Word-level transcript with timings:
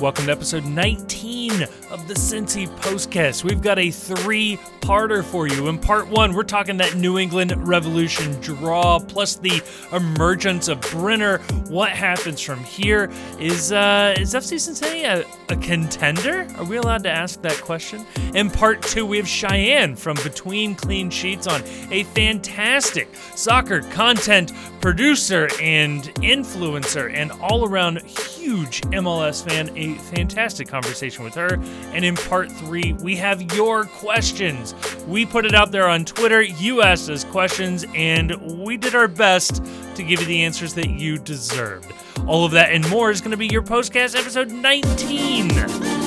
Welcome 0.00 0.26
to 0.26 0.32
episode 0.32 0.64
19 0.64 1.62
of 1.90 2.08
the 2.08 2.14
Cincy 2.14 2.66
Postcast. 2.78 3.44
We've 3.44 3.60
got 3.60 3.78
a 3.78 3.90
three 3.90 4.56
parter 4.80 5.22
for 5.22 5.46
you. 5.46 5.68
In 5.68 5.78
part 5.78 6.08
one, 6.08 6.32
we're 6.32 6.42
talking 6.42 6.78
that 6.78 6.96
New 6.96 7.18
England 7.18 7.52
Revolution 7.68 8.32
draw 8.40 8.98
plus 8.98 9.36
the 9.36 9.62
emergence 9.92 10.68
of 10.68 10.80
Brenner. 10.80 11.38
What 11.68 11.90
happens 11.90 12.40
from 12.40 12.64
here? 12.64 13.10
Is 13.38 13.72
uh, 13.72 14.14
is 14.18 14.32
FC 14.32 14.58
Cincinnati 14.58 15.04
a, 15.04 15.26
a 15.50 15.56
contender? 15.56 16.46
Are 16.56 16.64
we 16.64 16.78
allowed 16.78 17.02
to 17.02 17.10
ask 17.10 17.42
that 17.42 17.60
question? 17.60 18.06
In 18.34 18.48
part 18.48 18.80
two, 18.80 19.04
we 19.04 19.18
have 19.18 19.28
Cheyenne 19.28 19.96
from 19.96 20.16
Between 20.22 20.74
Clean 20.76 21.10
Sheets 21.10 21.46
on 21.46 21.62
a 21.90 22.04
fantastic 22.14 23.14
soccer 23.34 23.82
content 23.82 24.52
producer 24.80 25.48
and 25.60 26.04
influencer 26.16 27.12
and 27.12 27.30
all 27.32 27.66
around 27.68 28.02
huge 28.02 28.80
MLS 28.82 29.46
fan. 29.46 29.70
A 29.76 29.94
fantastic 30.14 30.68
conversation 30.68 31.24
with 31.24 31.34
her. 31.34 31.54
And 31.92 32.04
in 32.04 32.16
part 32.16 32.50
three, 32.50 32.94
we 32.94 33.16
have 33.16 33.54
your 33.54 33.84
questions. 33.84 34.74
We 35.06 35.26
put 35.26 35.44
it 35.44 35.54
out 35.54 35.70
there 35.70 35.88
on 35.88 36.04
Twitter. 36.04 36.42
You 36.42 36.82
asked 36.82 37.10
us 37.10 37.24
questions, 37.24 37.84
and 37.94 38.34
we 38.64 38.76
did 38.76 38.94
our 38.94 39.08
best 39.08 39.62
to 39.94 40.02
give 40.02 40.20
you 40.20 40.26
the 40.26 40.42
answers 40.42 40.74
that 40.74 40.90
you 40.90 41.18
deserved. 41.18 41.92
All 42.26 42.44
of 42.44 42.52
that 42.52 42.72
and 42.72 42.88
more 42.90 43.10
is 43.10 43.20
going 43.20 43.32
to 43.32 43.36
be 43.36 43.48
your 43.48 43.62
postcast 43.62 44.18
episode 44.18 44.50
19. 44.50 45.99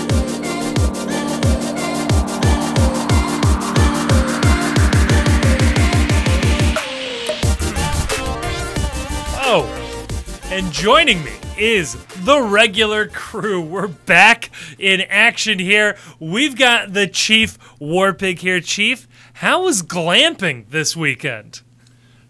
And 10.53 10.71
joining 10.71 11.23
me 11.23 11.31
is 11.57 11.95
the 12.25 12.39
regular 12.39 13.07
crew. 13.07 13.59
We're 13.59 13.87
back 13.87 14.51
in 14.77 15.01
action 15.01 15.57
here. 15.57 15.97
We've 16.19 16.55
got 16.55 16.93
the 16.93 17.07
Chief 17.07 17.57
Warpig 17.79 18.37
here. 18.37 18.61
Chief, 18.61 19.07
how 19.33 19.63
was 19.63 19.81
glamping 19.81 20.69
this 20.69 20.95
weekend? 20.95 21.63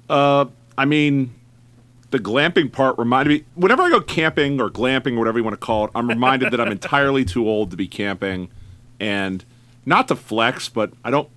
Uh, 0.10 0.46
I 0.78 0.86
mean, 0.86 1.36
the 2.12 2.18
glamping 2.20 2.72
part 2.72 2.98
reminded 2.98 3.30
me. 3.30 3.46
Whenever 3.56 3.84
I 3.84 3.90
go 3.90 4.00
camping 4.00 4.62
or 4.62 4.70
glamping, 4.70 5.18
or 5.18 5.20
whatever 5.20 5.38
you 5.38 5.44
want 5.44 5.60
to 5.60 5.66
call 5.66 5.84
it, 5.88 5.92
I'm 5.94 6.08
reminded 6.08 6.54
that 6.54 6.62
I'm 6.62 6.72
entirely 6.72 7.26
too 7.26 7.46
old 7.46 7.72
to 7.72 7.78
be 7.78 7.90
camping, 7.90 8.50
and 9.02 9.44
not 9.86 10.08
to 10.08 10.16
flex, 10.16 10.70
but 10.70 10.94
I 11.04 11.12
don't 11.12 11.28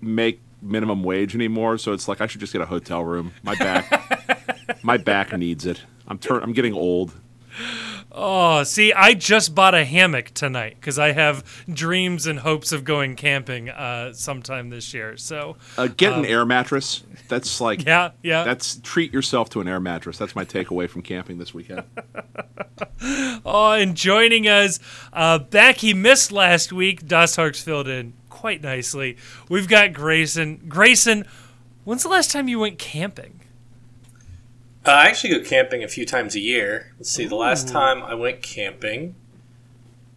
make 0.00 0.40
minimum 0.60 1.04
wage 1.04 1.36
anymore. 1.36 1.78
So 1.78 1.92
it's 1.92 2.08
like 2.08 2.20
I 2.20 2.26
should 2.26 2.40
just 2.40 2.52
get 2.52 2.60
a 2.60 2.66
hotel 2.66 3.04
room. 3.04 3.34
My 3.44 3.54
back, 3.54 4.82
my 4.82 4.96
back 4.96 5.32
needs 5.38 5.64
it. 5.64 5.82
I'm 6.06 6.18
turn. 6.18 6.42
I'm 6.42 6.52
getting 6.52 6.74
old. 6.74 7.12
Oh, 8.16 8.62
see, 8.62 8.92
I 8.92 9.14
just 9.14 9.56
bought 9.56 9.74
a 9.74 9.84
hammock 9.84 10.30
tonight 10.34 10.76
because 10.78 11.00
I 11.00 11.10
have 11.12 11.64
dreams 11.68 12.26
and 12.26 12.38
hopes 12.38 12.70
of 12.70 12.84
going 12.84 13.16
camping 13.16 13.70
uh, 13.70 14.12
sometime 14.12 14.70
this 14.70 14.94
year. 14.94 15.16
So 15.16 15.56
Uh, 15.76 15.88
get 15.88 16.12
an 16.12 16.24
air 16.24 16.44
mattress. 16.46 17.02
That's 17.28 17.60
like 17.60 17.84
yeah, 17.86 18.12
yeah. 18.22 18.44
That's 18.44 18.76
treat 18.76 19.12
yourself 19.12 19.50
to 19.50 19.60
an 19.60 19.66
air 19.66 19.80
mattress. 19.80 20.16
That's 20.16 20.36
my 20.36 20.44
takeaway 20.44 20.88
from 20.88 21.02
camping 21.02 21.38
this 21.38 21.52
weekend. 21.52 21.84
Oh, 23.46 23.72
and 23.72 23.94
joining 23.94 24.48
us 24.48 24.80
uh, 25.12 25.38
back, 25.38 25.76
he 25.76 25.92
missed 25.92 26.32
last 26.32 26.72
week. 26.72 27.06
Das 27.06 27.36
Harks 27.36 27.62
filled 27.62 27.86
in 27.86 28.14
quite 28.30 28.62
nicely. 28.62 29.16
We've 29.48 29.68
got 29.68 29.92
Grayson. 29.92 30.62
Grayson, 30.68 31.26
when's 31.84 32.02
the 32.02 32.08
last 32.08 32.30
time 32.30 32.48
you 32.48 32.58
went 32.58 32.78
camping? 32.78 33.40
Uh, 34.86 34.90
I 34.90 35.06
actually 35.06 35.30
go 35.38 35.44
camping 35.48 35.82
a 35.82 35.88
few 35.88 36.04
times 36.04 36.34
a 36.34 36.40
year. 36.40 36.92
Let's 36.98 37.10
see, 37.10 37.24
the 37.26 37.36
last 37.36 37.68
time 37.68 38.02
I 38.02 38.14
went 38.14 38.42
camping 38.42 39.14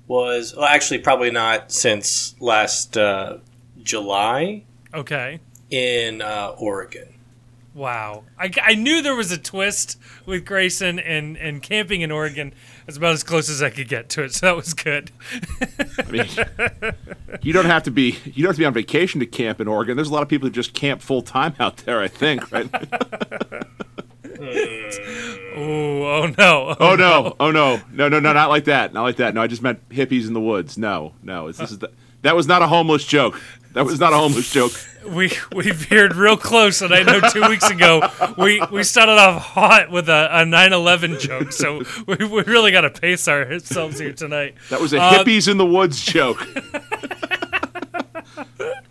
was 0.07 0.53
well, 0.55 0.65
actually 0.65 0.99
probably 0.99 1.31
not 1.31 1.71
since 1.71 2.35
last 2.41 2.97
uh, 2.97 3.37
July 3.81 4.63
Okay. 4.93 5.39
in 5.69 6.21
uh, 6.21 6.53
Oregon. 6.57 7.13
Wow. 7.73 8.23
I, 8.39 8.51
I 8.63 8.73
knew 8.73 9.01
there 9.03 9.15
was 9.15 9.31
a 9.31 9.37
twist 9.37 9.97
with 10.25 10.45
Grayson 10.45 10.97
and, 10.99 11.37
and 11.37 11.61
camping 11.61 12.01
in 12.01 12.11
Oregon. 12.11 12.53
It's 12.87 12.97
about 12.97 13.13
as 13.13 13.21
close 13.23 13.49
as 13.49 13.61
I 13.61 13.69
could 13.69 13.87
get 13.87 14.09
to 14.09 14.23
it, 14.23 14.33
so 14.33 14.47
that 14.47 14.55
was 14.55 14.73
good. 14.73 15.11
I 15.99 16.11
mean, 16.11 16.27
you 17.41 17.53
don't 17.53 17.65
have 17.65 17.83
to 17.83 17.91
be 17.91 18.17
you 18.25 18.43
don't 18.43 18.47
have 18.49 18.55
to 18.55 18.59
be 18.61 18.65
on 18.65 18.73
vacation 18.73 19.19
to 19.19 19.25
camp 19.27 19.61
in 19.61 19.67
Oregon. 19.67 19.95
There's 19.95 20.09
a 20.09 20.13
lot 20.13 20.23
of 20.23 20.29
people 20.29 20.47
who 20.47 20.53
just 20.53 20.73
camp 20.73 21.01
full 21.01 21.21
time 21.21 21.53
out 21.59 21.77
there. 21.77 22.01
I 22.01 22.07
think, 22.07 22.51
right? 22.51 22.67
Ooh, 25.57 26.03
oh 26.05 26.33
no. 26.37 26.75
oh 26.79 26.95
no, 26.95 27.35
oh 27.39 27.51
no, 27.51 27.81
no, 27.91 28.07
no, 28.09 28.19
no, 28.19 28.33
not 28.33 28.49
like 28.49 28.65
that, 28.65 28.93
not 28.93 29.03
like 29.03 29.17
that. 29.17 29.33
No, 29.33 29.41
I 29.41 29.47
just 29.47 29.61
meant 29.61 29.87
hippies 29.89 30.27
in 30.27 30.33
the 30.33 30.41
woods. 30.41 30.77
No, 30.77 31.13
no, 31.23 31.47
it's, 31.47 31.57
this 31.57 31.71
is 31.71 31.79
the, 31.79 31.91
that 32.21 32.35
was 32.35 32.47
not 32.47 32.61
a 32.61 32.67
homeless 32.67 33.05
joke. 33.05 33.41
That 33.73 33.85
was 33.85 33.99
not 33.99 34.11
a 34.11 34.17
homeless 34.17 34.51
joke. 34.51 34.71
We 35.07 35.31
we 35.55 35.71
veered 35.71 36.15
real 36.15 36.35
close, 36.37 36.81
and 36.81 36.93
I 36.93 37.03
know 37.03 37.19
two 37.29 37.47
weeks 37.47 37.69
ago 37.69 38.09
we, 38.37 38.61
we 38.71 38.83
started 38.83 39.13
off 39.13 39.41
hot 39.41 39.91
with 39.91 40.09
a, 40.09 40.27
a 40.31 40.43
9/11 40.45 41.19
joke, 41.19 41.51
so 41.51 41.83
we, 42.07 42.15
we 42.25 42.41
really 42.43 42.71
got 42.71 42.81
to 42.81 42.89
pace 42.89 43.27
ourselves 43.27 43.99
here 43.99 44.13
tonight. 44.13 44.55
That 44.69 44.81
was 44.81 44.93
a 44.93 45.01
Uh, 45.01 45.13
hippies 45.23 45.47
in 45.49 45.57
the 45.57 45.65
woods 45.65 46.01
joke. 46.01 46.45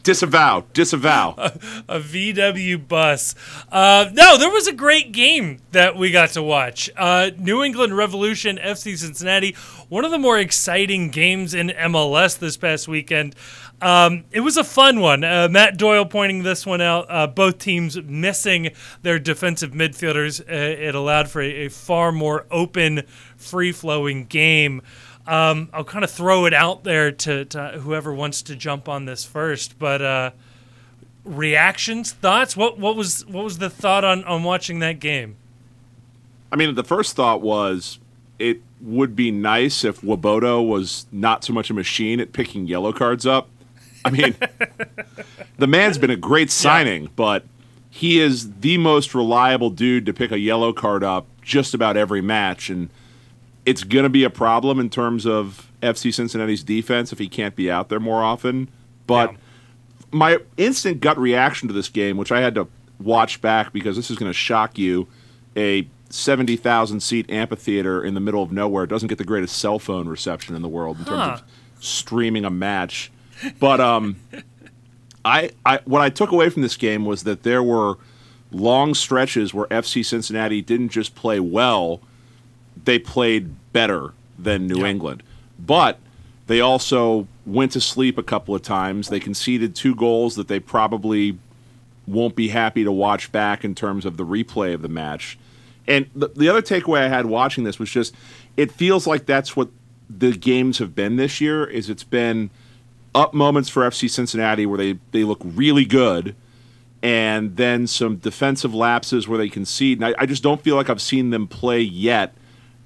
disavow, 0.07 0.65
disavow. 0.73 1.35
a 1.89 1.99
VW 1.99 2.87
bus. 2.87 3.35
Uh, 3.73 4.09
no, 4.13 4.39
there 4.39 4.49
was 4.49 4.69
a 4.69 4.73
great 4.73 5.11
game 5.11 5.59
that 5.73 5.97
we 5.97 6.13
got 6.13 6.29
to 6.31 6.45
watch. 6.45 6.89
Uh, 6.97 7.33
New 7.37 7.65
England 7.65 7.97
Revolution 7.97 8.57
FC 8.57 8.97
Cincinnati, 8.97 9.57
one 9.89 10.05
of 10.05 10.13
the 10.13 10.19
more 10.19 10.39
exciting 10.39 11.11
games 11.11 11.55
in 11.55 11.71
MLS 11.71 12.39
this 12.39 12.57
past 12.57 12.87
weekend. 12.87 13.35
Um, 13.83 14.25
it 14.31 14.41
was 14.41 14.57
a 14.57 14.63
fun 14.63 15.01
one. 15.01 15.25
Uh, 15.25 15.49
Matt 15.51 15.77
Doyle 15.77 16.07
pointing 16.07 16.45
this 16.45 16.65
one 16.65 16.81
out. 16.81 17.07
Uh, 17.09 17.27
both 17.27 17.59
teams 17.59 18.01
missing 18.01 18.71
their 19.03 19.19
defensive 19.19 19.73
midfielders. 19.73 20.41
Uh, 20.41 20.45
it 20.55 20.95
allowed 20.95 21.29
for 21.29 21.43
a, 21.43 21.67
a 21.67 21.69
far 21.69 22.13
more 22.13 22.47
open, 22.53 23.03
free 23.37 23.73
flowing 23.73 24.27
game. 24.27 24.83
Um, 25.27 25.69
I'll 25.73 25.85
kind 25.85 26.05
of 26.05 26.11
throw 26.11 26.47
it 26.47 26.55
out 26.55 26.85
there 26.85 27.11
to, 27.11 27.45
to 27.47 27.69
whoever 27.81 28.15
wants 28.15 28.43
to 28.43 28.55
jump 28.55 28.89
on 28.89 29.07
this 29.07 29.25
first, 29.25 29.79
but 29.79 30.01
uh, 30.01 30.31
reactions, 31.25 32.13
thoughts. 32.13 32.57
What 32.57 32.79
what 32.79 32.97
was 32.97 33.27
what 33.27 33.45
was 33.45 33.59
the 33.59 33.69
thought 33.69 34.05
on 34.05 34.25
on 34.25 34.45
watching 34.45 34.79
that 34.81 35.01
game? 35.01 35.37
I 36.53 36.57
mean, 36.57 36.75
the 36.75 36.85
first 36.85 37.17
thought 37.17 37.43
was 37.43 37.99
it 38.39 38.61
would 38.81 39.17
be 39.17 39.31
nice 39.31 39.85
if 39.85 40.01
Nwobodo 40.01 40.67
was 40.67 41.07
not 41.11 41.45
so 41.45 41.53
much 41.53 41.71
a 41.71 41.75
machine 41.75 42.21
at 42.21 42.33
picking 42.33 42.67
yellow 42.67 42.93
cards 42.93 43.27
up. 43.27 43.49
I 44.05 44.11
mean, 44.11 44.37
the 45.59 45.67
man's 45.67 45.99
been 45.99 46.11
a 46.11 46.17
great 46.17 46.51
signing, 46.51 47.11
but 47.17 47.45
he 47.91 48.21
is 48.21 48.53
the 48.61 48.79
most 48.79 49.15
reliable 49.15 49.71
dude 49.71 50.07
to 50.07 50.13
pick 50.13 50.31
a 50.31 50.39
yellow 50.39 50.73
card 50.73 51.03
up 51.03 51.27
just 51.43 51.75
about 51.75 51.97
every 51.97 52.21
match, 52.21 52.71
and 52.71 52.91
it's 53.67 53.85
going 53.85 54.05
to 54.05 54.09
be 54.09 54.25
a 54.25 54.31
problem 54.31 54.81
in 54.81 54.89
terms 54.89 55.27
of 55.27 55.71
FC 55.83 56.15
Cincinnati's 56.15 56.63
defense 56.63 57.13
if 57.13 57.19
he 57.19 57.29
can't 57.29 57.55
be 57.55 57.71
out 57.71 57.89
there 57.91 58.01
more 58.01 58.23
often. 58.23 58.69
But 59.07 59.33
Yeah. 59.33 59.37
my 60.13 60.39
instant 60.57 61.01
gut 61.01 61.19
reaction 61.19 61.69
to 61.69 61.75
this 61.75 61.89
game, 61.91 62.17
which 62.17 62.33
I 62.33 62.41
had 62.41 62.55
to 62.55 62.69
watch 63.01 63.41
back 63.43 63.73
because 63.73 63.97
this 63.97 64.11
is 64.11 64.17
going 64.17 64.31
to 64.31 64.37
shock 64.37 64.79
you, 64.79 65.07
a 65.57 65.87
70,000 66.09 67.01
seat 67.01 67.29
amphitheater 67.31 68.03
in 68.03 68.15
the 68.15 68.21
middle 68.21 68.43
of 68.43 68.53
nowhere 68.53 68.87
doesn't 68.87 69.09
get 69.09 69.19
the 69.19 69.25
greatest 69.25 69.59
cell 69.59 69.79
phone 69.79 70.09
reception 70.09 70.55
in 70.55 70.63
the 70.63 70.69
world 70.69 70.99
in 71.01 71.05
Huh. 71.05 71.11
terms 71.29 71.41
of 71.41 71.85
streaming 71.85 72.45
a 72.45 72.51
match. 72.51 73.11
But 73.59 73.81
um, 73.81 74.17
I, 75.25 75.51
I 75.67 75.81
what 75.85 76.01
I 76.03 76.09
took 76.11 76.31
away 76.31 76.49
from 76.51 76.63
this 76.63 76.77
game 76.77 77.05
was 77.05 77.25
that 77.25 77.43
there 77.43 77.63
were 77.63 77.99
long 78.53 78.95
stretches 78.95 79.53
where 79.53 79.67
FC 79.67 80.05
Cincinnati 80.05 80.63
didn't 80.63 80.91
just 80.91 81.15
play 81.17 81.41
well, 81.41 82.01
they 82.85 82.99
played 82.99 83.51
better 83.73 84.13
than 84.39 84.67
New 84.67 84.81
Yeah. 84.81 84.87
England. 84.87 85.23
But 85.59 85.99
they 86.47 86.61
also 86.61 87.27
went 87.45 87.73
to 87.73 87.81
sleep 87.81 88.19
a 88.19 88.23
couple 88.23 88.55
of 88.55 88.63
times. 88.63 89.09
They 89.09 89.21
conceded 89.21 89.75
two 89.75 89.95
goals 89.95 90.37
that 90.37 90.49
they 90.49 90.61
probably 90.61 91.39
won't 92.07 92.37
be 92.37 92.49
happy 92.49 92.85
to 92.85 92.93
watch 92.93 93.33
back 93.33 93.65
in 93.65 93.75
terms 93.75 94.05
of 94.05 94.17
the 94.17 94.25
replay 94.25 94.73
of 94.75 94.83
the 94.83 94.89
match. 94.89 95.39
And 95.89 96.07
the, 96.15 96.29
the 96.29 96.49
other 96.49 96.63
takeaway 96.63 97.01
I 97.01 97.09
had 97.09 97.27
watching 97.27 97.65
this 97.65 97.79
was 97.79 97.91
just 97.91 98.15
it 98.57 98.71
feels 98.73 99.07
like 99.07 99.27
that's 99.27 99.57
what 99.57 99.69
the 100.09 100.33
games 100.33 100.79
have 100.79 100.95
been 100.95 101.17
this 101.17 101.41
year 101.41 101.65
is 101.65 101.91
it's 101.91 102.05
been 102.05 102.51
up 103.15 103.35
moments 103.35 103.69
for 103.69 103.83
FC 103.83 104.09
Cincinnati 104.09 104.67
where 104.67 104.79
they, 104.79 104.99
they 105.11 105.25
look 105.25 105.41
really 105.43 105.85
good 105.85 106.37
and 107.03 107.57
then 107.57 107.87
some 107.87 108.17
defensive 108.17 108.75
lapses 108.75 109.27
where 109.27 109.39
they 109.39 109.49
concede. 109.49 109.99
And 109.99 110.07
I, 110.07 110.15
I 110.23 110.27
just 110.27 110.43
don't 110.43 110.61
feel 110.63 110.77
like 110.77 110.89
I've 110.89 111.03
seen 111.03 111.31
them 111.31 111.47
play 111.47 111.81
yet 111.81 112.35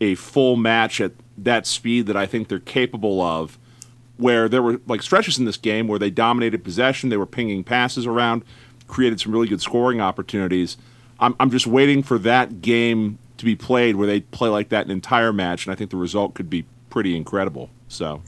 a 0.00 0.14
full 0.14 0.56
match 0.56 1.00
at 1.00 1.12
that 1.36 1.66
speed 1.66 2.06
that 2.06 2.16
I 2.16 2.26
think 2.26 2.48
they're 2.48 2.58
capable 2.58 3.20
of. 3.20 3.58
Where 4.16 4.50
there 4.50 4.62
were 4.62 4.80
like 4.86 5.02
stretches 5.02 5.38
in 5.38 5.46
this 5.46 5.56
game 5.56 5.88
where 5.88 5.98
they 5.98 6.10
dominated 6.10 6.62
possession, 6.62 7.08
they 7.08 7.16
were 7.16 7.24
pinging 7.24 7.64
passes 7.64 8.06
around, 8.06 8.44
created 8.86 9.18
some 9.18 9.32
really 9.32 9.48
good 9.48 9.62
scoring 9.62 10.00
opportunities. 10.00 10.76
I'm, 11.18 11.34
I'm 11.40 11.50
just 11.50 11.66
waiting 11.66 12.02
for 12.02 12.18
that 12.18 12.60
game 12.60 13.18
to 13.38 13.46
be 13.46 13.56
played 13.56 13.96
where 13.96 14.06
they 14.06 14.20
play 14.20 14.50
like 14.50 14.68
that 14.68 14.84
an 14.84 14.90
entire 14.90 15.32
match, 15.32 15.64
and 15.64 15.72
I 15.72 15.76
think 15.76 15.90
the 15.90 15.96
result 15.96 16.34
could 16.34 16.50
be 16.50 16.66
pretty 16.90 17.16
incredible. 17.16 17.70
So, 17.88 18.22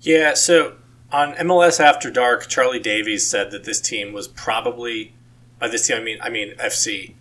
yeah. 0.00 0.34
So 0.34 0.74
on 1.12 1.34
MLS 1.34 1.78
After 1.78 2.10
Dark, 2.10 2.48
Charlie 2.48 2.80
Davies 2.80 3.26
said 3.26 3.52
that 3.52 3.62
this 3.62 3.80
team 3.80 4.12
was 4.12 4.26
probably 4.26 5.14
by 5.58 5.68
this 5.68 5.86
team 5.86 5.96
I 5.96 6.00
mean 6.00 6.18
I 6.20 6.28
mean 6.28 6.54
FC 6.56 7.14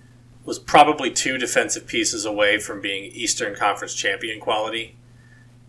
was 0.48 0.58
probably 0.58 1.12
two 1.12 1.38
defensive 1.38 1.86
pieces 1.86 2.24
away 2.24 2.58
from 2.58 2.80
being 2.80 3.12
Eastern 3.12 3.54
Conference 3.54 3.94
champion 3.94 4.40
quality, 4.40 4.96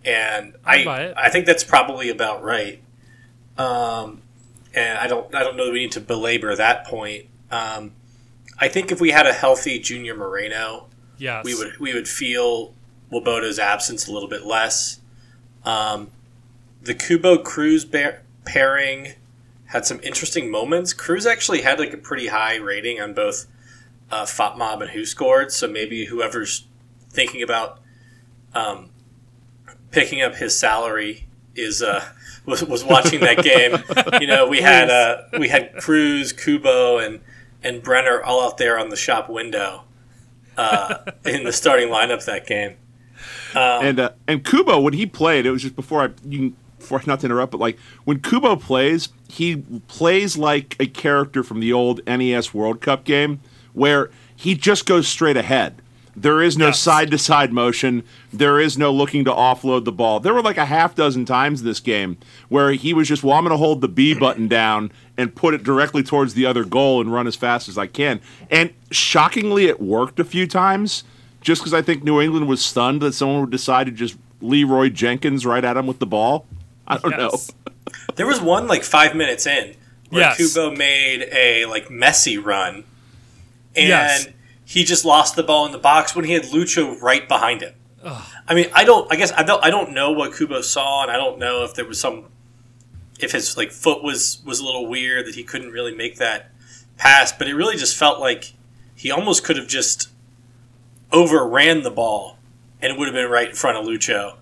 and 0.04 0.54
I 0.64 1.12
I 1.16 1.28
think 1.30 1.46
that's 1.46 1.64
probably 1.64 2.08
about 2.08 2.44
right. 2.44 2.80
Um, 3.58 4.22
and 4.72 4.96
I 4.96 5.08
don't 5.08 5.34
I 5.34 5.42
don't 5.42 5.56
know 5.56 5.66
that 5.66 5.72
we 5.72 5.80
need 5.80 5.92
to 5.92 6.00
belabor 6.00 6.54
that 6.54 6.86
point. 6.86 7.26
Um, 7.50 7.90
I 8.60 8.68
think 8.68 8.92
if 8.92 9.00
we 9.00 9.10
had 9.10 9.26
a 9.26 9.32
healthy 9.32 9.80
Junior 9.80 10.14
Moreno, 10.14 10.86
yes. 11.18 11.44
we 11.44 11.56
would 11.56 11.78
we 11.78 11.92
would 11.92 12.08
feel 12.08 12.72
Nwobodo's 13.10 13.58
absence 13.58 14.06
a 14.06 14.12
little 14.12 14.28
bit 14.28 14.46
less. 14.46 15.00
Um, 15.64 16.12
the 16.82 16.94
Kubo 16.94 17.38
Cruz 17.38 17.84
bear- 17.84 18.22
pairing 18.44 19.14
had 19.66 19.84
some 19.84 19.98
interesting 20.04 20.52
moments. 20.52 20.92
Cruz 20.92 21.26
actually 21.26 21.62
had 21.62 21.80
like 21.80 21.92
a 21.92 21.98
pretty 21.98 22.28
high 22.28 22.56
rating 22.56 23.00
on 23.00 23.12
both 23.12 23.46
uh, 24.10 24.24
FotMob 24.24 24.80
and 24.80 24.90
Who 24.90 25.04
Scored. 25.04 25.52
so 25.52 25.68
maybe 25.68 26.06
whoever's 26.06 26.66
thinking 27.10 27.42
about 27.42 27.80
um, 28.54 28.90
picking 29.90 30.22
up 30.22 30.36
his 30.36 30.58
salary 30.58 31.26
is 31.54 31.82
uh, 31.82 32.04
was, 32.46 32.62
was 32.64 32.84
watching 32.84 33.20
that 33.20 33.42
game. 33.42 33.82
you 34.20 34.26
know, 34.26 34.46
we 34.46 34.60
had 34.60 34.90
uh, 34.90 35.22
we 35.38 35.48
had 35.48 35.74
Cruz, 35.76 36.32
Kubo, 36.32 36.98
and 36.98 37.20
and 37.62 37.82
Brenner 37.82 38.22
all 38.22 38.44
out 38.44 38.58
there 38.58 38.78
on 38.78 38.88
the 38.88 38.96
shop 38.96 39.28
window 39.28 39.84
uh, 40.56 40.98
in 41.24 41.44
the 41.44 41.52
starting 41.52 41.88
lineup 41.88 42.24
that 42.24 42.46
game. 42.46 42.76
Um, 43.54 43.84
and 43.84 44.00
uh, 44.00 44.10
and 44.26 44.44
Kubo 44.44 44.80
when 44.80 44.94
he 44.94 45.06
played, 45.06 45.46
it 45.46 45.50
was 45.50 45.62
just 45.62 45.76
before 45.76 46.02
I 46.04 46.10
you 46.24 46.54
before 46.78 47.02
not 47.06 47.20
to 47.20 47.26
interrupt, 47.26 47.50
but 47.52 47.60
like 47.60 47.78
when 48.04 48.20
Kubo 48.20 48.56
plays, 48.56 49.08
he 49.28 49.56
plays 49.88 50.38
like 50.38 50.76
a 50.78 50.86
character 50.86 51.42
from 51.42 51.60
the 51.60 51.72
old 51.72 52.00
NES 52.06 52.54
World 52.54 52.80
Cup 52.80 53.04
game 53.04 53.40
where 53.72 54.10
he 54.34 54.54
just 54.54 54.86
goes 54.86 55.08
straight 55.08 55.36
ahead. 55.36 55.82
There 56.16 56.42
is 56.42 56.58
no 56.58 56.72
side 56.72 57.12
to 57.12 57.18
side 57.18 57.52
motion. 57.52 58.02
There 58.32 58.58
is 58.58 58.76
no 58.76 58.92
looking 58.92 59.24
to 59.24 59.30
offload 59.30 59.84
the 59.84 59.92
ball. 59.92 60.18
There 60.18 60.34
were 60.34 60.42
like 60.42 60.56
a 60.56 60.64
half 60.64 60.96
dozen 60.96 61.24
times 61.24 61.62
this 61.62 61.78
game 61.78 62.18
where 62.48 62.72
he 62.72 62.92
was 62.92 63.06
just, 63.06 63.22
well, 63.22 63.36
I'm 63.36 63.44
going 63.44 63.52
to 63.52 63.56
hold 63.56 63.80
the 63.80 63.88
B 63.88 64.14
button 64.18 64.48
down 64.48 64.90
and 65.16 65.34
put 65.34 65.54
it 65.54 65.62
directly 65.62 66.02
towards 66.02 66.34
the 66.34 66.44
other 66.44 66.64
goal 66.64 67.00
and 67.00 67.12
run 67.12 67.28
as 67.28 67.36
fast 67.36 67.68
as 67.68 67.78
I 67.78 67.86
can. 67.86 68.20
And 68.50 68.72
shockingly, 68.90 69.66
it 69.66 69.80
worked 69.80 70.18
a 70.18 70.24
few 70.24 70.46
times 70.48 71.04
just 71.40 71.60
because 71.60 71.72
I 71.74 71.82
think 71.82 72.02
New 72.02 72.20
England 72.20 72.48
was 72.48 72.64
stunned 72.64 73.00
that 73.02 73.12
someone 73.14 73.42
would 73.42 73.50
decide 73.50 73.86
to 73.86 73.92
just 73.92 74.16
Leeroy 74.40 74.88
Jenkins 74.88 75.46
right 75.46 75.64
at 75.64 75.76
him 75.76 75.86
with 75.86 75.98
the 75.98 76.06
ball. 76.06 76.46
I 76.86 76.98
don't 76.98 77.12
yes. 77.12 77.52
know. 77.66 77.72
there 78.16 78.26
was 78.26 78.40
one 78.40 78.66
like 78.66 78.82
five 78.82 79.14
minutes 79.14 79.46
in 79.46 79.74
where 80.10 80.22
yes. 80.22 80.36
Kubo 80.36 80.74
made 80.74 81.28
a 81.32 81.66
like 81.66 81.90
messy 81.90 82.38
run, 82.38 82.84
and 83.78 83.88
yes. 83.88 84.28
he 84.64 84.84
just 84.84 85.04
lost 85.04 85.36
the 85.36 85.42
ball 85.42 85.66
in 85.66 85.72
the 85.72 85.78
box 85.78 86.14
when 86.14 86.24
he 86.24 86.32
had 86.32 86.44
Lucho 86.44 87.00
right 87.00 87.26
behind 87.28 87.62
him. 87.62 87.74
Ugh. 88.02 88.26
I 88.46 88.54
mean, 88.54 88.66
I 88.74 88.84
don't. 88.84 89.10
I 89.12 89.16
guess 89.16 89.32
I 89.32 89.42
don't. 89.42 89.64
I 89.64 89.70
don't 89.70 89.92
know 89.92 90.12
what 90.12 90.34
Kubo 90.34 90.62
saw, 90.62 91.02
and 91.02 91.10
I 91.10 91.16
don't 91.16 91.38
know 91.38 91.64
if 91.64 91.74
there 91.74 91.84
was 91.84 92.00
some, 92.00 92.26
if 93.18 93.32
his 93.32 93.56
like 93.56 93.72
foot 93.72 94.02
was 94.02 94.42
was 94.44 94.60
a 94.60 94.64
little 94.64 94.86
weird 94.86 95.26
that 95.26 95.34
he 95.34 95.42
couldn't 95.42 95.70
really 95.70 95.94
make 95.94 96.16
that 96.16 96.50
pass. 96.96 97.32
But 97.32 97.48
it 97.48 97.54
really 97.54 97.76
just 97.76 97.96
felt 97.96 98.20
like 98.20 98.52
he 98.94 99.10
almost 99.10 99.44
could 99.44 99.56
have 99.56 99.66
just 99.66 100.08
overran 101.12 101.82
the 101.82 101.90
ball, 101.90 102.38
and 102.80 102.92
it 102.92 102.98
would 102.98 103.06
have 103.06 103.14
been 103.14 103.30
right 103.30 103.48
in 103.48 103.54
front 103.54 103.78
of 103.78 103.84
Lucho 103.84 104.36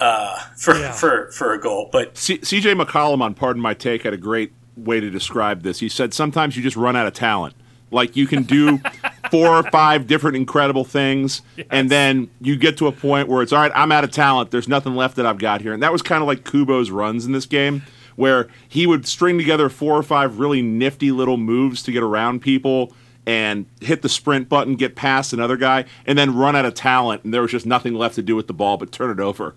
uh, 0.00 0.38
for, 0.56 0.76
yeah. 0.76 0.92
for 0.92 1.30
for 1.32 1.52
a 1.52 1.60
goal. 1.60 1.88
But 1.90 2.16
C- 2.16 2.38
CJ 2.38 2.80
McCollum 2.80 3.20
on 3.20 3.34
Pardon 3.34 3.62
My 3.62 3.74
Take 3.74 4.02
had 4.02 4.12
a 4.12 4.18
great 4.18 4.52
way 4.76 5.00
to 5.00 5.10
describe 5.10 5.62
this. 5.62 5.80
He 5.80 5.88
said 5.88 6.12
sometimes 6.12 6.56
you 6.56 6.62
just 6.62 6.76
run 6.76 6.96
out 6.96 7.06
of 7.06 7.14
talent. 7.14 7.54
Like 7.96 8.14
you 8.14 8.26
can 8.26 8.44
do 8.44 8.78
four 9.30 9.48
or 9.48 9.62
five 9.64 10.06
different 10.06 10.36
incredible 10.36 10.84
things, 10.84 11.42
yes. 11.56 11.66
and 11.70 11.90
then 11.90 12.30
you 12.40 12.56
get 12.56 12.76
to 12.78 12.86
a 12.86 12.92
point 12.92 13.28
where 13.28 13.42
it's 13.42 13.52
all 13.52 13.60
right. 13.60 13.72
I'm 13.74 13.90
out 13.90 14.04
of 14.04 14.12
talent. 14.12 14.52
There's 14.52 14.68
nothing 14.68 14.94
left 14.94 15.16
that 15.16 15.26
I've 15.26 15.38
got 15.38 15.62
here, 15.62 15.72
and 15.72 15.82
that 15.82 15.90
was 15.90 16.02
kind 16.02 16.22
of 16.22 16.28
like 16.28 16.44
Kubo's 16.44 16.90
runs 16.90 17.26
in 17.26 17.32
this 17.32 17.46
game, 17.46 17.82
where 18.14 18.48
he 18.68 18.86
would 18.86 19.06
string 19.06 19.38
together 19.38 19.68
four 19.68 19.96
or 19.96 20.02
five 20.02 20.38
really 20.38 20.62
nifty 20.62 21.10
little 21.10 21.36
moves 21.36 21.82
to 21.84 21.92
get 21.92 22.02
around 22.02 22.40
people 22.40 22.92
and 23.26 23.66
hit 23.80 24.02
the 24.02 24.08
sprint 24.08 24.48
button, 24.48 24.76
get 24.76 24.94
past 24.94 25.32
another 25.32 25.56
guy, 25.56 25.84
and 26.06 26.16
then 26.16 26.34
run 26.36 26.54
out 26.54 26.64
of 26.64 26.74
talent, 26.74 27.24
and 27.24 27.34
there 27.34 27.42
was 27.42 27.50
just 27.50 27.66
nothing 27.66 27.94
left 27.94 28.14
to 28.14 28.22
do 28.22 28.36
with 28.36 28.46
the 28.46 28.54
ball 28.54 28.76
but 28.76 28.92
turn 28.92 29.10
it 29.10 29.20
over. 29.20 29.56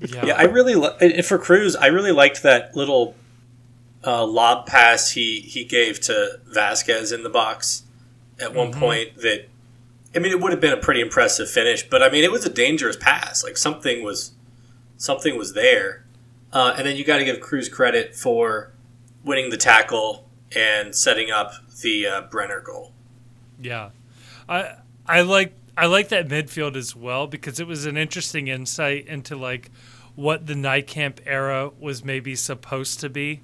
Yeah, 0.00 0.26
yeah 0.26 0.34
I 0.34 0.44
really 0.44 0.74
li- 0.74 1.20
for 1.22 1.38
Cruz, 1.38 1.76
I 1.76 1.88
really 1.88 2.12
liked 2.12 2.42
that 2.42 2.74
little 2.74 3.14
uh, 4.06 4.24
lob 4.24 4.66
pass 4.66 5.12
he 5.12 5.40
he 5.40 5.64
gave 5.64 6.00
to 6.00 6.40
Vazquez 6.54 7.12
in 7.12 7.22
the 7.22 7.30
box 7.30 7.84
at 8.40 8.54
one 8.54 8.70
mm-hmm. 8.70 8.80
point. 8.80 9.16
That 9.16 9.48
I 10.14 10.18
mean, 10.18 10.32
it 10.32 10.40
would 10.40 10.52
have 10.52 10.60
been 10.60 10.72
a 10.72 10.78
pretty 10.78 11.00
impressive 11.00 11.50
finish, 11.50 11.88
but 11.88 12.02
I 12.02 12.10
mean, 12.10 12.24
it 12.24 12.32
was 12.32 12.44
a 12.44 12.50
dangerous 12.50 12.96
pass. 12.96 13.44
Like 13.44 13.56
something 13.56 14.02
was 14.02 14.32
something 14.96 15.36
was 15.36 15.54
there, 15.54 16.04
uh, 16.52 16.74
and 16.76 16.86
then 16.86 16.96
you 16.96 17.04
got 17.04 17.18
to 17.18 17.24
give 17.24 17.40
Cruz 17.40 17.68
credit 17.68 18.14
for 18.14 18.72
winning 19.24 19.50
the 19.50 19.56
tackle 19.56 20.28
and 20.54 20.94
setting 20.94 21.30
up 21.30 21.52
the 21.82 22.06
uh, 22.06 22.20
Brenner 22.22 22.60
goal. 22.60 22.92
Yeah, 23.60 23.90
I 24.48 24.76
I 25.06 25.20
like 25.22 25.54
I 25.76 25.86
like 25.86 26.08
that 26.08 26.28
midfield 26.28 26.76
as 26.76 26.96
well 26.96 27.26
because 27.26 27.60
it 27.60 27.66
was 27.66 27.86
an 27.86 27.96
interesting 27.96 28.48
insight 28.48 29.06
into 29.06 29.36
like 29.36 29.70
what 30.14 30.46
the 30.46 30.54
Nijkamp 30.54 31.20
era 31.24 31.70
was 31.78 32.04
maybe 32.04 32.34
supposed 32.34 33.00
to 33.00 33.08
be, 33.08 33.40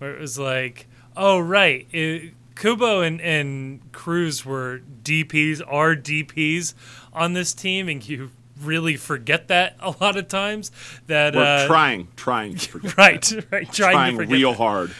where 0.00 0.14
it 0.14 0.20
was 0.20 0.38
like, 0.38 0.86
oh 1.16 1.38
right, 1.38 1.86
it, 1.92 2.32
Kubo 2.56 3.02
and, 3.02 3.20
and 3.20 3.92
Cruz 3.92 4.44
were 4.44 4.80
DPs, 5.02 5.62
are 5.66 5.94
DPs 5.94 6.74
on 7.12 7.34
this 7.34 7.52
team, 7.52 7.88
and 7.88 8.06
you 8.06 8.30
really 8.60 8.96
forget 8.96 9.48
that 9.48 9.76
a 9.80 9.94
lot 10.00 10.16
of 10.16 10.28
times. 10.28 10.70
That 11.06 11.34
we're 11.34 11.42
uh, 11.42 11.66
trying, 11.66 12.08
trying, 12.16 12.56
to 12.56 12.68
forget 12.70 12.98
right, 12.98 13.32
right, 13.50 13.72
trying, 13.72 14.16
trying 14.16 14.28
real 14.28 14.50
that. 14.50 14.56
hard. 14.58 14.94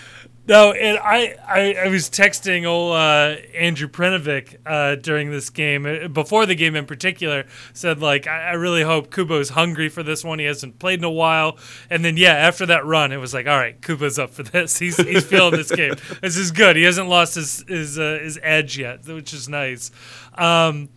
No, 0.50 0.73
and 0.73 0.99
I, 0.99 1.37
I, 1.47 1.75
I 1.85 1.88
was 1.91 2.11
texting 2.11 2.67
old 2.67 2.97
uh, 2.97 3.37
Andrew 3.56 3.87
Prenovic 3.87 4.56
uh, 4.67 4.97
during 4.97 5.31
this 5.31 5.49
game, 5.49 5.87
uh, 5.87 6.08
before 6.08 6.44
the 6.44 6.56
game 6.56 6.75
in 6.75 6.87
particular, 6.87 7.44
said, 7.73 8.00
like, 8.00 8.26
I, 8.26 8.49
I, 8.49 8.52
really 8.55 8.82
hope 8.82 9.14
Kubo's 9.14 9.50
hungry 9.50 9.88
for 9.88 10.02
this 10.02 10.25
one. 10.25 10.41
He 10.41 10.47
hasn't 10.47 10.81
played 10.81 10.99
in 10.99 11.04
a 11.04 11.11
while. 11.11 11.57
And 11.88 12.04
then, 12.04 12.16
yeah, 12.16 12.33
after 12.33 12.66
that 12.66 12.85
run, 12.85 13.12
it 13.12 13.19
was 13.19 13.33
like, 13.33 13.47
all 13.47 13.57
right, 13.57 13.80
Kubo's 13.80 14.19
up 14.19 14.30
for 14.30 14.42
this. 14.42 14.76
He's, 14.76 14.97
he's 14.97 15.25
feeling 15.25 15.52
this 15.52 15.71
game. 15.71 15.95
This 16.21 16.37
is 16.37 16.50
good. 16.50 16.75
He 16.75 16.83
hasn't 16.83 17.09
lost 17.09 17.37
his, 17.37 17.64
his, 17.69 17.97
uh, 17.97 18.19
his 18.21 18.37
edge 18.42 18.76
yet, 18.76 19.07
which 19.07 19.33
is 19.33 19.49
nice. 19.49 19.92
Um, 20.35 20.88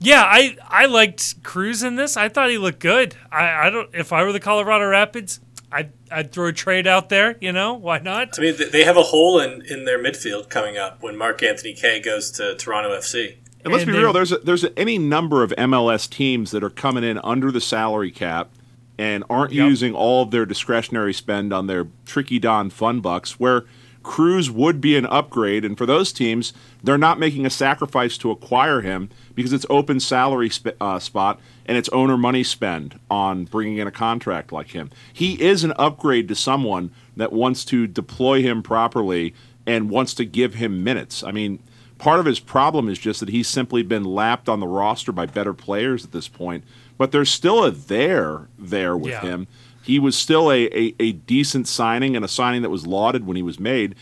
yeah, 0.00 0.22
I, 0.24 0.56
I 0.66 0.86
liked 0.86 1.44
Cruz 1.44 1.84
in 1.84 1.94
this. 1.94 2.16
I 2.16 2.28
thought 2.28 2.50
he 2.50 2.58
looked 2.58 2.80
good. 2.80 3.14
I, 3.30 3.68
I 3.68 3.70
don't. 3.70 3.88
If 3.94 4.12
I 4.12 4.24
were 4.24 4.32
the 4.32 4.40
Colorado 4.40 4.86
Rapids, 4.86 5.38
I'd, 5.72 5.92
I'd 6.10 6.32
throw 6.32 6.48
a 6.48 6.52
trade 6.52 6.86
out 6.86 7.08
there, 7.08 7.36
you 7.40 7.52
know? 7.52 7.74
Why 7.74 7.98
not? 7.98 8.38
I 8.38 8.42
mean, 8.42 8.56
they 8.70 8.84
have 8.84 8.96
a 8.96 9.02
hole 9.02 9.40
in, 9.40 9.62
in 9.62 9.84
their 9.84 9.98
midfield 9.98 10.48
coming 10.48 10.76
up 10.76 11.02
when 11.02 11.16
Mark 11.16 11.42
Anthony 11.42 11.72
Kaye 11.72 12.00
goes 12.00 12.30
to 12.32 12.54
Toronto 12.56 12.90
FC. 12.90 13.36
And 13.64 13.72
let's 13.72 13.84
and 13.84 13.92
be 13.92 13.98
real, 13.98 14.12
there's 14.12 14.32
a, 14.32 14.38
there's 14.38 14.64
a, 14.64 14.78
any 14.78 14.98
number 14.98 15.42
of 15.42 15.50
MLS 15.52 16.10
teams 16.10 16.50
that 16.50 16.62
are 16.62 16.70
coming 16.70 17.04
in 17.04 17.18
under 17.24 17.50
the 17.50 17.60
salary 17.60 18.10
cap 18.10 18.50
and 18.98 19.24
aren't 19.30 19.52
yep. 19.52 19.68
using 19.68 19.94
all 19.94 20.22
of 20.22 20.30
their 20.30 20.44
discretionary 20.44 21.14
spend 21.14 21.52
on 21.52 21.66
their 21.66 21.88
tricky 22.04 22.38
Don 22.38 22.70
fun 22.70 23.00
bucks 23.00 23.40
where– 23.40 23.64
Cruz 24.02 24.50
would 24.50 24.80
be 24.80 24.96
an 24.96 25.06
upgrade. 25.06 25.64
And 25.64 25.78
for 25.78 25.86
those 25.86 26.12
teams, 26.12 26.52
they're 26.82 26.98
not 26.98 27.18
making 27.18 27.46
a 27.46 27.50
sacrifice 27.50 28.18
to 28.18 28.30
acquire 28.30 28.80
him 28.80 29.10
because 29.34 29.52
it's 29.52 29.66
open 29.70 30.00
salary 30.00 30.50
sp- 30.50 30.76
uh, 30.80 30.98
spot 30.98 31.40
and 31.66 31.76
it's 31.76 31.88
owner 31.90 32.16
money 32.16 32.42
spend 32.42 32.98
on 33.10 33.44
bringing 33.44 33.78
in 33.78 33.86
a 33.86 33.92
contract 33.92 34.52
like 34.52 34.68
him. 34.68 34.90
He 35.12 35.40
is 35.42 35.64
an 35.64 35.72
upgrade 35.78 36.28
to 36.28 36.34
someone 36.34 36.90
that 37.16 37.32
wants 37.32 37.64
to 37.66 37.86
deploy 37.86 38.42
him 38.42 38.62
properly 38.62 39.34
and 39.66 39.90
wants 39.90 40.14
to 40.14 40.24
give 40.24 40.54
him 40.54 40.82
minutes. 40.82 41.22
I 41.22 41.30
mean, 41.30 41.60
part 41.98 42.20
of 42.20 42.26
his 42.26 42.40
problem 42.40 42.88
is 42.88 42.98
just 42.98 43.20
that 43.20 43.28
he's 43.28 43.48
simply 43.48 43.82
been 43.82 44.04
lapped 44.04 44.48
on 44.48 44.60
the 44.60 44.66
roster 44.66 45.12
by 45.12 45.26
better 45.26 45.54
players 45.54 46.04
at 46.04 46.12
this 46.12 46.28
point. 46.28 46.64
But 46.98 47.12
there's 47.12 47.30
still 47.30 47.64
a 47.64 47.70
there 47.70 48.48
there 48.58 48.96
with 48.96 49.12
yeah. 49.12 49.20
him 49.20 49.46
he 49.82 49.98
was 49.98 50.16
still 50.16 50.50
a, 50.50 50.66
a, 50.66 50.94
a, 51.00 51.12
decent 51.12 51.68
signing 51.68 52.14
and 52.16 52.24
a 52.24 52.28
signing 52.28 52.62
that 52.62 52.70
was 52.70 52.86
lauded 52.86 53.26
when 53.26 53.36
he 53.36 53.42
was 53.42 53.58
made. 53.58 53.94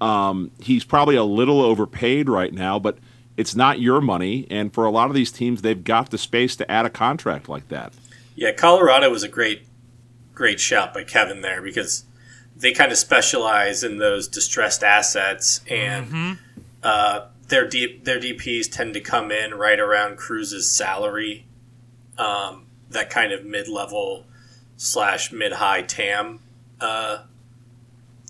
Um, 0.00 0.50
he's 0.60 0.84
probably 0.84 1.16
a 1.16 1.24
little 1.24 1.60
overpaid 1.60 2.28
right 2.28 2.52
now, 2.52 2.78
but 2.78 2.98
it's 3.38 3.54
not 3.54 3.80
your 3.80 4.00
money. 4.00 4.48
And 4.50 4.74
for 4.74 4.84
a 4.84 4.90
lot 4.90 5.08
of 5.08 5.14
these 5.14 5.30
teams, 5.30 5.62
they've 5.62 5.82
got 5.82 6.10
the 6.10 6.18
space 6.18 6.56
to 6.56 6.68
add 6.68 6.84
a 6.84 6.90
contract 6.90 7.48
like 7.48 7.68
that. 7.68 7.92
Yeah, 8.34 8.50
Colorado 8.50 9.08
was 9.10 9.22
a 9.22 9.28
great, 9.28 9.62
great 10.34 10.58
shout 10.58 10.92
by 10.92 11.04
Kevin 11.04 11.40
there 11.40 11.62
because 11.62 12.04
they 12.56 12.72
kind 12.72 12.90
of 12.90 12.98
specialize 12.98 13.84
in 13.84 13.98
those 13.98 14.26
distressed 14.26 14.82
assets, 14.82 15.60
and 15.70 16.06
mm-hmm. 16.06 16.32
uh, 16.82 17.26
their 17.46 17.66
D, 17.68 18.00
their 18.02 18.18
DPS 18.18 18.70
tend 18.70 18.92
to 18.94 19.00
come 19.00 19.30
in 19.30 19.54
right 19.54 19.78
around 19.78 20.18
Cruz's 20.18 20.68
salary. 20.68 21.46
Um, 22.18 22.66
that 22.90 23.08
kind 23.10 23.32
of 23.32 23.44
mid 23.44 23.68
level 23.68 24.24
slash 24.76 25.30
mid 25.30 25.52
high 25.52 25.82
TAM 25.82 26.40
uh, 26.80 27.18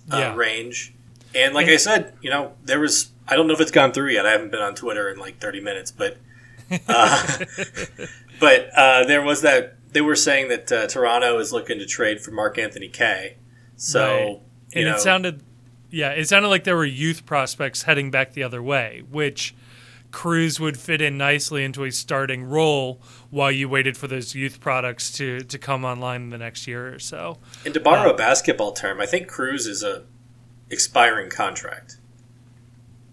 Yeah. 0.09 0.33
uh, 0.33 0.37
range. 0.37 0.93
And 1.35 1.55
like 1.55 1.69
I 1.69 1.77
said, 1.77 2.13
you 2.21 2.29
know, 2.29 2.53
there 2.65 2.81
was 2.81 3.11
I 3.29 3.37
don't 3.37 3.47
know 3.47 3.55
if 3.55 3.61
it's 3.61 3.71
gone 3.71 3.93
through 3.93 4.11
yet. 4.13 4.27
I 4.27 4.33
haven't 4.33 4.51
been 4.51 4.61
on 4.61 4.75
Twitter 4.75 5.09
in 5.11 5.19
like 5.19 5.39
30 5.39 5.61
minutes, 5.61 5.91
but 5.91 6.17
uh, 6.89 7.39
but 8.41 8.71
uh, 8.75 9.05
there 9.05 9.23
was 9.23 9.43
that 9.43 9.77
they 9.93 10.01
were 10.01 10.17
saying 10.17 10.49
that 10.49 10.73
uh, 10.73 10.87
Toronto 10.87 11.39
is 11.39 11.53
looking 11.53 11.79
to 11.79 11.87
trade 11.87 12.21
for 12.21 12.31
Mark 12.31 12.59
Anthony 12.59 12.89
Kaye. 12.89 13.37
So 13.77 14.05
Right. 14.05 14.41
and 14.75 14.85
know, 14.87 14.95
it 14.97 15.01
sounded 15.01 15.43
yeah 15.91 16.11
it 16.11 16.29
sounded 16.29 16.49
like 16.49 16.65
there 16.65 16.77
were 16.77 16.85
youth 16.85 17.25
prospects 17.25 17.85
heading 17.85 18.11
back 18.11 18.33
the 18.35 18.43
other 18.43 18.63
way 18.63 19.03
which 19.11 19.55
cruz 20.11 20.59
would 20.61 20.77
fit 20.79 21.01
in 21.01 21.17
nicely 21.17 21.65
into 21.65 21.85
a 21.85 21.91
starting 21.91 22.45
role 22.45 23.01
while 23.31 23.51
you 23.51 23.69
waited 23.69 23.97
for 23.97 24.07
those 24.07 24.35
youth 24.35 24.61
products 24.61 25.11
to 25.13 25.41
to 25.41 25.59
come 25.59 25.85
online 25.85 26.23
in 26.23 26.31
the 26.31 26.37
next 26.39 26.67
year 26.67 26.93
or 26.95 26.99
so 26.99 27.39
and 27.65 27.73
to 27.73 27.81
borrow 27.81 28.11
a 28.11 28.17
basketball 28.17 28.73
term, 28.73 29.01
I 29.01 29.07
think 29.07 29.29
Cruz 29.29 29.67
is 29.67 29.83
a 29.83 30.05
expiring 30.71 31.31
contract. 31.31 31.98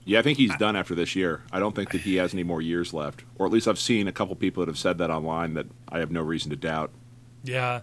Yeah, 0.08 0.20
I 0.20 0.22
think 0.22 0.38
he's 0.38 0.56
done 0.58 0.76
after 0.76 0.94
this 0.94 1.16
year. 1.16 1.42
I 1.52 1.60
don't 1.60 1.76
think 1.76 1.90
that 1.92 2.02
he 2.02 2.16
has 2.18 2.34
any 2.34 2.44
more 2.44 2.62
years 2.62 2.94
left, 2.94 3.24
or 3.38 3.46
at 3.48 3.52
least 3.52 3.68
I've 3.68 3.80
seen 3.80 4.08
a 4.08 4.12
couple 4.12 4.36
people 4.36 4.62
that 4.62 4.70
have 4.70 4.78
said 4.78 5.00
that 5.00 5.10
online 5.10 5.56
that 5.56 5.66
I 5.90 5.98
have 6.00 6.12
no 6.12 6.22
reason 6.22 6.52
to 6.52 6.56
doubt. 6.56 6.92
yeah 7.44 7.82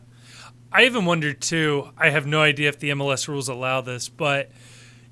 i 0.72 0.84
even 0.84 1.04
wondered 1.04 1.40
too 1.40 1.90
i 1.98 2.08
have 2.08 2.26
no 2.26 2.40
idea 2.40 2.68
if 2.68 2.78
the 2.78 2.88
mls 2.90 3.28
rules 3.28 3.46
allow 3.48 3.80
this 3.82 4.08
but 4.08 4.50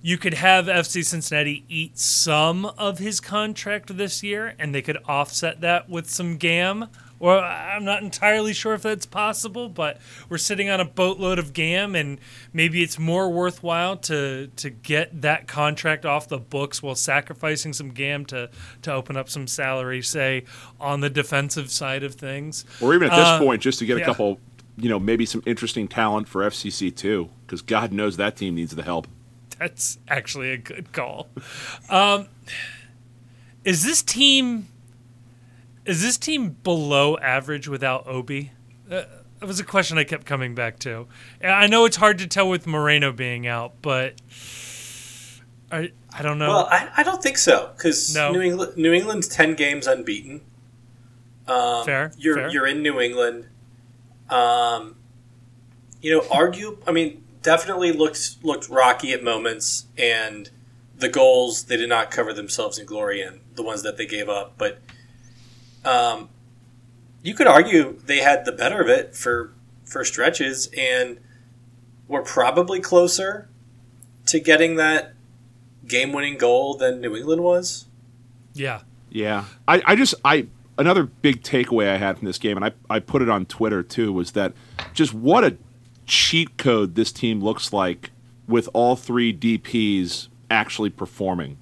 you 0.01 0.17
could 0.17 0.33
have 0.35 0.65
fc 0.67 1.05
cincinnati 1.05 1.65
eat 1.69 1.99
some 1.99 2.65
of 2.65 2.99
his 2.99 3.21
contract 3.21 3.95
this 3.97 4.23
year 4.23 4.55
and 4.59 4.75
they 4.75 4.81
could 4.83 4.97
offset 5.07 5.61
that 5.61 5.89
with 5.89 6.09
some 6.09 6.37
gam 6.39 6.87
or 7.21 7.39
i'm 7.39 7.85
not 7.85 8.03
entirely 8.03 8.53
sure 8.53 8.75
if 8.75 8.83
that's 8.83 9.07
possible 9.07 9.69
but 9.69 9.99
we're 10.29 10.39
sitting 10.39 10.69
on 10.69 10.81
a 10.81 10.85
boatload 10.85 11.39
of 11.39 11.53
gam 11.53 11.95
and 11.95 12.19
maybe 12.53 12.83
it's 12.83 12.99
more 12.99 13.31
worthwhile 13.31 13.97
to 13.97 14.49
to 14.57 14.69
get 14.71 15.23
that 15.23 15.47
contract 15.47 16.05
off 16.05 16.27
the 16.27 16.39
books 16.39 16.83
while 16.83 16.97
sacrificing 16.97 17.73
some 17.73 17.91
gam 17.91 18.25
to 18.27 18.51
to 18.83 18.93
open 18.93 19.17
up 19.17 19.29
some 19.29 19.47
salary 19.47 20.03
say 20.03 20.43
on 20.81 21.01
the 21.01 21.11
defensive 21.11 21.71
side 21.71 22.03
of 22.03 22.15
things 22.17 22.65
Or 22.81 22.95
even 22.95 23.09
at 23.11 23.15
this 23.17 23.29
Uh, 23.29 23.39
point, 23.39 23.63
just 23.63 23.79
to 23.81 23.87
get 23.87 23.97
a 23.99 24.01
yeah. 24.01 24.07
couple, 24.07 24.41
you 24.77 24.89
know, 24.89 24.99
maybe 24.99 25.27
some 25.27 25.43
interesting 25.45 25.87
talent 25.87 26.27
for 26.27 26.43
FCC 26.43 26.95
too, 26.95 27.29
because 27.47 27.61
God 27.61 27.93
knows 27.93 28.17
that 28.17 28.37
team 28.37 28.55
needs 28.55 28.75
the 28.75 28.83
help. 28.83 29.07
That's 29.59 29.99
actually 30.09 30.53
a 30.53 30.57
good 30.57 30.93
call. 30.93 31.29
Um, 31.91 32.29
is 33.65 33.85
this 33.85 34.03
team 34.03 34.69
is 35.91 36.03
this 36.03 36.17
team 36.17 36.51
below 36.63 37.17
average 37.19 37.67
without 37.69 38.07
Obi? 38.07 38.53
Uh, 38.91 39.03
that 39.41 39.47
was 39.47 39.59
a 39.61 39.65
question 39.65 39.99
I 39.99 40.05
kept 40.05 40.27
coming 40.27 40.55
back 40.55 40.79
to. 40.81 41.07
I 41.43 41.67
know 41.67 41.85
it's 41.85 41.97
hard 41.97 42.19
to 42.19 42.27
tell 42.27 42.49
with 42.49 42.67
Moreno 42.67 43.11
being 43.13 43.47
out, 43.47 43.75
but 43.83 44.15
I 45.73 45.93
I 46.13 46.23
don't 46.23 46.39
know. 46.39 46.49
Well, 46.49 46.69
I, 46.71 46.89
I 46.99 47.03
don't 47.03 47.23
think 47.23 47.39
so 47.39 47.71
because 47.77 48.15
No. 48.15 48.33
New 48.33 48.41
England 48.41 48.77
New 48.77 48.93
England's 48.93 49.29
ten 49.29 49.55
games 49.55 49.87
unbeaten. 49.87 50.43
Um, 51.47 51.85
Fair, 51.85 52.13
You're 52.17 52.37
fair. 52.37 52.49
you're 52.51 52.67
in 52.67 52.83
New 52.83 53.01
England. 53.01 53.47
Um, 54.29 54.97
you 56.01 56.15
know, 56.17 56.25
argue. 56.31 56.79
I 56.87 56.93
mean, 56.93 57.25
definitely 57.43 57.93
looked 57.93 58.37
looked 58.45 58.69
rocky 58.69 59.13
at 59.13 59.23
moments, 59.25 59.87
and 59.99 60.51
the 60.97 61.09
goals 61.09 61.65
they 61.65 61.77
did 61.77 61.89
not 61.89 62.11
cover 62.11 62.33
themselves 62.33 62.79
in 62.79 62.87
glory 62.87 63.21
in 63.23 63.41
the 63.55 63.63
ones 63.63 63.83
that 63.83 63.97
they 63.97 64.07
gave 64.07 64.29
up. 64.29 64.55
But 64.59 64.79
um, 65.85 66.29
you 67.23 67.35
could 67.35 67.47
argue 67.47 67.99
they 68.05 68.19
had 68.19 68.45
the 68.45 68.53
better 68.53 68.81
of 68.81 68.89
it 68.89 69.15
for 69.15 69.53
for 69.85 70.05
stretches, 70.05 70.69
and 70.77 71.19
were 72.09 72.23
probably 72.23 72.81
closer 72.81 73.49
to 74.27 74.39
getting 74.41 74.77
that 74.77 75.15
game 75.87 76.13
winning 76.13 76.39
goal 76.39 76.77
than 76.77 77.01
New 77.01 77.17
England 77.17 77.43
was. 77.43 77.87
yeah. 78.55 78.83
Yeah, 79.13 79.47
I, 79.67 79.83
I 79.87 79.97
just 79.97 80.15
I 80.25 80.47
another 80.79 81.03
big 81.03 81.43
takeaway 81.43 81.89
I 81.89 81.97
had 81.97 82.17
from 82.19 82.27
this 82.27 82.39
game, 82.39 82.57
and 82.57 82.65
I 82.65 82.73
I 82.89 83.01
put 83.01 83.23
it 83.23 83.29
on 83.29 83.45
Twitter 83.45 83.83
too, 83.83 84.13
was 84.13 84.31
that 84.33 84.53
just 84.95 85.13
what 85.13 85.43
a 85.43 85.57
cheat 86.07 86.57
code 86.57 86.95
this 86.95 87.11
team 87.11 87.41
looks 87.41 87.73
like 87.73 88.13
with 88.47 88.69
all 88.73 88.95
three 88.95 89.35
DPS 89.37 90.29
actually 90.49 90.91
performing. 90.91 91.59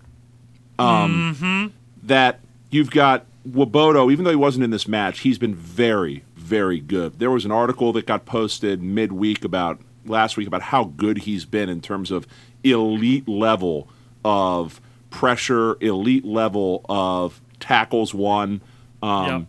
Um, 0.78 1.72
That 2.02 2.40
you've 2.68 2.90
got 2.90 3.24
Nwobodo, 3.52 4.12
even 4.12 4.24
though 4.24 4.30
he 4.30 4.36
wasn't 4.36 4.64
in 4.64 4.70
this 4.70 4.88
match, 4.88 5.20
he's 5.20 5.38
been 5.38 5.54
very 5.54 6.24
very 6.48 6.80
good. 6.80 7.18
There 7.18 7.30
was 7.30 7.44
an 7.44 7.52
article 7.52 7.92
that 7.92 8.06
got 8.06 8.24
posted 8.24 8.82
midweek 8.82 9.44
about 9.44 9.78
last 10.06 10.38
week 10.38 10.46
about 10.46 10.62
how 10.62 10.84
good 10.84 11.18
he's 11.18 11.44
been 11.44 11.68
in 11.68 11.82
terms 11.82 12.10
of 12.10 12.26
elite 12.64 13.28
level 13.28 13.88
of 14.24 14.80
pressure, 15.10 15.76
elite 15.82 16.24
level 16.24 16.84
of 16.88 17.40
tackles 17.60 18.14
won. 18.14 18.62
Um, 19.02 19.26
Yep. 19.26 19.46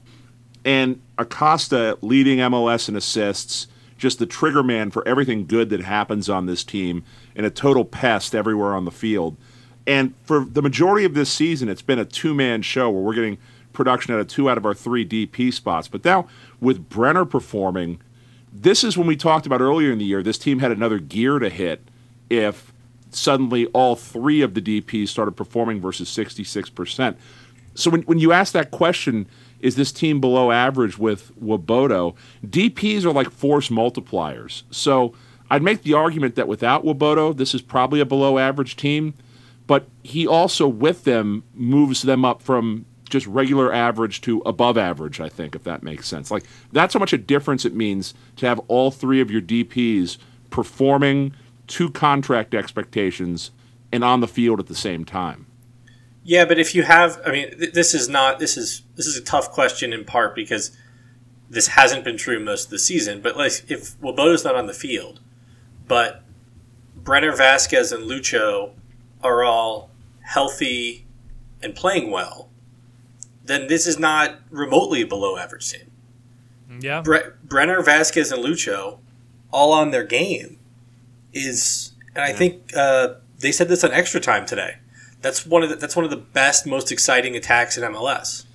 And 0.66 1.02
Acosta 1.18 1.98
leading 2.02 2.40
MLS 2.40 2.90
in 2.90 2.98
assists, 2.98 3.68
just 3.98 4.20
the 4.20 4.26
trigger 4.26 4.62
man 4.62 4.92
for 4.92 5.08
everything 5.08 5.46
good 5.46 5.70
that 5.70 5.80
happens 5.80 6.30
on 6.30 6.48
this 6.48 6.66
team, 6.66 7.04
and 7.34 7.46
a 7.46 7.50
total 7.50 7.86
pest 7.86 8.36
everywhere 8.36 8.74
on 8.74 8.84
the 8.84 8.92
field. 8.92 9.38
And 9.88 10.14
for 10.26 10.42
the 10.42 10.62
majority 10.62 11.06
of 11.06 11.14
this 11.14 11.32
season, 11.32 11.70
it's 11.70 11.82
been 11.82 11.98
a 11.98 12.06
two 12.06 12.34
man 12.34 12.62
show 12.62 12.90
where 12.90 13.02
we're 13.02 13.14
getting 13.14 13.38
production 13.80 14.14
out 14.14 14.20
of 14.20 14.28
two 14.28 14.50
out 14.50 14.58
of 14.58 14.66
our 14.66 14.74
three 14.74 15.06
DP 15.06 15.54
spots. 15.54 15.88
But 15.88 16.04
now, 16.04 16.28
with 16.60 16.90
Brenner 16.90 17.24
performing, 17.24 18.02
this 18.52 18.84
is 18.84 18.98
when 18.98 19.08
we 19.08 19.16
talked 19.16 19.46
about 19.46 19.62
earlier 19.62 19.90
in 19.90 20.00
the 20.00 20.04
year, 20.04 20.22
this 20.22 20.38
team 20.38 20.60
had 20.60 20.70
another 20.70 21.00
gear 21.00 21.40
to 21.40 21.50
hit 21.50 21.82
if 22.30 22.74
suddenly 23.12 23.68
all 23.68 23.96
three 23.96 24.42
of 24.42 24.54
the 24.54 24.62
DPs 24.62 25.08
started 25.08 25.32
performing 25.32 25.80
versus 25.80 26.10
66%. 26.10 27.16
So 27.74 27.90
when, 27.90 28.02
when 28.02 28.20
you 28.20 28.34
ask 28.34 28.52
that 28.52 28.70
question, 28.70 29.28
is 29.62 29.78
this 29.78 29.94
team 29.94 30.20
below 30.20 30.52
average 30.52 30.98
with 30.98 31.32
Nwobodo? 31.42 32.16
DPs 32.46 33.06
are 33.06 33.14
like 33.14 33.32
force 33.32 33.70
multipliers. 33.70 34.64
So 34.72 35.14
I'd 35.50 35.64
make 35.64 35.84
the 35.84 35.94
argument 35.94 36.36
that 36.36 36.50
without 36.50 36.84
Nwobodo, 36.84 37.36
this 37.36 37.56
is 37.56 37.62
probably 37.62 38.02
a 38.02 38.06
below 38.06 38.38
average 38.38 38.76
team, 38.76 39.14
but 39.68 39.88
he 40.04 40.28
also 40.28 40.68
with 40.68 41.06
them 41.06 41.44
moves 41.54 42.02
them 42.02 42.26
up 42.26 42.42
from 42.42 42.86
just 43.10 43.28
regular 43.28 43.74
average 43.74 44.22
to 44.22 44.42
above 44.46 44.78
average, 44.78 45.20
I 45.20 45.30
think, 45.30 45.56
if 45.56 45.64
that 45.64 45.84
makes 45.84 46.08
sense. 46.08 46.32
Like 46.32 46.46
that's 46.72 46.94
how 46.94 47.00
much 47.00 47.14
a 47.14 47.18
difference 47.18 47.66
it 47.66 47.76
means 47.76 48.14
to 48.38 48.46
have 48.48 48.60
all 48.68 48.92
three 48.92 49.22
of 49.22 49.30
your 49.30 49.42
DPs 49.42 50.18
performing 50.50 51.34
to 51.68 51.90
contract 51.90 52.56
expectations 52.56 53.52
and 53.92 54.04
on 54.04 54.22
the 54.22 54.28
field 54.28 54.60
at 54.60 54.68
the 54.68 54.76
same 54.76 55.06
time. 55.06 55.46
Yeah, 56.24 56.46
but 56.46 56.60
if 56.60 56.76
you 56.76 56.84
have, 56.84 57.20
I 57.26 57.32
mean, 57.32 57.58
th- 57.58 57.74
this 57.74 57.94
is 57.94 58.08
not 58.08 58.40
this 58.40 58.58
is 58.58 58.84
this 58.96 59.08
is 59.08 59.18
a 59.18 59.22
tough 59.22 59.52
question 59.52 59.94
in 59.94 60.06
part 60.06 60.36
because 60.36 60.76
this 61.50 61.70
hasn't 61.70 62.04
been 62.04 62.18
true 62.18 62.40
most 62.40 62.66
of 62.66 62.72
the 62.72 62.80
season. 62.80 63.22
But 63.22 63.36
like, 63.36 63.52
if 63.70 64.00
Nwobodo's 64.00 64.44
not 64.44 64.56
on 64.56 64.68
the 64.68 64.74
field, 64.74 65.22
but 65.88 66.24
Brenner 66.96 67.32
Vazquez 67.32 67.92
and 67.92 68.10
Lucho 68.10 68.74
are 69.24 69.44
all 69.44 69.90
healthy 70.22 71.08
and 71.62 71.76
playing 71.76 72.12
well, 72.12 72.49
then 73.50 73.68
this 73.68 73.88
is 73.88 73.98
not 73.98 74.40
remotely 74.52 75.02
a 75.02 75.08
below 75.08 75.36
average 75.36 75.72
team. 75.72 75.92
Yeah. 76.80 77.02
Bre- 77.02 77.34
Brenner, 77.44 77.82
Vazquez, 77.82 78.32
and 78.32 78.44
Lucho, 78.44 79.00
all 79.52 79.74
on 79.74 79.92
their 79.92 80.04
game, 80.04 80.60
is, 81.34 81.94
and 82.16 82.24
I 82.24 82.32
think 82.32 82.72
uh, 82.76 83.16
they 83.40 83.52
said 83.52 83.68
this 83.68 83.84
on 83.84 83.92
extra 83.92 84.20
time 84.20 84.46
today. 84.46 84.78
That's 85.22 85.46
one 85.46 85.64
of 85.64 85.70
the, 85.70 85.76
that's 85.76 85.96
one 85.96 86.06
of 86.06 86.12
the 86.12 86.18
best, 86.18 86.66
most 86.68 86.92
exciting 86.92 87.36
attacks 87.36 87.78
in 87.78 87.84
MLS. 87.84 88.46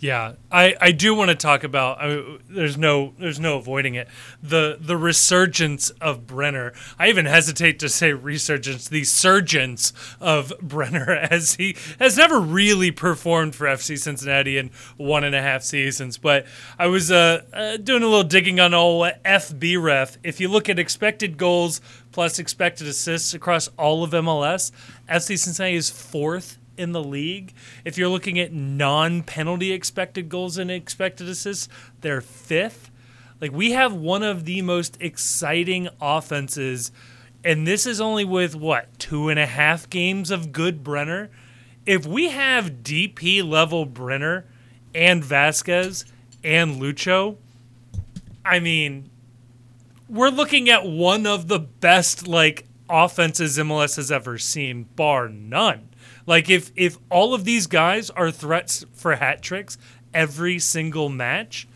Yeah, 0.00 0.32
I, 0.50 0.74
I 0.80 0.92
do 0.92 1.14
want 1.14 1.28
to 1.28 1.34
talk 1.34 1.62
about. 1.62 2.00
I 2.00 2.08
mean, 2.08 2.38
there's 2.48 2.78
no 2.78 3.12
there's 3.18 3.38
no 3.38 3.58
avoiding 3.58 3.96
it. 3.96 4.08
The 4.42 4.78
the 4.80 4.96
resurgence 4.96 5.90
of 6.00 6.26
Brenner. 6.26 6.72
I 6.98 7.10
even 7.10 7.26
hesitate 7.26 7.78
to 7.80 7.88
say 7.90 8.14
resurgence. 8.14 8.88
The 8.88 9.04
surgence 9.04 9.92
of 10.18 10.54
Brenner 10.62 11.10
as 11.12 11.56
he 11.56 11.76
has 11.98 12.16
never 12.16 12.40
really 12.40 12.90
performed 12.90 13.54
for 13.54 13.66
FC 13.66 13.98
Cincinnati 13.98 14.56
in 14.56 14.70
one 14.96 15.22
and 15.22 15.34
a 15.34 15.42
half 15.42 15.62
seasons. 15.62 16.16
But 16.16 16.46
I 16.78 16.86
was 16.86 17.10
uh, 17.10 17.42
uh, 17.52 17.76
doing 17.76 18.02
a 18.02 18.06
little 18.06 18.24
digging 18.24 18.58
on 18.58 18.72
old 18.72 19.12
FB 19.26 19.82
ref. 19.82 20.16
If 20.22 20.40
you 20.40 20.48
look 20.48 20.70
at 20.70 20.78
expected 20.78 21.36
goals 21.36 21.82
plus 22.10 22.38
expected 22.38 22.86
assists 22.86 23.34
across 23.34 23.68
all 23.76 24.02
of 24.02 24.12
MLS, 24.12 24.72
FC 25.10 25.38
Cincinnati 25.38 25.76
is 25.76 25.90
fourth 25.90 26.56
in 26.80 26.92
the 26.92 27.04
league. 27.04 27.52
If 27.84 27.98
you're 27.98 28.08
looking 28.08 28.38
at 28.38 28.52
non-penalty 28.52 29.70
expected 29.72 30.28
goals 30.28 30.56
and 30.58 30.70
expected 30.70 31.28
assists, 31.28 31.68
they're 32.00 32.20
fifth. 32.20 32.90
Like 33.40 33.52
we 33.52 33.72
have 33.72 33.92
one 33.92 34.22
of 34.22 34.44
the 34.44 34.62
most 34.62 34.96
exciting 35.00 35.88
offenses, 36.00 36.90
and 37.44 37.66
this 37.66 37.86
is 37.86 38.00
only 38.00 38.24
with 38.24 38.54
what 38.54 38.98
two 38.98 39.28
and 39.28 39.38
a 39.38 39.46
half 39.46 39.88
games 39.88 40.30
of 40.30 40.52
good 40.52 40.82
Brenner. 40.82 41.30
If 41.86 42.06
we 42.06 42.30
have 42.30 42.82
DP 42.82 43.46
level 43.48 43.86
Brenner 43.86 44.44
and 44.94 45.22
Vazquez 45.22 46.04
and 46.42 46.80
Lucho, 46.80 47.36
I 48.44 48.60
mean, 48.60 49.10
we're 50.08 50.28
looking 50.28 50.68
at 50.68 50.84
one 50.84 51.26
of 51.26 51.48
the 51.48 51.58
best 51.58 52.26
like 52.26 52.66
offenses 52.88 53.56
MLS 53.58 53.96
has 53.96 54.10
ever 54.10 54.36
seen, 54.38 54.84
bar 54.96 55.28
none. 55.28 55.89
Like 56.30 56.48
if 56.48 56.70
if 56.76 56.96
all 57.10 57.34
of 57.34 57.44
these 57.44 57.66
guys 57.66 58.08
are 58.08 58.30
threats 58.30 58.84
for 58.94 59.16
hat 59.16 59.42
tricks 59.42 59.76
every 60.14 60.60
single 60.60 61.08
match, 61.08 61.66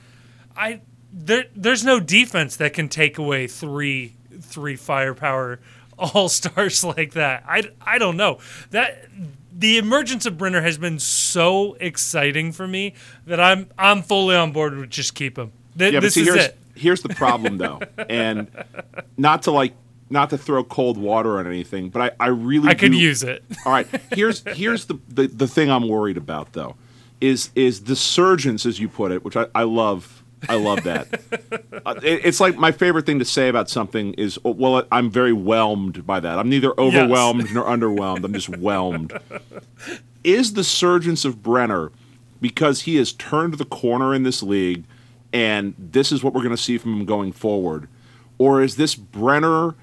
I 0.57 0.81
there 1.13 1.47
there's 1.57 1.83
no 1.83 1.99
defense 1.99 2.57
that 2.59 2.73
can 2.73 2.89
take 2.89 3.19
away 3.19 3.49
three 3.49 4.15
three 4.41 4.77
firepower 4.77 5.59
all 5.99 6.29
stars 6.29 6.85
like 6.97 7.15
that. 7.15 7.43
I, 7.49 7.65
I 7.81 7.99
don't 7.99 8.17
know 8.17 8.39
that 8.71 9.09
the 9.53 9.77
emergence 9.77 10.25
of 10.25 10.39
Brenner 10.39 10.63
has 10.63 10.79
been 10.79 11.01
so 11.01 11.75
exciting 11.81 12.53
for 12.53 12.69
me 12.69 12.95
that 13.27 13.41
I'm 13.41 13.67
I'm 13.77 14.03
fully 14.03 14.37
on 14.37 14.53
board 14.53 14.77
with 14.77 14.89
just 14.89 15.17
keep 15.17 15.37
him. 15.37 15.51
Th- 15.77 15.93
yeah, 15.93 15.99
but 15.99 16.05
this 16.05 16.15
see, 16.15 16.21
is 16.21 16.29
here's 16.29 16.45
it. 16.45 16.59
here's 16.77 17.03
the 17.03 17.09
problem 17.09 17.59
though, 17.59 17.81
and 18.09 18.49
not 19.17 19.43
to 19.43 19.51
like 19.51 19.75
not 20.11 20.31
to 20.31 20.39
throw 20.39 20.63
cold 20.65 20.99
water 20.99 21.39
on 21.39 21.47
anything, 21.47 21.91
but 21.91 22.15
I, 22.21 22.25
I 22.25 22.29
really 22.29 22.69
I 22.69 22.75
could 22.75 22.93
do- 22.93 22.99
use 22.99 23.23
it. 23.23 23.45
All 23.65 23.73
right, 23.73 23.87
here's 24.13 24.43
here's 24.57 24.87
the, 24.87 24.99
the 25.09 25.27
the 25.27 25.49
thing 25.49 25.71
I'm 25.71 25.89
worried 25.89 26.17
about 26.17 26.53
though, 26.53 26.77
is 27.21 27.51
is 27.55 27.85
the 27.85 27.97
surgence 27.97 28.67
as 28.67 28.79
you 28.81 28.89
put 28.89 29.13
it, 29.13 29.25
which 29.25 29.37
I, 29.37 29.47
I 29.55 29.63
love. 29.65 30.23
I 30.47 30.57
love 30.57 30.83
that. 30.85 31.09
uh, 31.87 31.95
it, 32.03 32.21
it's 32.23 32.39
like 32.39 32.57
my 32.57 32.71
favorite 32.71 33.07
thing 33.07 33.19
to 33.19 33.25
say 33.25 33.49
about 33.49 33.71
something 33.71 34.13
is, 34.15 34.39
oh, 34.45 34.51
well, 34.51 34.87
I'm 34.93 35.11
very 35.11 35.33
whelmed 35.33 36.07
by 36.07 36.21
that. 36.21 36.39
I'm 36.39 36.51
neither 36.51 36.79
overwhelmed 36.79 37.51
nor 37.55 37.65
underwhelmed. 37.65 38.25
I'm 38.25 38.35
just 38.35 38.51
whelmed. 38.59 39.19
Is 40.23 40.53
the 40.53 40.63
surgence 40.63 41.25
of 41.25 41.43
Brenner 41.43 41.93
because 42.43 42.83
he 42.83 42.97
has 42.97 43.15
turned 43.15 43.55
the 43.55 43.65
corner 43.65 44.15
in 44.15 44.23
this 44.23 44.43
league, 44.43 44.85
and 45.33 45.75
this 45.79 46.13
is 46.13 46.23
what 46.23 46.35
we're 46.35 46.43
going 46.43 46.55
to 46.55 46.63
see 46.63 46.77
from 46.77 46.93
him 47.01 47.07
going 47.07 47.33
forward, 47.33 47.89
or 48.37 48.61
is 48.63 48.77
this 48.77 48.95
Brenner? 48.95 49.75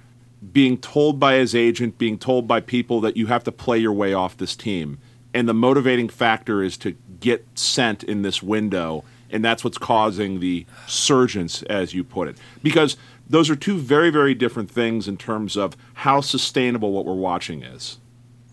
Being 0.52 0.78
told 0.78 1.20
by 1.20 1.36
his 1.36 1.54
agent, 1.54 1.98
being 1.98 2.18
told 2.18 2.48
by 2.48 2.60
people 2.60 3.00
that 3.02 3.16
you 3.16 3.28
have 3.28 3.44
to 3.44 3.52
play 3.52 3.78
your 3.78 3.94
way 3.94 4.14
off 4.14 4.38
this 4.38 4.56
team. 4.56 4.98
And 5.34 5.48
the 5.48 5.54
motivating 5.54 6.10
factor 6.10 6.64
is 6.64 6.78
to 6.78 6.96
get 7.20 7.46
sent 7.56 8.04
in 8.04 8.22
this 8.22 8.42
window. 8.42 9.04
And 9.30 9.46
that's 9.46 9.64
what's 9.64 9.78
causing 9.78 10.40
the 10.42 10.66
surgence, 10.88 11.64
as 11.64 11.94
you 11.94 12.04
put 12.04 12.28
it. 12.28 12.38
Because 12.62 12.98
those 13.30 13.50
are 13.50 13.56
two 13.56 13.78
very, 13.78 14.10
very 14.10 14.34
different 14.34 14.70
things 14.70 15.08
in 15.08 15.16
terms 15.16 15.56
of 15.56 15.78
how 15.94 16.20
sustainable 16.20 16.92
what 16.92 17.06
we're 17.06 17.14
watching 17.14 17.64
is. 17.64 17.98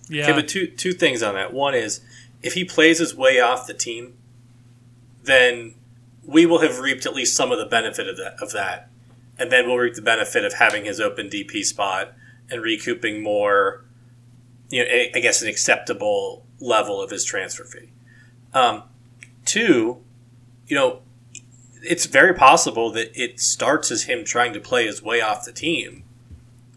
Yeah, 0.09 0.25
Okay, 0.25 0.33
but 0.35 0.49
two 0.49 0.69
two 0.69 0.93
things 0.93 1.23
on 1.23 1.35
that. 1.35 1.53
One 1.53 1.75
is 1.75 2.01
if 2.43 2.55
he 2.55 2.65
plays 2.65 2.99
his 2.99 3.15
way 3.15 3.41
off 3.41 3.67
the 3.67 3.75
team, 3.75 4.17
then 5.25 5.75
we 6.25 6.47
will 6.47 6.61
have 6.61 6.79
reaped 6.79 7.07
at 7.07 7.15
least 7.15 7.35
some 7.35 7.51
of 7.51 7.59
the 7.59 7.67
benefit 7.67 8.09
of 8.09 8.17
that 8.17 8.37
of 8.41 8.53
that. 8.53 8.89
And 9.39 9.53
then 9.53 9.67
we'll 9.67 9.77
reap 9.79 9.95
the 9.95 10.03
benefit 10.03 10.45
of 10.45 10.55
having 10.55 10.85
his 10.85 11.01
open 11.01 11.29
DP 11.29 11.65
spot 11.65 12.15
and 12.51 12.63
recouping 12.63 13.23
more 13.23 13.85
you 14.71 14.85
know, 14.85 14.91
I- 14.91 15.11
I 15.15 15.21
guess 15.21 15.43
an 15.43 15.49
acceptable 15.49 16.47
level 16.61 17.01
of 17.01 17.11
his 17.11 17.25
transfer 17.25 17.65
fee. 17.65 17.91
Um, 18.53 18.85
two, 19.45 20.03
you 20.67 20.77
know, 20.77 21.03
it's 21.83 22.07
very 22.07 22.35
possible 22.35 22.91
that 22.93 23.11
it 23.15 23.41
starts 23.41 23.91
as 23.91 24.05
him 24.05 24.25
trying 24.25 24.53
to 24.53 24.61
play 24.61 24.87
his 24.87 25.03
way 25.03 25.21
off 25.21 25.45
the 25.45 25.53
team, 25.53 26.05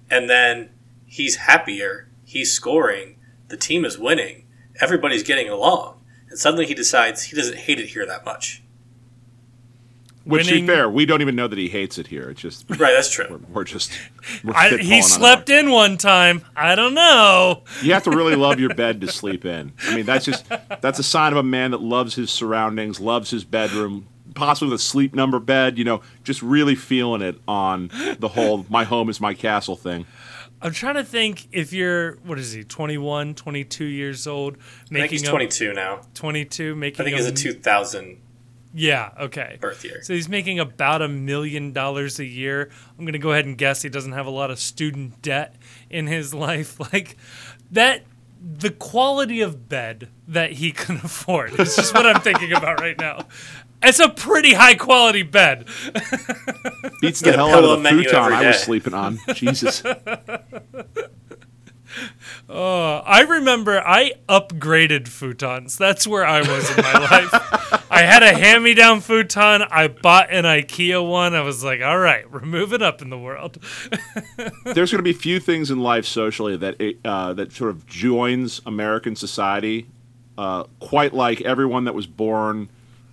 and 0.10 0.30
then 0.30 0.70
he's 1.06 1.38
happier, 1.38 2.08
he's 2.24 2.54
scoring, 2.54 3.18
the 3.48 3.58
team 3.58 3.84
is 3.84 3.98
winning, 3.98 4.46
everybody's 4.80 5.24
getting 5.24 5.50
along, 5.50 6.00
and 6.30 6.38
suddenly 6.38 6.66
he 6.66 6.74
decides 6.74 7.24
he 7.24 7.36
doesn't 7.36 7.58
hate 7.58 7.80
it 7.80 7.90
here 7.90 8.06
that 8.06 8.24
much. 8.24 8.61
Which, 10.24 10.48
to 10.48 10.54
be 10.62 10.68
fair, 10.68 10.88
we 10.90 11.06
don't 11.08 11.22
even 11.22 11.36
know 11.36 11.48
that 11.48 11.58
he 11.58 11.68
hates 11.68 11.98
it 11.98 12.08
here. 12.08 12.30
It's 12.30 12.40
just 12.42 12.70
Right, 12.70 12.94
that's 12.94 13.10
true. 13.10 13.44
we're 13.52 13.64
just 13.64 13.92
we're 14.44 14.54
I, 14.54 14.78
he 14.78 15.02
slept 15.02 15.48
that. 15.48 15.60
in 15.66 15.72
one 15.72 15.98
time. 15.98 16.44
I 16.56 16.76
don't 16.76 16.94
know. 16.94 17.64
You 17.82 17.94
have 17.94 18.04
to 18.04 18.12
really 18.12 18.36
love 18.36 18.60
your 18.60 18.74
bed 18.76 19.02
to 19.02 19.08
sleep 19.08 19.46
in. 19.46 19.74
I 19.88 19.96
mean, 19.96 20.06
that's 20.06 20.26
just 20.26 20.46
that's 20.82 21.00
a 21.00 21.04
sign 21.04 21.32
of 21.32 21.38
a 21.40 21.44
man 21.44 21.72
that 21.72 21.82
loves 21.82 22.14
his 22.16 22.30
surroundings, 22.30 23.00
loves 23.00 23.32
his 23.32 23.44
bedroom, 23.44 24.08
possibly 24.36 24.72
with 24.72 24.80
a 24.80 24.84
sleep 24.84 25.16
number 25.16 25.40
bed. 25.40 25.78
You 25.80 25.86
know, 25.86 26.02
just 26.24 26.42
really 26.44 26.76
feeling 26.76 27.22
it 27.24 27.40
on 27.48 27.90
the 28.20 28.28
whole 28.30 28.66
"my 28.70 28.84
home 28.84 29.10
is 29.10 29.20
my 29.20 29.34
castle" 29.34 29.76
thing. 29.76 30.06
I'm 30.62 30.74
trying 30.74 30.94
to 30.96 31.04
think 31.04 31.48
if 31.52 31.74
you're 31.74 32.18
what 32.18 32.38
is 32.38 32.52
he 32.52 32.64
21, 32.64 33.34
22 33.34 33.86
years 33.86 34.28
old, 34.28 34.54
I 34.54 34.58
think 34.58 34.92
making 34.92 35.10
he's 35.10 35.24
a- 35.28 35.32
22 35.32 35.74
now. 35.74 36.02
22, 36.14 36.76
making 36.76 37.02
I 37.02 37.06
think 37.06 37.18
he's 37.18 37.26
a 37.26 37.32
2000 37.32 38.18
Yeah, 38.74 39.12
okay. 39.20 39.58
birth 39.60 39.84
year. 39.84 40.02
So 40.02 40.14
he's 40.14 40.30
making 40.30 40.60
about 40.60 41.02
a 41.02 41.08
million 41.08 41.74
dollars 41.74 42.20
a 42.20 42.26
year. 42.26 42.70
I'm 42.98 43.06
going 43.06 43.14
to 43.14 43.20
go 43.20 43.32
ahead 43.32 43.46
and 43.46 43.58
guess 43.58 43.82
he 43.82 43.90
doesn't 43.90 44.14
have 44.14 44.26
a 44.26 44.32
lot 44.32 44.50
of 44.50 44.60
student 44.60 45.22
debt 45.22 45.56
in 45.90 46.08
his 46.08 46.34
life. 46.48 46.80
Like 46.80 47.18
that, 47.72 48.04
the 48.42 48.72
quality 48.72 49.42
of 49.42 49.68
bed 49.70 50.10
that 50.28 50.54
he 50.54 50.72
can 50.72 50.98
afford 50.98 51.60
is 51.60 51.76
just 51.76 51.94
what 51.94 52.06
I'm 52.06 52.22
thinking 52.22 52.54
about 52.54 52.80
right 52.80 52.98
now. 52.98 53.26
It's 53.84 54.00
a 54.00 54.10
pretty 54.10 54.54
high 54.54 54.76
quality 54.76 55.24
bed. 55.24 55.66
Beats 57.02 57.20
the 57.22 57.34
hell 57.34 57.50
out 57.50 57.64
of 57.64 57.82
the 57.82 57.90
futon 57.90 58.16
I 58.16 58.48
was 58.48 58.60
sleeping 58.60 58.94
on. 58.94 59.18
Jesus. 59.34 59.84
Uh, 62.48 63.00
I 63.00 63.22
remember 63.22 63.82
I 63.86 64.14
upgraded 64.30 65.06
futons. 65.06 65.78
That's 65.78 66.06
where 66.06 66.26
I 66.26 66.42
was 66.42 66.70
in 66.70 66.84
my 66.84 66.94
life. 66.94 67.81
I 67.92 68.04
had 68.04 68.24
a 68.24 68.34
hand 68.34 68.64
me 68.64 68.74
down 68.74 69.02
futon. 69.02 69.64
I 69.64 69.90
bought 69.90 70.32
an 70.32 70.46
IKEA 70.46 71.06
one. 71.06 71.36
I 71.36 71.42
was 71.42 71.62
like, 71.62 71.82
all 71.82 72.00
right, 72.00 72.30
we're 72.32 72.40
moving 72.40 72.82
up 72.82 73.02
in 73.02 73.10
the 73.10 73.20
world. 73.20 73.58
There's 74.64 74.92
going 74.92 75.00
to 75.00 75.04
be 75.04 75.12
few 75.12 75.42
things 75.42 75.70
in 75.70 75.82
life 75.82 76.06
socially 76.06 76.56
that 76.56 76.80
it, 76.80 77.00
uh, 77.04 77.34
that 77.34 77.52
sort 77.52 77.70
of 77.70 77.86
joins 77.86 78.62
American 78.66 79.18
society, 79.18 79.88
uh, 80.38 80.64
quite 80.80 81.14
like 81.14 81.42
everyone 81.42 81.84
that 81.84 81.94
was 81.94 82.08
born 82.08 82.70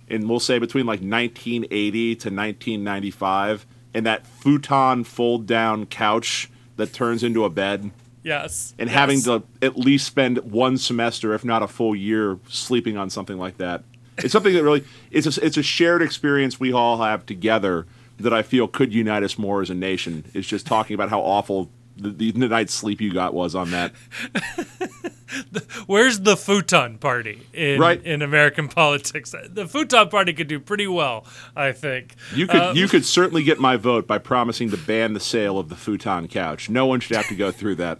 in 0.07 0.27
we'll 0.29 0.39
say 0.39 0.59
between 0.59 0.85
like 0.85 1.01
1980 1.01 2.15
to 2.15 2.29
1995, 2.29 3.65
and 3.93 4.05
that 4.05 4.25
futon 4.25 5.03
fold 5.03 5.45
down 5.45 5.85
couch 5.87 6.49
that 6.77 6.93
turns 6.93 7.21
into 7.21 7.43
a 7.43 7.49
bed. 7.49 7.91
yes. 8.23 8.73
and 8.79 8.89
yes. 8.89 8.97
having 8.97 9.21
to 9.23 9.43
at 9.61 9.77
least 9.77 10.07
spend 10.07 10.37
one 10.39 10.77
semester, 10.77 11.33
if 11.33 11.43
not 11.43 11.61
a 11.61 11.67
full 11.67 11.95
year, 11.95 12.39
sleeping 12.47 12.97
on 12.97 13.09
something 13.09 13.37
like 13.37 13.57
that. 13.57 13.83
It's 14.23 14.31
something 14.31 14.53
that 14.53 14.63
really 14.63 14.85
it's 15.11 15.37
a, 15.37 15.45
it's 15.45 15.57
a 15.57 15.63
shared 15.63 16.01
experience 16.01 16.59
we 16.59 16.71
all 16.73 16.97
have 17.01 17.25
together 17.25 17.85
that 18.19 18.33
I 18.33 18.41
feel 18.41 18.67
could 18.67 18.93
unite 18.93 19.23
us 19.23 19.37
more 19.37 19.61
as 19.61 19.69
a 19.69 19.75
nation. 19.75 20.25
Is 20.33 20.45
just 20.47 20.65
talking 20.67 20.93
about 20.93 21.09
how 21.09 21.21
awful 21.21 21.69
the, 21.95 22.09
the, 22.09 22.31
the 22.31 22.47
night's 22.47 22.73
sleep 22.73 23.01
you 23.01 23.11
got 23.13 23.33
was 23.33 23.55
on 23.55 23.71
that. 23.71 23.93
Where's 25.85 26.21
the 26.21 26.35
futon 26.35 26.97
party 26.97 27.45
in 27.53 27.79
Right. 27.79 28.01
in 28.03 28.21
American 28.21 28.67
politics? 28.81 29.33
The 29.49 29.67
futon 29.67 30.09
party 30.09 30.33
could 30.33 30.47
do 30.47 30.59
pretty 30.59 30.87
well, 30.87 31.25
I 31.55 31.71
think. 31.71 32.15
You 32.33 32.47
could 32.47 32.61
Uh, 32.61 32.73
you 32.75 32.87
could 32.87 33.05
certainly 33.05 33.43
get 33.43 33.59
my 33.59 33.75
vote 33.77 34.07
by 34.07 34.17
promising 34.17 34.69
to 34.71 34.77
ban 34.77 35.13
the 35.13 35.19
sale 35.19 35.59
of 35.59 35.69
the 35.69 35.75
futon 35.75 36.27
couch. 36.27 36.69
No 36.69 36.85
one 36.87 36.99
should 36.99 37.15
have 37.15 37.27
to 37.27 37.35
go 37.35 37.51
through 37.51 37.75
that. 37.75 37.99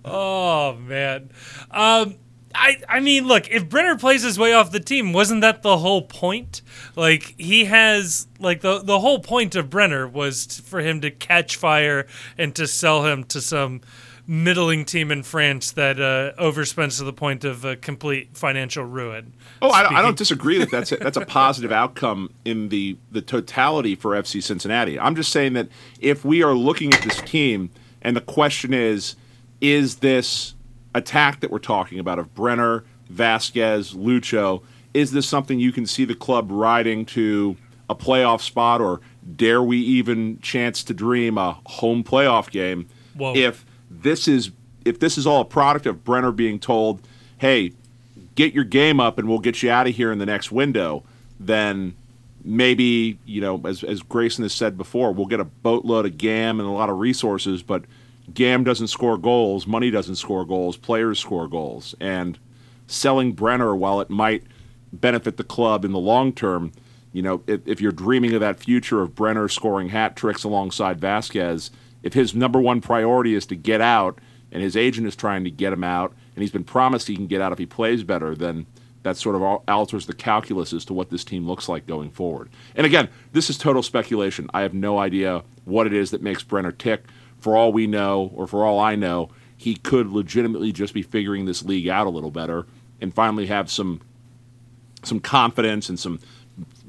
Oh 0.05 0.75
man. 0.75 1.31
Um 1.71 2.17
I, 2.55 2.77
I 2.88 3.01
mean, 3.01 3.27
look, 3.27 3.49
if 3.51 3.69
Brenner 3.69 3.97
plays 3.97 4.23
his 4.23 4.38
way 4.38 4.53
off 4.53 4.71
the 4.71 4.81
team, 4.81 5.12
wasn't 5.12 5.41
that 5.43 5.62
the 5.62 5.79
whole 5.79 6.03
point? 6.03 6.62
Like 6.97 7.35
he 7.38 7.65
has, 7.67 8.27
like 8.38 8.61
the 8.61 8.79
the 8.81 9.01
whole 9.01 9.19
point 9.21 9.55
of 9.55 9.71
Brenner 9.71 10.07
was 10.07 10.47
t- 10.47 10.62
for 10.62 10.81
him 10.81 11.01
to 11.03 11.11
catch 11.11 11.57
fire 11.57 12.07
and 12.37 12.55
to 12.57 12.67
sell 12.67 13.05
him 13.07 13.25
to 13.25 13.41
some 13.41 13.81
middling 14.27 14.85
team 14.85 15.11
in 15.11 15.23
France 15.23 15.73
that 15.73 16.01
uh, 16.01 16.33
overspends 16.41 16.97
to 16.99 17.05
the 17.05 17.12
point 17.12 17.45
of 17.45 17.65
uh, 17.65 17.75
complete 17.81 18.37
financial 18.37 18.85
ruin. 18.85 19.33
Oh, 19.61 19.71
I, 19.71 19.83
don't- 19.83 19.97
I 19.97 20.03
don't 20.03 20.17
disagree 20.17 20.59
that 20.59 20.71
that's 20.71 20.93
a, 20.93 20.97
that's 20.97 21.17
a 21.17 21.27
positive 21.27 21.73
outcome 21.73 22.31
in 22.45 22.69
the 22.69 22.97
the 23.11 23.21
totality 23.23 23.95
for 23.97 24.12
FC 24.12 24.43
Cincinnati. 24.43 24.99
I'm 24.99 25.17
just 25.17 25.33
saying 25.33 25.55
that 25.55 25.69
if 26.01 26.25
we 26.25 26.43
are 26.43 26.55
looking 26.55 26.93
at 26.95 27.03
this 27.03 27.21
team 27.23 27.71
and 28.01 28.17
the 28.17 28.21
question 28.21 28.73
is, 28.73 29.17
is 29.61 29.97
this 29.97 30.55
attack 30.94 31.40
that 31.40 31.50
we're 31.50 31.59
talking 31.59 31.98
about 31.98 32.18
of 32.18 32.35
Brenner, 32.35 32.85
Vazquez, 33.12 33.94
Lucho, 33.94 34.62
is 34.94 35.12
this 35.12 35.28
something 35.28 35.59
you 35.59 35.72
can 35.72 35.87
see 35.87 36.05
the 36.05 36.14
club 36.14 36.50
riding 36.50 37.05
to 37.07 37.57
a 37.88 37.94
playoff 37.94 38.40
spot, 38.40 38.81
or 38.81 39.00
dare 39.37 39.62
we 39.62 39.78
even 39.78 40.38
chance 40.40 40.83
to 40.85 40.94
dream 40.94 41.38
a 41.38 41.59
home 41.66 42.05
playoff 42.05 42.50
game? 42.50 42.88
Whoa. 43.14 43.35
If 43.35 43.64
this 43.90 44.28
is 44.28 44.50
if 44.85 44.98
this 44.98 45.16
is 45.16 45.26
all 45.26 45.40
a 45.40 45.44
product 45.44 45.87
of 45.87 46.05
Brenner 46.05 46.33
being 46.33 46.59
told, 46.59 47.00
"Hey, 47.38 47.72
get 48.35 48.52
your 48.52 48.64
game 48.64 49.00
up 49.00 49.18
and 49.18 49.28
we'll 49.28 49.38
get 49.38 49.62
you 49.62 49.70
out 49.70 49.87
of 49.87 49.94
here 49.94 50.12
in 50.12 50.18
the 50.18 50.26
next 50.26 50.50
window, 50.50 51.02
then 51.38 51.94
maybe, 52.44 53.18
you 53.24 53.40
know, 53.40 53.61
as, 53.64 53.85
as 53.85 54.02
Grayson 54.02 54.42
has 54.42 54.52
said 54.52 54.76
before, 54.76 55.12
we'll 55.12 55.26
get 55.26 55.40
a 55.40 55.44
boatload 55.44 56.07
of 56.07 56.18
GAM 56.18 56.59
and 56.59 56.68
a 56.68 56.72
lot 56.72 56.88
of 56.88 56.98
resources, 56.98 57.62
but 57.62 57.85
GAM 58.33 58.65
doesn't 58.65 58.89
score 58.89 59.19
goals, 59.19 59.67
money 59.67 59.91
doesn't 59.91 60.17
score 60.17 60.45
goals, 60.45 60.77
players 60.77 61.19
score 61.19 61.49
goals. 61.49 61.95
And 62.01 62.39
selling 62.87 63.33
Brenner, 63.33 63.75
while 63.75 64.01
it 64.01 64.11
might 64.11 64.45
benefit 64.93 65.37
the 65.37 65.45
club 65.45 65.85
in 65.85 65.93
the 65.93 65.99
long 65.99 66.33
term, 66.33 66.73
You 67.13 67.23
know, 67.23 67.43
if, 67.47 67.61
if 67.67 67.81
you're 67.81 67.93
dreaming 67.93 68.33
of 68.35 68.41
that 68.41 68.59
future 68.59 69.03
of 69.03 69.15
Brenner 69.15 69.49
scoring 69.49 69.91
hat 69.91 70.17
tricks 70.17 70.45
alongside 70.45 71.01
Vazquez, 71.01 71.71
if 72.03 72.15
his 72.15 72.35
number 72.35 72.61
one 72.61 72.81
priority 72.81 73.35
is 73.35 73.47
to 73.47 73.57
get 73.57 73.81
out 73.81 74.19
and 74.51 74.63
his 74.63 74.77
agent 74.77 75.07
is 75.07 75.15
trying 75.17 75.45
to 75.45 75.51
get 75.51 75.73
him 75.73 75.85
out 75.85 76.15
and 76.35 76.43
he's 76.43 76.51
been 76.51 76.65
promised 76.65 77.09
he 77.09 77.17
can 77.17 77.27
get 77.27 77.41
out 77.41 77.53
if 77.53 77.59
he 77.59 77.67
plays 77.67 78.03
better, 78.03 78.35
then 78.35 78.67
that 79.03 79.17
sort 79.17 79.35
of 79.35 79.43
alters 79.69 80.07
the 80.07 80.15
calculus 80.15 80.73
as 80.73 80.85
to 80.85 80.95
what 80.95 81.11
this 81.11 81.25
team 81.25 81.47
looks 81.47 81.69
like 81.69 81.87
going 81.87 82.11
forward. 82.11 82.49
And 82.75 82.87
again, 82.87 83.09
this 83.33 83.51
is 83.51 83.59
total 83.59 83.83
speculation. 83.83 84.49
I 84.55 84.63
have 84.63 84.75
no 84.75 84.99
idea 84.99 85.43
what 85.65 85.87
it 85.87 85.93
is 85.93 86.13
that 86.13 86.23
makes 86.23 86.43
Brenner 86.43 86.73
tick. 86.73 87.05
For 87.42 87.57
all 87.57 87.72
we 87.72 87.88
know, 87.88 88.31
or 88.35 88.46
for 88.46 88.64
all 88.64 88.78
I 88.78 88.94
know, 88.94 89.31
he 89.57 89.74
could 89.74 90.11
legitimately 90.11 90.72
just 90.72 90.94
be 90.94 91.02
figuring 91.02 91.44
this 91.44 91.64
league 91.64 91.88
out 91.88 92.07
a 92.07 92.11
little 92.11 92.31
better 92.31 92.66
and 93.00 93.12
finally 93.12 93.46
have 93.46 93.70
some 93.70 94.00
some 95.02 95.18
confidence 95.18 95.88
and 95.88 95.98
some 95.98 96.20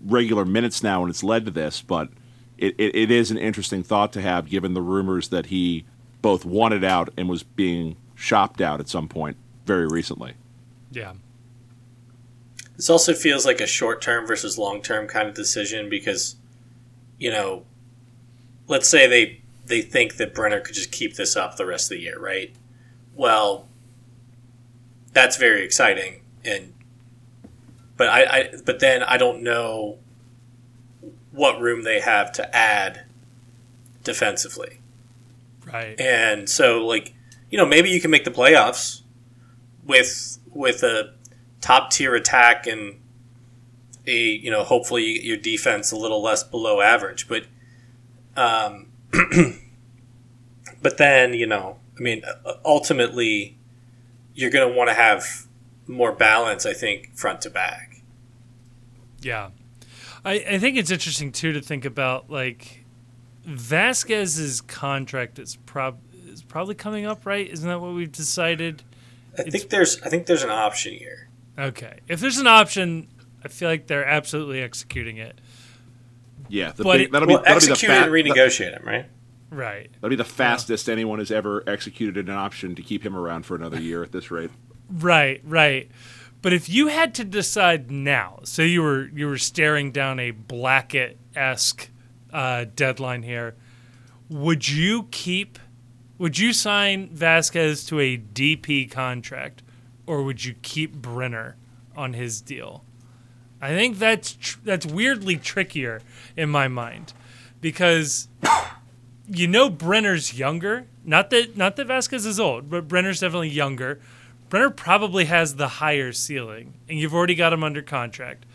regular 0.06 0.46
minutes 0.46 0.84
now, 0.84 1.02
and 1.02 1.10
it's 1.10 1.24
led 1.24 1.46
to 1.46 1.52
this. 1.52 1.82
But 1.82 2.10
it, 2.58 2.76
it, 2.78 2.96
it 2.96 3.12
is 3.12 3.32
an 3.32 3.38
interesting 3.38 3.84
thought 3.84 4.14
to 4.14 4.22
have, 4.22 4.48
given 4.48 4.76
the 4.76 4.82
rumors 4.82 5.30
that 5.30 5.48
he 5.48 5.86
both 6.22 6.46
wanted 6.46 6.84
out 6.84 7.10
and 7.18 7.28
was 7.28 7.44
being 7.44 7.96
shopped 8.16 8.62
out 8.62 8.80
at 8.80 8.88
some 8.88 9.10
point 9.10 9.38
very 9.66 9.88
recently. 9.88 10.34
Yeah. 10.92 11.14
This 12.76 12.90
also 12.90 13.14
feels 13.14 13.46
like 13.46 13.60
a 13.60 13.68
short 13.68 14.02
term 14.02 14.28
versus 14.28 14.58
long 14.58 14.82
term 14.82 15.08
kind 15.08 15.28
of 15.28 15.36
decision 15.36 15.90
because, 15.90 16.36
you 17.18 17.32
know, 17.32 17.66
let's 18.68 18.88
say 18.88 19.08
they 19.08 19.43
they 19.66 19.82
think 19.82 20.18
that 20.18 20.34
Brenner 20.34 20.60
could 20.60 20.76
just 20.76 20.92
keep 20.92 21.16
this 21.16 21.36
up 21.36 21.56
the 21.56 21.66
rest 21.66 21.92
of 21.92 21.98
the 21.98 22.04
year, 22.04 22.20
right? 22.20 22.54
Well, 23.16 23.68
that's 25.14 25.38
very 25.38 25.64
exciting, 25.64 26.22
and 26.44 26.74
but 27.98 28.10
I, 28.10 28.24
I 28.24 28.54
but 28.66 28.80
then 28.80 29.04
I 29.04 29.18
don't 29.18 29.44
know 29.44 30.00
what 31.32 31.60
room 31.60 31.84
they 31.84 32.00
have 32.00 32.32
to 32.34 32.56
add 32.56 33.06
defensively, 34.04 34.80
right? 35.66 36.00
And 36.00 36.50
so, 36.50 36.86
like, 36.86 37.14
you 37.50 37.58
know, 37.58 37.66
maybe 37.66 37.90
you 37.90 38.02
can 38.02 38.12
make 38.12 38.26
the 38.26 38.32
playoffs 38.32 39.02
with 39.86 40.40
with 40.52 40.84
a 40.84 41.14
top 41.62 41.92
tier 41.92 42.16
attack 42.16 42.68
and 42.68 43.00
a 44.06 44.18
you 44.18 44.52
know 44.52 44.64
hopefully 44.64 45.24
your 45.26 45.38
defense 45.38 45.92
a 45.92 45.96
little 45.96 46.22
less 46.22 46.44
below 46.44 46.82
average 46.82 47.28
but 47.28 47.46
um 48.36 48.88
but 50.82 50.98
then 50.98 51.34
you 51.34 51.46
know 51.46 51.78
i 51.98 52.02
mean 52.02 52.24
ultimately 52.66 53.58
you're 54.34 54.50
going 54.50 54.68
to 54.68 54.78
want 54.78 54.90
to 54.90 54.94
have 54.94 55.48
more 55.88 56.12
balance 56.12 56.66
i 56.66 56.74
think 56.74 57.14
front 57.16 57.42
to 57.42 57.50
back. 57.50 58.02
Yeah. 59.22 59.50
I, 60.26 60.34
I 60.34 60.60
think 60.60 60.78
it's 60.78 60.92
interesting 60.92 61.32
too 61.32 61.54
to 61.54 61.62
think 61.62 61.86
about 61.86 62.30
like 62.30 62.86
vazquez's 63.48 64.62
contract 64.62 65.38
is 65.40 65.58
prob 65.66 66.00
is 66.28 66.42
probably 66.42 66.76
coming 66.76 67.06
up 67.06 67.26
right? 67.26 67.48
Isn't 67.48 67.68
that 67.68 67.80
what 67.80 67.94
we've 67.94 68.12
decided? 68.12 68.84
I 69.38 69.44
think 69.44 69.70
there's 69.70 70.02
i 70.02 70.10
think 70.10 70.26
there's 70.26 70.44
an 70.44 70.50
option 70.50 70.94
here. 70.94 71.30
Okay. 71.58 72.00
If 72.08 72.20
there's 72.20 72.38
an 72.38 72.48
option, 72.48 73.08
I 73.44 73.48
feel 73.48 73.70
like 73.70 73.88
they're 73.88 74.06
absolutely 74.06 74.62
executing 74.62 75.18
it. 75.18 75.40
Yeah, 76.50 76.72
the 76.72 76.84
but 76.84 76.98
big, 76.98 77.12
that'll 77.12 77.28
be 77.28 77.34
well, 77.36 77.44
that'll 77.44 77.58
execute 77.58 77.82
be 77.82 77.88
the 77.88 77.94
fa- 77.94 78.04
and 78.04 78.12
renegotiate 78.12 78.72
them, 78.72 78.86
right? 78.86 79.06
Right. 79.50 79.92
That'll 79.94 80.10
be 80.10 80.16
the 80.16 80.24
fastest 80.24 80.88
yeah. 80.88 80.94
anyone 80.94 81.20
has 81.20 81.32
ever 81.32 81.64
executed 81.68 82.28
an 82.28 82.36
option 82.36 82.76
to 82.76 82.82
keep 82.82 83.06
him 83.06 83.16
around 83.16 83.46
for 83.46 83.56
another 83.56 83.80
year 83.80 84.04
at 84.04 84.12
this 84.12 84.32
rate. 84.32 84.50
Right, 84.90 85.42
right. 85.46 85.90
But 86.42 86.54
if 86.54 86.68
you 86.68 86.88
had 86.88 87.14
to 87.16 87.24
decide 87.24 87.92
now, 87.92 88.40
so 88.44 88.62
you 88.62 88.82
were 88.82 89.10
you 89.14 89.28
were 89.28 89.38
staring 89.38 89.92
down 89.92 90.20
a 90.20 90.32
Blackett 90.32 91.18
esque 91.36 91.90
uh, 92.32 92.66
deadline 92.76 93.24
here, 93.24 93.56
would 94.30 94.68
you 94.68 95.08
keep? 95.12 95.60
Would 96.18 96.38
you 96.38 96.54
sign 96.54 97.10
Vazquez 97.10 97.88
to 97.88 98.00
a 98.00 98.18
DP 98.18 98.90
contract? 98.90 99.64
or 100.06 100.24
would 100.24 100.44
you 100.44 100.54
keep 100.62 100.94
Brenner 100.94 101.56
on 101.96 102.14
his 102.14 102.42
deal? 102.42 102.84
I 103.64 103.70
think 103.70 103.98
that's 103.98 104.34
tr- 104.34 104.60
that's 104.66 104.86
weirdly 104.86 105.38
trickier 105.38 106.02
in 106.36 106.50
my 106.50 106.68
mind 106.68 107.14
because 107.62 108.28
you 109.26 109.48
know 109.48 109.70
Brenner's 109.70 110.38
younger. 110.38 110.88
Not 111.06 111.30
that 111.30 111.56
not 111.56 111.78
that 111.78 111.88
Vazquez 111.88 112.26
is 112.26 112.42
old, 112.42 112.70
but 112.70 112.90
Brenner's 112.90 113.22
definitely 113.22 113.50
younger. 113.50 114.02
Brenner 114.50 114.70
probably 114.70 115.26
has 115.26 115.56
the 115.56 115.70
higher 115.80 116.12
ceiling, 116.12 116.74
and 116.90 117.00
you've 117.00 117.14
already 117.14 117.36
got 117.36 117.54
him 117.54 117.64
under 117.64 117.82
contract. 117.82 118.46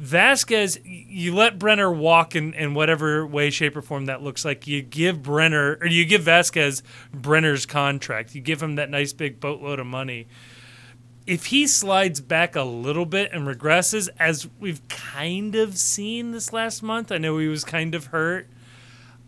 Vazquez, 0.00 0.80
you 0.84 1.34
let 1.34 1.58
Brenner 1.58 1.92
walk 1.92 2.34
in, 2.34 2.54
in 2.54 2.72
whatever 2.72 3.26
way, 3.26 3.50
shape, 3.50 3.76
or 3.76 3.82
form 3.82 4.06
that 4.06 4.22
looks 4.22 4.46
like. 4.46 4.66
You 4.66 4.80
give 4.80 5.22
Brenner, 5.22 5.76
or 5.82 5.86
you 5.86 6.06
give 6.06 6.22
Vazquez 6.22 6.80
Brenner's 7.12 7.66
contract. 7.66 8.34
You 8.34 8.40
give 8.40 8.62
him 8.62 8.76
that 8.76 8.88
nice 8.88 9.12
big 9.12 9.38
boatload 9.38 9.78
of 9.78 9.86
money 9.86 10.28
if 11.30 11.46
he 11.46 11.64
slides 11.68 12.20
back 12.20 12.56
a 12.56 12.62
little 12.64 13.06
bit 13.06 13.30
and 13.32 13.46
regresses, 13.46 14.08
as 14.18 14.48
we've 14.58 14.86
kind 14.88 15.54
of 15.54 15.78
seen 15.78 16.32
this 16.32 16.52
last 16.52 16.82
month, 16.82 17.12
I 17.12 17.18
know 17.18 17.38
he 17.38 17.46
was 17.46 17.62
kind 17.62 17.94
of 17.94 18.06
hurt. 18.06 18.48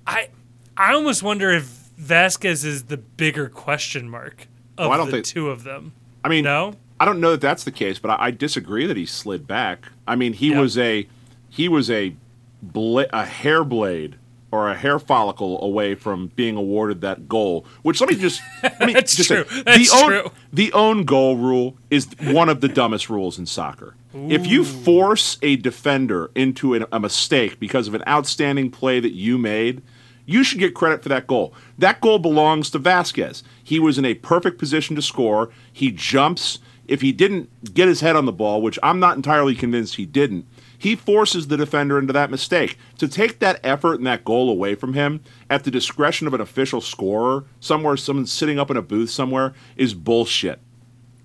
I 0.04 0.30
I 0.76 0.94
almost 0.94 1.22
wonder 1.22 1.52
if 1.52 1.90
Vazquez 1.96 2.64
is 2.64 2.84
the 2.84 2.96
bigger 2.96 3.48
question 3.48 4.10
mark 4.10 4.48
of 4.76 4.86
well, 4.88 4.92
I 4.92 4.96
don't 4.96 5.06
the 5.06 5.12
think, 5.12 5.26
two 5.26 5.48
of 5.48 5.62
them. 5.62 5.92
I 6.24 6.28
mean, 6.28 6.42
no, 6.42 6.74
I 6.98 7.04
don't 7.04 7.20
know 7.20 7.30
that 7.30 7.40
that's 7.40 7.62
the 7.62 7.70
case, 7.70 8.00
but 8.00 8.10
I, 8.10 8.26
I 8.26 8.30
disagree 8.32 8.84
that 8.86 8.96
he 8.96 9.06
slid 9.06 9.46
back. 9.46 9.86
I 10.04 10.16
mean, 10.16 10.32
he 10.32 10.48
yep. 10.48 10.58
was 10.58 10.76
a 10.76 11.06
he 11.50 11.68
was 11.68 11.88
a 11.88 12.16
bla- 12.60 13.10
a 13.12 13.24
hair 13.26 13.62
blade 13.62 14.16
or 14.52 14.70
a 14.70 14.74
hair 14.76 14.98
follicle 15.00 15.60
away 15.64 15.94
from 15.96 16.28
being 16.36 16.56
awarded 16.56 17.00
that 17.00 17.26
goal. 17.28 17.66
Which 17.82 18.00
let 18.00 18.10
me 18.10 18.16
just 18.16 18.40
let 18.62 18.80
me 18.86 18.92
That's 18.92 19.16
just 19.16 19.28
true. 19.28 19.44
say 19.44 19.62
That's 19.62 19.90
the 19.90 20.06
true. 20.06 20.22
own 20.24 20.30
the 20.52 20.72
own 20.74 21.04
goal 21.04 21.36
rule 21.36 21.76
is 21.90 22.06
one 22.20 22.48
of 22.48 22.60
the 22.60 22.68
dumbest 22.68 23.10
rules 23.10 23.38
in 23.38 23.46
soccer. 23.46 23.96
Ooh. 24.14 24.30
If 24.30 24.46
you 24.46 24.62
force 24.62 25.38
a 25.42 25.56
defender 25.56 26.30
into 26.34 26.74
an, 26.74 26.84
a 26.92 27.00
mistake 27.00 27.58
because 27.58 27.88
of 27.88 27.94
an 27.94 28.04
outstanding 28.06 28.70
play 28.70 29.00
that 29.00 29.12
you 29.14 29.38
made, 29.38 29.82
you 30.26 30.44
should 30.44 30.58
get 30.60 30.74
credit 30.74 31.02
for 31.02 31.08
that 31.08 31.26
goal. 31.26 31.54
That 31.78 32.00
goal 32.02 32.18
belongs 32.18 32.68
to 32.70 32.78
Vazquez. 32.78 33.42
He 33.64 33.80
was 33.80 33.96
in 33.96 34.04
a 34.04 34.14
perfect 34.14 34.58
position 34.58 34.94
to 34.96 35.02
score. 35.02 35.50
He 35.72 35.90
jumps. 35.90 36.58
If 36.86 37.00
he 37.00 37.10
didn't 37.12 37.72
get 37.74 37.88
his 37.88 38.00
head 38.02 38.16
on 38.16 38.26
the 38.26 38.32
ball, 38.32 38.60
which 38.60 38.78
I'm 38.82 39.00
not 39.00 39.16
entirely 39.16 39.54
convinced 39.54 39.94
he 39.94 40.04
didn't, 40.04 40.46
he 40.82 40.96
forces 40.96 41.46
the 41.46 41.56
defender 41.56 41.96
into 41.96 42.12
that 42.12 42.28
mistake. 42.28 42.76
To 42.98 43.06
take 43.06 43.38
that 43.38 43.60
effort 43.62 43.94
and 43.98 44.06
that 44.08 44.24
goal 44.24 44.50
away 44.50 44.74
from 44.74 44.94
him 44.94 45.20
at 45.48 45.62
the 45.62 45.70
discretion 45.70 46.26
of 46.26 46.34
an 46.34 46.40
official 46.40 46.80
scorer 46.80 47.44
somewhere, 47.60 47.96
someone 47.96 48.26
sitting 48.26 48.58
up 48.58 48.68
in 48.68 48.76
a 48.76 48.82
booth 48.82 49.10
somewhere, 49.10 49.54
is 49.76 49.94
bullshit. 49.94 50.58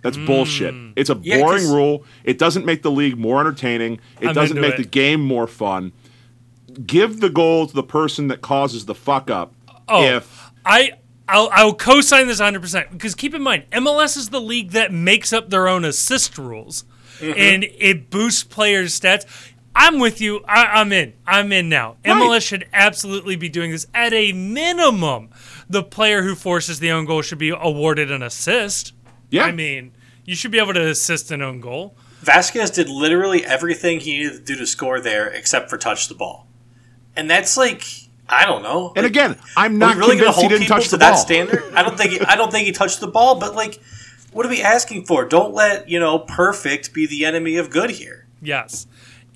That's 0.04 0.16
mm. 0.16 0.28
bullshit. 0.28 0.76
It's 0.96 1.10
a 1.10 1.20
yeah, 1.24 1.40
boring 1.40 1.68
rule. 1.72 2.06
It 2.24 2.38
doesn't 2.38 2.68
make 2.68 2.84
the 2.84 2.92
league 2.92 3.18
more 3.18 3.40
entertaining. 3.40 4.00
It 4.22 4.28
I'm 4.28 4.36
doesn't 4.36 4.62
make 4.62 4.76
it. 4.76 4.78
the 4.78 4.88
game 4.88 5.22
more 5.22 5.48
fun. 5.48 5.92
Give 6.86 7.20
the 7.20 7.32
goal 7.32 7.66
to 7.66 7.74
the 7.74 7.82
person 7.82 8.28
that 8.28 8.42
causes 8.42 8.86
the 8.86 8.94
fuck 8.94 9.32
up. 9.32 9.56
Oh, 9.88 10.04
if 10.04 10.52
I 10.64 10.92
I'll, 11.28 11.50
I'll 11.52 11.74
co-sign 11.74 12.28
this 12.28 12.40
100% 12.40 12.92
because 12.92 13.16
keep 13.16 13.34
in 13.34 13.42
mind 13.42 13.66
MLS 13.72 14.18
is 14.18 14.30
the 14.30 14.40
league 14.40 14.72
that 14.72 14.94
makes 14.94 15.34
up 15.34 15.50
their 15.50 15.68
own 15.68 15.84
assist 15.84 16.38
rules 16.38 16.86
mm-hmm. 17.20 17.34
and 17.38 17.64
it 17.64 18.10
boosts 18.10 18.44
players' 18.44 19.00
stats. 19.00 19.26
I'm 19.76 20.00
with 20.00 20.20
you. 20.22 20.44
I, 20.48 20.82
am 20.82 20.92
in. 20.92 21.14
I'm 21.26 21.52
in 21.52 21.70
now. 21.70 21.98
Right. 22.04 22.16
MLS 22.16 22.42
should 22.42 22.68
absolutely 22.74 23.36
be 23.36 23.48
doing 23.48 23.72
this. 23.72 23.86
At 23.94 24.12
a 24.12 24.32
minimum, 24.34 25.30
the 25.70 25.84
player 25.84 26.24
who 26.24 26.34
forces 26.34 26.80
the 26.80 26.92
own 26.92 27.06
goal 27.06 27.22
should 27.22 27.38
be 27.38 27.50
awarded 27.50 28.12
an 28.12 28.24
assist. 28.24 28.94
Yeah. 29.30 29.44
I 29.44 29.52
mean, 29.52 29.92
you 30.26 30.36
should 30.36 30.52
be 30.52 30.58
able 30.58 30.74
to 30.74 30.88
assist 30.88 31.32
an 31.32 31.44
own 31.44 31.62
goal. 31.62 31.96
Vazquez 32.24 32.74
did 32.74 32.90
literally 32.90 33.46
everything 33.46 34.00
he 34.00 34.18
needed 34.18 34.34
to 34.34 34.40
do 34.40 34.56
to 34.56 34.66
score 34.66 35.00
there 35.00 35.28
except 35.28 35.70
for 35.70 35.78
touch 35.78 36.08
the 36.08 36.16
ball. 36.16 36.48
And 37.16 37.30
that's 37.30 37.56
like 37.56 37.84
I 38.30 38.46
don't 38.46 38.62
know. 38.62 38.94
And 38.96 39.06
again, 39.06 39.38
I'm 39.56 39.78
not 39.78 39.96
really 39.96 40.18
convinced 40.18 40.42
he 40.42 40.48
didn't 40.48 40.68
touch 40.68 40.90
the 40.90 40.98
to 40.98 41.00
ball. 41.00 41.12
That 41.12 41.16
standard? 41.18 41.64
I 41.74 41.84
don't 41.84 41.98
think 41.98 42.12
he, 42.12 42.20
I 42.22 42.36
don't 42.36 42.52
think 42.52 42.66
he 42.66 42.74
touched 42.74 43.00
the 43.00 43.08
ball, 43.08 43.40
but 43.40 43.56
like 43.56 43.80
what 44.32 44.46
are 44.46 44.50
we 44.50 44.62
asking 44.62 45.06
for? 45.06 45.26
Don't 45.26 45.54
let, 45.54 45.90
you 45.90 46.00
know, 46.00 46.20
perfect 46.20 46.94
be 46.94 47.06
the 47.06 47.26
enemy 47.26 47.58
of 47.58 47.70
good 47.70 47.92
here. 47.92 48.28
Yes. 48.42 48.88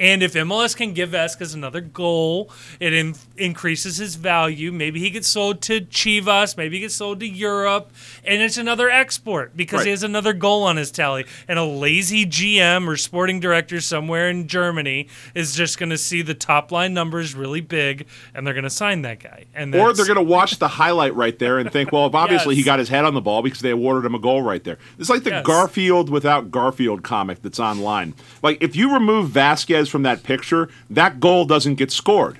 And 0.01 0.23
if 0.23 0.33
MLS 0.33 0.75
can 0.75 0.93
give 0.93 1.11
Vazquez 1.11 1.53
another 1.53 1.79
goal, 1.79 2.49
it 2.79 2.91
in- 2.91 3.13
increases 3.37 3.97
his 3.97 4.15
value. 4.15 4.71
Maybe 4.71 4.99
he 4.99 5.11
gets 5.11 5.27
sold 5.27 5.61
to 5.61 5.81
Chivas. 5.81 6.57
Maybe 6.57 6.77
he 6.77 6.81
gets 6.81 6.95
sold 6.95 7.19
to 7.19 7.27
Europe. 7.27 7.91
And 8.25 8.41
it's 8.41 8.57
another 8.57 8.89
export 8.89 9.55
because 9.55 9.81
right. 9.81 9.85
he 9.85 9.91
has 9.91 10.01
another 10.01 10.33
goal 10.33 10.63
on 10.63 10.77
his 10.77 10.89
tally. 10.89 11.27
And 11.47 11.59
a 11.59 11.63
lazy 11.63 12.25
GM 12.25 12.87
or 12.87 12.97
sporting 12.97 13.39
director 13.39 13.79
somewhere 13.79 14.27
in 14.27 14.47
Germany 14.47 15.07
is 15.35 15.53
just 15.53 15.77
going 15.77 15.91
to 15.91 15.99
see 15.99 16.23
the 16.23 16.33
top 16.33 16.71
line 16.71 16.95
numbers 16.95 17.35
really 17.35 17.61
big 17.61 18.07
and 18.33 18.45
they're 18.45 18.55
going 18.55 18.63
to 18.63 18.71
sign 18.71 19.03
that 19.03 19.19
guy. 19.19 19.45
And 19.53 19.75
Or 19.75 19.93
they're 19.93 20.07
going 20.07 20.15
to 20.15 20.23
watch 20.23 20.57
the 20.57 20.67
highlight 20.67 21.13
right 21.13 21.37
there 21.37 21.59
and 21.59 21.71
think, 21.71 21.91
well, 21.91 22.09
obviously 22.15 22.55
yes. 22.55 22.63
he 22.63 22.65
got 22.65 22.79
his 22.79 22.89
head 22.89 23.05
on 23.05 23.13
the 23.13 23.21
ball 23.21 23.43
because 23.43 23.59
they 23.59 23.69
awarded 23.69 24.03
him 24.03 24.15
a 24.15 24.19
goal 24.19 24.41
right 24.41 24.63
there. 24.63 24.79
It's 24.97 25.11
like 25.11 25.23
the 25.23 25.29
yes. 25.29 25.45
Garfield 25.45 26.09
without 26.09 26.49
Garfield 26.49 27.03
comic 27.03 27.43
that's 27.43 27.59
online. 27.59 28.15
Like, 28.41 28.63
if 28.63 28.75
you 28.75 28.95
remove 28.95 29.29
Vazquez 29.29 29.90
from 29.91 30.03
that 30.03 30.23
picture, 30.23 30.69
that 30.89 31.19
goal 31.19 31.45
doesn't 31.45 31.75
get 31.75 31.91
scored 31.91 32.39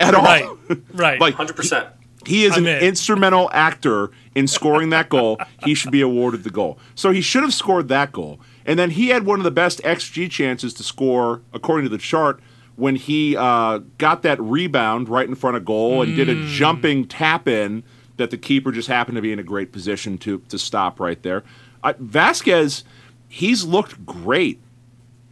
at 0.00 0.14
Right. 0.14 0.42
all. 0.44 0.58
Right. 0.94 1.20
like 1.20 1.34
Hundred 1.34 1.54
percent. 1.56 1.86
he 2.26 2.44
is 2.44 2.56
I'm 2.56 2.66
an 2.66 2.76
in. 2.78 2.82
instrumental 2.88 3.48
actor 3.52 4.10
in 4.34 4.48
scoring 4.48 4.90
that 4.90 5.08
goal. 5.08 5.38
He 5.64 5.74
should 5.74 5.92
be 5.92 6.00
awarded 6.00 6.42
the 6.42 6.50
goal. 6.50 6.78
So 6.94 7.10
he 7.10 7.20
should 7.20 7.42
have 7.44 7.54
scored 7.54 7.88
that 7.88 8.10
goal. 8.12 8.40
And 8.64 8.78
then 8.78 8.90
he 8.90 9.08
had 9.08 9.24
one 9.24 9.38
of 9.38 9.44
the 9.44 9.50
best 9.52 9.80
XG 9.84 10.28
chances 10.28 10.74
to 10.74 10.82
score, 10.82 11.42
according 11.52 11.84
to 11.84 11.88
the 11.88 11.98
chart, 11.98 12.40
when 12.74 12.96
he 12.96 13.36
uh, 13.36 13.78
got 13.96 14.22
that 14.22 14.40
rebound 14.40 15.08
right 15.08 15.26
in 15.28 15.34
front 15.36 15.56
of 15.56 15.64
goal 15.64 16.02
and 16.02 16.16
did 16.16 16.28
a 16.28 16.34
Mm. 16.34 16.48
jumping 16.48 17.06
tap 17.06 17.46
in 17.48 17.84
that 18.16 18.30
the 18.30 18.36
keeper 18.38 18.72
just 18.72 18.88
happened 18.88 19.14
to 19.16 19.22
be 19.22 19.32
in 19.32 19.38
a 19.38 19.42
great 19.44 19.70
position 19.72 20.18
to 20.18 20.38
to 20.48 20.58
stop 20.58 20.98
right 20.98 21.22
there. 21.22 21.44
Uh, 21.84 21.92
Vazquez, 22.02 22.82
he's 23.28 23.64
looked 23.64 24.04
great, 24.04 24.60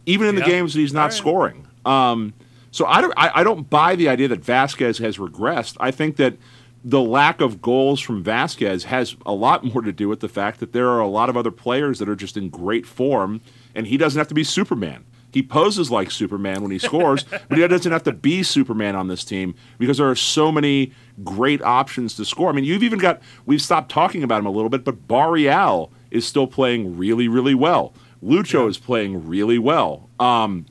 even 0.05 0.27
in 0.27 0.35
the 0.35 0.41
games 0.41 0.73
that 0.73 0.79
he's 0.79 0.93
not 0.93 1.05
right. 1.05 1.13
scoring. 1.13 1.67
Um, 1.85 2.33
so 2.71 2.85
I 2.85 3.01
don't, 3.01 3.13
I, 3.15 3.31
I 3.35 3.43
don't 3.43 3.69
buy 3.69 3.95
the 3.95 4.09
idea 4.09 4.27
that 4.27 4.41
Vazquez 4.41 4.99
has 4.99 5.17
regressed. 5.17 5.77
I 5.79 5.91
think 5.91 6.17
that 6.17 6.37
the 6.83 7.01
lack 7.01 7.41
of 7.41 7.61
goals 7.61 7.99
from 7.99 8.23
Vazquez 8.23 8.83
has 8.83 9.15
a 9.25 9.33
lot 9.33 9.63
more 9.63 9.81
to 9.81 9.91
do 9.91 10.07
with 10.07 10.19
the 10.19 10.29
fact 10.29 10.59
that 10.59 10.71
there 10.71 10.89
are 10.89 10.99
a 10.99 11.07
lot 11.07 11.29
of 11.29 11.35
other 11.35 11.51
players 11.51 11.99
that 11.99 12.07
are 12.07 12.15
just 12.15 12.37
in 12.37 12.49
great 12.49 12.85
form, 12.85 13.41
and 13.73 13.87
he 13.87 13.97
doesn't 13.97 14.19
have 14.19 14.27
to 14.27 14.35
be 14.35 14.43
Superman. 14.43 15.03
He 15.31 15.41
poses 15.41 15.89
like 15.89 16.11
Superman 16.11 16.61
when 16.61 16.71
he 16.71 16.77
scores, 16.77 17.23
but 17.49 17.57
he 17.57 17.67
doesn't 17.67 17.91
have 17.91 18.03
to 18.03 18.13
be 18.13 18.43
Superman 18.43 18.95
on 18.95 19.07
this 19.07 19.25
team 19.25 19.55
because 19.79 19.97
there 19.97 20.09
are 20.09 20.15
so 20.15 20.51
many 20.51 20.93
great 21.23 21.61
options 21.61 22.15
to 22.15 22.23
score. 22.23 22.49
I 22.49 22.53
mean, 22.53 22.63
you've 22.65 22.83
even 22.83 22.99
got, 22.99 23.19
we've 23.45 23.61
stopped 23.61 23.91
talking 23.91 24.23
about 24.23 24.39
him 24.39 24.45
a 24.45 24.51
little 24.51 24.69
bit, 24.69 24.83
but 24.83 25.07
Barreal 25.07 25.91
is 26.11 26.27
still 26.27 26.45
playing 26.47 26.97
really, 26.97 27.27
really 27.27 27.55
well. 27.55 27.93
Lucho 28.25 28.67
is 28.67 28.77
playing 28.77 29.27
really 29.27 29.59
well. 29.59 30.09
Um, 30.19 30.65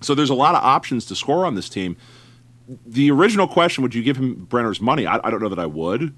so 0.00 0.14
there's 0.14 0.30
a 0.30 0.34
lot 0.34 0.54
of 0.54 0.64
options 0.64 1.04
to 1.06 1.14
score 1.14 1.44
on 1.44 1.54
this 1.54 1.68
team. 1.68 1.96
The 2.86 3.10
original 3.10 3.46
question, 3.46 3.82
would 3.82 3.94
you 3.94 4.02
give 4.02 4.16
him 4.16 4.46
Brenner's 4.46 4.80
money? 4.80 5.06
I, 5.06 5.20
I 5.22 5.30
don't 5.30 5.42
know 5.42 5.48
that 5.48 5.58
I 5.58 5.66
would, 5.66 6.14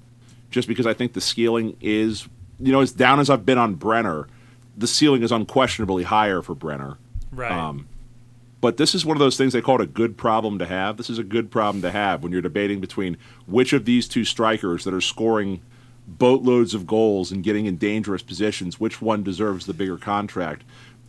just 0.51 0.67
because 0.67 0.87
I 0.87 0.93
think 0.93 1.13
the 1.13 1.21
ceiling 1.21 1.75
is, 1.81 2.27
you 2.59 2.71
know, 2.71 2.81
as 2.81 2.91
down 2.91 3.19
as 3.19 3.29
I've 3.29 3.45
been 3.45 3.57
on 3.57 3.75
Brenner, 3.75 4.27
the 4.77 4.87
ceiling 4.87 5.23
is 5.23 5.31
unquestionably 5.31 6.03
higher 6.03 6.41
for 6.41 6.55
Brenner. 6.55 6.97
right. 7.31 7.51
Um, 7.51 7.87
but 8.61 8.77
this 8.77 8.95
is 8.95 9.05
one 9.05 9.17
of 9.17 9.19
those 9.19 9.35
things 9.35 9.51
they 9.51 9.59
call 9.59 9.81
it 9.81 9.83
a 9.83 9.87
good 9.87 10.15
problem 10.15 10.57
to 10.59 10.65
have. 10.65 10.95
This 10.95 11.09
is 11.09 11.19
a 11.19 11.23
good 11.23 11.51
problem 11.51 11.81
to 11.81 11.91
have 11.91 12.23
when 12.23 12.31
you're 12.31 12.41
debating 12.41 12.79
between 12.79 13.17
which 13.45 13.73
of 13.73 13.83
these 13.83 14.07
two 14.07 14.23
strikers 14.23 14.85
that 14.85 14.93
are 14.93 15.01
scoring 15.01 15.61
boatloads 16.07 16.73
of 16.73 16.85
goals 16.85 17.31
and 17.31 17.43
getting 17.43 17.65
in 17.65 17.77
dangerous 17.77 18.21
positions, 18.21 18.79
which 18.79 19.01
one 19.01 19.23
deserves 19.23 19.65
the 19.65 19.73
bigger 19.73 19.97
contract. 19.97 20.63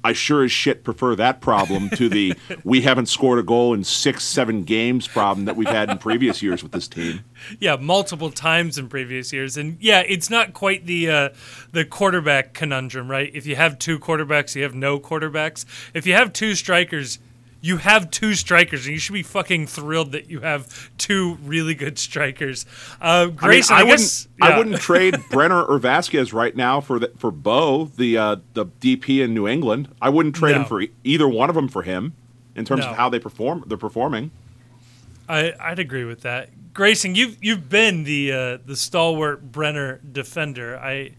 I 0.05 0.13
sure 0.13 0.45
as 0.45 0.53
shit 0.53 0.85
prefer 0.85 1.17
that 1.17 1.41
problem 1.41 1.89
to 1.91 2.11
the 2.11 2.35
we 2.65 2.83
haven't 2.83 3.07
scored 3.07 3.39
a 3.39 3.43
goal 3.43 3.73
in 3.73 3.85
six, 3.85 4.23
seven 4.23 4.65
games 4.65 5.09
problem 5.09 5.47
that 5.47 5.57
we've 5.57 5.67
had 5.67 5.89
in 5.89 5.97
previous 5.97 6.43
years 6.43 6.63
with 6.63 6.73
this 6.73 6.87
team. 6.87 7.25
yeah, 7.59 7.77
multiple 7.77 8.31
times 8.31 8.77
in 8.77 8.89
previous 8.91 9.33
years, 9.33 9.57
and 9.57 9.79
yeah, 9.81 10.03
it's 10.07 10.29
not 10.29 10.53
quite 10.53 10.85
the 10.85 11.11
uh, 11.11 11.29
the 11.73 11.87
quarterback 11.87 12.53
conundrum, 12.53 13.11
right? 13.11 13.31
If 13.33 13.47
you 13.47 13.57
have 13.57 13.79
two 13.79 13.99
quarterbacks, 13.99 14.55
you 14.55 14.63
have 14.63 14.75
no 14.75 15.01
quarterbacks. 15.01 15.65
If 15.95 16.07
you 16.07 16.13
have 16.13 16.35
two 16.35 16.55
strikers, 16.55 17.19
you 17.65 17.79
have 17.79 18.11
two 18.11 18.35
strikers, 18.35 18.85
and 18.85 18.93
you 18.93 18.99
should 18.99 19.15
be 19.15 19.23
fucking 19.23 19.67
thrilled 19.67 20.13
that 20.13 20.29
you 20.29 20.41
have 20.41 20.91
two 20.99 21.39
really 21.43 21.75
good 21.75 21.99
strikers. 21.99 22.67
Uh, 23.01 23.29
Grayson, 23.29 23.75
I, 23.75 23.79
I, 23.79 23.83
mean, 23.85 23.93
I, 23.93 23.97
guess 23.97 24.29
wouldn't. 24.39 24.55
I 24.55 24.59
wouldn't 24.59 24.77
trade 24.83 25.17
Brenner 25.31 25.63
or 25.65 25.79
Vazquez 25.79 26.35
right 26.35 26.55
now 26.55 26.83
for 26.83 26.99
the, 26.99 27.11
for 27.17 27.31
Bou, 27.31 27.87
the 27.97 28.19
uh, 28.19 28.37
the 28.53 28.67
DP 28.67 29.25
in 29.25 29.33
New 29.33 29.49
England. 29.49 29.89
I 30.03 30.11
wouldn't 30.11 30.35
trade 30.35 30.57
him 30.57 30.67
for 30.67 30.83
e- 30.83 30.91
either 31.05 31.27
one 31.27 31.49
of 31.49 31.55
them 31.55 31.69
for 31.69 31.81
him 31.83 32.13
in 32.55 32.67
terms 32.67 32.83
No. 32.83 32.91
of 32.91 32.97
how 32.97 33.09
they 33.09 33.19
perform. 33.19 33.65
They're 33.67 33.79
performing. 33.79 34.31
I, 35.27 35.55
I'd 35.59 35.79
agree 35.79 36.05
with 36.05 36.21
that. 36.21 36.51
Grayson, 36.75 37.15
you've 37.15 37.43
you've 37.43 37.71
been 37.71 38.05
the 38.05 38.31
uh, 38.31 38.59
the 38.67 38.77
stalwart 38.77 39.53
Brenner 39.53 40.01
defender. 40.13 40.77
I 40.77 41.13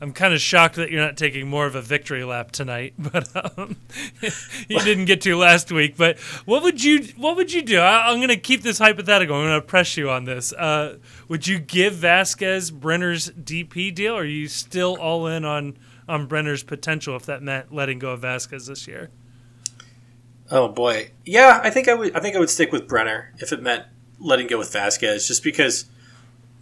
I'm 0.00 0.12
kind 0.12 0.34
of 0.34 0.40
shocked 0.40 0.76
that 0.76 0.90
you're 0.90 1.00
not 1.00 1.16
taking 1.16 1.48
more 1.48 1.66
of 1.66 1.74
a 1.74 1.82
victory 1.82 2.24
lap 2.24 2.50
tonight, 2.50 2.94
but 2.98 3.58
um, 3.58 3.76
you 4.68 4.80
didn't 4.80 5.06
get 5.06 5.20
to 5.22 5.36
last 5.36 5.70
week. 5.72 5.96
But 5.96 6.18
what 6.44 6.62
would 6.62 6.82
you 6.82 7.08
what 7.16 7.36
would 7.36 7.52
you 7.52 7.62
do? 7.62 7.78
I, 7.78 8.10
I'm 8.10 8.16
going 8.16 8.28
to 8.28 8.36
keep 8.36 8.62
this 8.62 8.78
hypothetical. 8.78 9.36
I'm 9.36 9.46
going 9.46 9.60
to 9.60 9.66
press 9.66 9.96
you 9.96 10.10
on 10.10 10.24
this. 10.24 10.52
Uh, 10.52 10.98
would 11.28 11.46
you 11.46 11.58
give 11.58 11.94
Vazquez 11.94 12.72
Brenner's 12.72 13.30
DP 13.30 13.94
deal, 13.94 14.16
are 14.16 14.24
you 14.24 14.48
still 14.48 14.96
all 15.00 15.26
in 15.26 15.44
on 15.44 15.76
on 16.08 16.26
Brenner's 16.26 16.62
potential 16.62 17.16
if 17.16 17.26
that 17.26 17.42
meant 17.42 17.72
letting 17.72 17.98
go 17.98 18.10
of 18.10 18.20
Vazquez 18.20 18.66
this 18.66 18.86
year? 18.86 19.10
Oh 20.50 20.68
boy, 20.68 21.10
yeah. 21.24 21.60
I 21.62 21.70
think 21.70 21.88
I 21.88 21.94
would. 21.94 22.14
I 22.14 22.20
think 22.20 22.36
I 22.36 22.38
would 22.38 22.50
stick 22.50 22.72
with 22.72 22.86
Brenner 22.86 23.32
if 23.38 23.52
it 23.52 23.62
meant 23.62 23.84
letting 24.18 24.46
go 24.46 24.58
with 24.58 24.72
Vazquez, 24.72 25.26
just 25.26 25.42
because 25.42 25.86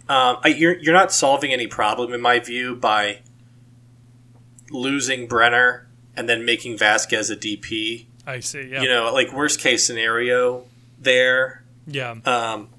um, 0.09 0.37
I, 0.43 0.49
you're 0.49 0.77
you're 0.77 0.93
not 0.93 1.11
solving 1.13 1.53
any 1.53 1.67
problem 1.67 2.13
in 2.13 2.21
my 2.21 2.39
view 2.39 2.75
by 2.75 3.21
losing 4.69 5.27
Brenner 5.27 5.87
and 6.15 6.27
then 6.27 6.43
making 6.45 6.77
Vazquez 6.77 7.31
a 7.31 7.35
DP. 7.35 8.07
I 8.25 8.39
see. 8.39 8.63
Yeah. 8.63 8.81
You 8.81 8.89
know, 8.89 9.13
like 9.13 9.31
worst 9.31 9.59
case 9.59 9.85
scenario 9.85 10.65
there, 10.99 11.63
yeah. 11.87 12.15
um, 12.25 12.69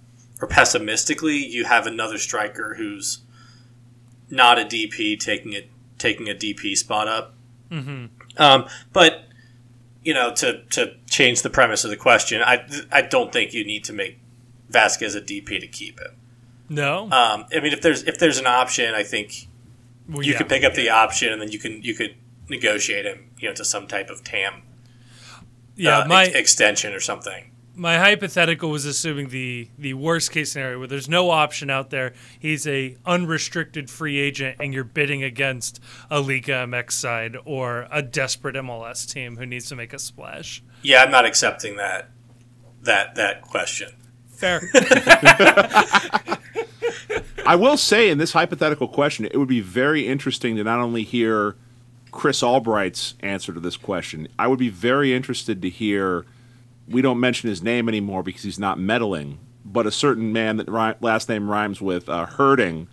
or 0.40 0.48
pessimistically, 0.48 1.36
you 1.36 1.64
have 1.64 1.86
another 1.86 2.18
striker 2.18 2.74
who's 2.74 3.20
not 4.30 4.58
a 4.58 4.64
DP 4.64 5.18
taking 5.18 5.52
it 5.52 5.70
taking 5.98 6.28
a 6.28 6.34
DP 6.34 6.76
spot 6.76 7.08
up. 7.08 7.34
Mm-hmm. 7.70 8.06
Um, 8.36 8.66
but 8.92 9.24
you 10.02 10.12
know, 10.12 10.34
to 10.34 10.62
to 10.70 10.94
change 11.08 11.40
the 11.40 11.50
premise 11.50 11.84
of 11.84 11.90
the 11.90 11.96
question, 11.96 12.42
I 12.42 12.66
I 12.92 13.00
don't 13.00 13.32
think 13.32 13.54
you 13.54 13.64
need 13.64 13.84
to 13.84 13.92
make 13.94 14.18
Vazquez 14.70 15.16
a 15.16 15.20
DP 15.20 15.60
to 15.60 15.66
keep 15.66 15.98
him. 15.98 16.16
No. 16.68 17.04
Um, 17.04 17.46
I 17.54 17.60
mean, 17.60 17.72
if 17.72 17.80
there's 17.82 18.02
if 18.04 18.18
there's 18.18 18.38
an 18.38 18.46
option, 18.46 18.94
I 18.94 19.02
think 19.02 19.48
Well, 20.08 20.22
you 20.22 20.32
yeah. 20.32 20.38
could 20.38 20.48
pick 20.48 20.64
up 20.64 20.74
the 20.74 20.90
option 20.90 21.32
and 21.32 21.40
then 21.42 21.50
you 21.50 21.58
can 21.58 21.82
you 21.82 21.94
could 21.94 22.14
negotiate 22.48 23.04
him, 23.06 23.30
you 23.38 23.48
know, 23.48 23.54
to 23.54 23.64
some 23.64 23.86
type 23.86 24.08
of 24.10 24.22
TAM 24.24 24.62
Yeah. 25.76 25.98
uh, 26.00 26.06
my 26.06 26.24
ex- 26.24 26.34
extension 26.34 26.92
or 26.94 27.00
something. 27.00 27.50
my 27.74 27.98
hypothetical 27.98 28.70
was 28.70 28.84
assuming 28.84 29.28
the 29.30 29.68
the 29.78 29.94
worst 29.94 30.30
case 30.30 30.52
scenario 30.52 30.78
where 30.78 30.86
there's 30.88 31.08
no 31.08 31.30
option 31.30 31.68
out 31.70 31.90
there. 31.90 32.12
He's 32.38 32.66
a 32.66 32.96
unrestricted 33.04 33.90
free 33.90 34.18
agent, 34.18 34.56
and 34.60 34.72
you're 34.72 34.84
bidding 34.84 35.22
against 35.24 35.80
a 36.10 36.20
Liga 36.20 36.52
MX 36.66 36.92
side 36.92 37.36
or 37.44 37.88
a 37.90 38.00
desperate 38.02 38.54
MLS 38.56 39.10
team 39.12 39.36
who 39.38 39.44
needs 39.46 39.68
to 39.70 39.76
make 39.76 39.92
a 39.92 39.98
splash. 39.98 40.62
Yeah, 40.82 41.02
I'm 41.02 41.10
not 41.10 41.24
accepting 41.26 41.76
that 41.76 42.10
that 42.82 43.14
that 43.16 43.42
question. 43.42 43.90
Fair. 44.30 44.60
I 47.46 47.56
will 47.56 47.76
say 47.76 48.08
in 48.08 48.18
this 48.18 48.32
hypothetical 48.32 48.88
question, 48.88 49.26
it 49.26 49.36
would 49.36 49.48
be 49.48 49.60
very 49.60 50.06
interesting 50.06 50.56
to 50.56 50.64
not 50.64 50.80
only 50.80 51.02
hear 51.02 51.56
Chris 52.10 52.42
Albright's 52.42 53.14
answer 53.20 53.52
to 53.52 53.60
this 53.60 53.76
question. 53.76 54.28
I 54.38 54.46
would 54.46 54.58
be 54.58 54.70
very 54.70 55.12
interested 55.12 55.60
to 55.62 55.68
hear. 55.68 56.24
We 56.88 57.02
don't 57.02 57.20
mention 57.20 57.50
his 57.50 57.62
name 57.62 57.88
anymore 57.88 58.22
because 58.22 58.42
he's 58.42 58.58
not 58.58 58.78
meddling, 58.78 59.38
but 59.64 59.86
a 59.86 59.90
certain 59.90 60.32
man 60.32 60.56
that 60.56 60.68
last 61.02 61.28
name 61.28 61.50
rhymes 61.50 61.80
with 61.80 62.08
uh, 62.08 62.26
hurting, 62.26 62.88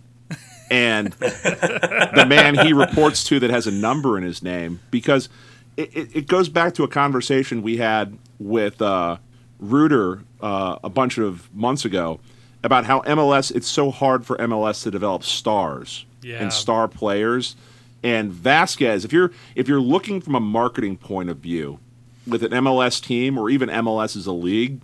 and 0.70 1.12
the 1.12 2.26
man 2.28 2.54
he 2.58 2.72
reports 2.72 3.24
to 3.24 3.40
that 3.40 3.50
has 3.50 3.66
a 3.66 3.70
number 3.70 4.18
in 4.18 4.24
his 4.24 4.42
name 4.42 4.80
because 4.90 5.28
it, 5.76 5.96
it, 5.96 6.16
it 6.16 6.26
goes 6.26 6.48
back 6.48 6.74
to 6.74 6.84
a 6.84 6.88
conversation 6.88 7.62
we 7.62 7.78
had 7.78 8.18
with 8.38 8.82
uh, 8.82 9.16
Reuter 9.60 10.24
uh, 10.40 10.78
a 10.84 10.90
bunch 10.90 11.16
of 11.18 11.54
months 11.54 11.84
ago 11.84 12.20
about 12.64 12.84
how 12.84 13.00
MLS 13.02 13.50
it's 13.54 13.68
so 13.68 13.90
hard 13.90 14.24
for 14.24 14.36
MLS 14.38 14.82
to 14.84 14.90
develop 14.90 15.22
stars 15.24 16.04
Yeah. 16.22 16.36
and 16.42 16.52
star 16.52 16.88
players. 16.88 17.56
And 18.02 18.32
Vazquez, 18.32 19.04
if 19.04 19.12
you're 19.12 19.30
if 19.54 19.68
you're 19.68 19.80
looking 19.80 20.20
from 20.20 20.34
a 20.34 20.40
marketing 20.40 20.96
point 20.96 21.28
of 21.30 21.38
view 21.38 21.78
with 22.26 22.42
an 22.42 22.50
MLS 22.52 23.00
team 23.02 23.38
or 23.38 23.50
even 23.50 23.68
MLS 23.68 24.16
as 24.16 24.26
a 24.26 24.32
league, 24.32 24.80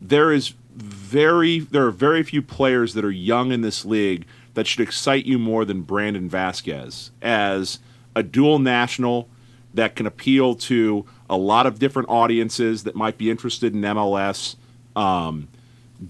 there 0.00 0.32
is 0.32 0.52
very 0.76 1.60
there 1.60 1.86
are 1.86 1.90
very 1.90 2.22
few 2.22 2.42
players 2.42 2.94
that 2.94 3.04
are 3.04 3.10
young 3.10 3.50
in 3.52 3.60
this 3.62 3.84
league 3.84 4.26
that 4.54 4.66
should 4.66 4.80
excite 4.80 5.26
you 5.26 5.38
more 5.38 5.64
than 5.64 5.82
Brandon 5.82 6.28
Vasquez 6.28 7.10
as 7.22 7.78
a 8.14 8.22
dual 8.22 8.58
national 8.58 9.28
that 9.74 9.94
can 9.94 10.06
appeal 10.06 10.54
to 10.54 11.04
a 11.28 11.36
lot 11.36 11.66
of 11.66 11.78
different 11.78 12.08
audiences 12.08 12.84
that 12.84 12.94
might 12.96 13.18
be 13.18 13.30
interested 13.30 13.74
in 13.74 13.82
MLS. 13.82 14.56
Um, 14.94 15.48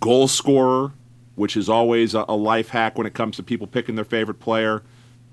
goal 0.01 0.29
scorer, 0.29 0.93
which 1.37 1.57
is 1.57 1.69
always 1.69 2.15
a, 2.15 2.25
a 2.29 2.37
life 2.37 2.71
hack 2.71 2.99
when 2.99 3.07
it 3.07 3.15
comes 3.15 3.37
to 3.37 3.43
people 3.43 3.67
picking 3.67 3.95
their 3.95 4.05
favorite 4.05 4.41
player. 4.41 4.83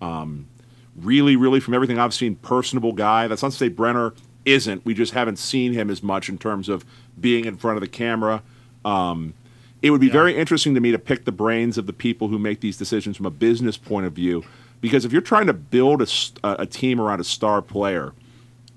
Um, 0.02 0.48
really, 0.96 1.36
really, 1.36 1.60
from 1.60 1.74
everything 1.74 1.98
I've 1.98 2.14
seen, 2.14 2.36
personable 2.36 2.94
guy. 2.94 3.28
That's 3.28 3.42
not 3.42 3.52
to 3.52 3.58
say 3.58 3.70
Brenner 3.70 4.14
isn't. 4.46 4.86
We 4.86 4.94
just 4.94 5.14
haven't 5.14 5.40
seen 5.40 5.74
him 5.74 5.90
as 5.90 6.04
much 6.04 6.30
in 6.30 6.38
terms 6.38 6.70
of 6.70 6.86
being 7.20 7.46
in 7.46 7.58
front 7.58 7.78
of 7.78 7.82
the 7.82 7.88
camera. 7.88 8.44
Um, 8.86 9.34
it 9.82 9.92
would 9.92 10.02
be 10.02 10.10
very 10.10 10.38
interesting 10.38 10.76
to 10.76 10.80
me 10.80 10.92
to 10.92 11.00
pick 11.00 11.26
the 11.26 11.32
brains 11.32 11.78
of 11.78 11.88
the 11.88 11.94
people 11.94 12.28
who 12.30 12.40
make 12.40 12.62
these 12.62 12.78
decisions 12.78 13.18
from 13.18 13.26
a 13.26 13.32
business 13.32 13.78
point 13.78 14.06
of 14.06 14.14
view, 14.14 14.44
because 14.80 15.04
if 15.04 15.12
you're 15.12 15.22
trying 15.22 15.48
to 15.48 15.54
build 15.54 16.02
a 16.02 16.08
a 16.44 16.66
team 16.66 17.02
around 17.02 17.20
a 17.20 17.24
star 17.24 17.62
player, 17.62 18.14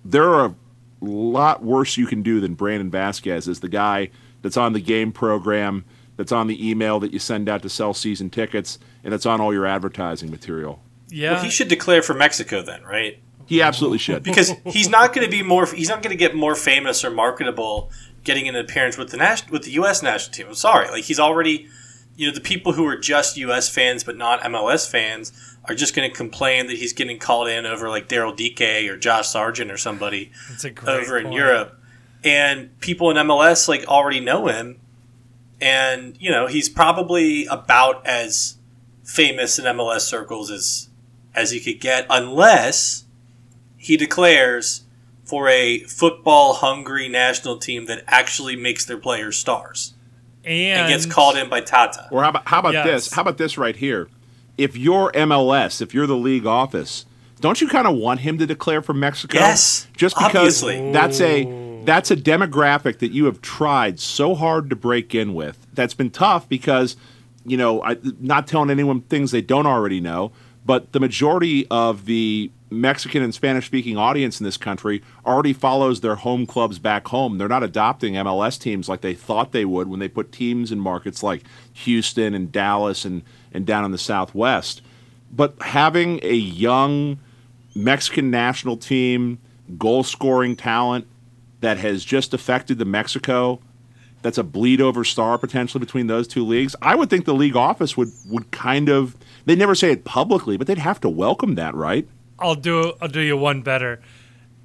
there 0.05 0.29
are 0.35 0.47
a 0.47 0.55
lot 1.01 1.62
worse 1.62 1.97
you 1.97 2.07
can 2.07 2.23
do 2.23 2.41
than 2.41 2.55
Brandon 2.55 2.91
Vazquez 2.91 3.47
is 3.49 3.61
the 3.61 3.69
guy 3.69 4.11
that's 4.43 4.57
on 4.57 4.73
the 4.73 4.81
game 4.81 5.12
program, 5.12 5.85
that's 6.17 6.33
on 6.33 6.47
the 6.47 6.69
email 6.69 7.01
that 7.01 7.13
you 7.13 7.19
send 7.19 7.49
out 7.49 7.63
to 7.63 7.69
sell 7.69 7.95
season 7.95 8.31
tickets, 8.31 8.79
and 9.05 9.13
that's 9.13 9.27
on 9.27 9.41
all 9.41 9.53
your 9.53 9.67
advertising 9.67 10.31
material. 10.31 10.83
Yeah. 11.09 11.33
Well, 11.35 11.43
he 11.45 11.51
should 11.51 11.69
declare 11.69 12.03
for 12.03 12.15
Mexico 12.15 12.63
then, 12.63 12.83
right? 12.83 13.21
He 13.47 13.63
absolutely 13.63 13.99
should. 13.99 14.25
Because 14.25 14.53
he's 14.65 14.89
not 14.89 15.15
going 15.15 15.25
to 15.25 15.31
be 15.31 15.43
more. 15.43 15.67
He's 15.67 15.89
not 15.89 16.03
going 16.03 16.11
to 16.11 16.17
get 16.17 16.35
more 16.35 16.57
famous 16.57 17.05
or 17.05 17.11
marketable 17.11 17.91
getting 18.25 18.49
an 18.49 18.57
appearance 18.57 18.99
with 18.99 19.11
the 19.11 19.17
national 19.17 19.53
with 19.53 19.63
the 19.63 19.71
U.S. 19.73 20.03
national 20.03 20.35
team. 20.35 20.49
I'm 20.49 20.55
sorry, 20.55 20.89
like 20.91 21.05
he's 21.05 21.21
already. 21.21 21.69
You 22.19 22.27
know, 22.29 22.35
the 22.35 22.41
people 22.41 22.73
who 22.73 22.87
are 22.87 22.97
just 22.97 23.37
U.S. 23.37 23.69
fans 23.69 24.03
but 24.03 24.17
not 24.17 24.41
MLS 24.41 24.91
fans 24.91 25.59
are 25.67 25.75
just 25.75 25.95
going 25.95 26.11
to 26.11 26.17
complain 26.17 26.67
that 26.69 26.79
he's 26.79 26.95
getting 26.95 27.19
called 27.19 27.47
in 27.47 27.67
over 27.67 27.91
like 27.91 28.09
Daryl 28.09 28.35
Dike 28.35 28.91
or 28.91 28.97
Josh 28.97 29.29
Sargent 29.29 29.71
or 29.71 29.77
somebody 29.77 30.33
That's 30.49 30.65
a 30.65 30.71
great 30.71 31.03
over 31.03 31.19
in. 31.19 31.31
Europe, 31.31 31.79
and 32.25 32.81
people 32.81 33.11
in 33.11 33.19
MLS 33.19 33.69
like 33.69 33.87
already 33.87 34.21
know 34.21 34.47
him, 34.47 34.81
and 35.61 36.16
you 36.21 36.31
know 36.31 36.47
he's 36.47 36.69
probably 36.69 37.47
about 37.47 38.07
as 38.07 38.57
famous 39.05 39.59
in 39.59 39.64
MLS 39.66 40.01
circles 40.01 40.51
as 40.51 40.88
as 41.35 41.51
he 41.51 41.61
could 41.61 41.81
get, 41.81 42.07
unless 42.11 43.05
he 43.77 43.97
declares 43.97 44.83
for 45.25 45.49
a 45.49 45.81
football 45.81 46.55
hungry 46.55 47.09
national 47.09 47.59
team 47.59 47.87
that 47.87 48.03
actually 48.07 48.57
makes 48.57 48.85
their 48.85 48.97
players 48.99 49.37
stars 49.37 49.95
and, 50.45 50.81
and 50.81 50.88
gets 50.88 51.05
called 51.05 51.37
in 51.37 51.49
by 51.49 51.61
Tata. 51.61 52.09
Or 52.11 52.23
how 52.23 52.31
about 52.31 52.49
how 52.49 52.61
about 52.61 52.75
Yes. 52.75 52.87
this? 52.87 53.12
How 53.12 53.23
about 53.23 53.37
this 53.38 53.59
right 53.59 53.77
here? 53.77 54.09
If 54.57 54.77
you're 54.77 55.11
MLS, 55.12 55.83
if 55.83 55.92
you're 55.92 56.07
the 56.07 56.16
league 56.16 56.47
office, 56.47 57.05
don't 57.40 57.61
you 57.61 57.69
kind 57.69 57.87
of 57.87 57.97
want 57.97 58.21
him 58.21 58.38
to 58.38 58.47
declare 58.47 58.81
for 58.81 58.95
Mexico? 58.95 59.37
Yes, 59.38 59.87
just 59.97 60.16
because 60.16 60.35
obviously. 60.62 60.92
that's 60.92 61.21
a 61.21 61.45
that's 61.85 62.11
a 62.11 62.17
demographic 62.17 62.99
that 62.99 63.12
you 63.12 63.27
have 63.27 63.41
tried 63.41 64.01
so 64.01 64.35
hard 64.35 64.71
to 64.71 64.77
break 64.77 65.15
in 65.15 65.35
with. 65.35 65.67
That's 65.75 65.95
been 65.95 66.11
tough 66.11 66.49
because 66.49 66.97
you 67.47 67.57
know, 67.57 67.83
I, 67.83 67.97
not 68.21 68.47
telling 68.47 68.71
anyone 68.71 69.03
things 69.03 69.31
they 69.31 69.41
don't 69.41 69.67
already 69.67 70.01
know, 70.01 70.33
but 70.65 70.93
the 70.93 71.01
majority 71.01 71.67
of 71.71 72.05
the 72.07 72.51
Mexican 72.71 73.23
and 73.23 73.33
Spanish 73.33 73.67
speaking 73.67 73.97
audience 73.97 74.41
in 74.41 74.45
this 74.45 74.57
country 74.57 75.03
already 75.25 75.53
follows 75.53 76.01
their 76.01 76.17
home 76.17 76.45
clubs 76.45 76.81
back 76.81 77.07
home. 77.07 77.39
They're 77.39 77.47
not 77.47 77.62
adopting 77.62 78.15
MLS 78.15 78.59
teams 78.59 78.89
like 78.89 79.01
they 79.01 79.15
thought 79.15 79.53
they 79.53 79.65
would 79.65 79.87
when 79.87 80.01
they 80.01 80.09
put 80.09 80.33
teams 80.33 80.73
in 80.73 80.81
markets 80.81 81.23
like 81.23 81.45
Houston 81.73 82.35
and 82.35 82.51
Dallas 82.51 83.05
and, 83.05 83.23
and 83.53 83.65
down 83.65 83.85
in 83.85 83.93
the 83.93 83.99
Southwest. 83.99 84.83
But 85.31 85.55
having 85.62 86.19
a 86.25 86.35
young 86.35 87.21
Mexican 87.77 88.31
national 88.33 88.77
team, 88.77 89.39
goal 89.79 90.03
scoring 90.03 90.57
talent 90.57 91.07
that 91.61 91.79
has 91.79 92.05
just 92.05 92.35
affected 92.35 92.79
the 92.79 92.85
Mexico, 92.85 93.61
that's 94.23 94.38
a 94.38 94.42
bleed 94.45 94.81
over 94.81 95.05
star 95.05 95.38
potentially 95.38 95.79
between 95.79 96.07
those 96.07 96.27
two 96.27 96.45
leagues. 96.45 96.75
I 96.83 96.95
would 96.95 97.11
think 97.11 97.25
the 97.25 97.35
league 97.35 97.57
office 97.57 97.97
would, 97.97 98.09
would 98.29 98.51
kind 98.51 98.88
of, 98.88 99.16
they 99.45 99.57
never 99.57 99.75
say 99.75 99.92
it 99.92 100.05
publicly, 100.05 100.57
but 100.57 100.66
they'd 100.66 100.79
have 100.79 101.01
to 101.03 101.09
welcome 101.09 101.55
that, 101.55 101.75
right? 101.75 102.09
I'll 102.38 102.55
do 102.55 102.92
I'll 103.01 103.09
do 103.09 103.21
you 103.21 103.37
one 103.37 103.62
better. 103.62 104.01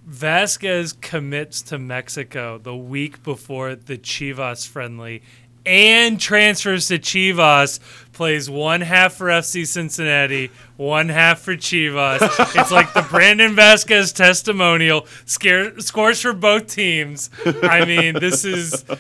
Vazquez 0.10 0.99
commits 0.99 1.62
to 1.62 1.77
Mexico 1.77 2.58
the 2.58 2.75
week 2.75 3.23
before 3.23 3.75
the 3.75 3.97
Chivas 3.97 4.67
friendly 4.67 5.21
and 5.65 6.19
transfers 6.19 6.88
to 6.88 7.00
Chivas, 7.00 7.80
plays 8.13 8.50
one 8.50 8.82
half 8.82 9.13
for 9.13 9.28
FC 9.28 9.65
Cincinnati, 9.65 10.52
one 10.78 11.10
half 11.10 11.39
for 11.39 11.56
Chivas. 11.56 12.19
it's 12.60 12.71
like 12.71 12.93
the 12.93 13.02
Brandon 13.04 13.56
Vazquez 13.56 14.13
testimonial, 14.13 15.08
scare, 15.26 15.80
scores 15.80 16.21
for 16.21 16.34
both 16.34 16.67
teams. 16.67 17.30
I 17.63 17.86
mean, 17.86 18.15
this 18.19 18.45
is 18.45 18.84
the, 18.84 18.97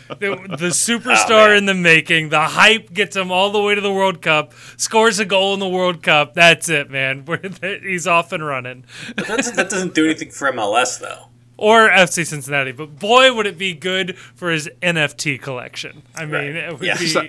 the 0.57 0.71
superstar 0.71 1.45
ah, 1.45 1.47
man. 1.47 1.57
in 1.57 1.65
the 1.65 1.73
making. 1.73 2.29
The 2.29 2.41
hype 2.41 2.93
gets 2.93 3.15
him 3.15 3.31
all 3.31 3.51
the 3.51 3.61
way 3.61 3.75
to 3.75 3.81
the 3.81 3.93
World 3.93 4.21
Cup, 4.21 4.53
scores 4.77 5.19
a 5.19 5.25
goal 5.25 5.53
in 5.53 5.59
the 5.59 5.69
World 5.69 6.01
Cup. 6.03 6.33
That's 6.33 6.69
it, 6.69 6.89
man. 6.89 7.25
He's 7.83 8.07
off 8.07 8.31
and 8.31 8.45
running 8.45 8.85
But 9.15 9.27
that 9.27 9.37
doesn't, 9.37 9.55
that 9.55 9.69
doesn't 9.69 9.93
do 9.93 10.05
anything 10.05 10.31
for 10.31 10.51
MLS 10.51 10.99
though. 10.99 11.30
Or 11.61 11.89
FC 11.89 12.25
Cincinnati. 12.25 12.71
But 12.71 12.97
boy, 12.97 13.31
would 13.35 13.45
it 13.45 13.55
be 13.57 13.73
good 13.75 14.17
for 14.17 14.49
his 14.49 14.67
NFT 14.81 15.39
collection. 15.39 16.01
I 16.15 16.25
mean, 16.25 16.33
Right. 16.33 16.45
it 16.55 16.73
would 16.73 16.81
Yeah. 16.87 16.97
be. 16.97 17.05
So- 17.07 17.27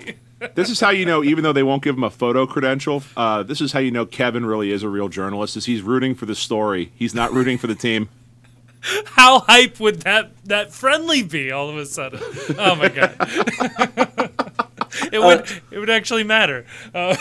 this 0.55 0.69
is 0.71 0.79
how 0.79 0.89
you 0.89 1.05
know, 1.05 1.23
even 1.23 1.43
though 1.43 1.53
they 1.53 1.61
won't 1.63 1.83
give 1.83 1.95
him 1.95 2.03
a 2.03 2.09
photo 2.09 2.45
credential, 2.47 3.03
uh, 3.15 3.43
this 3.43 3.61
is 3.61 3.71
how 3.73 3.79
you 3.79 3.91
know 3.91 4.05
Kevin 4.07 4.43
really 4.45 4.71
is 4.71 4.81
a 4.81 4.89
real 4.89 5.07
journalist. 5.07 5.55
Is 5.55 5.65
he's 5.67 5.81
rooting 5.83 6.15
for 6.15 6.25
the 6.25 6.33
story. 6.35 6.91
He's 6.95 7.13
not 7.13 7.31
rooting 7.31 7.57
for 7.59 7.67
the 7.67 7.75
team. 7.75 8.09
How 9.05 9.39
hype 9.41 9.79
would 9.79 10.01
that 10.01 10.31
that 10.45 10.73
friendly 10.73 11.21
be 11.23 11.51
all 11.51 11.69
of 11.69 11.77
a 11.77 11.85
sudden? 11.85 12.19
Oh 12.57 12.75
my 12.75 12.89
god. 12.89 13.15
it 15.13 15.21
would 15.21 15.45
it 15.71 15.79
would 15.79 15.89
actually 15.89 16.23
matter. 16.25 16.65
Uh, 16.93 17.15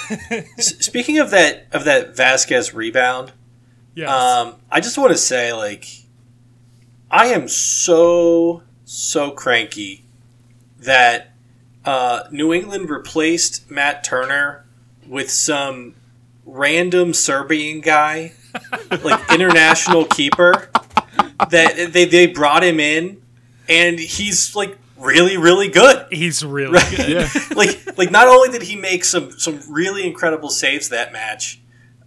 S- 0.58 0.78
Speaking 0.84 1.18
of 1.18 1.30
that 1.30 1.66
of 1.72 1.84
that 1.84 2.16
Vazquez 2.16 2.74
rebound, 2.74 3.30
yes. 3.94 4.08
Um, 4.10 4.56
I 4.72 4.80
just 4.80 4.98
want 4.98 5.12
to 5.12 5.18
say, 5.18 5.52
like, 5.52 5.86
I 7.12 7.26
am 7.26 7.46
so 7.46 8.62
so 8.86 9.30
cranky 9.30 10.04
that 10.80 11.34
uh, 11.84 12.24
New 12.30 12.54
England 12.54 12.88
replaced 12.88 13.70
Matt 13.70 14.02
Turner 14.02 14.64
with 15.06 15.30
some 15.30 15.94
random 16.46 17.12
Serbian 17.12 17.80
guy, 17.82 18.32
like 19.04 19.30
international 19.30 20.06
keeper. 20.06 20.70
That 21.50 21.90
they 21.92 22.06
they 22.06 22.28
brought 22.28 22.64
him 22.64 22.80
in, 22.80 23.20
and 23.68 23.98
he's 23.98 24.56
like 24.56 24.78
really 24.96 25.36
really 25.36 25.68
good. 25.68 26.06
He's 26.10 26.42
really 26.42 26.78
good. 26.96 27.08
Yeah. 27.08 27.28
like 27.54 27.98
like 27.98 28.10
not 28.10 28.26
only 28.26 28.48
did 28.48 28.62
he 28.62 28.76
make 28.76 29.04
some 29.04 29.32
some 29.32 29.60
really 29.68 30.06
incredible 30.06 30.48
saves 30.48 30.88
that 30.88 31.12
match, 31.12 31.60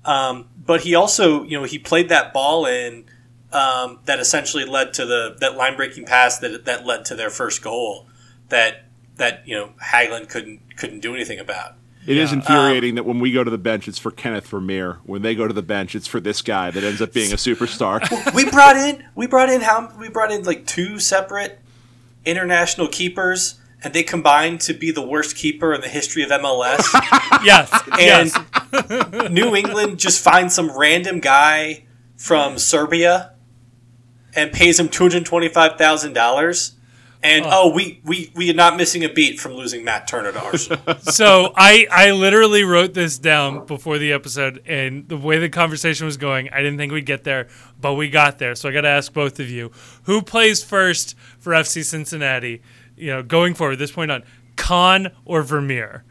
um, 0.03 0.47
but 0.65 0.81
he 0.81 0.95
also 0.95 1.43
you 1.43 1.59
know 1.59 1.63
he 1.63 1.77
played 1.77 2.09
that 2.09 2.33
ball 2.33 2.65
in 2.65 3.05
um, 3.55 3.99
that 4.05 4.19
essentially 4.19 4.65
led 4.65 4.93
to 4.95 5.05
the 5.05 5.37
that 5.39 5.55
line 5.55 5.75
breaking 5.75 6.05
pass 6.05 6.39
that 6.39 6.65
that 6.65 6.85
led 6.85 7.05
to 7.05 7.15
their 7.15 7.29
first 7.29 7.61
goal 7.63 8.07
that 8.49 8.83
that 9.15 9.47
you 9.47 9.55
know 9.55 9.69
Hagglund 9.81 10.29
couldn't 10.29 10.75
couldn't 10.77 10.99
do 10.99 11.15
anything 11.15 11.39
about. 11.39 11.73
It 12.05 12.17
is 12.17 12.31
Yeah. 12.31 12.37
infuriating 12.37 12.95
that 12.95 13.03
when 13.05 13.19
we 13.19 13.31
go 13.31 13.43
to 13.43 13.49
the 13.49 13.57
bench, 13.57 13.87
it's 13.87 13.97
for 13.97 14.11
Kenneth 14.11 14.47
Vermeer. 14.47 14.99
When 15.05 15.23
they 15.23 15.33
go 15.33 15.47
to 15.47 15.53
the 15.53 15.63
bench, 15.63 15.95
it's 15.95 16.05
for 16.05 16.19
this 16.19 16.41
guy 16.43 16.69
that 16.69 16.83
ends 16.83 17.01
up 17.01 17.13
being 17.13 17.31
a 17.31 17.35
superstar. 17.35 17.99
we 18.35 18.47
brought 18.49 18.75
in 18.75 19.03
we 19.15 19.25
brought 19.25 19.49
in 19.49 19.61
how 19.61 19.91
we 19.97 20.09
brought 20.09 20.31
in 20.31 20.43
like 20.43 20.65
two 20.67 20.99
separate 20.99 21.59
international 22.25 22.87
keepers 22.87 23.59
and 23.83 23.93
they 23.93 24.03
combined 24.03 24.59
to 24.61 24.73
be 24.73 24.91
the 24.91 25.01
worst 25.05 25.35
keeper 25.35 25.73
in 25.73 25.81
the 25.81 25.87
history 25.89 26.23
of 26.23 26.29
MLS. 26.29 26.83
Yes. 27.43 27.71
and 27.99 28.31
yes. 28.31 29.29
New 29.31 29.55
England 29.55 29.99
just 29.99 30.23
finds 30.23 30.55
some 30.55 30.75
random 30.75 31.19
guy 31.19 31.83
from 32.17 32.57
Serbia 32.57 33.31
and 34.35 34.51
pays 34.51 34.79
him 34.79 34.89
two 34.89 35.03
hundred 35.03 35.25
twenty-five 35.25 35.77
thousand 35.77 36.13
dollars. 36.13 36.73
And 37.23 37.43
oh. 37.45 37.49
oh, 37.51 37.73
we, 37.73 38.01
we 38.03 38.31
we 38.35 38.51
are 38.51 38.53
not 38.53 38.77
missing 38.77 39.03
a 39.03 39.09
beat 39.09 39.39
from 39.39 39.53
losing 39.53 39.83
Matt 39.83 40.07
Turner 40.07 40.31
to 40.31 40.39
Arsenal. 40.39 40.95
so 40.99 41.53
I 41.55 41.87
I 41.89 42.11
literally 42.11 42.63
wrote 42.63 42.93
this 42.93 43.17
down 43.17 43.65
before 43.65 43.97
the 43.97 44.11
episode, 44.13 44.61
and 44.67 45.07
the 45.09 45.17
way 45.17 45.39
the 45.39 45.49
conversation 45.49 46.05
was 46.05 46.17
going, 46.17 46.49
I 46.51 46.57
didn't 46.57 46.77
think 46.77 46.91
we'd 46.93 47.07
get 47.07 47.23
there, 47.23 47.47
but 47.81 47.95
we 47.95 48.09
got 48.11 48.37
there. 48.37 48.53
So 48.53 48.69
I 48.69 48.71
got 48.73 48.81
to 48.81 48.89
ask 48.89 49.11
both 49.11 49.39
of 49.39 49.49
you, 49.49 49.71
who 50.03 50.21
plays 50.21 50.63
first 50.63 51.15
for 51.39 51.53
FC 51.53 51.83
Cincinnati? 51.83 52.61
You 52.95 53.07
know, 53.07 53.23
going 53.23 53.55
forward, 53.55 53.77
this 53.77 53.91
point 53.91 54.11
on, 54.11 54.21
Kann 54.55 55.11
or 55.25 55.41
Vermeer? 55.41 56.03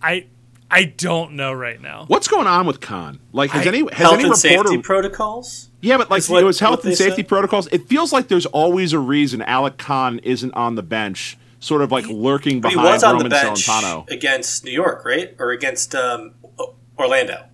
I 0.00 0.26
I 0.70 0.84
don't 0.84 1.32
know 1.32 1.52
right 1.52 1.80
now. 1.80 2.04
What's 2.08 2.28
going 2.28 2.46
on 2.46 2.66
with 2.66 2.80
Kann? 2.80 3.20
Like, 3.32 3.50
has 3.50 3.66
I- 3.66 3.68
any 3.68 3.80
has 3.80 3.90
Health 3.92 4.14
any 4.14 4.24
and 4.24 4.32
reporter? 4.32 4.68
safety 4.70 4.78
protocols. 4.82 5.68
Yeah, 5.86 5.98
but 5.98 6.10
like 6.10 6.18
is 6.18 6.28
what- 6.28 6.42
it 6.42 6.46
was 6.46 6.60
health 6.60 6.84
and 6.84 6.94
safety 6.96 7.22
said? 7.22 7.28
protocols. 7.28 7.68
It 7.72 7.88
feels 7.88 8.12
like 8.12 8.28
there's 8.28 8.46
always 8.46 8.92
a 8.92 8.98
reason 8.98 9.40
Alec 9.42 9.78
Kann 9.78 10.18
isn't 10.20 10.52
on 10.54 10.74
the 10.74 10.82
bench, 10.82 11.38
sort 11.60 11.82
of 11.82 11.92
like 11.92 12.06
lurking 12.08 12.60
But 12.60 12.70
he 12.70 12.74
behind 12.76 12.92
was 12.94 13.02
on 13.04 13.18
the 13.18 13.24
Roman 13.24 13.30
bench 13.30 13.66
Celentano. 13.66 14.10
against 14.10 14.64
New 14.64 14.72
York, 14.72 15.04
right, 15.04 15.34
or 15.38 15.50
against 15.52 15.94
um, 15.94 16.32
Orlando. 16.98 17.44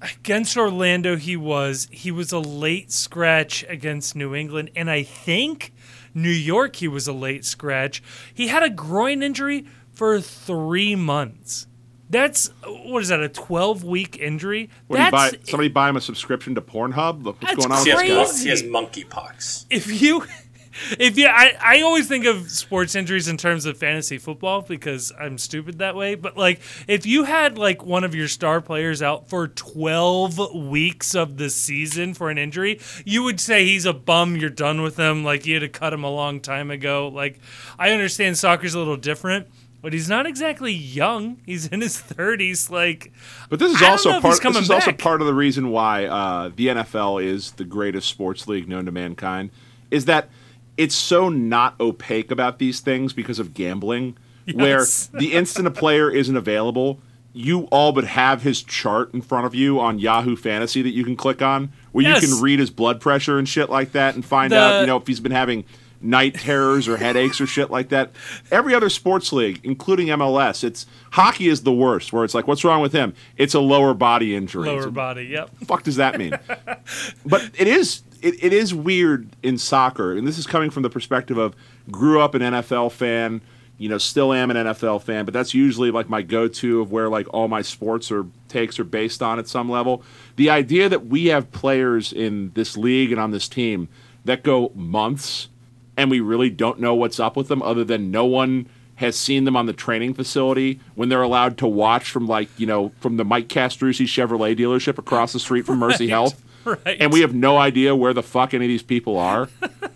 Against 0.00 0.56
Orlando, 0.56 1.16
he 1.16 1.36
was 1.36 1.86
he 1.92 2.10
was 2.10 2.32
a 2.32 2.40
late 2.40 2.90
scratch 2.90 3.64
against 3.68 4.16
New 4.16 4.34
England, 4.34 4.70
and 4.74 4.90
I 4.90 5.04
think 5.04 5.72
New 6.12 6.28
York 6.28 6.76
he 6.76 6.88
was 6.88 7.06
a 7.06 7.12
late 7.12 7.44
scratch. 7.44 8.02
He 8.34 8.48
had 8.48 8.64
a 8.64 8.70
groin 8.70 9.22
injury 9.22 9.64
for 9.92 10.20
three 10.20 10.96
months. 10.96 11.68
That's 12.12 12.50
what 12.64 13.02
is 13.02 13.08
that? 13.08 13.20
A 13.20 13.28
twelve 13.28 13.82
week 13.82 14.18
injury? 14.18 14.70
What, 14.86 14.98
That's 14.98 15.10
buy, 15.10 15.38
somebody 15.44 15.68
buy 15.68 15.88
him 15.88 15.96
a 15.96 16.00
subscription 16.00 16.54
to 16.54 16.60
Pornhub? 16.60 17.24
Look 17.24 17.42
what's 17.42 17.56
going 17.56 17.72
on 17.72 17.84
He 17.84 17.92
with 17.92 18.02
has, 18.02 18.28
this 18.30 18.38
guy. 18.38 18.44
he 18.44 18.50
has 18.50 18.62
monkeypox. 18.62 19.66
if 19.70 20.00
you 20.00 20.24
if 20.98 21.18
you, 21.18 21.26
I, 21.26 21.52
I 21.60 21.80
always 21.82 22.08
think 22.08 22.24
of 22.24 22.50
sports 22.50 22.94
injuries 22.94 23.28
in 23.28 23.36
terms 23.36 23.66
of 23.66 23.76
fantasy 23.76 24.18
football 24.18 24.62
because 24.62 25.12
I'm 25.18 25.38
stupid 25.38 25.78
that 25.78 25.96
way. 25.96 26.14
But 26.14 26.36
like, 26.36 26.60
if 26.86 27.06
you 27.06 27.24
had 27.24 27.58
like 27.58 27.84
one 27.84 28.04
of 28.04 28.14
your 28.14 28.28
star 28.28 28.60
players 28.60 29.02
out 29.02 29.28
for 29.28 29.48
12 29.48 30.54
weeks 30.54 31.14
of 31.14 31.36
the 31.36 31.50
season 31.50 32.14
for 32.14 32.30
an 32.30 32.38
injury, 32.38 32.80
you 33.04 33.22
would 33.22 33.40
say 33.40 33.64
he's 33.64 33.84
a 33.86 33.92
bum. 33.92 34.36
You're 34.36 34.50
done 34.50 34.82
with 34.82 34.96
him. 34.98 35.24
Like 35.24 35.46
you 35.46 35.54
had 35.54 35.60
to 35.60 35.68
cut 35.68 35.92
him 35.92 36.04
a 36.04 36.10
long 36.10 36.40
time 36.40 36.70
ago. 36.70 37.08
Like 37.08 37.38
I 37.78 37.90
understand 37.90 38.38
soccer's 38.38 38.74
a 38.74 38.78
little 38.78 38.96
different. 38.96 39.48
But 39.82 39.92
he's 39.92 40.08
not 40.08 40.26
exactly 40.26 40.72
young. 40.72 41.38
He's 41.44 41.66
in 41.66 41.80
his 41.80 41.98
thirties. 42.00 42.70
Like, 42.70 43.12
but 43.50 43.58
this 43.58 43.72
is 43.74 43.82
also 43.82 44.20
part. 44.20 44.40
This 44.40 44.56
is 44.56 44.70
also 44.70 44.92
part 44.92 45.20
of 45.20 45.26
the 45.26 45.34
reason 45.34 45.70
why 45.70 46.06
uh, 46.06 46.50
the 46.54 46.68
NFL 46.68 47.22
is 47.22 47.50
the 47.52 47.64
greatest 47.64 48.08
sports 48.08 48.46
league 48.46 48.68
known 48.68 48.86
to 48.86 48.92
mankind. 48.92 49.50
Is 49.90 50.04
that 50.04 50.28
it's 50.76 50.94
so 50.94 51.28
not 51.28 51.74
opaque 51.80 52.30
about 52.30 52.58
these 52.60 52.78
things 52.78 53.12
because 53.12 53.40
of 53.40 53.54
gambling, 53.54 54.16
where 54.54 54.84
the 55.12 55.32
instant 55.32 55.66
a 55.66 55.70
player 55.72 56.08
isn't 56.10 56.36
available, 56.36 57.00
you 57.32 57.62
all 57.72 57.90
but 57.92 58.04
have 58.04 58.42
his 58.42 58.62
chart 58.62 59.12
in 59.12 59.20
front 59.20 59.46
of 59.46 59.54
you 59.54 59.80
on 59.80 59.98
Yahoo 59.98 60.36
Fantasy 60.36 60.80
that 60.82 60.90
you 60.90 61.02
can 61.04 61.16
click 61.16 61.42
on, 61.42 61.72
where 61.90 62.04
Yes. 62.04 62.22
you 62.22 62.28
can 62.28 62.40
read 62.40 62.60
his 62.60 62.70
blood 62.70 63.00
pressure 63.00 63.36
and 63.36 63.48
shit 63.48 63.68
like 63.68 63.90
that, 63.92 64.14
and 64.14 64.24
find 64.24 64.52
The- 64.52 64.58
out 64.58 64.80
you 64.82 64.86
know 64.86 64.96
if 64.98 65.06
he's 65.08 65.20
been 65.20 65.32
having 65.32 65.64
night 66.02 66.34
terrors 66.34 66.88
or 66.88 66.96
headaches 66.96 67.40
or 67.40 67.46
shit 67.46 67.70
like 67.70 67.88
that. 67.90 68.10
Every 68.50 68.74
other 68.74 68.88
sports 68.88 69.32
league, 69.32 69.60
including 69.62 70.08
MLS, 70.08 70.64
it's 70.64 70.86
hockey 71.12 71.48
is 71.48 71.62
the 71.62 71.72
worst. 71.72 72.12
Where 72.12 72.24
it's 72.24 72.34
like, 72.34 72.46
what's 72.46 72.64
wrong 72.64 72.80
with 72.80 72.92
him? 72.92 73.14
It's 73.36 73.54
a 73.54 73.60
lower 73.60 73.94
body 73.94 74.34
injury. 74.34 74.68
Lower 74.68 74.88
a- 74.88 74.92
body. 74.92 75.24
Yep. 75.24 75.50
fuck 75.66 75.82
does 75.82 75.96
that 75.96 76.18
mean? 76.18 76.38
but 77.26 77.50
it 77.58 77.68
is 77.68 78.02
it, 78.22 78.42
it 78.42 78.52
is 78.52 78.72
weird 78.72 79.28
in 79.42 79.58
soccer, 79.58 80.12
and 80.12 80.26
this 80.26 80.38
is 80.38 80.46
coming 80.46 80.70
from 80.70 80.82
the 80.82 80.90
perspective 80.90 81.38
of 81.38 81.54
grew 81.90 82.20
up 82.20 82.34
an 82.34 82.42
NFL 82.42 82.92
fan, 82.92 83.40
you 83.78 83.88
know, 83.88 83.98
still 83.98 84.32
am 84.32 84.50
an 84.50 84.56
NFL 84.56 85.02
fan, 85.02 85.24
but 85.24 85.34
that's 85.34 85.54
usually 85.54 85.90
like 85.90 86.08
my 86.08 86.22
go-to 86.22 86.80
of 86.80 86.92
where 86.92 87.08
like 87.08 87.26
all 87.34 87.48
my 87.48 87.62
sports 87.62 88.12
or 88.12 88.26
takes 88.48 88.78
are 88.78 88.84
based 88.84 89.22
on 89.22 89.38
at 89.38 89.48
some 89.48 89.68
level. 89.68 90.02
The 90.36 90.50
idea 90.50 90.88
that 90.88 91.06
we 91.06 91.26
have 91.26 91.50
players 91.50 92.12
in 92.12 92.52
this 92.54 92.76
league 92.76 93.10
and 93.10 93.20
on 93.20 93.32
this 93.32 93.48
team 93.48 93.88
that 94.24 94.44
go 94.44 94.70
months 94.76 95.48
and 95.96 96.10
we 96.10 96.20
really 96.20 96.50
don't 96.50 96.80
know 96.80 96.94
what's 96.94 97.20
up 97.20 97.36
with 97.36 97.48
them 97.48 97.62
other 97.62 97.84
than 97.84 98.10
no 98.10 98.24
one 98.24 98.68
has 98.96 99.16
seen 99.16 99.44
them 99.44 99.56
on 99.56 99.66
the 99.66 99.72
training 99.72 100.14
facility 100.14 100.78
when 100.94 101.08
they're 101.08 101.22
allowed 101.22 101.58
to 101.58 101.66
watch 101.66 102.10
from 102.10 102.26
like 102.26 102.48
you 102.58 102.66
know 102.66 102.92
from 103.00 103.16
the 103.16 103.24
Mike 103.24 103.48
Castrucci 103.48 104.06
Chevrolet 104.06 104.56
dealership 104.56 104.98
across 104.98 105.32
the 105.32 105.40
street 105.40 105.66
from 105.66 105.78
Mercy 105.78 106.04
Right, 106.04 106.10
Health, 106.10 106.42
right. 106.64 106.96
and 107.00 107.12
we 107.12 107.20
have 107.22 107.34
no 107.34 107.58
idea 107.58 107.96
where 107.96 108.12
the 108.14 108.22
fuck 108.22 108.54
any 108.54 108.66
of 108.66 108.68
these 108.68 108.82
people 108.82 109.18
are. 109.18 109.48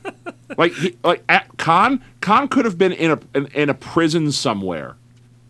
like 0.59 0.72
he, 0.72 0.97
like 1.05 1.22
at 1.28 1.57
Kann 1.59 2.03
Kann 2.20 2.49
could 2.49 2.64
have 2.64 2.78
been 2.78 2.92
in 2.92 3.11
a 3.12 3.20
in, 3.34 3.47
in 3.49 3.68
a 3.68 3.74
prison 3.74 4.32
somewhere 4.32 4.97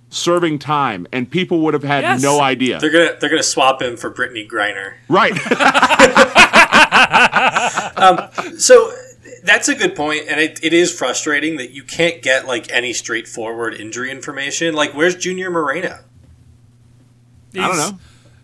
serving 0.08 0.58
time 0.58 1.06
and 1.12 1.30
people 1.30 1.60
would 1.60 1.74
have 1.74 1.82
had 1.82 2.02
Yes. 2.02 2.22
no 2.22 2.40
idea 2.40 2.78
They're 2.78 2.90
gonna 2.90 3.16
they're 3.20 3.30
gonna 3.30 3.42
swap 3.42 3.82
him 3.82 3.96
for 3.96 4.10
Brittney 4.10 4.48
Griner. 4.48 4.94
right 5.08 5.32
um, 7.96 8.58
So 8.58 8.92
that's 9.46 9.68
a 9.68 9.74
good 9.74 9.94
point, 9.94 10.24
and 10.28 10.40
it, 10.40 10.62
it 10.62 10.72
is 10.72 10.92
frustrating 10.92 11.56
that 11.56 11.70
you 11.70 11.82
can't 11.82 12.20
get 12.22 12.46
like 12.46 12.70
any 12.70 12.92
straightforward 12.92 13.74
injury 13.74 14.10
information. 14.10 14.74
Like, 14.74 14.92
where's 14.94 15.16
Junior 15.16 15.50
Moreno? 15.50 16.00
I 17.54 17.68
don't 17.68 17.76
know 17.76 17.98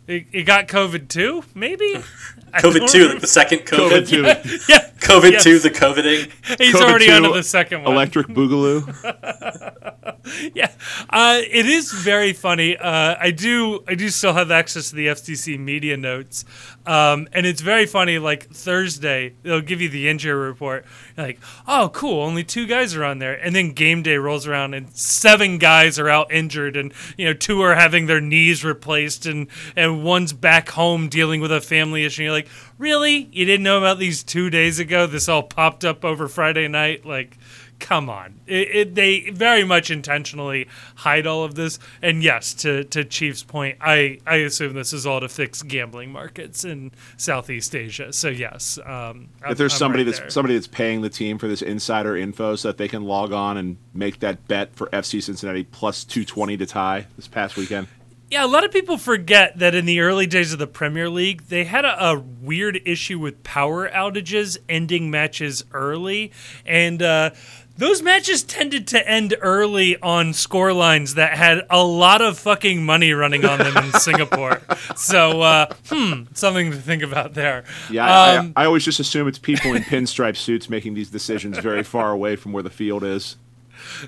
He, 0.07 0.27
he 0.33 0.43
got 0.45 0.69
COVID 0.69 1.09
too, 1.09 1.45
maybe. 1.55 1.95
COVID 2.53 2.91
two, 2.91 3.09
like 3.09 3.21
the 3.21 3.27
second 3.27 3.61
COVID 3.61 4.07
COVID. 4.07 4.43
too 4.43 4.59
Yeah, 4.73 4.91
COVID 5.03 5.33
Yes. 5.33 5.45
two, 5.45 5.59
the 5.59 5.71
coveting. 5.71 6.31
he's 6.59 6.75
COVID 6.75 6.83
already 6.83 7.07
two, 7.07 7.13
onto 7.13 7.33
the 7.35 7.43
second 7.43 7.83
one. 7.83 7.93
electric 7.93 8.29
boogaloo 8.29 8.83
yeah, 10.55 10.71
uh, 11.11 11.41
it 11.43 11.67
is 11.67 11.93
very 11.93 12.33
funny. 12.33 12.77
Uh, 12.77 13.17
I 13.19 13.31
do, 13.31 13.83
I 13.89 13.95
do 13.95 14.09
still 14.09 14.33
have 14.35 14.51
access 14.51 14.91
to 14.91 14.97
the 14.97 15.09
FCC 15.09 15.59
media 15.59 15.97
notes, 15.97 16.45
um, 16.87 17.29
and 17.33 17.45
it's 17.47 17.61
very 17.61 17.87
funny. 17.87 18.19
Like 18.19 18.49
Thursday, 18.51 19.35
they'll 19.43 19.61
give 19.61 19.81
you 19.81 19.89
the 19.89 20.09
injury 20.09 20.35
report. 20.35 20.85
You're 21.17 21.27
like, 21.27 21.41
oh, 21.67 21.91
cool, 21.93 22.23
only 22.23 22.45
two 22.45 22.67
guys 22.67 22.95
are 22.95 23.05
on 23.05 23.19
there, 23.19 23.35
and 23.35 23.55
then 23.55 23.73
game 23.73 24.03
day 24.03 24.17
rolls 24.17 24.47
around, 24.47 24.75
and 24.75 24.95
seven 24.97 25.59
guys 25.59 25.99
are 25.99 26.09
out 26.09 26.31
injured, 26.33 26.77
and 26.77 26.93
you 27.17 27.25
know, 27.27 27.35
two 27.35 27.61
are 27.63 27.75
having 27.75 28.07
their 28.07 28.21
knees 28.21 28.65
replaced, 28.65 29.27
and 29.27 29.49
and 29.77 30.05
one's 30.05 30.33
back 30.33 30.71
home 30.71 31.09
dealing 31.09 31.41
with 31.41 31.51
a 31.53 31.61
family 31.61 32.05
issue. 32.05 32.23
And 32.23 32.27
you're 32.27 32.33
like, 32.33 32.49
really? 32.83 33.29
You 33.33 33.47
didn't 33.47 33.63
know 33.63 33.79
about 33.79 33.99
these 33.99 34.23
two 34.23 34.51
days 34.51 34.79
ago? 34.79 35.07
This 35.07 35.29
all 35.29 35.43
popped 35.43 35.85
up 35.85 36.05
over 36.05 36.29
Friday 36.29 36.69
night, 36.69 37.07
like 37.07 37.39
come 37.83 38.09
on. 38.09 38.41
It, 38.47 38.69
it, 38.75 38.95
they 38.95 39.31
very 39.31 39.65
much 39.65 39.91
intentionally 39.91 40.69
hide 40.97 41.27
all 41.27 41.43
of 41.43 41.57
this. 41.57 41.81
And 42.01 42.23
yes, 42.23 42.55
to, 42.55 42.85
to 42.85 43.05
Chief's 43.05 43.43
point, 43.43 43.77
I, 43.81 44.21
I 44.25 44.37
assume 44.37 44.75
this 44.75 44.93
is 44.93 45.05
all 45.05 45.19
to 45.21 45.29
fix 45.29 45.63
gambling 45.63 46.13
markets 46.13 46.65
in 46.65 46.93
Southeast 47.17 47.75
Asia. 47.75 48.13
So 48.13 48.29
yes, 48.29 48.79
um, 48.87 49.31
if 49.47 49.59
there's 49.59 49.73
I'm 49.75 49.79
somebody 49.79 50.05
right 50.05 50.07
that's 50.07 50.21
there. 50.21 50.31
somebody 50.31 50.55
that's 50.55 50.69
paying 50.69 51.01
the 51.01 51.11
team 51.11 51.39
for 51.39 51.49
this 51.49 51.61
insider 51.61 52.17
info 52.17 52.55
so 52.55 52.69
that 52.69 52.79
they 52.79 52.89
can 52.89 53.03
log 53.03 53.33
on 53.33 53.57
and 53.57 53.77
make 53.93 54.21
that 54.21 54.47
bet 54.47 54.75
for 54.77 54.87
FC 54.89 55.21
Cincinnati 55.21 55.65
plus 55.65 56.05
220 56.05 56.57
to 56.59 56.67
tie 56.67 57.07
this 57.17 57.27
past 57.27 57.57
weekend. 57.57 57.89
Yeah, 58.33 58.47
a 58.47 58.49
lot 58.49 58.65
of 58.65 58.73
people 58.73 58.97
forget 58.97 59.59
that 59.59 59.75
in 59.75 59.85
the 59.85 60.01
early 60.01 60.27
days 60.27 60.55
of 60.55 60.59
the 60.59 60.67
Premier 60.67 61.11
League, 61.11 61.49
they 61.49 61.65
had 61.65 61.85
a, 61.85 62.13
a 62.13 62.19
weird 62.19 62.81
issue 62.87 63.19
with 63.19 63.43
power 63.43 63.91
outages 63.91 64.57
ending 64.71 65.11
matches 65.11 65.63
early. 65.71 66.33
And 66.65 67.03
uh, 67.03 67.33
those 67.77 68.01
matches 68.01 68.43
tended 68.43 68.87
to 68.87 69.07
end 69.07 69.37
early 69.43 70.01
on 70.01 70.33
score 70.33 70.73
lines 70.73 71.17
that 71.17 71.37
had 71.37 71.67
a 71.69 71.85
lot 71.85 72.23
of 72.23 72.39
fucking 72.39 72.83
money 72.83 73.13
running 73.13 73.45
on 73.45 73.59
them 73.59 73.77
in 73.77 73.93
Singapore. 74.01 74.63
So, 74.97 75.43
uh, 75.43 75.67
hmm, 75.91 76.23
something 76.33 76.71
to 76.71 76.79
think 76.79 77.03
about 77.03 77.35
there. 77.35 77.65
Yeah, 77.91 78.07
I, 78.07 78.37
Um, 78.39 78.55
I, 78.57 78.63
I 78.63 78.65
always 78.65 78.87
just 78.87 78.99
assume 78.99 79.29
it's 79.29 79.39
people 79.39 79.75
in 79.75 79.83
pinstripe 79.83 80.39
suits 80.39 80.71
making 80.71 80.95
these 80.95 81.11
decisions 81.11 81.59
very 81.59 81.83
far 81.83 82.11
away 82.13 82.37
from 82.37 82.53
where 82.53 82.63
the 82.63 82.71
field 82.71 83.05
is. 83.05 83.37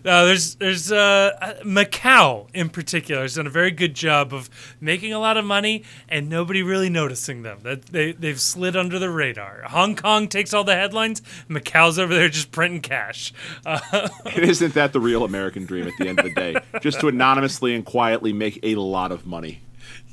Uh, 0.04 0.24
there's 0.24 0.54
there's 0.56 0.92
uh, 0.92 1.58
Macau 1.64 2.48
in 2.54 2.68
particular 2.68 3.22
has 3.22 3.34
done 3.34 3.46
a 3.46 3.50
very 3.50 3.70
good 3.70 3.94
job 3.94 4.32
of 4.32 4.48
making 4.80 5.12
a 5.12 5.18
lot 5.18 5.36
of 5.36 5.44
money 5.44 5.84
and 6.08 6.28
nobody 6.28 6.62
really 6.62 6.90
noticing 6.90 7.42
them. 7.42 7.60
That 7.62 7.86
they 7.86 8.12
they've 8.12 8.40
slid 8.40 8.76
under 8.76 8.98
the 8.98 9.10
radar. 9.10 9.62
Hong 9.66 9.96
Kong 9.96 10.28
takes 10.28 10.52
all 10.54 10.64
the 10.64 10.74
headlines. 10.74 11.22
Macau's 11.48 11.98
over 11.98 12.14
there 12.14 12.28
just 12.28 12.50
printing 12.52 12.80
cash. 12.80 13.32
Uh, 13.66 14.08
isn't 14.36 14.74
that 14.74 14.92
the 14.92 15.00
real 15.00 15.24
American 15.24 15.64
dream 15.64 15.86
at 15.86 15.94
the 15.98 16.06
end 16.08 16.18
of 16.18 16.24
the 16.26 16.34
day? 16.34 16.54
Just 16.80 17.00
to 17.00 17.08
anonymously 17.08 17.74
and 17.74 17.84
quietly 17.84 18.32
make 18.32 18.58
a 18.62 18.74
lot 18.76 19.10
of 19.10 19.26
money. 19.26 19.62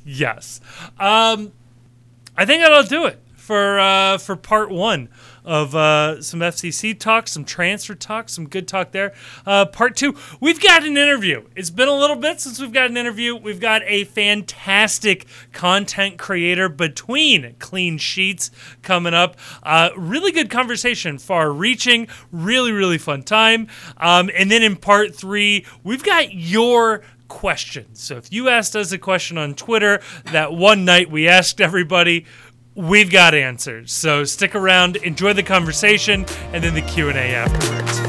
yes, 0.06 0.62
um, 1.00 1.52
I 2.38 2.46
think 2.46 2.62
that'll 2.62 2.84
do 2.84 3.06
it 3.06 3.20
for 3.36 3.80
uh, 3.80 4.18
for 4.18 4.36
part 4.36 4.72
one 4.72 5.10
of 5.44 5.76
uh, 5.76 6.22
some 6.22 6.40
FCC 6.40 6.98
talk, 6.98 7.28
some 7.28 7.46
transfer 7.46 7.96
talk, 7.96 8.30
some 8.30 8.48
good 8.48 8.68
talk 8.68 8.92
there. 8.92 9.14
Uh, 9.46 9.66
part 9.66 9.96
two, 9.96 10.16
we've 10.40 10.62
got 10.62 10.84
an 10.84 10.98
interview. 10.98 11.44
It's 11.56 11.70
been 11.70 11.88
a 11.88 11.96
little 11.96 12.16
bit 12.16 12.42
since 12.42 12.60
we've 12.60 12.74
got 12.74 12.90
an 12.90 12.98
interview. 12.98 13.36
We've 13.36 13.60
got 13.60 13.82
a 13.86 14.06
fantastic 14.06 15.26
content 15.52 16.18
creator 16.18 16.70
between 16.70 17.56
clean 17.60 17.98
sheets 17.98 18.52
coming 18.82 19.14
up. 19.14 19.38
Uh, 19.64 19.90
really 19.98 20.32
good 20.32 20.50
conversation, 20.50 21.18
far 21.18 21.52
reaching, 21.52 22.08
really, 22.32 22.72
really 22.72 22.98
fun 22.98 23.24
time. 23.24 23.68
Um, 23.98 24.30
and 24.36 24.52
then 24.52 24.64
in 24.64 24.76
part 24.76 25.16
three, 25.16 25.66
we've 25.84 26.04
got 26.04 26.34
your 26.34 27.02
questions. 27.32 28.02
So 28.02 28.18
if 28.18 28.32
you 28.32 28.50
asked 28.50 28.76
us 28.76 28.92
a 28.92 28.98
question 28.98 29.38
on 29.38 29.56
Twitter 29.56 30.02
that 30.26 30.52
one 30.52 30.84
night 30.84 31.10
we 31.10 31.30
asked 31.30 31.62
everybody, 31.62 32.26
we've 32.76 33.12
got 33.12 33.34
answers. 33.34 33.92
So 33.92 34.24
stick 34.24 34.56
around, 34.56 34.98
enjoy 34.98 35.34
the 35.34 35.44
conversation, 35.44 36.26
and 36.54 36.64
then 36.64 36.74
the 36.74 36.82
Q&A 36.82 37.14
afterwards. 37.14 38.00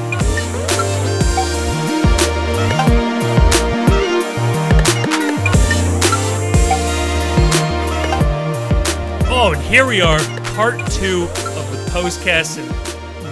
Oh, 9.34 9.52
and 9.54 9.62
here 9.62 9.86
we 9.86 10.00
are, 10.00 10.20
part 10.54 10.78
two 10.90 11.24
of 11.24 11.70
the 11.72 11.90
postcast, 11.90 12.58
and 12.58 12.81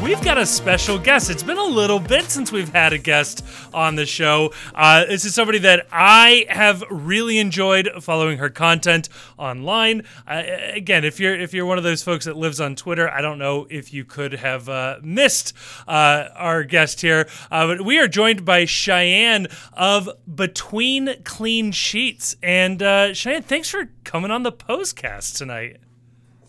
we've 0.03 0.23
got 0.23 0.39
a 0.39 0.47
special 0.47 0.99
guest. 0.99 1.31
It's 1.31 1.43
been 1.43 1.59
a 1.59 1.65
little 1.65 1.99
bit 1.99 2.25
since 2.25 2.51
we've 2.51 2.73
had 2.73 2.93
a 2.93 2.99
guest 2.99 3.45
on 3.75 3.97
the 3.97 4.07
show. 4.07 4.53
Uh, 4.75 5.05
this 5.05 5.25
is 5.25 5.35
somebody 5.35 5.59
that 5.59 5.87
I 5.93 6.47
have 6.49 6.83
really 6.91 7.39
enjoyed 7.39 7.91
following 8.01 8.39
her 8.39 8.49
content 8.49 9.09
online. 9.39 10.03
Uh, 10.27 10.43
again, 10.73 11.05
if 11.05 11.21
you're 11.21 11.39
if 11.39 11.53
you're 11.53 11.67
one 11.67 11.79
of 11.79 11.85
those 11.85 12.03
folks 12.03 12.25
that 12.25 12.37
lives 12.37 12.61
on 12.61 12.77
Twitter, 12.77 13.11
I 13.11 13.21
don't 13.21 13.39
know 13.39 13.67
if 13.71 13.93
you 13.93 14.05
could 14.05 14.33
have 14.35 14.69
uh, 14.69 14.99
missed 15.03 15.53
uh, 15.87 16.29
our 16.35 16.65
guest 16.65 17.01
here, 17.01 17.29
uh, 17.51 17.67
but 17.67 17.85
we 17.85 17.99
are 17.99 18.09
joined 18.09 18.45
by 18.45 18.65
Cheyenne 18.65 19.49
of 19.75 20.09
Between 20.33 21.23
Clean 21.25 21.73
Sheets. 21.73 22.37
And 22.43 22.83
uh, 22.83 23.13
Cheyenne, 23.13 23.43
thanks 23.43 23.69
for 23.69 23.91
coming 24.05 24.31
on 24.31 24.45
the 24.45 24.53
postcast 24.53 25.37
tonight. 25.37 25.79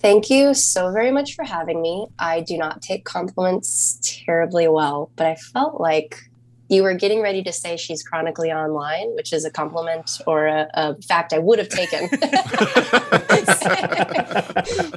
Thank 0.02 0.32
you 0.32 0.56
so 0.56 0.92
very 0.92 1.12
much 1.12 1.36
for 1.36 1.44
having 1.44 1.80
me. 1.80 2.08
I 2.18 2.42
do 2.42 2.58
not 2.58 2.82
take 2.82 3.06
compliments 3.06 4.00
terribly 4.02 4.68
well, 4.68 5.12
but 5.16 5.28
I 5.28 5.36
felt 5.36 5.80
like 5.80 6.31
you 6.72 6.84
were 6.84 6.94
getting 6.94 7.22
ready 7.22 7.44
to 7.44 7.52
say 7.52 7.76
she's 7.76 8.02
chronically 8.02 8.50
online, 8.50 9.14
which 9.16 9.34
is 9.34 9.44
a 9.44 9.52
compliment 9.52 10.22
or 10.26 10.48
a, 10.48 10.70
a 10.74 10.96
fact 11.02 11.34
I 11.34 11.40
would 11.40 11.60
have 11.60 11.68
taken. 11.68 12.04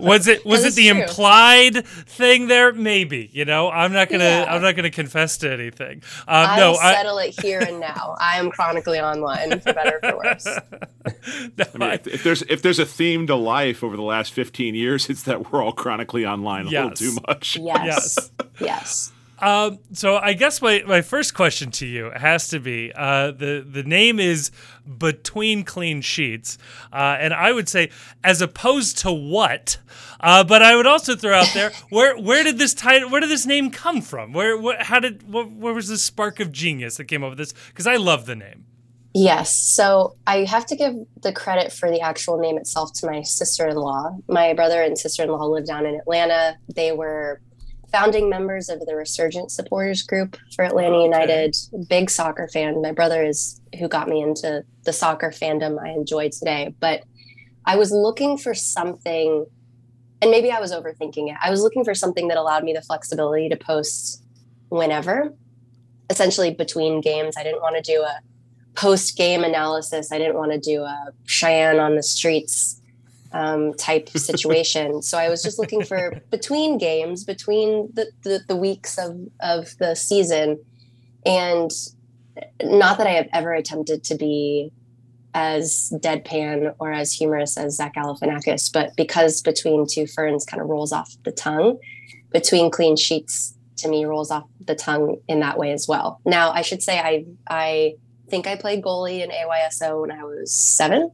was 0.00 0.28
it 0.28 0.44
was 0.46 0.64
it 0.64 0.74
the 0.74 0.88
true. 0.90 1.00
implied 1.02 1.84
thing 1.84 2.46
there? 2.46 2.72
Maybe. 2.72 3.28
You 3.32 3.44
know, 3.44 3.70
I'm 3.70 3.92
not 3.92 4.08
gonna 4.08 4.22
Yeah. 4.24 4.46
I'm 4.48 4.62
not 4.62 4.76
gonna 4.76 4.90
confess 4.90 5.36
to 5.38 5.52
anything. 5.52 6.02
Um, 6.28 6.46
I'll 6.46 6.74
no, 6.74 6.78
I, 6.78 6.94
settle 6.94 7.18
it 7.18 7.40
here 7.40 7.58
and 7.58 7.80
now. 7.80 8.14
I 8.20 8.38
am 8.38 8.52
chronically 8.52 9.00
online, 9.00 9.58
for 9.58 9.72
better 9.72 9.98
or 10.00 10.10
for 10.10 10.16
worse. 10.18 10.46
no, 10.46 11.64
I 11.74 11.78
mean, 11.78 11.90
I- 11.90 11.94
if, 11.94 12.06
if 12.06 12.22
there's 12.22 12.42
if 12.42 12.62
there's 12.62 12.78
a 12.78 12.86
theme 12.86 13.26
to 13.26 13.34
life 13.34 13.82
over 13.82 13.96
the 13.96 14.02
last 14.02 14.32
15 14.32 14.76
years, 14.76 15.10
it's 15.10 15.24
that 15.24 15.50
we're 15.52 15.60
all 15.60 15.72
chronically 15.72 16.24
online 16.24 16.66
a 16.66 16.70
little 16.70 16.92
too 16.92 17.16
much. 17.26 17.56
Yes. 17.56 17.84
Yes. 17.84 18.30
Yes. 18.60 19.12
Um, 19.38 19.80
so 19.92 20.16
I 20.16 20.32
guess 20.32 20.62
my, 20.62 20.82
my 20.86 21.02
first 21.02 21.34
question 21.34 21.70
to 21.72 21.86
you 21.86 22.10
has 22.14 22.48
to 22.48 22.60
be 22.60 22.92
uh, 22.94 23.32
the 23.32 23.66
the 23.68 23.82
name 23.82 24.20
is 24.20 24.50
between 24.98 25.64
clean 25.64 26.02
sheets, 26.02 26.56
uh, 26.92 27.16
and 27.18 27.34
I 27.34 27.52
would 27.52 27.68
say 27.68 27.90
as 28.22 28.40
opposed 28.40 28.98
to 28.98 29.12
what, 29.12 29.78
uh, 30.20 30.44
but 30.44 30.62
I 30.62 30.76
would 30.76 30.86
also 30.86 31.16
throw 31.16 31.34
out 31.34 31.50
there 31.52 31.72
where 31.90 32.16
where 32.16 32.44
did 32.44 32.58
this 32.58 32.74
title 32.74 33.10
where 33.10 33.20
did 33.20 33.30
this 33.30 33.46
name 33.46 33.70
come 33.70 34.00
from? 34.00 34.32
Where 34.32 34.56
what 34.56 34.82
how 34.82 35.00
did 35.00 35.30
what, 35.30 35.50
where 35.50 35.74
was 35.74 35.88
the 35.88 35.98
spark 35.98 36.38
of 36.38 36.52
genius 36.52 36.96
that 36.98 37.06
came 37.06 37.24
up 37.24 37.30
with 37.30 37.38
this? 37.38 37.54
Because 37.68 37.86
I 37.86 37.96
love 37.96 38.26
the 38.26 38.36
name. 38.36 38.66
Yes. 39.16 39.56
So 39.56 40.16
I 40.26 40.44
have 40.44 40.66
to 40.66 40.76
give 40.76 40.94
the 41.22 41.32
credit 41.32 41.72
for 41.72 41.88
the 41.88 42.00
actual 42.00 42.36
name 42.36 42.58
itself 42.58 42.90
to 42.96 43.06
my 43.06 43.22
sister 43.22 43.68
in 43.68 43.76
law. 43.76 44.16
My 44.28 44.54
brother 44.54 44.82
and 44.82 44.98
sister 44.98 45.22
in 45.22 45.28
law 45.28 45.44
live 45.44 45.66
down 45.66 45.86
in 45.86 45.94
Atlanta. 45.94 46.56
They 46.74 46.90
were 46.90 47.40
founding 47.94 48.28
members 48.28 48.68
of 48.68 48.84
the 48.86 48.96
Resurgence 48.96 49.54
Supporters 49.54 50.02
Group 50.02 50.36
for 50.56 50.64
Atlanta 50.64 51.00
United. 51.00 51.54
Big 51.88 52.10
soccer 52.10 52.48
fan. 52.48 52.82
My 52.82 52.90
brother 52.90 53.24
is 53.24 53.60
who 53.78 53.86
got 53.86 54.08
me 54.08 54.20
into 54.20 54.64
the 54.82 54.92
soccer 54.92 55.30
fandom 55.30 55.80
I 55.80 55.90
enjoy 55.90 56.28
today. 56.30 56.74
But 56.80 57.04
I 57.64 57.76
was 57.76 57.92
looking 57.92 58.36
for 58.36 58.52
something, 58.52 59.46
and 60.20 60.30
maybe 60.32 60.50
I 60.50 60.58
was 60.58 60.72
overthinking 60.72 61.30
it. 61.30 61.36
I 61.40 61.50
was 61.50 61.60
looking 61.60 61.84
for 61.84 61.94
something 61.94 62.26
that 62.28 62.36
allowed 62.36 62.64
me 62.64 62.72
the 62.72 62.82
flexibility 62.82 63.48
to 63.48 63.56
post 63.56 64.24
whenever, 64.70 65.32
essentially 66.10 66.52
between 66.52 67.00
games. 67.00 67.36
I 67.36 67.44
didn't 67.44 67.62
want 67.62 67.76
to 67.76 67.92
do 67.92 68.02
a 68.02 68.18
post 68.74 69.16
game 69.16 69.44
analysis. 69.44 70.10
I 70.10 70.18
didn't 70.18 70.34
want 70.34 70.50
to 70.50 70.58
do 70.58 70.82
a 70.82 71.12
Cheyenne 71.26 71.78
on 71.78 71.94
the 71.94 72.02
streets 72.02 72.80
um, 73.34 73.74
type 73.74 74.08
situation. 74.16 75.02
so 75.02 75.18
I 75.18 75.28
was 75.28 75.42
just 75.42 75.58
looking 75.58 75.84
for 75.84 76.22
between 76.30 76.78
games, 76.78 77.24
between 77.24 77.90
the, 77.92 78.10
the, 78.22 78.40
the 78.48 78.56
weeks 78.56 78.96
of, 78.96 79.18
of 79.40 79.76
the 79.78 79.94
season. 79.94 80.64
And 81.26 81.70
not 82.62 82.98
that 82.98 83.06
I 83.06 83.12
have 83.12 83.28
ever 83.32 83.52
attempted 83.52 84.04
to 84.04 84.14
be 84.14 84.72
as 85.34 85.92
deadpan 85.96 86.74
or 86.78 86.92
as 86.92 87.12
humorous 87.12 87.58
as 87.58 87.76
Zach 87.76 87.96
Galifianakis, 87.96 88.72
but 88.72 88.94
because 88.96 89.42
between 89.42 89.86
two 89.86 90.06
ferns 90.06 90.44
kind 90.44 90.62
of 90.62 90.68
rolls 90.68 90.92
off 90.92 91.12
the 91.24 91.32
tongue, 91.32 91.78
between 92.30 92.70
clean 92.70 92.96
sheets 92.96 93.56
to 93.78 93.88
me 93.88 94.04
rolls 94.04 94.30
off 94.30 94.44
the 94.60 94.76
tongue 94.76 95.16
in 95.28 95.40
that 95.40 95.58
way 95.58 95.72
as 95.72 95.88
well. 95.88 96.20
Now 96.24 96.52
I 96.52 96.62
should 96.62 96.82
say 96.82 97.00
I 97.00 97.24
I 97.48 97.94
think 98.28 98.46
I 98.46 98.56
played 98.56 98.82
goalie 98.82 99.22
in 99.22 99.30
AYSO 99.30 100.00
when 100.00 100.12
I 100.12 100.22
was 100.22 100.54
seven. 100.54 101.10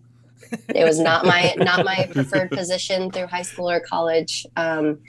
It 0.69 0.85
was 0.85 0.99
not 0.99 1.25
my 1.25 1.55
not 1.57 1.85
my 1.85 2.09
preferred 2.13 2.51
position 2.51 3.11
through 3.11 3.27
high 3.27 3.43
school 3.43 3.71
or 3.71 3.81
college. 3.81 4.47
Um, 4.57 5.01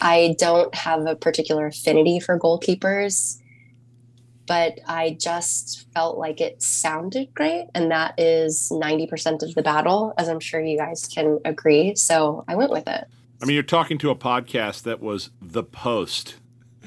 I 0.00 0.36
don't 0.38 0.74
have 0.74 1.06
a 1.06 1.16
particular 1.16 1.66
affinity 1.66 2.20
for 2.20 2.38
goalkeepers, 2.38 3.40
but 4.46 4.78
I 4.86 5.16
just 5.20 5.86
felt 5.94 6.18
like 6.18 6.40
it 6.40 6.62
sounded 6.62 7.34
great, 7.34 7.68
and 7.74 7.90
that 7.90 8.18
is 8.18 8.70
ninety 8.70 9.06
percent 9.06 9.42
of 9.42 9.54
the 9.54 9.62
battle, 9.62 10.12
as 10.18 10.28
I'm 10.28 10.40
sure 10.40 10.60
you 10.60 10.76
guys 10.76 11.06
can 11.06 11.40
agree. 11.44 11.94
So 11.96 12.44
I 12.46 12.56
went 12.56 12.70
with 12.70 12.86
it. 12.86 13.04
I 13.42 13.44
mean, 13.44 13.54
you're 13.54 13.62
talking 13.62 13.98
to 13.98 14.10
a 14.10 14.16
podcast 14.16 14.82
that 14.82 15.00
was 15.00 15.30
the 15.42 15.62
post. 15.62 16.36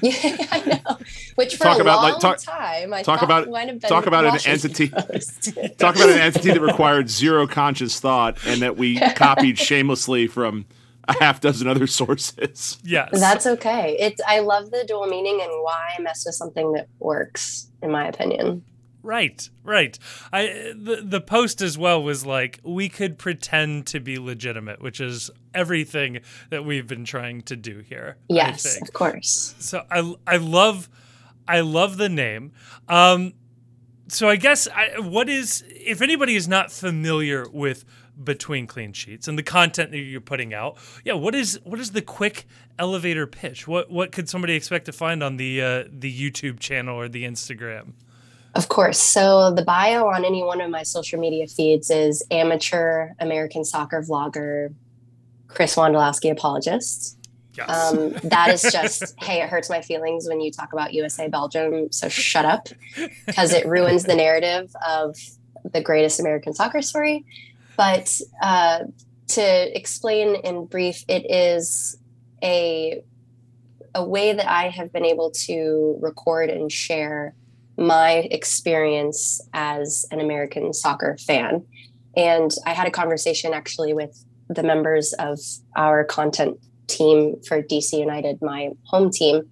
Yeah, 0.02 0.46
I 0.50 0.80
know. 0.88 0.98
Which 1.34 1.56
for 1.56 1.64
Talk 1.64 1.78
a 1.78 1.82
about, 1.82 2.02
long 2.02 2.12
like, 2.12 2.20
talk- 2.20 2.38
time, 2.38 2.92
I 2.94 3.02
talk 3.02 3.22
about- 3.22 3.48
might 3.50 3.68
have 3.68 3.80
been 3.80 3.88
talk 3.88 4.06
about 4.06 4.24
an 4.24 4.38
entity- 4.46 4.88
Talk 5.78 5.96
about 5.96 6.08
an 6.10 6.18
entity 6.18 6.50
that 6.52 6.60
required 6.72 7.10
zero 7.10 7.46
conscious 7.46 8.00
thought 8.00 8.38
and 8.46 8.62
that 8.62 8.76
we 8.76 8.98
copied 9.14 9.58
shamelessly 9.58 10.26
from 10.26 10.66
a 11.08 11.14
half 11.18 11.40
dozen 11.40 11.66
other 11.68 11.86
sources. 11.86 12.78
Yes, 12.84 13.08
That's 13.12 13.46
okay. 13.46 13.96
It's 13.98 14.20
I 14.26 14.40
love 14.40 14.70
the 14.70 14.84
dual 14.86 15.06
meaning 15.06 15.40
and 15.42 15.50
why 15.62 15.96
mess 16.00 16.24
with 16.24 16.34
something 16.34 16.72
that 16.72 16.88
works, 16.98 17.70
in 17.82 17.90
my 17.90 18.06
opinion. 18.06 18.64
Right, 19.02 19.48
right. 19.64 19.98
I 20.32 20.74
the 20.76 21.02
the 21.02 21.20
post 21.20 21.62
as 21.62 21.78
well 21.78 22.02
was 22.02 22.26
like 22.26 22.60
we 22.62 22.88
could 22.88 23.18
pretend 23.18 23.86
to 23.88 24.00
be 24.00 24.18
legitimate, 24.18 24.82
which 24.82 25.00
is 25.00 25.30
everything 25.54 26.20
that 26.50 26.64
we've 26.64 26.86
been 26.86 27.04
trying 27.04 27.42
to 27.42 27.56
do 27.56 27.78
here. 27.78 28.16
Yes, 28.28 28.80
of 28.80 28.92
course. 28.92 29.54
So 29.58 29.84
I 29.90 30.14
I 30.26 30.36
love 30.36 30.88
I 31.48 31.60
love 31.60 31.96
the 31.96 32.08
name. 32.08 32.52
Um, 32.88 33.32
so 34.08 34.28
I 34.28 34.36
guess 34.36 34.68
I, 34.68 35.00
what 35.00 35.28
is 35.28 35.64
if 35.68 36.02
anybody 36.02 36.36
is 36.36 36.46
not 36.46 36.70
familiar 36.70 37.48
with 37.48 37.84
between 38.22 38.66
clean 38.66 38.92
sheets 38.92 39.28
and 39.28 39.38
the 39.38 39.42
content 39.42 39.92
that 39.92 39.98
you're 39.98 40.20
putting 40.20 40.52
out, 40.52 40.76
yeah, 41.04 41.14
what 41.14 41.34
is 41.34 41.58
what 41.64 41.80
is 41.80 41.92
the 41.92 42.02
quick 42.02 42.46
elevator 42.78 43.26
pitch? 43.26 43.66
What 43.66 43.90
what 43.90 44.12
could 44.12 44.28
somebody 44.28 44.54
expect 44.54 44.86
to 44.86 44.92
find 44.92 45.22
on 45.22 45.36
the 45.36 45.62
uh, 45.62 45.84
the 45.90 46.12
YouTube 46.12 46.60
channel 46.60 46.98
or 46.98 47.08
the 47.08 47.24
Instagram? 47.24 47.92
Of 48.54 48.68
course. 48.68 48.98
So 48.98 49.52
the 49.52 49.62
bio 49.62 50.06
on 50.08 50.24
any 50.24 50.42
one 50.42 50.60
of 50.60 50.70
my 50.70 50.82
social 50.82 51.20
media 51.20 51.46
feeds 51.46 51.90
is 51.90 52.24
amateur 52.30 53.10
American 53.20 53.64
soccer 53.64 54.02
vlogger 54.02 54.74
Chris 55.46 55.76
Wondolowski 55.76 56.30
apologist. 56.30 57.16
Yes. 57.56 57.68
Um, 57.68 58.12
that 58.24 58.50
is 58.50 58.62
just, 58.72 59.14
hey, 59.20 59.42
it 59.42 59.48
hurts 59.48 59.70
my 59.70 59.82
feelings 59.82 60.26
when 60.28 60.40
you 60.40 60.50
talk 60.50 60.72
about 60.72 60.92
USA 60.94 61.28
Belgium, 61.28 61.92
so 61.92 62.08
shut 62.08 62.44
up, 62.44 62.68
because 63.26 63.52
it 63.52 63.66
ruins 63.66 64.04
the 64.04 64.14
narrative 64.14 64.74
of 64.86 65.16
the 65.72 65.80
greatest 65.80 66.20
American 66.20 66.54
soccer 66.54 66.82
story. 66.82 67.24
But 67.76 68.20
uh, 68.42 68.84
to 69.28 69.76
explain 69.76 70.36
in 70.36 70.66
brief, 70.66 71.04
it 71.08 71.30
is 71.30 71.98
a 72.42 73.02
a 73.92 74.04
way 74.04 74.32
that 74.32 74.48
I 74.48 74.68
have 74.68 74.92
been 74.92 75.04
able 75.04 75.32
to 75.46 75.98
record 76.00 76.48
and 76.48 76.70
share 76.70 77.34
my 77.80 78.28
experience 78.30 79.40
as 79.54 80.04
an 80.10 80.20
American 80.20 80.72
soccer 80.74 81.16
fan. 81.26 81.64
And 82.14 82.50
I 82.66 82.74
had 82.74 82.86
a 82.86 82.90
conversation 82.90 83.54
actually 83.54 83.94
with 83.94 84.22
the 84.50 84.62
members 84.62 85.14
of 85.14 85.38
our 85.76 86.04
content 86.04 86.58
team 86.88 87.36
for 87.48 87.62
DC 87.62 87.94
United, 87.94 88.38
my 88.42 88.68
home 88.84 89.10
team, 89.10 89.42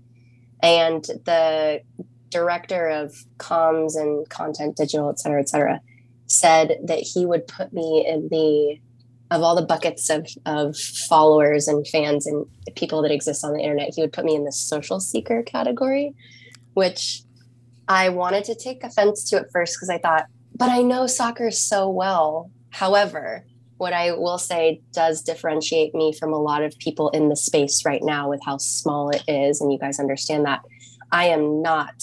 and 0.62 1.04
the 1.24 1.80
director 2.28 2.88
of 2.88 3.14
comms 3.38 3.96
and 3.96 4.28
content, 4.28 4.76
digital, 4.76 5.08
et 5.08 5.18
cetera, 5.18 5.40
et 5.40 5.48
cetera, 5.48 5.80
said 6.26 6.76
that 6.84 6.98
he 6.98 7.24
would 7.24 7.46
put 7.46 7.72
me 7.72 8.04
in 8.06 8.28
the 8.30 8.78
of 9.30 9.42
all 9.42 9.54
the 9.54 9.64
buckets 9.64 10.08
of, 10.08 10.26
of 10.46 10.74
followers 10.76 11.68
and 11.68 11.86
fans 11.86 12.26
and 12.26 12.46
people 12.76 13.02
that 13.02 13.10
exist 13.10 13.44
on 13.44 13.52
the 13.52 13.60
internet, 13.60 13.90
he 13.94 14.00
would 14.00 14.12
put 14.12 14.24
me 14.24 14.34
in 14.34 14.44
the 14.44 14.52
social 14.52 15.00
seeker 15.00 15.42
category, 15.42 16.14
which 16.72 17.22
I 17.88 18.10
wanted 18.10 18.44
to 18.44 18.54
take 18.54 18.84
offense 18.84 19.28
to 19.30 19.36
it 19.38 19.46
first 19.52 19.76
because 19.76 19.88
I 19.88 19.98
thought, 19.98 20.26
but 20.54 20.68
I 20.68 20.82
know 20.82 21.06
soccer 21.06 21.50
so 21.50 21.88
well. 21.88 22.50
However, 22.70 23.44
what 23.78 23.92
I 23.92 24.12
will 24.12 24.38
say 24.38 24.82
does 24.92 25.22
differentiate 25.22 25.94
me 25.94 26.12
from 26.12 26.32
a 26.32 26.40
lot 26.40 26.62
of 26.62 26.76
people 26.78 27.08
in 27.10 27.28
the 27.28 27.36
space 27.36 27.84
right 27.84 28.02
now 28.02 28.28
with 28.28 28.40
how 28.44 28.58
small 28.58 29.10
it 29.10 29.22
is, 29.26 29.60
and 29.60 29.72
you 29.72 29.78
guys 29.78 29.98
understand 29.98 30.44
that. 30.44 30.60
I 31.10 31.28
am 31.28 31.62
not 31.62 31.94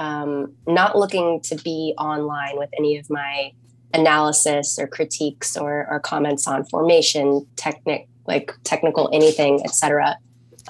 um, 0.00 0.54
not 0.66 0.98
looking 0.98 1.40
to 1.44 1.56
be 1.56 1.94
online 1.98 2.56
with 2.56 2.70
any 2.78 2.98
of 2.98 3.08
my 3.10 3.52
analysis 3.94 4.78
or 4.78 4.86
critiques 4.86 5.56
or, 5.56 5.86
or 5.90 6.00
comments 6.00 6.46
on 6.46 6.64
formation, 6.66 7.46
technic 7.56 8.08
like 8.26 8.52
technical 8.64 9.08
anything, 9.12 9.60
etc. 9.64 10.16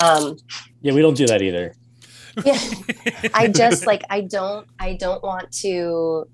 Um, 0.02 0.36
Yeah, 0.80 0.92
we 0.92 1.02
don't 1.02 1.16
do 1.16 1.26
that 1.26 1.42
either. 1.42 1.74
Yeah, 2.44 2.60
I 3.34 3.48
just 3.54 3.86
like 3.86 4.02
I 4.10 4.22
don't 4.22 4.66
I 4.78 4.94
don't 4.94 5.22
want 5.22 5.52
to 5.62 6.26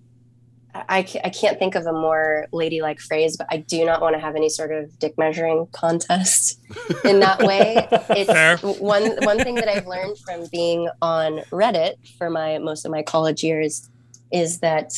I, 0.74 0.98
I 1.22 1.30
can't 1.30 1.58
think 1.58 1.76
of 1.76 1.86
a 1.86 1.92
more 1.92 2.46
ladylike 2.52 2.98
phrase, 2.98 3.36
but 3.36 3.46
I 3.50 3.58
do 3.58 3.84
not 3.84 4.00
want 4.00 4.14
to 4.16 4.20
have 4.20 4.34
any 4.34 4.48
sort 4.48 4.72
of 4.72 4.98
dick 4.98 5.16
measuring 5.16 5.68
contest 5.72 6.58
in 7.04 7.20
that 7.20 7.40
way. 7.40 7.86
It's 8.10 8.30
Fair. 8.30 8.56
one 8.58 9.16
one 9.24 9.38
thing 9.38 9.54
that 9.56 9.68
I've 9.68 9.86
learned 9.86 10.18
from 10.18 10.46
being 10.50 10.88
on 11.00 11.38
Reddit 11.50 11.94
for 12.18 12.28
my 12.28 12.58
most 12.58 12.84
of 12.84 12.90
my 12.90 13.02
college 13.02 13.44
years 13.44 13.88
is 14.32 14.58
that 14.60 14.92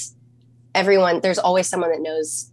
everyone 0.74 1.20
there's 1.20 1.38
always 1.38 1.68
someone 1.68 1.90
that 1.90 2.00
knows 2.00 2.50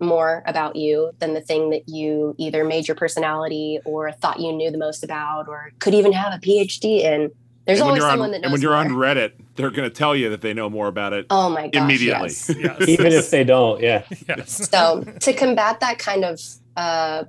more 0.00 0.42
about 0.46 0.76
you 0.76 1.10
than 1.18 1.34
the 1.34 1.40
thing 1.40 1.70
that 1.70 1.88
you 1.88 2.34
either 2.38 2.64
made 2.64 2.86
your 2.86 2.94
personality 2.94 3.80
or 3.84 4.12
thought 4.12 4.40
you 4.40 4.52
knew 4.52 4.70
the 4.70 4.78
most 4.78 5.02
about 5.02 5.48
or 5.48 5.72
could 5.80 5.94
even 5.94 6.12
have 6.12 6.32
a 6.32 6.38
PhD 6.38 7.00
in. 7.00 7.30
There's 7.68 7.82
always 7.82 8.00
someone 8.00 8.28
on, 8.28 8.30
that 8.30 8.40
knows. 8.40 8.44
And 8.44 8.52
when 8.52 8.62
you're 8.62 8.70
more. 8.70 8.78
on 8.78 9.16
Reddit, 9.16 9.32
they're 9.56 9.70
going 9.70 9.88
to 9.88 9.94
tell 9.94 10.16
you 10.16 10.30
that 10.30 10.40
they 10.40 10.54
know 10.54 10.70
more 10.70 10.86
about 10.86 11.12
it. 11.12 11.26
Oh 11.28 11.50
my 11.50 11.68
gosh! 11.68 11.82
Immediately. 11.82 12.28
Yes. 12.28 12.50
Yes. 12.58 12.88
Even 12.88 13.12
if 13.12 13.30
they 13.30 13.44
don't, 13.44 13.82
yeah. 13.82 14.04
yes. 14.26 14.70
so 14.70 15.04
to 15.20 15.32
combat 15.34 15.80
that 15.80 15.98
kind 15.98 16.24
of 16.24 16.40
uh, 16.78 17.24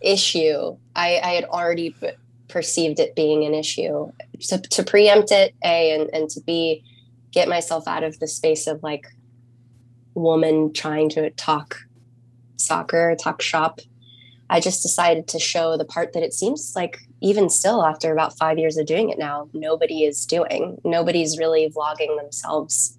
issue, 0.00 0.76
I, 0.96 1.20
I 1.22 1.30
had 1.34 1.44
already 1.44 1.90
p- 1.90 2.10
perceived 2.48 2.98
it 2.98 3.14
being 3.14 3.44
an 3.44 3.54
issue. 3.54 4.10
To, 4.48 4.58
to 4.58 4.82
preempt 4.82 5.30
it, 5.30 5.54
a 5.64 5.92
and, 5.92 6.10
and 6.12 6.28
to 6.30 6.40
b, 6.40 6.82
get 7.30 7.48
myself 7.48 7.86
out 7.86 8.02
of 8.02 8.18
the 8.18 8.26
space 8.26 8.66
of 8.66 8.82
like 8.82 9.06
woman 10.14 10.72
trying 10.72 11.08
to 11.10 11.30
talk 11.30 11.76
soccer, 12.56 13.14
talk 13.14 13.40
shop. 13.40 13.78
I 14.50 14.58
just 14.58 14.82
decided 14.82 15.28
to 15.28 15.38
show 15.38 15.76
the 15.76 15.84
part 15.84 16.14
that 16.14 16.24
it 16.24 16.34
seems 16.34 16.72
like 16.74 16.98
even 17.24 17.48
still 17.48 17.82
after 17.82 18.12
about 18.12 18.36
five 18.36 18.58
years 18.58 18.76
of 18.76 18.84
doing 18.84 19.08
it 19.08 19.18
now, 19.18 19.48
nobody 19.54 20.04
is 20.04 20.26
doing. 20.26 20.78
Nobody's 20.84 21.38
really 21.38 21.72
vlogging 21.74 22.18
themselves 22.18 22.98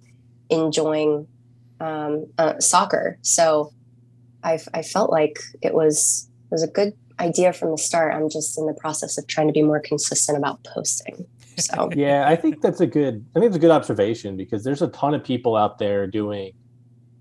enjoying 0.50 1.28
um, 1.78 2.26
uh, 2.36 2.58
soccer. 2.58 3.18
So 3.22 3.72
I, 4.42 4.58
I 4.74 4.82
felt 4.82 5.10
like 5.10 5.38
it 5.62 5.74
was 5.74 6.28
it 6.50 6.50
was 6.50 6.64
a 6.64 6.68
good 6.68 6.92
idea 7.20 7.52
from 7.52 7.70
the 7.70 7.78
start. 7.78 8.14
I'm 8.14 8.28
just 8.28 8.58
in 8.58 8.66
the 8.66 8.74
process 8.74 9.16
of 9.16 9.28
trying 9.28 9.46
to 9.46 9.52
be 9.52 9.62
more 9.62 9.78
consistent 9.80 10.36
about 10.36 10.64
posting. 10.64 11.24
So 11.56 11.90
Yeah, 11.96 12.28
I 12.28 12.34
think 12.34 12.62
that's 12.62 12.80
a 12.80 12.86
good 12.86 13.24
I 13.36 13.38
think 13.38 13.50
it's 13.50 13.56
a 13.56 13.60
good 13.60 13.70
observation 13.70 14.36
because 14.36 14.64
there's 14.64 14.82
a 14.82 14.88
ton 14.88 15.14
of 15.14 15.22
people 15.22 15.54
out 15.54 15.78
there 15.78 16.08
doing 16.08 16.52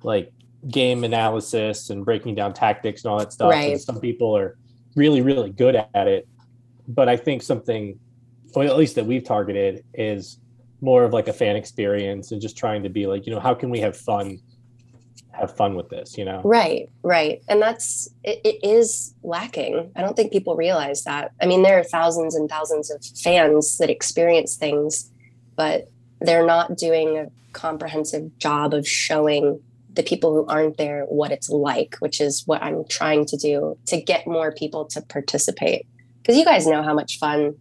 like 0.01 0.33
game 0.69 1.03
analysis 1.03 1.91
and 1.91 2.03
breaking 2.03 2.33
down 2.33 2.55
tactics 2.55 3.03
and 3.03 3.11
all 3.11 3.19
that 3.19 3.31
stuff. 3.31 3.51
Right. 3.51 3.73
And 3.73 3.81
some 3.81 3.99
people 3.99 4.35
are 4.35 4.57
really, 4.95 5.21
really 5.21 5.51
good 5.51 5.75
at 5.75 6.07
it. 6.07 6.27
But 6.87 7.09
I 7.09 7.17
think 7.17 7.41
something 7.41 7.99
well, 8.55 8.67
at 8.67 8.77
least 8.77 8.95
that 8.95 9.05
we've 9.05 9.23
targeted 9.23 9.83
is 9.93 10.39
more 10.81 11.03
of 11.03 11.13
like 11.13 11.27
a 11.27 11.33
fan 11.33 11.55
experience 11.55 12.31
and 12.31 12.41
just 12.41 12.57
trying 12.57 12.83
to 12.83 12.89
be 12.89 13.07
like, 13.07 13.25
you 13.25 13.33
know, 13.33 13.39
how 13.39 13.53
can 13.53 13.69
we 13.69 13.79
have 13.79 13.97
fun 13.97 14.39
have 15.31 15.55
fun 15.55 15.75
with 15.75 15.89
this, 15.89 16.17
you 16.17 16.23
know? 16.23 16.41
right, 16.45 16.89
right, 17.03 17.41
and 17.49 17.61
that's 17.61 18.07
it, 18.23 18.39
it 18.45 18.59
is 18.63 19.13
lacking. 19.21 19.91
I 19.95 20.01
don't 20.01 20.15
think 20.15 20.31
people 20.31 20.55
realize 20.55 21.03
that. 21.03 21.31
I 21.41 21.45
mean, 21.45 21.61
there 21.61 21.77
are 21.77 21.83
thousands 21.83 22.35
and 22.35 22.49
thousands 22.49 22.89
of 22.89 23.03
fans 23.21 23.77
that 23.77 23.89
experience 23.89 24.55
things, 24.55 25.11
but 25.57 25.89
they're 26.21 26.45
not 26.45 26.77
doing 26.77 27.17
a 27.17 27.27
comprehensive 27.51 28.37
job 28.37 28.73
of 28.73 28.87
showing 28.87 29.61
the 29.93 30.03
people 30.03 30.33
who 30.33 30.45
aren't 30.47 30.77
there 30.77 31.03
what 31.05 31.31
it's 31.31 31.49
like, 31.49 31.95
which 31.99 32.21
is 32.21 32.43
what 32.45 32.61
I'm 32.63 32.85
trying 32.89 33.25
to 33.25 33.37
do 33.37 33.77
to 33.87 34.01
get 34.01 34.27
more 34.27 34.53
people 34.53 34.85
to 34.85 35.01
participate. 35.01 35.85
Because 36.25 36.37
you 36.39 36.45
guys 36.45 36.65
know 36.65 36.81
how 36.81 36.95
much 36.95 37.19
fun 37.19 37.55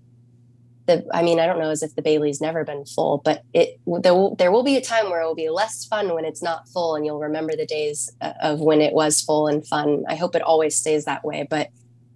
the 0.86 1.04
I 1.12 1.22
mean, 1.22 1.40
I 1.40 1.46
don't 1.46 1.58
know 1.58 1.70
as 1.70 1.82
if 1.82 1.94
the 1.94 2.02
Bailey's 2.02 2.40
never 2.40 2.64
been 2.64 2.84
full, 2.84 3.20
but 3.24 3.42
it 3.52 3.80
there 3.86 4.14
will, 4.14 4.34
there 4.36 4.52
will 4.52 4.62
be 4.62 4.76
a 4.76 4.80
time 4.80 5.10
where 5.10 5.22
it 5.22 5.26
will 5.26 5.34
be 5.34 5.48
less 5.48 5.84
fun 5.84 6.14
when 6.14 6.24
it's 6.24 6.42
not 6.42 6.68
full, 6.68 6.94
and 6.94 7.06
you'll 7.06 7.20
remember 7.20 7.56
the 7.56 7.66
days 7.66 8.12
uh, 8.20 8.32
of 8.42 8.60
when 8.60 8.80
it 8.80 8.92
was 8.92 9.20
full 9.20 9.46
and 9.46 9.66
fun. 9.66 10.04
I 10.08 10.16
hope 10.16 10.34
it 10.34 10.42
always 10.42 10.76
stays 10.76 11.04
that 11.04 11.24
way, 11.24 11.46
but 11.48 11.68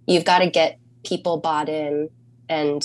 you've 0.07 0.25
got 0.25 0.39
to 0.39 0.49
get 0.49 0.79
people 1.03 1.37
bought 1.37 1.69
in, 1.69 2.09
and 2.47 2.83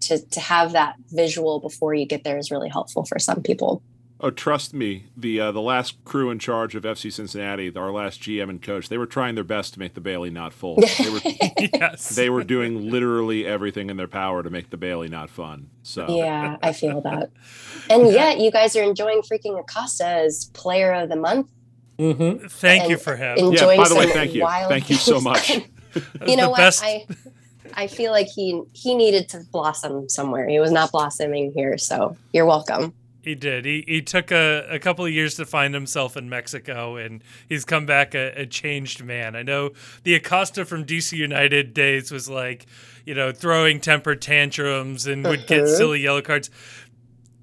to 0.00 0.18
to 0.18 0.40
have 0.40 0.72
that 0.72 0.96
visual 1.10 1.60
before 1.60 1.94
you 1.94 2.06
get 2.06 2.24
there 2.24 2.38
is 2.38 2.50
really 2.50 2.70
helpful 2.70 3.04
for 3.04 3.18
some 3.18 3.42
people. 3.42 3.82
Oh, 4.22 4.30
trust 4.30 4.74
me, 4.74 5.06
the 5.16 5.40
uh, 5.40 5.52
the 5.52 5.62
last 5.62 6.04
crew 6.04 6.30
in 6.30 6.38
charge 6.38 6.74
of 6.74 6.82
FC 6.82 7.10
Cincinnati, 7.10 7.74
our 7.74 7.90
last 7.90 8.20
GM 8.20 8.50
and 8.50 8.60
coach, 8.60 8.90
they 8.90 8.98
were 8.98 9.06
trying 9.06 9.34
their 9.34 9.44
best 9.44 9.72
to 9.74 9.78
make 9.80 9.94
the 9.94 10.00
Bailey 10.02 10.28
not 10.28 10.52
full. 10.52 10.76
They 10.98 11.08
were 11.10 11.20
yes. 11.72 12.10
they 12.10 12.28
were 12.28 12.44
doing 12.44 12.90
literally 12.90 13.46
everything 13.46 13.88
in 13.88 13.96
their 13.96 14.08
power 14.08 14.42
to 14.42 14.50
make 14.50 14.68
the 14.68 14.76
Bailey 14.76 15.08
not 15.08 15.30
fun. 15.30 15.70
So 15.82 16.06
Yeah, 16.08 16.58
I 16.62 16.74
feel 16.74 17.00
that. 17.10 17.30
And 17.88 18.08
yet, 18.08 18.38
you 18.38 18.50
guys 18.50 18.76
are 18.76 18.82
enjoying 18.82 19.22
freaking 19.22 19.58
Acosta 19.58 20.06
as 20.06 20.46
Player 20.52 20.92
of 20.92 21.08
the 21.08 21.16
Month. 21.16 21.48
Mm-hmm. 21.98 22.46
Thank 22.48 22.90
you 22.90 22.98
for 22.98 23.16
him. 23.16 23.38
in- 23.38 23.44
yeah. 23.46 23.50
enjoying 23.52 23.80
By 23.80 23.88
the 23.88 23.94
way, 23.94 24.10
thank 24.12 24.34
you, 24.34 24.46
thank 24.46 24.90
you 24.90 24.96
so 24.96 25.20
much. 25.20 25.60
You 26.24 26.36
know 26.36 26.50
what 26.50 26.58
best- 26.58 26.84
i 26.84 27.04
i 27.74 27.88
feel 27.88 28.12
like 28.12 28.28
he 28.28 28.62
he 28.72 28.94
needed 28.94 29.28
to 29.30 29.40
blossom 29.50 30.08
somewhere 30.08 30.48
he 30.48 30.60
was 30.60 30.70
not 30.70 30.92
blossoming 30.92 31.52
here 31.52 31.76
so 31.78 32.16
you're 32.32 32.46
welcome 32.46 32.94
He 33.22 33.34
did. 33.34 33.64
He 33.66 33.84
he 33.86 34.00
took 34.00 34.30
a, 34.30 34.66
a 34.70 34.78
couple 34.78 35.04
of 35.04 35.12
years 35.12 35.34
to 35.34 35.44
find 35.44 35.74
himself 35.74 36.16
in 36.16 36.28
Mexico, 36.30 36.96
and 36.96 37.22
he's 37.48 37.64
come 37.66 37.84
back 37.84 38.14
a, 38.14 38.32
a 38.34 38.46
changed 38.46 39.04
man. 39.04 39.36
I 39.36 39.42
know 39.42 39.72
the 40.04 40.14
Acosta 40.14 40.64
from 40.64 40.86
DC 40.86 41.12
United 41.16 41.74
days 41.74 42.10
was 42.10 42.30
like, 42.30 42.64
you 43.04 43.14
know, 43.14 43.30
throwing 43.30 43.78
temper 43.80 44.14
tantrums 44.16 45.06
and 45.06 45.22
would 45.26 45.46
get 45.46 45.60
Uh-huh. 45.64 45.76
silly 45.76 46.00
yellow 46.00 46.22
cards. 46.22 46.48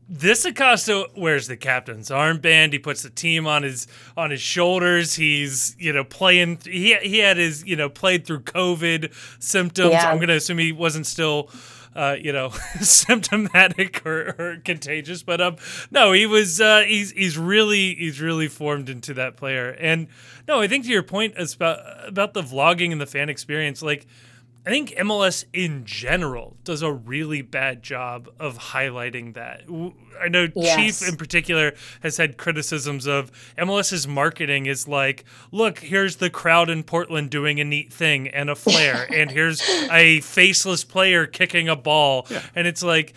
This 0.09 0.45
Acosta 0.45 1.07
wears 1.17 1.47
the 1.47 1.57
captain's 1.57 2.09
armband. 2.09 2.71
He 2.71 2.79
puts 2.79 3.03
the 3.03 3.09
team 3.09 3.45
on 3.45 3.63
his 3.63 3.87
on 4.15 4.31
his 4.31 4.39
shoulders. 4.41 5.15
He's 5.15 5.75
you 5.77 5.91
know 5.91 6.05
playing. 6.05 6.59
He 6.63 6.95
he 7.03 7.17
had 7.19 7.35
his 7.35 7.65
you 7.65 7.75
know 7.75 7.89
played 7.89 8.25
through 8.25 8.41
COVID 8.43 9.13
symptoms. 9.43 9.91
Yeah. 9.91 10.09
I'm 10.09 10.19
gonna 10.19 10.35
assume 10.37 10.59
he 10.59 10.71
wasn't 10.71 11.05
still 11.07 11.49
uh, 11.97 12.15
you 12.21 12.31
know, 12.31 12.49
symptomatic 12.81 14.05
or, 14.05 14.35
or 14.37 14.57
contagious. 14.63 15.23
But 15.23 15.41
um, 15.41 15.55
no, 15.89 16.11
he 16.11 16.25
was. 16.25 16.61
Uh, 16.61 16.83
he's 16.87 17.11
he's 17.11 17.37
really 17.37 17.95
he's 17.95 18.21
really 18.21 18.47
formed 18.47 18.87
into 18.87 19.15
that 19.15 19.35
player. 19.35 19.71
And 19.71 20.07
no, 20.47 20.61
I 20.61 20.67
think 20.67 20.85
to 20.85 20.91
your 20.91 21.03
point 21.03 21.33
about 21.37 21.79
about 22.07 22.33
the 22.33 22.43
vlogging 22.43 22.91
and 22.91 23.01
the 23.01 23.07
fan 23.07 23.29
experience, 23.29 23.81
like. 23.81 24.05
I 24.67 24.69
think 24.69 24.89
MLS 24.97 25.45
in 25.53 25.85
general 25.85 26.57
does 26.65 26.81
a 26.81 26.91
really 26.91 27.41
bad 27.41 27.81
job 27.81 28.27
of 28.37 28.57
highlighting 28.57 29.33
that. 29.35 29.61
I 30.21 30.27
know 30.27 30.49
Yes. 30.57 30.99
Chief 30.99 31.07
in 31.07 31.15
particular 31.15 31.73
has 32.01 32.17
had 32.17 32.35
criticisms 32.35 33.07
of 33.07 33.31
MLS's 33.57 34.09
marketing 34.09 34.65
is 34.65 34.85
like, 34.85 35.23
look, 35.53 35.79
here's 35.79 36.17
the 36.17 36.29
crowd 36.29 36.69
in 36.69 36.83
Portland 36.83 37.29
doing 37.29 37.61
a 37.61 37.63
neat 37.63 37.93
thing 37.93 38.27
and 38.27 38.49
a 38.49 38.55
flare, 38.55 39.07
and 39.09 39.31
here's 39.31 39.61
a 39.89 40.19
faceless 40.19 40.83
player 40.83 41.25
kicking 41.25 41.69
a 41.69 41.75
ball. 41.77 42.27
And 42.53 42.67
it's 42.67 42.83
like, 42.83 43.13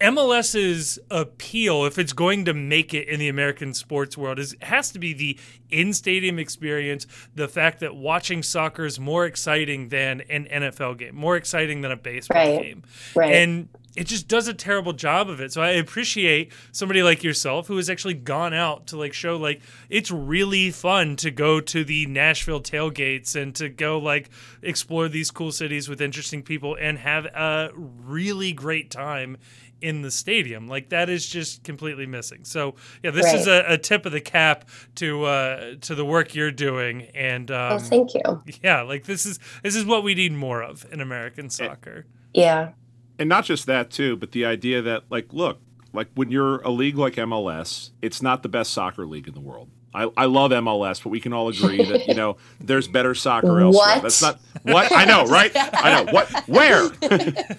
MLS's 0.00 0.98
appeal, 1.10 1.84
if 1.84 1.98
it's 1.98 2.12
going 2.12 2.44
to 2.46 2.54
make 2.54 2.94
it 2.94 3.06
in 3.08 3.20
the 3.20 3.28
American 3.28 3.74
sports 3.74 4.16
world, 4.16 4.38
is 4.38 4.56
has 4.62 4.90
to 4.92 4.98
be 4.98 5.12
the 5.12 5.38
in-stadium 5.70 6.38
experience. 6.38 7.06
The 7.34 7.48
fact 7.48 7.80
that 7.80 7.94
watching 7.94 8.42
soccer 8.42 8.84
is 8.86 8.98
more 8.98 9.26
exciting 9.26 9.88
than 9.90 10.22
an 10.22 10.46
NFL 10.50 10.98
game, 10.98 11.14
more 11.14 11.36
exciting 11.36 11.82
than 11.82 11.92
a 11.92 11.96
baseball 11.96 12.36
Right. 12.38 12.62
game, 12.62 12.82
right 13.14 13.34
and 13.34 13.68
it 13.96 14.06
just 14.06 14.28
does 14.28 14.46
a 14.46 14.54
terrible 14.54 14.92
job 14.92 15.28
of 15.28 15.40
it. 15.40 15.52
So 15.52 15.60
I 15.60 15.70
appreciate 15.70 16.52
somebody 16.72 17.02
like 17.02 17.24
yourself 17.24 17.66
who 17.66 17.76
has 17.76 17.90
actually 17.90 18.14
gone 18.14 18.54
out 18.54 18.86
to 18.88 18.96
like 18.96 19.12
show 19.12 19.36
like 19.36 19.60
it's 19.88 20.10
really 20.12 20.70
fun 20.70 21.16
to 21.16 21.30
go 21.30 21.60
to 21.60 21.84
the 21.84 22.06
Nashville 22.06 22.60
tailgates 22.62 23.34
and 23.34 23.54
to 23.56 23.68
go 23.68 23.98
like 23.98 24.30
explore 24.62 25.08
these 25.08 25.30
cool 25.30 25.50
cities 25.52 25.88
with 25.88 26.00
interesting 26.00 26.42
people 26.42 26.76
and 26.80 26.98
have 26.98 27.26
a 27.26 27.70
really 27.74 28.52
great 28.52 28.90
time 28.90 29.36
in 29.80 30.02
the 30.02 30.10
stadium. 30.10 30.68
Like 30.68 30.90
that 30.90 31.08
is 31.08 31.26
just 31.26 31.64
completely 31.64 32.06
missing. 32.06 32.44
So 32.44 32.74
yeah, 33.02 33.10
this 33.10 33.32
is 33.32 33.46
a, 33.46 33.64
a 33.66 33.78
tip 33.78 34.06
of 34.06 34.12
the 34.12 34.20
cap 34.20 34.68
to 34.96 35.24
uh, 35.24 35.74
to 35.82 35.94
the 35.94 36.04
work 36.04 36.34
you're 36.34 36.50
doing. 36.50 37.02
And 37.14 37.50
um, 37.50 37.72
oh 37.74 37.78
thank 37.78 38.14
you 38.14 38.42
yeah, 38.62 38.82
like 38.82 39.04
this 39.04 39.26
is 39.26 39.38
this 39.62 39.74
is 39.74 39.84
what 39.84 40.02
we 40.02 40.14
need 40.14 40.32
more 40.32 40.62
of 40.62 40.86
in 40.92 41.00
American 41.00 41.50
soccer. 41.50 42.06
yeah 42.32 42.72
and 43.20 43.28
not 43.28 43.44
just 43.44 43.66
that 43.66 43.90
too, 43.90 44.16
but 44.16 44.32
the 44.32 44.46
idea 44.46 44.80
that 44.80 45.04
like, 45.10 45.32
look, 45.32 45.60
like 45.92 46.08
when 46.14 46.30
you're 46.30 46.62
a 46.62 46.70
league 46.70 46.96
like 46.96 47.14
MLS, 47.16 47.90
it's 48.00 48.22
not 48.22 48.42
the 48.42 48.48
best 48.48 48.72
soccer 48.72 49.06
league 49.06 49.28
in 49.28 49.34
the 49.34 49.40
world. 49.40 49.68
I, 49.92 50.08
I 50.16 50.26
love 50.26 50.52
MLS, 50.52 51.02
but 51.02 51.08
we 51.10 51.18
can 51.20 51.32
all 51.32 51.48
agree 51.48 51.84
that 51.84 52.06
you 52.06 52.14
know 52.14 52.36
there's 52.60 52.86
better 52.86 53.14
soccer 53.14 53.58
elsewhere. 53.60 53.96
What? 53.96 54.02
That's 54.02 54.22
not 54.22 54.38
what 54.62 54.92
I 54.92 55.04
know, 55.04 55.24
right? 55.26 55.50
I 55.54 56.04
know 56.04 56.12
what 56.12 56.28
where 56.48 56.90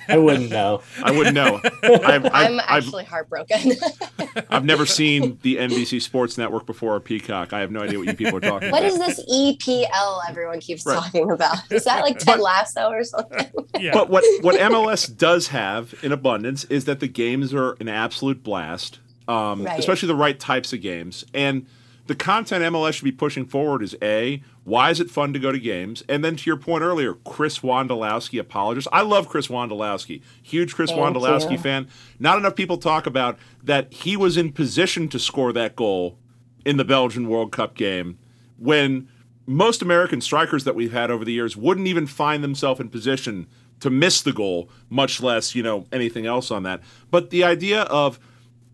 I 0.07 0.17
wouldn't 0.17 0.49
know. 0.49 0.81
I 1.03 1.11
wouldn't 1.11 1.35
know. 1.35 1.59
I've, 1.83 2.03
I've, 2.03 2.25
i'm 2.25 2.59
I've, 2.59 2.65
actually 2.83 3.03
heartbroken 3.05 3.71
I've 4.49 4.63
never 4.65 4.85
seen 4.85 5.39
the 5.41 5.57
NBC 5.57 6.01
Sports 6.01 6.37
Network 6.37 6.65
before 6.65 6.95
or 6.95 6.99
Peacock. 6.99 7.53
I 7.53 7.59
have 7.59 7.71
no 7.71 7.81
idea 7.81 7.97
what 7.99 8.07
you 8.07 8.13
people 8.13 8.37
are 8.37 8.41
talking 8.41 8.71
what 8.71 8.83
about. 8.83 8.91
is 9.09 9.17
this 9.17 9.25
epl 9.31 10.19
everyone 10.29 10.59
keeps 10.59 10.85
Right. 10.85 10.95
talking 10.95 11.29
about 11.31 11.57
is 11.71 11.83
that 11.85 12.01
like 12.01 12.17
ted 12.17 12.25
But- 12.37 12.39
lasso 12.41 12.89
or 12.89 13.03
something 13.03 13.51
Yeah. 13.79 13.91
But 13.93 14.09
what 14.09 14.23
what 14.43 14.55
MLS 14.59 15.15
does 15.15 15.47
have 15.49 15.93
in 16.03 16.11
abundance 16.11 16.63
is 16.65 16.85
that 16.85 16.99
the 17.01 17.07
games 17.07 17.53
are 17.53 17.75
an 17.79 17.89
absolute 17.89 18.43
blast, 18.43 18.99
um, 19.27 19.63
Right. 19.63 19.79
especially 19.79 20.07
the 20.07 20.15
right 20.15 20.39
types 20.39 20.71
of 20.73 20.81
games. 20.81 21.25
And 21.33 21.65
the 22.11 22.15
content 22.15 22.61
MLS 22.73 22.95
should 22.95 23.05
be 23.05 23.13
pushing 23.13 23.45
forward 23.45 23.81
is 23.81 23.95
a 24.01 24.43
why 24.65 24.89
is 24.89 24.99
it 24.99 25.09
fun 25.09 25.31
to 25.31 25.39
go 25.39 25.49
to 25.49 25.57
games? 25.57 26.03
And 26.09 26.25
then 26.25 26.35
to 26.35 26.43
your 26.45 26.57
point 26.57 26.83
earlier, 26.83 27.13
Chris 27.13 27.59
Wondolowski 27.59 28.37
apologist. 28.37 28.89
I 28.91 28.99
love 28.99 29.29
Chris 29.29 29.47
Wondolowski, 29.47 30.21
huge 30.43 30.75
Chris 30.75 30.91
Thank 30.91 31.15
Wondolowski 31.15 31.51
you. 31.51 31.57
fan. 31.57 31.87
Not 32.19 32.37
enough 32.37 32.57
people 32.57 32.77
talk 32.77 33.05
about 33.07 33.39
that 33.63 33.93
he 33.93 34.17
was 34.17 34.35
in 34.35 34.51
position 34.51 35.07
to 35.07 35.19
score 35.19 35.53
that 35.53 35.77
goal 35.77 36.17
in 36.65 36.75
the 36.75 36.83
Belgian 36.83 37.29
World 37.29 37.53
Cup 37.53 37.75
game 37.75 38.19
when 38.57 39.07
most 39.45 39.81
American 39.81 40.19
strikers 40.19 40.65
that 40.65 40.75
we've 40.75 40.91
had 40.91 41.11
over 41.11 41.23
the 41.23 41.31
years 41.31 41.55
wouldn't 41.55 41.87
even 41.87 42.07
find 42.07 42.43
themselves 42.43 42.81
in 42.81 42.89
position 42.89 43.47
to 43.79 43.89
miss 43.89 44.21
the 44.21 44.33
goal, 44.33 44.69
much 44.89 45.21
less, 45.21 45.55
you 45.55 45.63
know, 45.63 45.85
anything 45.93 46.25
else 46.25 46.51
on 46.51 46.63
that. 46.63 46.81
But 47.09 47.29
the 47.29 47.45
idea 47.45 47.83
of 47.83 48.19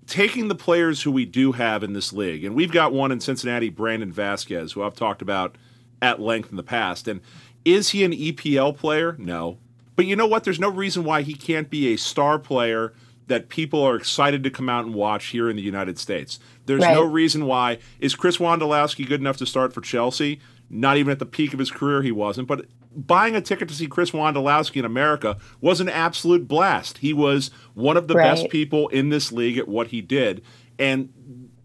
taking 0.08 0.48
the 0.48 0.56
players 0.56 1.04
who 1.04 1.12
we 1.12 1.26
do 1.26 1.52
have 1.54 1.84
in 1.84 1.94
this 1.94 2.14
league, 2.14 2.44
and 2.44 2.56
we've 2.56 2.72
got 2.72 2.94
one 2.94 3.12
in 3.12 3.20
Cincinnati, 3.20 3.70
Brandon 3.70 4.12
Vazquez, 4.12 4.74
who 4.74 4.84
I've 4.84 4.96
talked 4.96 5.22
about 5.22 5.58
at 6.02 6.20
length 6.22 6.50
in 6.50 6.56
the 6.58 6.64
past. 6.64 7.08
And 7.08 7.22
is 7.66 7.90
he 7.90 8.04
an 8.04 8.14
EPL 8.14 8.76
player? 8.78 9.16
No. 9.20 9.58
But 9.96 10.06
you 10.06 10.16
know 10.16 10.28
what? 10.28 10.44
There's 10.44 10.60
no 10.60 10.70
reason 10.70 11.04
why 11.04 11.24
he 11.24 11.34
can't 11.34 11.70
be 11.70 11.92
a 11.94 11.98
star 11.98 12.40
player 12.40 12.94
that 13.28 13.50
people 13.50 13.84
are 13.84 13.96
excited 13.96 14.44
to 14.44 14.50
come 14.50 14.70
out 14.70 14.86
and 14.86 14.94
watch 14.94 15.28
here 15.28 15.50
in 15.50 15.56
the 15.58 15.62
United 15.62 16.00
States. 16.00 16.40
There's 16.66 16.82
Right. 16.84 16.94
no 16.94 17.04
reason 17.04 17.46
why. 17.46 17.80
Is 18.00 18.16
Chris 18.16 18.38
Wondolowski 18.38 19.06
good 19.06 19.20
enough 19.20 19.38
to 19.38 19.46
start 19.46 19.74
for 19.74 19.82
Chelsea? 19.82 20.40
Not 20.70 20.98
even 20.98 21.12
at 21.12 21.20
the 21.20 21.26
peak 21.26 21.52
of 21.52 21.60
his 21.60 21.72
career, 21.72 22.02
he 22.04 22.12
wasn't. 22.12 22.48
But 22.48 22.66
buying 22.98 23.36
a 23.36 23.42
ticket 23.42 23.70
to 23.70 23.76
see 23.76 23.88
Chris 23.88 24.12
Wondolowski 24.12 24.78
in 24.78 24.86
America 24.86 25.38
was 25.62 25.80
an 25.80 25.88
absolute 25.88 26.48
blast. 26.48 26.98
He 26.98 27.14
was 27.14 27.52
one 27.76 27.96
of 27.96 28.08
the 28.08 28.16
best 28.16 28.50
people 28.50 28.88
in 28.90 29.10
this 29.10 29.32
league 29.32 29.58
at 29.58 29.68
what 29.68 29.88
he 29.88 30.02
did. 30.02 30.44
And 30.80 31.14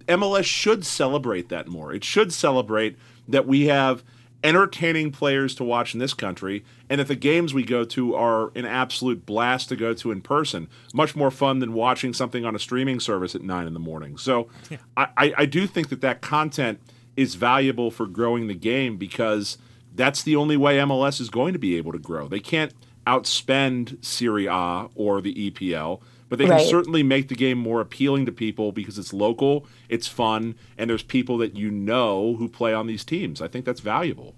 MLS 0.07 0.45
should 0.45 0.85
celebrate 0.85 1.49
that 1.49 1.69
more. 1.69 1.93
It 1.93 2.05
should 2.05 2.33
celebrate 2.33 2.97
that 3.27 3.47
we 3.47 3.67
have 3.67 4.05
entertaining 4.45 5.13
players 5.13 5.55
to 5.55 5.65
watch 5.65 5.95
in 5.95 6.01
this 6.01 6.15
country 6.15 6.65
and 6.91 6.99
that 7.01 7.07
the 7.07 7.15
games 7.15 7.55
we 7.55 7.63
go 7.63 7.85
to 7.85 8.15
are 8.15 8.51
an 8.57 8.67
absolute 8.67 9.25
blast 9.25 9.69
to 9.69 9.77
go 9.77 9.95
to 9.95 10.11
in 10.11 10.21
person. 10.21 10.69
Much 10.93 11.15
more 11.15 11.31
fun 11.31 11.61
than 11.61 11.73
watching 11.73 12.13
something 12.13 12.45
on 12.45 12.55
a 12.55 12.59
streaming 12.59 13.01
service 13.01 13.35
at 13.35 13.43
nine 13.43 13.67
in 13.67 13.73
the 13.73 13.81
morning. 13.81 14.19
So 14.19 14.49
I, 14.97 15.09
I, 15.17 15.35
I 15.39 15.47
do 15.47 15.67
think 15.67 15.89
that 15.91 16.01
that 16.01 16.21
content 16.21 16.81
is 17.17 17.37
valuable 17.37 17.91
for 17.91 18.07
growing 18.07 18.49
the 18.49 18.55
game 18.55 18.97
because 18.97 19.59
that's 19.95 20.23
the 20.23 20.37
only 20.37 20.57
way 20.57 20.79
MLS 20.79 21.21
is 21.21 21.31
going 21.31 21.53
to 21.53 21.59
be 21.59 21.77
able 21.77 21.93
to 21.93 21.99
grow. 21.99 22.29
They 22.29 22.41
can't 22.41 22.73
outspend 23.07 24.03
Serie 24.05 24.47
A 24.47 24.89
or 24.95 25.21
the 25.21 25.51
EPL, 25.51 26.01
but 26.29 26.39
they 26.39 26.47
can 26.47 26.61
certainly 26.67 27.03
make 27.03 27.29
the 27.29 27.35
game 27.35 27.59
more 27.59 27.81
appealing 27.81 28.25
to 28.27 28.33
people 28.33 28.73
because 28.73 28.99
it's 28.99 29.13
local, 29.13 29.67
it's 29.89 30.09
fun, 30.09 30.55
and 30.79 30.89
there's 30.89 31.03
people 31.03 31.37
that 31.39 31.57
you 31.57 31.71
know 31.71 32.37
who 32.37 32.49
play 32.49 32.73
on 32.73 32.87
these 32.87 33.05
teams. 33.05 33.43
I 33.43 33.49
think 33.49 33.65
that's 33.65 33.81
valuable. 33.81 34.35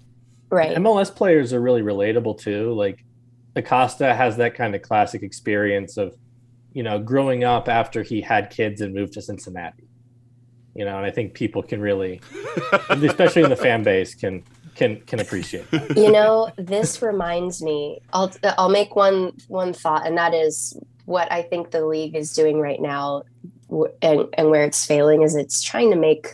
Right. 0.49 0.75
MLS 0.77 1.13
players 1.13 1.53
are 1.53 1.61
really 1.61 1.81
relatable 1.81 2.39
too. 2.39 2.73
Like 2.73 3.03
Acosta 3.55 4.13
has 4.13 4.37
that 4.37 4.55
kind 4.55 4.75
of 4.75 4.81
classic 4.81 5.23
experience 5.23 5.97
of, 5.97 6.15
you 6.73 6.83
know, 6.83 6.99
growing 6.99 7.43
up 7.43 7.69
after 7.69 8.03
he 8.03 8.21
had 8.21 8.49
kids 8.49 8.81
and 8.81 8.93
moved 8.93 9.13
to 9.13 9.21
Cincinnati. 9.21 9.87
You 10.75 10.83
know, 10.83 10.97
and 10.97 11.05
I 11.05 11.11
think 11.11 11.33
people 11.33 11.63
can 11.63 11.79
really, 11.79 12.19
especially 12.89 13.43
in 13.43 13.49
the 13.49 13.55
fan 13.55 13.83
base, 13.83 14.13
can 14.13 14.43
can 14.75 14.99
can 15.01 15.19
appreciate 15.19 15.69
that. 15.71 15.97
you 15.97 16.11
know 16.11 16.51
this 16.57 17.01
reminds 17.01 17.63
me 17.63 17.99
i'll 18.13 18.31
i'll 18.57 18.69
make 18.69 18.95
one 18.95 19.31
one 19.47 19.73
thought 19.73 20.05
and 20.05 20.17
that 20.17 20.33
is 20.33 20.77
what 21.05 21.31
i 21.31 21.41
think 21.41 21.71
the 21.71 21.85
league 21.85 22.15
is 22.15 22.33
doing 22.33 22.59
right 22.59 22.81
now 22.81 23.23
and 24.01 24.27
and 24.37 24.49
where 24.49 24.63
it's 24.63 24.85
failing 24.85 25.21
is 25.21 25.35
it's 25.35 25.61
trying 25.61 25.89
to 25.89 25.97
make 25.97 26.27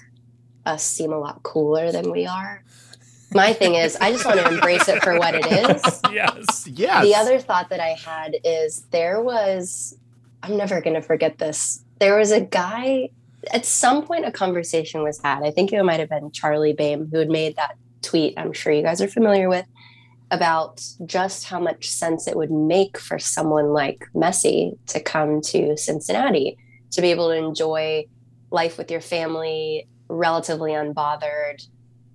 us 0.66 0.84
seem 0.84 1.14
a 1.14 1.20
lot 1.20 1.42
cooler 1.44 1.92
than 1.92 2.12
we 2.12 2.26
are 2.26 2.64
my 3.34 3.54
thing 3.54 3.76
is 3.76 3.96
i 3.98 4.12
just 4.12 4.26
want 4.26 4.40
to 4.40 4.48
embrace 4.48 4.88
it 4.90 5.02
for 5.02 5.18
what 5.18 5.36
it 5.36 5.46
is 5.46 6.02
yes. 6.12 6.68
Yes. 6.68 7.04
the 7.04 7.16
other 7.16 7.40
thought 7.40 7.70
that 7.70 7.80
i 7.80 7.90
had 7.90 8.36
is 8.44 8.82
there 8.92 9.22
was 9.22 9.98
i'm 10.44 10.58
never 10.58 10.82
going 10.82 10.96
to 10.96 11.02
forget 11.02 11.38
this 11.38 11.84
there 12.00 12.18
was 12.18 12.32
a 12.32 12.42
guy 12.42 13.10
at 13.52 13.66
some 13.66 14.06
point 14.06 14.26
a 14.26 14.32
conversation 14.32 15.04
was 15.04 15.20
had 15.22 15.44
i 15.44 15.52
think 15.52 15.72
it 15.72 15.82
might 15.84 16.00
have 16.00 16.10
been 16.10 16.32
charlie 16.32 16.74
boehm 16.74 17.10
who 17.10 17.20
had 17.20 17.30
made 17.30 17.56
that 17.56 17.76
tweet 18.02 18.34
i'm 18.38 18.54
sure 18.54 18.74
you 18.74 18.84
guys 18.84 19.02
are 19.02 19.08
familiar 19.08 19.50
with 19.50 19.66
about 20.32 20.82
just 21.06 21.46
how 21.46 21.60
much 21.60 21.88
sense 21.88 22.28
it 22.28 22.38
would 22.38 22.52
make 22.52 22.98
for 22.98 23.20
someone 23.20 23.74
like 23.74 24.06
messi 24.16 24.78
to 24.88 25.00
come 25.00 25.42
to 25.42 25.76
cincinnati 25.78 26.58
to 26.92 27.02
be 27.02 27.12
able 27.12 27.30
to 27.30 27.36
enjoy 27.36 28.06
life 28.50 28.78
with 28.78 28.92
your 28.92 29.02
family 29.02 29.88
relatively 30.10 30.72
unbothered 30.72 31.66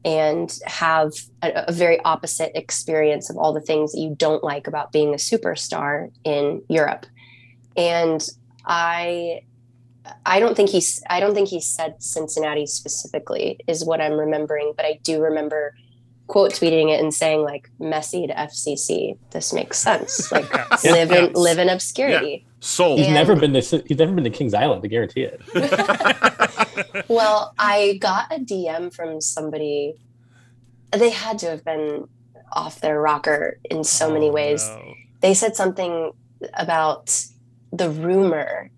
and 0.04 0.60
have 0.66 1.12
a, 1.42 1.64
a 1.66 1.72
very 1.72 1.98
opposite 2.04 2.52
experience 2.54 3.28
of 3.28 3.36
all 3.36 3.52
the 3.52 3.60
things 3.60 3.92
that 3.92 4.00
you 4.00 4.14
don't 4.16 4.44
like 4.44 4.68
about 4.68 4.92
being 4.92 5.12
a 5.12 5.16
superstar 5.16 6.12
in 6.22 6.62
Europe. 6.68 7.06
And 7.76 8.26
I 8.64 9.40
I 10.24 10.40
don't 10.40 10.56
think 10.56 10.70
he's 10.70 11.02
I 11.10 11.20
don't 11.20 11.34
think 11.34 11.48
he 11.48 11.60
said 11.60 11.96
Cincinnati 12.02 12.66
specifically 12.66 13.58
is 13.66 13.84
what 13.84 14.00
I'm 14.00 14.14
remembering, 14.14 14.72
but 14.76 14.84
I 14.86 14.98
do 15.02 15.20
remember 15.22 15.74
quote 16.28 16.52
tweeting 16.52 16.92
it 16.92 17.00
and 17.00 17.14
saying 17.14 17.42
like 17.42 17.70
Messi 17.80 18.26
to 18.26 18.34
FCC. 18.34 19.16
This 19.30 19.52
makes 19.52 19.78
sense. 19.78 20.30
Like 20.32 20.82
live 20.84 21.12
in 21.12 21.32
live 21.34 21.58
in 21.58 21.68
obscurity. 21.68 22.46
Sold. 22.60 22.98
He's 22.98 23.06
And- 23.06 23.14
never 23.14 23.36
been 23.36 23.52
to 23.52 23.60
he's 23.86 23.98
never 23.98 24.12
been 24.12 24.24
to 24.24 24.30
Kings 24.30 24.54
Island. 24.54 24.82
I 24.84 24.88
guarantee 24.88 25.22
it. 25.22 25.40
Well, 27.08 27.54
I 27.58 27.98
got 28.00 28.32
a 28.32 28.38
DM 28.40 28.92
from 28.92 29.20
somebody. 29.20 29.94
They 30.92 31.10
had 31.10 31.38
to 31.40 31.46
have 31.50 31.64
been 31.64 32.08
off 32.52 32.80
their 32.80 33.00
rocker 33.00 33.58
in 33.70 33.84
so 33.84 34.10
many 34.12 34.28
Oh, 34.28 34.32
ways. 34.32 34.66
no. 34.68 34.94
They 35.20 35.34
said 35.34 35.56
something 35.56 36.12
about 36.54 37.24
the 37.72 37.90
rumor 37.90 38.70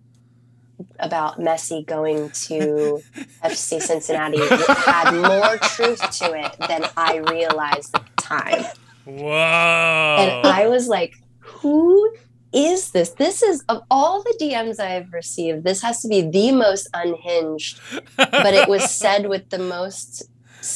about 0.98 1.38
Messi 1.38 1.84
going 1.86 2.30
to 2.30 3.02
FC 3.44 3.80
Cincinnati 3.80 4.38
had 4.84 5.12
more 5.12 5.56
truth 5.58 6.00
to 6.18 6.38
it 6.38 6.56
than 6.68 6.84
I 6.96 7.18
realized 7.30 7.94
at 7.94 8.04
the 8.04 8.22
time. 8.22 8.64
Whoa. 9.04 10.16
And 10.18 10.46
I 10.46 10.68
was 10.68 10.88
like, 10.88 11.14
who 11.38 12.14
is 12.52 12.90
this? 12.92 13.10
This 13.10 13.42
is, 13.42 13.64
of 13.68 13.82
all 13.90 14.22
the 14.22 14.38
DMs 14.40 14.80
I've 14.80 15.12
received, 15.12 15.64
this 15.64 15.82
has 15.82 16.00
to 16.02 16.08
be 16.08 16.22
the 16.22 16.52
most 16.52 16.88
unhinged 16.94 17.80
but 18.16 18.54
it 18.54 18.68
was 18.68 18.90
said 18.94 19.28
with 19.28 19.50
the 19.50 19.58
most 19.58 20.24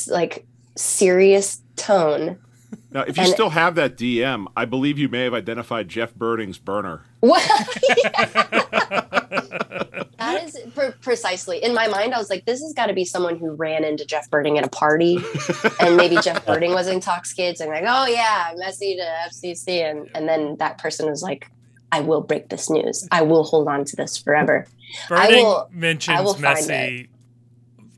like 0.09 0.47
serious 0.77 1.63
tone. 1.77 2.39
Now, 2.93 3.03
if 3.03 3.17
you 3.17 3.23
and- 3.25 3.33
still 3.33 3.51
have 3.51 3.75
that 3.77 3.97
DM, 3.97 4.47
I 4.57 4.65
believe 4.65 4.99
you 4.99 5.09
may 5.09 5.25
have 5.25 5.35
identified 5.35 5.89
Jeff 5.89 6.15
Berding's 6.15 6.59
burner. 6.59 7.05
Well, 7.21 7.41
that 10.19 10.43
is 10.45 10.59
pre- 10.75 10.91
precisely 11.01 11.63
in 11.63 11.75
my 11.75 11.89
mind. 11.89 12.15
I 12.15 12.19
was 12.19 12.31
like, 12.31 12.45
this 12.45 12.61
has 12.61 12.73
got 12.75 12.87
to 12.87 12.93
be 12.93 13.05
someone 13.05 13.39
who 13.39 13.53
ran 13.53 13.85
into 13.85 14.05
Jeff 14.05 14.29
Berding 14.31 14.59
at 14.59 14.65
a 14.65 14.69
party, 14.69 15.19
and 15.81 15.97
maybe 15.97 16.17
Jeff 16.17 16.45
Berding 16.47 16.75
was 16.75 16.89
intoxicated, 16.89 17.61
and 17.61 17.71
like, 17.71 17.85
oh 17.87 18.07
yeah, 18.07 18.53
Messi 18.55 18.97
to 18.97 19.05
FCC, 19.31 19.89
and 19.91 20.09
and 20.15 20.29
then 20.29 20.57
that 20.59 20.79
person 20.79 21.09
was 21.09 21.23
like, 21.23 21.51
I 21.91 22.01
will 22.01 22.21
break 22.21 22.49
this 22.49 22.69
news. 22.71 23.07
I 23.11 23.23
will 23.23 23.45
hold 23.45 23.69
on 23.69 23.85
to 23.87 23.97
this 23.97 24.17
forever. 24.17 24.67
I 25.11 25.29
Berding 25.31 25.45
will- 25.45 25.71
mentions 25.73 26.19
I 26.19 26.21
will 26.23 26.35
find 26.35 26.59
Messi 26.59 27.09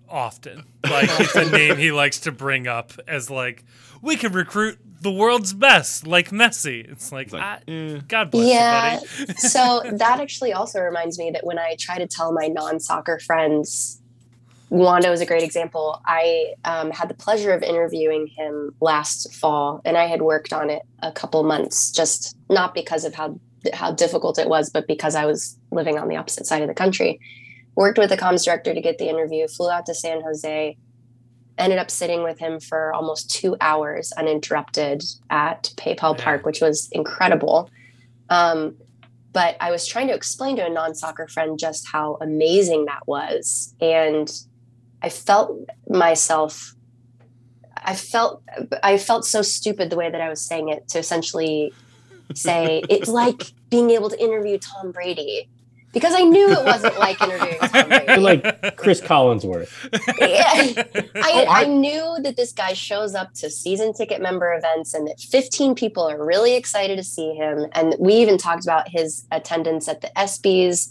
often. 0.08 0.64
Like 0.84 1.08
it's 1.18 1.34
a 1.34 1.50
name 1.50 1.76
he 1.76 1.90
likes 1.92 2.20
to 2.20 2.32
bring 2.32 2.68
up 2.68 2.92
as 3.08 3.30
like 3.30 3.64
we 4.02 4.16
can 4.16 4.32
recruit 4.32 4.78
the 5.04 5.12
world's 5.12 5.52
best, 5.52 6.06
like 6.06 6.30
Messi. 6.30 6.90
It's 6.90 7.12
like, 7.12 7.26
It's 7.28 7.32
like, 7.34 7.42
I- 7.42 7.70
eh. 7.70 8.00
God 8.08 8.30
bless 8.32 8.48
Yeah. 8.48 9.00
you, 9.00 9.26
buddy. 9.26 9.38
so 9.54 9.82
that 9.92 10.18
actually 10.20 10.52
also 10.52 10.80
reminds 10.80 11.16
me 11.18 11.30
that 11.30 11.46
when 11.46 11.58
I 11.58 11.76
try 11.78 11.98
to 11.98 12.06
tell 12.08 12.32
my 12.32 12.48
non-soccer 12.48 13.20
friends, 13.20 14.00
Wando 14.72 15.10
was 15.10 15.20
a 15.20 15.26
great 15.26 15.44
example. 15.44 16.00
I 16.04 16.54
um, 16.64 16.90
had 16.90 17.08
the 17.08 17.14
pleasure 17.14 17.52
of 17.52 17.62
interviewing 17.62 18.26
him 18.26 18.74
last 18.80 19.32
fall, 19.34 19.80
and 19.84 19.96
I 19.96 20.06
had 20.06 20.22
worked 20.22 20.52
on 20.52 20.68
it 20.70 20.82
a 21.00 21.12
couple 21.12 21.42
months, 21.44 21.92
just 21.92 22.36
not 22.50 22.74
because 22.74 23.04
of 23.04 23.14
how 23.14 23.38
how 23.72 23.92
difficult 23.92 24.38
it 24.38 24.48
was, 24.48 24.68
but 24.68 24.86
because 24.86 25.14
I 25.14 25.24
was 25.24 25.56
living 25.70 25.96
on 25.98 26.08
the 26.08 26.16
opposite 26.16 26.46
side 26.46 26.60
of 26.62 26.68
the 26.68 26.74
country. 26.74 27.18
Worked 27.76 27.98
with 27.98 28.10
the 28.10 28.16
comms 28.16 28.44
director 28.44 28.74
to 28.74 28.80
get 28.80 28.98
the 28.98 29.08
interview. 29.08 29.48
Flew 29.48 29.70
out 29.70 29.86
to 29.86 29.94
San 29.94 30.20
Jose. 30.22 30.76
Ended 31.56 31.78
up 31.78 31.90
sitting 31.90 32.22
with 32.22 32.38
him 32.38 32.58
for 32.58 32.92
almost 32.92 33.30
two 33.30 33.56
hours 33.60 34.12
uninterrupted 34.12 35.02
at 35.30 35.72
PayPal. 35.76 36.18
Park, 36.18 36.44
which 36.44 36.60
was 36.60 36.88
incredible. 36.92 37.70
Um, 38.28 38.76
but 39.32 39.56
I 39.60 39.70
was 39.70 39.86
trying 39.86 40.08
to 40.08 40.14
explain 40.14 40.56
to 40.56 40.66
a 40.66 40.70
non 40.70 40.94
soccer 40.94 41.28
friend 41.28 41.58
just 41.58 41.86
how 41.90 42.18
amazing 42.20 42.86
that 42.86 43.06
was. 43.06 43.74
And 43.80 44.30
I 45.02 45.08
felt 45.10 45.68
myself, 45.88 46.74
I 47.76 47.94
felt, 47.94 48.42
I 48.82 48.96
felt 48.96 49.26
so 49.26 49.42
stupid 49.42 49.90
the 49.90 49.96
way 49.96 50.10
that 50.10 50.20
I 50.20 50.28
was 50.28 50.40
saying 50.40 50.70
it 50.70 50.88
to 50.88 50.98
essentially 50.98 51.72
say 52.34 52.82
it's 52.88 53.08
like 53.08 53.52
being 53.70 53.90
able 53.90 54.08
to 54.08 54.20
interview 54.20 54.58
Tom 54.58 54.92
Brady 54.92 55.48
because 55.94 56.12
I 56.14 56.22
knew 56.22 56.50
it 56.50 56.64
wasn't 56.64 56.98
like 56.98 57.20
interviewing 57.22 57.58
Tom 57.60 58.22
like 58.22 58.76
Cris 58.76 59.00
Collinsworth. 59.00 59.70
I, 60.20 60.84
Oh, 61.16 61.20
I- 61.50 61.62
I 61.62 61.64
knew 61.66 62.16
that 62.22 62.36
this 62.36 62.52
guy 62.52 62.72
shows 62.74 63.14
up 63.14 63.32
to 63.34 63.48
season 63.50 63.92
ticket 63.94 64.20
member 64.20 64.52
events 64.54 64.92
and 64.94 65.06
that 65.06 65.20
15 65.20 65.74
people 65.74 66.02
are 66.08 66.22
really 66.24 66.54
excited 66.56 66.96
to 66.96 67.02
see 67.04 67.34
him. 67.34 67.66
And 67.72 67.94
we 67.98 68.14
even 68.14 68.36
talked 68.38 68.64
about 68.64 68.88
his 68.88 69.24
attendance 69.32 69.88
at 69.88 70.00
the 70.02 70.10
ESPYs 70.16 70.90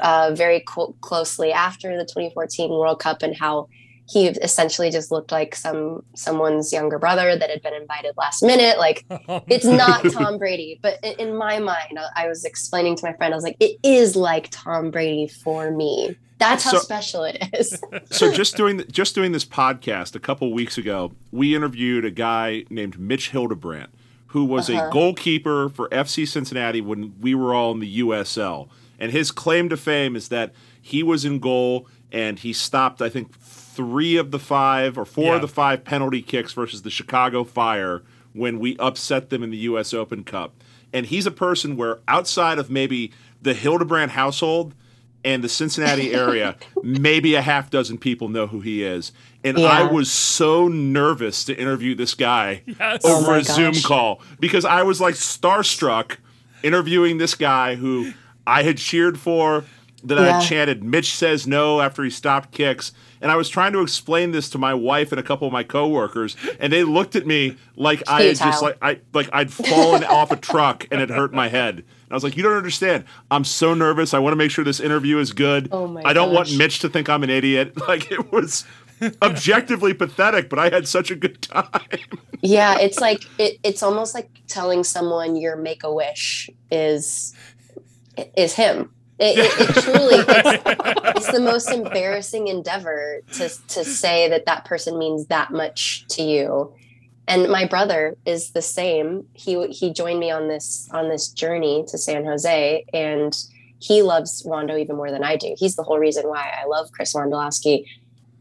uh, 0.00 0.32
very 0.34 0.60
co- 0.60 0.94
closely 1.00 1.52
after 1.52 1.96
the 1.96 2.04
2014 2.04 2.70
World 2.70 3.00
Cup 3.00 3.22
and 3.22 3.36
how 3.36 3.68
he 4.10 4.26
essentially 4.26 4.90
just 4.90 5.10
looked 5.12 5.30
like 5.30 5.54
some 5.54 6.02
someone's 6.14 6.72
younger 6.72 6.98
brother 6.98 7.36
that 7.36 7.48
had 7.48 7.62
been 7.62 7.74
invited 7.74 8.14
last 8.16 8.42
minute. 8.42 8.78
Like 8.78 9.04
it's 9.48 9.64
not 9.64 10.02
Tom 10.12 10.36
Brady, 10.38 10.78
but 10.82 10.98
in, 11.04 11.36
my 11.36 11.58
mind, 11.60 11.98
I, 12.16 12.26
was 12.26 12.44
explaining 12.44 12.96
to 12.96 13.06
my 13.06 13.12
friend, 13.14 13.32
I 13.32 13.36
was 13.36 13.44
like, 13.44 13.56
it 13.60 13.78
is 13.84 14.16
like 14.16 14.48
Tom 14.50 14.90
Brady 14.90 15.28
for 15.28 15.70
me. 15.70 16.16
That's 16.38 16.64
how 16.64 16.72
So- 16.72 16.78
special 16.78 17.24
it 17.24 17.38
is. 17.52 17.80
so 18.10 18.32
just 18.32 18.56
doing 18.56 18.78
the, 18.78 18.84
just 18.84 19.14
doing 19.14 19.32
this 19.32 19.44
podcast 19.44 20.14
a 20.16 20.20
couple 20.20 20.52
weeks 20.52 20.76
ago, 20.76 21.12
we 21.30 21.54
interviewed 21.54 22.04
a 22.04 22.10
guy 22.10 22.64
named 22.68 22.98
Mitch 22.98 23.30
Hildebrandt, 23.30 23.90
who 24.28 24.44
was 24.44 24.68
Uh-huh. 24.68 24.88
a 24.88 24.90
goalkeeper 24.90 25.68
for 25.68 25.88
FC 25.90 26.26
Cincinnati 26.26 26.80
when 26.80 27.14
we 27.20 27.34
were 27.34 27.54
all 27.54 27.70
in 27.72 27.78
the 27.80 28.00
USL. 28.00 28.68
And 28.98 29.12
his 29.12 29.30
claim 29.30 29.68
to 29.68 29.76
fame 29.76 30.16
is 30.16 30.28
that 30.28 30.52
he 30.82 31.02
was 31.02 31.24
in 31.24 31.38
goal 31.38 31.86
and 32.12 32.38
he 32.38 32.52
stopped, 32.52 33.00
I 33.00 33.08
think, 33.08 33.38
three 33.38 34.16
of 34.16 34.30
the 34.30 34.38
five 34.38 34.98
or 34.98 35.04
four 35.04 35.36
of 35.36 35.40
the 35.40 35.48
five 35.48 35.84
penalty 35.84 36.22
kicks 36.22 36.52
versus 36.52 36.82
the 36.82 36.90
Chicago 36.90 37.44
Fire 37.44 38.02
when 38.32 38.58
we 38.58 38.76
upset 38.78 39.30
them 39.30 39.42
in 39.42 39.50
the 39.50 39.58
U.S. 39.58 39.94
Open 39.94 40.24
Cup. 40.24 40.54
And 40.92 41.06
he's 41.06 41.26
a 41.26 41.30
person 41.30 41.76
where 41.76 42.00
outside 42.08 42.58
of 42.58 42.70
maybe 42.70 43.12
the 43.40 43.54
Hildebrandt 43.54 44.12
household 44.12 44.74
and 45.24 45.44
the 45.44 45.48
Cincinnati 45.48 46.12
area, 46.14 46.56
maybe 46.82 47.34
a 47.34 47.42
half 47.42 47.70
dozen 47.70 47.98
people 47.98 48.28
know 48.28 48.46
who 48.46 48.60
he 48.60 48.82
is. 48.82 49.12
And 49.44 49.58
I 49.58 49.84
was 49.84 50.10
so 50.10 50.68
nervous 50.68 51.44
to 51.44 51.56
interview 51.56 51.94
this 51.94 52.14
guy 52.14 52.62
Yes. 52.66 53.02
Oh 53.04 53.20
over 53.20 53.30
my 53.32 53.38
a 53.38 53.44
Zoom 53.44 53.74
call 53.82 54.20
because 54.38 54.64
I 54.64 54.82
was 54.82 55.00
like 55.00 55.14
starstruck 55.14 56.16
interviewing 56.62 57.18
this 57.18 57.34
guy 57.34 57.76
who 57.76 58.12
I 58.46 58.62
had 58.64 58.78
cheered 58.78 59.18
for, 59.18 59.64
that 60.04 60.18
I 60.18 60.40
chanted, 60.40 60.82
Mitch 60.82 61.14
says 61.14 61.46
no 61.46 61.80
after 61.80 62.02
he 62.02 62.10
stopped 62.10 62.52
kicks. 62.52 62.92
And 63.22 63.30
I 63.30 63.36
was 63.36 63.48
trying 63.50 63.72
to 63.74 63.82
explain 63.82 64.30
this 64.30 64.48
to 64.50 64.58
my 64.58 64.72
wife 64.72 65.12
and 65.12 65.20
a 65.20 65.22
couple 65.22 65.46
of 65.46 65.52
my 65.52 65.62
coworkers, 65.62 66.36
and 66.58 66.72
they 66.72 66.84
looked 66.84 67.16
at 67.16 67.26
me 67.26 67.56
like 67.76 68.02
I 68.08 68.22
had 68.22 68.36
just 68.36 68.62
like 68.62 68.78
I 68.80 69.00
like 69.12 69.28
I'd 69.32 69.52
fallen 69.52 70.04
off 70.04 70.30
a 70.30 70.36
truck 70.36 70.86
and 70.90 71.02
it 71.02 71.10
hurt 71.10 71.34
my 71.34 71.48
head. 71.48 71.74
And 71.74 72.10
I 72.10 72.14
was 72.14 72.24
like, 72.24 72.36
"You 72.36 72.42
don't 72.42 72.56
understand. 72.56 73.04
I'm 73.30 73.44
so 73.44 73.74
nervous. 73.74 74.14
I 74.14 74.18
want 74.20 74.32
to 74.32 74.36
make 74.36 74.50
sure 74.50 74.64
this 74.64 74.80
interview 74.80 75.18
is 75.18 75.32
good. 75.32 75.68
Oh 75.70 75.86
my 75.86 76.02
I 76.02 76.14
don't 76.14 76.32
want. 76.32 76.56
Mitch 76.56 76.78
to 76.78 76.88
think 76.88 77.08
I'm 77.08 77.22
an 77.22 77.30
idiot." 77.30 77.74
Like 77.90 78.12
it 78.12 78.30
was 78.30 78.66
objectively 79.22 79.94
pathetic, 79.94 80.48
but 80.48 80.58
I 80.58 80.68
had 80.68 80.86
such 80.86 81.10
a 81.10 81.16
good 81.16 81.42
time. 81.42 81.80
yeah, 82.40 82.78
it's 82.78 83.00
like 83.06 83.22
it, 83.38 83.58
it's 83.62 83.82
almost 83.82 84.14
like 84.14 84.30
telling 84.46 84.84
someone 84.84 85.36
your 85.36 85.56
make 85.56 85.82
a 85.82 85.92
wish 85.92 86.48
is 86.70 87.34
is 88.36 88.54
him. 88.54 88.92
It, 89.20 89.38
it, 89.38 89.68
it 89.68 89.82
truly 89.82 90.14
it's, 90.28 91.18
it's 91.18 91.32
the 91.32 91.40
most 91.40 91.70
embarrassing 91.70 92.48
endeavor 92.48 93.20
to 93.34 93.48
to 93.68 93.84
say 93.84 94.28
that 94.30 94.46
that 94.46 94.64
person 94.64 94.98
means 94.98 95.26
that 95.26 95.52
much 95.52 96.06
to 96.08 96.22
you. 96.22 96.74
And 97.28 97.48
my 97.50 97.66
brother 97.66 98.16
is 98.24 98.52
the 98.52 98.62
same. 98.62 99.26
He 99.34 99.68
he 99.68 99.92
joined 99.92 100.20
me 100.20 100.30
on 100.30 100.48
this 100.48 100.88
on 100.92 101.10
this 101.10 101.28
journey 101.28 101.84
to 101.88 101.98
San 101.98 102.24
Jose, 102.24 102.84
and 102.94 103.36
he 103.78 104.02
loves 104.02 104.42
Wando 104.44 104.80
even 104.80 104.96
more 104.96 105.10
than 105.10 105.22
I 105.22 105.36
do. 105.36 105.54
He's 105.56 105.76
the 105.76 105.82
whole 105.82 105.98
reason 105.98 106.26
why 106.26 106.52
I 106.60 106.66
love 106.66 106.90
Chris 106.92 107.14
Wondolowski. 107.14 107.84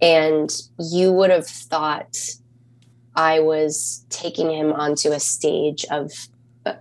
And 0.02 0.50
you 0.80 1.12
would 1.12 1.30
have 1.30 1.48
thought 1.48 2.16
I 3.16 3.42
was 3.42 4.06
taking 4.10 4.50
him 4.50 4.72
onto 4.72 5.12
a 5.12 5.20
stage 5.20 5.86
of 5.92 6.12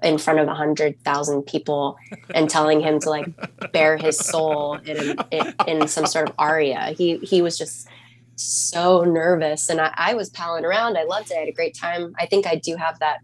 in 0.02 0.18
front 0.18 0.38
of 0.40 0.48
a 0.48 0.54
hundred 0.54 1.00
thousand 1.04 1.42
people 1.42 1.96
and 2.34 2.50
telling 2.50 2.80
him 2.80 2.98
to 3.00 3.10
like 3.10 3.72
bare 3.72 3.96
his 3.96 4.18
soul 4.18 4.74
in, 4.74 5.16
in, 5.30 5.54
in 5.66 5.88
some 5.88 6.06
sort 6.06 6.28
of 6.28 6.34
aria. 6.38 6.94
He 6.96 7.18
he 7.18 7.42
was 7.42 7.56
just 7.56 7.88
so 8.36 9.02
nervous, 9.02 9.68
and 9.68 9.80
I, 9.80 9.92
I 9.96 10.14
was 10.14 10.30
palling 10.30 10.64
around. 10.64 10.96
I 10.96 11.04
loved 11.04 11.30
it. 11.30 11.36
I 11.36 11.40
had 11.40 11.48
a 11.48 11.52
great 11.52 11.76
time. 11.76 12.12
I 12.18 12.26
think 12.26 12.46
I 12.46 12.56
do 12.56 12.76
have 12.76 12.98
that 13.00 13.20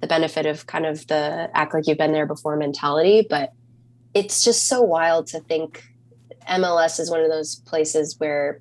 the 0.00 0.06
benefit 0.06 0.44
of 0.46 0.66
kind 0.66 0.84
of 0.84 1.06
the 1.06 1.50
act 1.54 1.72
like 1.72 1.86
you've 1.86 1.98
been 1.98 2.12
there 2.12 2.26
before 2.26 2.56
mentality, 2.56 3.26
but 3.28 3.52
it's 4.12 4.44
just 4.44 4.68
so 4.68 4.82
wild 4.82 5.26
to 5.28 5.40
think 5.40 5.82
MLS 6.48 7.00
is 7.00 7.10
one 7.10 7.20
of 7.20 7.30
those 7.30 7.56
places 7.60 8.16
where 8.18 8.60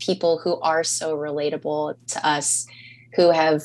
people 0.00 0.38
who 0.38 0.58
are 0.60 0.82
so 0.82 1.16
relatable 1.16 1.94
to 2.08 2.26
us 2.26 2.66
who 3.14 3.30
have 3.30 3.62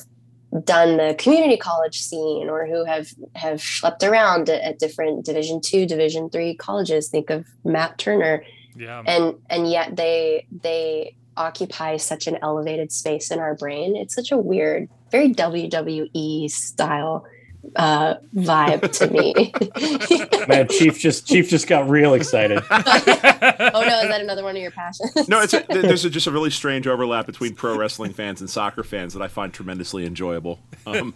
done 0.64 0.96
the 0.96 1.14
community 1.18 1.56
college 1.56 2.00
scene 2.00 2.48
or 2.48 2.66
who 2.66 2.84
have 2.84 3.08
have 3.34 3.58
schlepped 3.60 4.02
around 4.02 4.48
at, 4.48 4.62
at 4.62 4.78
different 4.78 5.24
division 5.24 5.60
two 5.62 5.86
division 5.86 6.30
three 6.30 6.54
colleges. 6.54 7.08
Think 7.08 7.30
of 7.30 7.46
matt 7.64 7.98
turner. 7.98 8.44
Yeah. 8.76 9.02
and 9.06 9.34
and 9.48 9.70
yet 9.70 9.96
they 9.96 10.46
they 10.62 11.16
occupy 11.36 11.96
such 11.96 12.26
an 12.26 12.38
elevated 12.42 12.92
space 12.92 13.30
in 13.30 13.38
our 13.38 13.54
brain. 13.54 13.96
It's 13.96 14.14
such 14.14 14.32
a 14.32 14.38
weird 14.38 14.88
very 15.10 15.32
wwe 15.32 16.50
style 16.50 17.26
uh 17.74 18.14
vibe 18.34 18.92
to 18.92 19.10
me 19.10 20.46
Man, 20.48 20.68
Chief 20.68 20.98
just 20.98 21.26
Chief 21.26 21.48
just 21.48 21.66
got 21.66 21.88
real 21.88 22.14
excited. 22.14 22.62
oh 22.70 22.80
no 22.80 24.00
is 24.00 24.08
that 24.08 24.20
another 24.20 24.42
one 24.44 24.54
of 24.56 24.62
your 24.62 24.70
passions 24.70 25.10
No, 25.28 25.40
it's 25.40 25.52
a, 25.52 25.60
th- 25.62 25.82
there's 25.82 26.04
a, 26.04 26.10
just 26.10 26.26
a 26.26 26.30
really 26.30 26.50
strange 26.50 26.86
overlap 26.86 27.26
between 27.26 27.54
pro 27.54 27.76
wrestling 27.76 28.12
fans 28.12 28.40
and 28.40 28.48
soccer 28.48 28.82
fans 28.84 29.12
that 29.14 29.22
I 29.22 29.28
find 29.28 29.52
tremendously 29.52 30.06
enjoyable. 30.06 30.60
Um, 30.86 31.12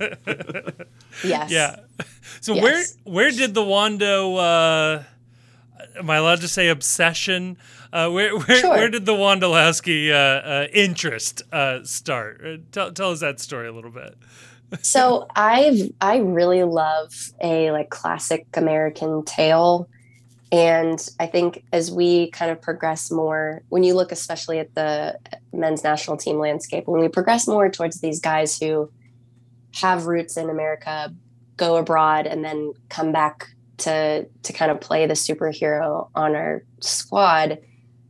yes 1.25 1.51
Yeah. 1.51 1.77
So 2.41 2.55
Yes. 2.55 2.63
where 2.63 2.85
where 3.15 3.31
did 3.31 3.55
the 3.55 3.63
Wando 3.63 4.37
uh 4.39 5.03
am 5.99 6.11
I 6.11 6.17
allowed 6.17 6.41
to 6.41 6.49
say 6.49 6.69
obsession? 6.69 7.57
Uh, 7.93 8.09
where 8.09 8.37
where, 8.39 8.59
Sure. 8.61 8.71
where 8.71 8.89
did 8.89 9.05
the 9.07 9.13
Wondolowski 9.15 10.11
uh, 10.11 10.15
uh, 10.15 10.67
interest 10.73 11.43
uh, 11.53 11.81
start? 11.83 12.41
Uh, 12.45 12.57
tell, 12.71 12.93
tell 12.93 13.11
us 13.11 13.19
that 13.21 13.41
story 13.41 13.67
a 13.67 13.73
little 13.73 13.91
bit. 13.91 14.17
So 14.83 15.27
i've 15.37 15.91
i 16.01 16.19
really 16.19 16.65
love 16.65 17.33
a 17.41 17.71
like 17.71 17.91
classic 17.91 18.47
american 18.55 19.25
tale 19.25 19.89
and 20.53 21.09
i 21.19 21.27
think 21.27 21.65
as 21.73 21.91
we 21.91 22.31
kind 22.31 22.51
of 22.51 22.61
progress 22.61 23.11
more 23.11 23.63
when 23.69 23.83
you 23.83 23.95
look 23.95 24.13
especially 24.13 24.59
at 24.59 24.75
the 24.75 25.17
men's 25.53 25.85
national 25.85 26.17
team 26.17 26.39
landscape 26.39 26.87
when 26.87 27.01
we 27.01 27.09
progress 27.09 27.47
more 27.47 27.71
towards 27.71 28.01
these 28.01 28.21
guys 28.21 28.59
who 28.59 28.91
have 29.75 30.07
roots 30.07 30.37
in 30.37 30.51
america 30.51 31.13
go 31.57 31.77
abroad 31.77 32.27
and 32.27 32.45
then 32.45 32.73
come 32.89 33.13
back 33.13 33.49
to 33.77 34.27
to 34.43 34.53
kind 34.53 34.71
of 34.71 34.81
play 34.81 35.07
the 35.07 35.15
superhero 35.15 36.09
on 36.15 36.35
our 36.35 36.63
squad 36.81 37.59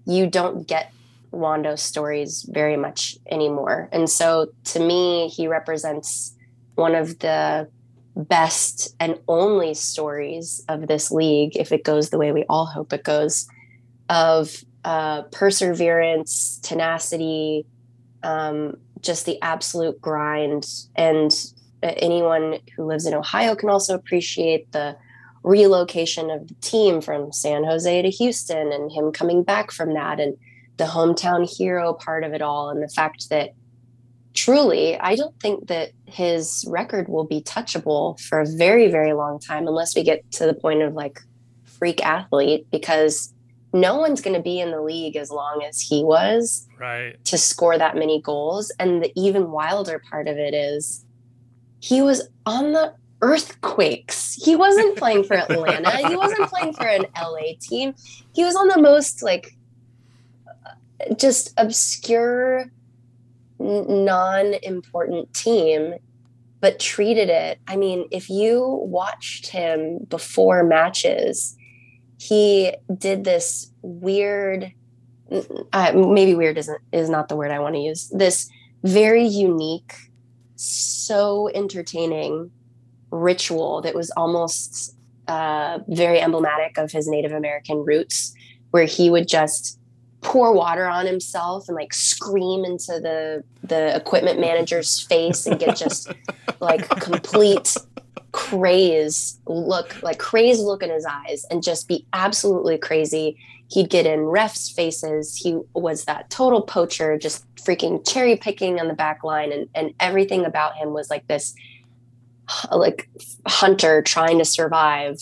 you 0.07 0.27
don't 0.27 0.67
get 0.67 0.93
Wando 1.33 1.79
stories 1.79 2.45
very 2.49 2.77
much 2.77 3.17
anymore. 3.31 3.89
And 3.93 4.09
so 4.09 4.49
to 4.65 4.81
me, 4.81 5.29
he 5.29 5.47
represents 5.47 6.35
one 6.81 6.95
of 6.95 7.21
the 7.21 7.69
best 8.17 8.95
and 8.99 9.19
only 9.29 9.75
stories 9.75 10.65
of 10.69 10.89
this 10.89 11.11
league, 11.11 11.57
if 11.57 11.71
it 11.71 11.85
goes 11.85 12.11
the 12.11 12.19
way 12.19 12.33
we 12.33 12.45
all 12.49 12.67
hope 12.67 12.93
it 12.93 13.05
goes, 13.05 13.47
of 14.09 14.65
uh, 14.85 15.23
perseverance, 15.31 16.59
tenacity, 16.63 17.65
um, 18.23 18.77
just 19.01 19.27
the 19.27 19.41
absolute 19.43 20.01
grind. 20.01 20.67
And 20.97 21.33
uh, 21.83 21.93
anyone 21.97 22.59
who 22.77 22.85
lives 22.85 23.07
in 23.07 23.15
Ohio 23.15 23.55
can 23.55 23.69
also 23.69 23.95
appreciate 23.95 24.73
the 24.73 24.97
relocation 25.43 26.31
of 26.31 26.49
the 26.49 26.55
team 26.55 27.01
from 27.01 27.33
San 27.33 27.65
Jose 27.65 28.03
to 28.03 28.11
Houston 28.11 28.73
and 28.73 28.91
him 28.91 29.13
coming 29.13 29.43
back 29.43 29.71
from 29.71 29.95
that 29.95 30.21
and 30.21 30.37
the 30.77 30.85
hometown 30.85 31.49
hero 31.59 31.93
part 31.93 32.25
of 32.25 32.33
it 32.33 32.43
all 32.43 32.71
and 32.71 32.83
the 32.83 32.89
fact 32.89 33.29
that 33.31 33.51
truly 34.35 34.99
I 34.99 35.17
don't 35.17 35.39
think 35.41 35.67
that 35.69 35.91
his 36.07 36.65
record 36.69 37.09
will 37.09 37.25
be 37.27 37.41
touchable 37.43 38.19
for 38.21 38.41
a 38.41 38.47
very 38.47 38.89
very 38.89 39.13
long 39.13 39.39
time 39.41 39.67
unless 39.67 39.95
we 39.97 40.03
get 40.05 40.31
to 40.33 40.47
the 40.47 40.55
point 40.55 40.83
of 40.83 40.95
like 40.95 41.21
freak 41.65 42.05
athlete 42.05 42.67
because 42.71 43.33
no 43.73 43.97
one's 43.99 44.21
going 44.21 44.35
to 44.37 44.43
be 44.43 44.59
in 44.61 44.71
the 44.73 44.81
league 44.83 45.17
as 45.17 45.31
long 45.31 45.63
as 45.69 45.81
he 45.81 46.03
was 46.05 46.67
Right. 46.79 47.23
to 47.27 47.39
score 47.39 47.79
that 47.79 47.95
many 47.95 48.21
goals. 48.21 48.73
And 48.81 49.03
the 49.03 49.13
even 49.15 49.51
wilder 49.53 50.03
part 50.11 50.27
of 50.27 50.37
it 50.39 50.55
is 50.55 51.05
he 51.81 52.03
was 52.03 52.29
on 52.47 52.73
the 52.73 52.95
earthquakes. 53.23 54.35
He 54.35 54.57
wasn't 54.57 54.97
playing 54.97 55.25
for 55.25 55.37
Atlanta. 55.37 55.91
he 56.09 56.17
wasn't 56.17 56.49
playing 56.51 56.73
for 56.73 56.87
an 56.87 57.05
LA 57.17 57.53
team. 57.61 57.95
He 58.35 58.45
was 58.45 58.57
on 58.57 58.69
the 58.69 58.81
most 58.81 59.23
like 59.23 59.57
uh, 60.47 61.15
just 61.15 61.53
obscure, 61.57 62.67
n- 63.61 64.05
non-important 64.05 65.33
team, 65.35 65.95
but 66.61 66.79
treated 66.81 67.29
it. 67.29 67.59
I 67.67 67.77
mean, 67.77 68.07
if 68.11 68.29
you 68.29 68.81
watched 68.85 69.49
him 69.49 70.07
before 70.09 70.65
matches, 70.65 71.57
he 72.19 72.75
did 72.99 73.25
this 73.25 73.73
weird 73.83 74.73
uh, 75.73 75.93
maybe 75.95 76.35
weird 76.35 76.59
isn't 76.59 76.81
is 76.93 77.09
not 77.09 77.29
the 77.29 77.37
word 77.37 77.51
I 77.51 77.59
want 77.61 77.75
to 77.77 77.81
use. 77.81 78.09
This 78.09 78.49
very 78.83 79.27
unique, 79.27 79.95
so 80.57 81.49
entertaining 81.55 82.51
ritual 83.11 83.83
that 83.83 83.95
was 83.95 84.11
almost 84.13 84.97
uh, 85.29 85.79
very 85.89 86.21
emblematic 86.21 86.79
of 86.79 86.91
his 86.91 87.09
Native 87.09 87.33
American 87.33 87.85
roots, 87.85 88.33
where 88.71 88.85
he 88.85 89.11
would 89.11 89.29
just 89.29 89.79
pour 90.23 90.53
water 90.53 90.87
on 90.87 91.07
himself 91.07 91.69
and 91.69 91.77
like 91.77 91.95
scream 91.95 92.65
into 92.65 93.01
the 93.01 93.43
the 93.63 93.95
equipment 93.97 94.39
manager's 94.39 95.01
face 95.01 95.47
and 95.47 95.59
get 95.59 95.77
just 95.77 96.13
like 96.61 96.89
complete 97.01 97.77
craze 98.33 99.41
look 99.47 100.01
like 100.03 100.19
crazed 100.19 100.63
look 100.63 100.83
in 100.83 100.91
his 100.91 101.07
eyes 101.07 101.45
and 101.51 101.63
just 101.63 101.89
be 101.89 102.07
absolutely 102.13 102.79
crazy. 102.79 103.37
He'd 103.69 103.89
get 103.89 104.05
in 104.05 104.21
refs 104.21 104.73
faces. 104.73 105.37
He 105.37 105.59
was 105.75 106.05
that 106.05 106.29
total 106.29 106.61
poacher 106.63 107.17
just 107.19 107.47
freaking 107.55 108.07
cherry 108.07 108.37
picking 108.37 108.81
on 108.81 108.89
the 108.89 108.95
back 108.95 109.25
line 109.25 109.53
and, 109.53 109.69
and 109.75 109.95
everything 110.01 110.45
about 110.45 110.77
him 110.77 110.93
was 110.93 111.09
like 111.09 111.27
this 111.29 111.55
like 112.73 113.09
hunter 113.47 114.03
trying 114.03 114.39
to 114.39 114.45
survive. 114.45 115.19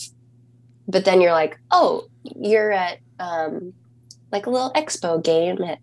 But 0.87 1.05
then 1.05 1.21
you're 1.21 1.31
like 1.31 1.57
oh 1.71 2.05
you're 2.35 2.71
at 2.71 2.99
um, 3.19 3.73
like 4.31 4.45
a 4.45 4.49
little 4.49 4.71
expo 4.73 5.23
game 5.23 5.61
at 5.63 5.79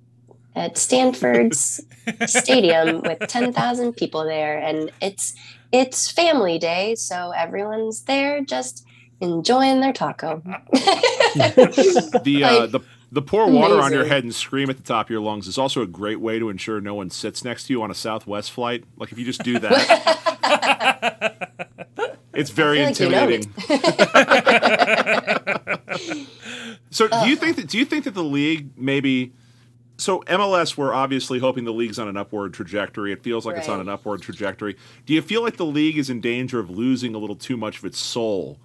at 0.55 0.79
Stanford's 0.79 1.83
stadium 2.25 3.01
with 3.03 3.19
10,000 3.29 3.93
people 3.93 4.25
there 4.25 4.57
and 4.59 4.91
it's 5.03 5.35
it's 5.71 6.11
family 6.11 6.59
day 6.59 6.95
so 6.95 7.31
everyone's 7.33 8.05
there 8.05 8.43
just 8.43 8.87
enjoying 9.21 9.81
their 9.81 9.93
taco. 9.93 10.43
the 10.73 12.43
uh, 12.45 12.61
Like, 12.61 12.71
the 12.71 12.81
the 13.13 13.23
pour 13.23 13.49
water 13.51 13.81
on 13.81 13.93
your 13.93 14.05
head 14.05 14.25
and 14.25 14.35
scream 14.35 14.69
at 14.69 14.77
the 14.77 14.83
top 14.83 15.07
of 15.07 15.11
your 15.11 15.21
lungs 15.21 15.47
is 15.47 15.59
also 15.59 15.81
a 15.81 15.87
great 15.87 16.19
way 16.21 16.41
to 16.41 16.49
ensure 16.49 16.81
no 16.81 16.95
one 16.95 17.09
sits 17.11 17.45
next 17.45 17.67
to 17.67 17.73
you 17.73 17.83
on 17.83 17.91
a 17.91 17.95
Southwest 17.95 18.51
flight. 18.51 18.85
Like 18.97 19.13
if 19.13 19.19
you 19.19 19.25
just 19.25 19.43
do 19.43 19.59
that, 19.61 21.51
it's 22.35 22.51
very 22.51 22.85
I 22.85 22.93
feel 22.93 23.11
like 23.11 23.31
you 23.31 23.39
know 23.39 23.39
intimidating. 23.47 26.27
So 26.91 27.09
do 27.09 27.29
you 27.29 27.37
think 27.37 27.57
that 27.57 27.69
do 27.69 27.79
you 27.79 27.85
think 27.85 28.05
that 28.05 28.15
the 28.15 28.25
league 28.25 28.71
maybe 28.77 29.33
so 29.99 30.21
MLS 30.23 30.77
we're 30.77 30.93
obviously 30.93 31.39
hoping 31.39 31.65
the 31.65 31.73
league's 31.73 31.99
on 31.99 32.09
an 32.09 32.17
upward 32.17 32.55
trajectory. 32.55 33.13
It 33.13 33.23
feels 33.23 33.47
like 33.47 33.57
it's 33.57 33.69
on 33.69 33.81
an 33.81 33.89
upward 33.89 34.23
trajectory. 34.23 34.77
Do 35.05 35.15
you 35.15 35.23
feel 35.23 35.43
like 35.43 35.57
the 35.57 35.67
league 35.67 35.99
is 35.99 36.11
in 36.11 36.21
danger 36.21 36.59
of 36.59 36.71
losing 36.71 37.15
a 37.15 37.19
little 37.19 37.37
too 37.37 37.57
much 37.57 37.79
of 37.79 37.85
its 37.85 37.99
soul 37.99 38.61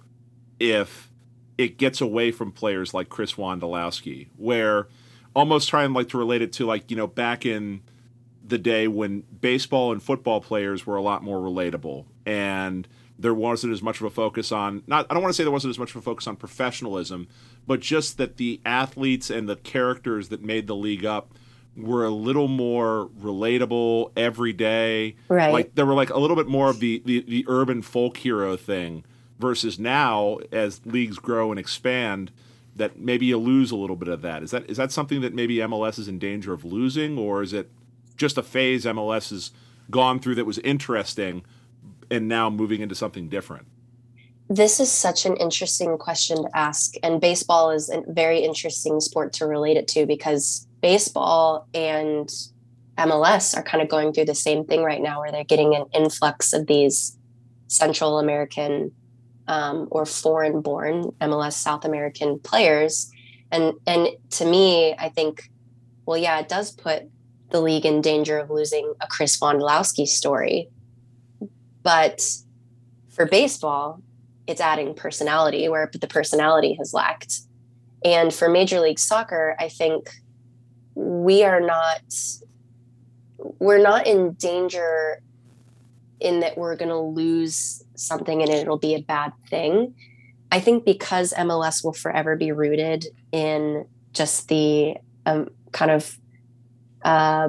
if 0.60 1.10
it 1.58 1.78
gets 1.78 2.00
away 2.00 2.30
from 2.30 2.52
players 2.52 2.94
like 2.94 3.08
Chris 3.08 3.34
Wondolowski, 3.34 4.28
where 4.36 4.88
almost 5.34 5.68
trying 5.68 5.92
like 5.92 6.08
to 6.10 6.18
relate 6.18 6.42
it 6.42 6.52
to 6.54 6.66
like, 6.66 6.90
you 6.90 6.96
know, 6.96 7.06
back 7.06 7.46
in 7.46 7.82
the 8.44 8.58
day 8.58 8.88
when 8.88 9.20
baseball 9.40 9.92
and 9.92 10.02
football 10.02 10.40
players 10.40 10.86
were 10.86 10.96
a 10.96 11.02
lot 11.02 11.22
more 11.22 11.38
relatable 11.38 12.04
and 12.26 12.86
there 13.18 13.34
wasn't 13.34 13.72
as 13.72 13.82
much 13.82 14.00
of 14.00 14.06
a 14.06 14.10
focus 14.10 14.52
on 14.52 14.82
not 14.86 15.06
I 15.10 15.14
don't 15.14 15.22
want 15.22 15.32
to 15.32 15.36
say 15.36 15.44
there 15.44 15.52
wasn't 15.52 15.70
as 15.70 15.78
much 15.78 15.90
of 15.90 15.96
a 15.96 16.02
focus 16.02 16.26
on 16.26 16.36
professionalism, 16.36 17.28
but 17.66 17.80
just 17.80 18.18
that 18.18 18.36
the 18.36 18.60
athletes 18.64 19.30
and 19.30 19.48
the 19.48 19.56
characters 19.56 20.28
that 20.28 20.42
made 20.42 20.66
the 20.66 20.76
league 20.76 21.04
up 21.04 21.34
were 21.76 22.04
a 22.04 22.10
little 22.10 22.48
more 22.48 23.08
relatable 23.18 24.12
every 24.16 24.52
day. 24.52 25.16
Right. 25.28 25.52
Like 25.52 25.74
there 25.74 25.86
were 25.86 25.94
like 25.94 26.10
a 26.10 26.18
little 26.18 26.36
bit 26.36 26.46
more 26.46 26.68
of 26.68 26.80
the, 26.80 27.02
the, 27.04 27.20
the 27.22 27.44
urban 27.48 27.82
folk 27.82 28.18
hero 28.18 28.56
thing 28.56 29.04
versus 29.38 29.78
now 29.78 30.38
as 30.50 30.84
leagues 30.84 31.18
grow 31.18 31.50
and 31.50 31.58
expand 31.58 32.30
that 32.76 32.98
maybe 32.98 33.26
you 33.26 33.38
lose 33.38 33.70
a 33.70 33.76
little 33.76 33.96
bit 33.96 34.08
of 34.08 34.22
that. 34.22 34.42
Is 34.42 34.50
that 34.50 34.68
is 34.68 34.76
that 34.76 34.92
something 34.92 35.20
that 35.20 35.34
maybe 35.34 35.56
MLS 35.56 35.98
is 35.98 36.08
in 36.08 36.18
danger 36.18 36.52
of 36.52 36.64
losing 36.64 37.18
or 37.18 37.42
is 37.42 37.52
it 37.52 37.70
just 38.16 38.38
a 38.38 38.42
phase 38.42 38.84
MLS 38.84 39.30
has 39.30 39.50
gone 39.90 40.20
through 40.20 40.34
that 40.36 40.46
was 40.46 40.58
interesting 40.58 41.42
and 42.12 42.28
now 42.28 42.50
moving 42.50 42.82
into 42.82 42.94
something 42.94 43.28
different? 43.28 43.66
This 44.48 44.80
is 44.80 44.92
such 44.92 45.24
an 45.24 45.36
interesting 45.38 45.96
question 45.96 46.36
to 46.36 46.48
ask. 46.54 46.94
And 47.02 47.20
baseball 47.20 47.70
is 47.70 47.88
a 47.88 48.02
very 48.06 48.40
interesting 48.40 49.00
sport 49.00 49.32
to 49.34 49.46
relate 49.46 49.78
it 49.78 49.88
to 49.88 50.04
because 50.04 50.66
baseball 50.82 51.66
and 51.72 52.28
MLS 52.98 53.56
are 53.56 53.62
kind 53.62 53.82
of 53.82 53.88
going 53.88 54.12
through 54.12 54.26
the 54.26 54.34
same 54.34 54.66
thing 54.66 54.82
right 54.82 55.00
now 55.00 55.20
where 55.20 55.32
they're 55.32 55.44
getting 55.44 55.74
an 55.74 55.86
influx 55.94 56.52
of 56.52 56.66
these 56.66 57.16
Central 57.68 58.18
American 58.18 58.92
um, 59.48 59.88
or 59.90 60.04
foreign 60.04 60.60
born 60.60 61.04
MLS 61.22 61.54
South 61.54 61.86
American 61.86 62.38
players. 62.38 63.10
And 63.50 63.72
and 63.86 64.08
to 64.30 64.44
me, 64.44 64.94
I 64.98 65.08
think, 65.08 65.50
well, 66.04 66.18
yeah, 66.18 66.38
it 66.40 66.48
does 66.48 66.72
put 66.72 67.04
the 67.50 67.60
league 67.60 67.86
in 67.86 68.02
danger 68.02 68.38
of 68.38 68.50
losing 68.50 68.92
a 69.00 69.06
Chris 69.06 69.38
Wondolowski 69.40 70.06
story. 70.06 70.68
But 71.82 72.22
for 73.10 73.26
baseball, 73.26 74.00
it's 74.46 74.60
adding 74.60 74.94
personality 74.94 75.68
where 75.68 75.90
the 75.92 76.06
personality 76.06 76.74
has 76.74 76.92
lacked. 76.92 77.40
And 78.04 78.34
for 78.34 78.48
Major 78.48 78.80
League 78.80 78.98
Soccer, 78.98 79.56
I 79.58 79.68
think 79.68 80.10
we 80.94 81.44
are 81.44 81.60
not 81.60 82.02
we're 83.58 83.82
not 83.82 84.06
in 84.06 84.32
danger 84.34 85.20
in 86.20 86.40
that 86.40 86.56
we're 86.56 86.76
going 86.76 86.90
to 86.90 86.98
lose 86.98 87.82
something 87.96 88.40
and 88.42 88.50
it'll 88.50 88.78
be 88.78 88.94
a 88.94 89.02
bad 89.02 89.32
thing. 89.48 89.94
I 90.52 90.60
think 90.60 90.84
because 90.84 91.32
MLS 91.32 91.82
will 91.82 91.92
forever 91.92 92.36
be 92.36 92.52
rooted 92.52 93.06
in 93.32 93.86
just 94.12 94.48
the 94.48 94.96
um, 95.26 95.48
kind 95.72 95.90
of 95.90 96.16
uh, 97.04 97.48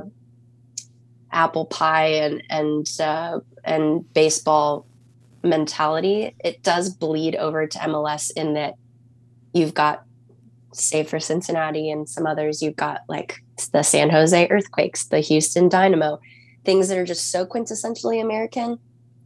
apple 1.32 1.66
pie 1.66 2.08
and 2.08 2.42
and 2.50 2.88
uh, 3.00 3.40
and 3.64 4.12
baseball 4.14 4.86
mentality, 5.44 6.36
it 6.44 6.64
does 6.64 6.90
bleed 6.90 7.36
over 7.36 7.68
to 7.68 7.78
MLS 7.80 8.32
in 8.36 8.54
that 8.54 8.76
you've 9.54 9.74
got, 9.74 10.04
save 10.74 11.10
for 11.10 11.20
Cincinnati 11.20 11.92
and 11.92 12.10
some 12.10 12.26
others, 12.26 12.62
you've 12.62 12.76
got 12.76 13.02
like 13.08 13.44
the 13.72 13.84
San 13.84 14.10
Jose 14.10 14.48
Earthquakes, 14.50 15.06
the 15.06 15.20
Houston 15.20 15.70
Dynamo, 15.70 16.20
things 16.66 16.88
that 16.88 16.98
are 16.98 17.06
just 17.06 17.32
so 17.32 17.46
quintessentially 17.46 18.22
American, 18.22 18.80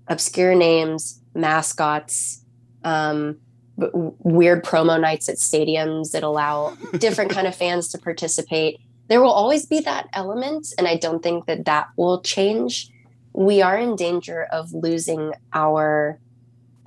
obscure 0.08 0.56
names, 0.56 1.22
mascots, 1.34 2.44
um, 2.84 3.38
weird 3.78 4.64
promo 4.64 5.00
nights 5.00 5.30
at 5.30 5.36
stadiums 5.36 6.12
that 6.12 6.24
allow 6.24 6.76
different 6.98 7.32
kind 7.32 7.48
of 7.48 7.56
fans 7.56 7.90
to 7.90 7.98
participate. 7.98 8.80
There 9.08 9.22
will 9.22 9.32
always 9.32 9.66
be 9.66 9.80
that 9.82 10.08
element, 10.14 10.68
and 10.78 10.88
I 10.88 10.98
don't 10.98 11.24
think 11.24 11.46
that 11.46 11.66
that 11.66 11.88
will 11.96 12.22
change 12.22 12.90
we 13.38 13.62
are 13.62 13.78
in 13.78 13.96
danger 13.96 14.48
of 14.52 14.74
losing 14.74 15.32
our 15.54 16.20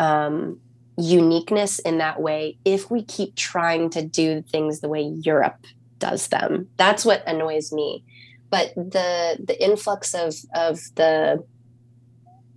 um, 0.00 0.58
uniqueness 0.98 1.78
in 1.78 1.98
that 1.98 2.20
way 2.20 2.58
if 2.64 2.90
we 2.90 3.04
keep 3.04 3.36
trying 3.36 3.88
to 3.88 4.02
do 4.02 4.42
things 4.42 4.80
the 4.80 4.88
way 4.88 5.02
Europe 5.22 5.64
does 6.00 6.26
them. 6.26 6.68
That's 6.76 7.04
what 7.04 7.22
annoys 7.24 7.72
me. 7.72 8.02
But 8.50 8.74
the 8.74 9.38
the 9.44 9.62
influx 9.62 10.12
of 10.12 10.34
of 10.52 10.80
the 10.96 11.44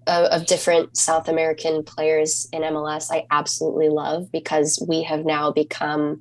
of, 0.07 0.25
of 0.25 0.47
different 0.47 0.97
South 0.97 1.27
American 1.27 1.83
players 1.83 2.47
in 2.51 2.63
MLS, 2.63 3.11
I 3.11 3.27
absolutely 3.29 3.89
love 3.89 4.31
because 4.31 4.83
we 4.87 5.03
have 5.03 5.23
now 5.23 5.51
become 5.51 6.19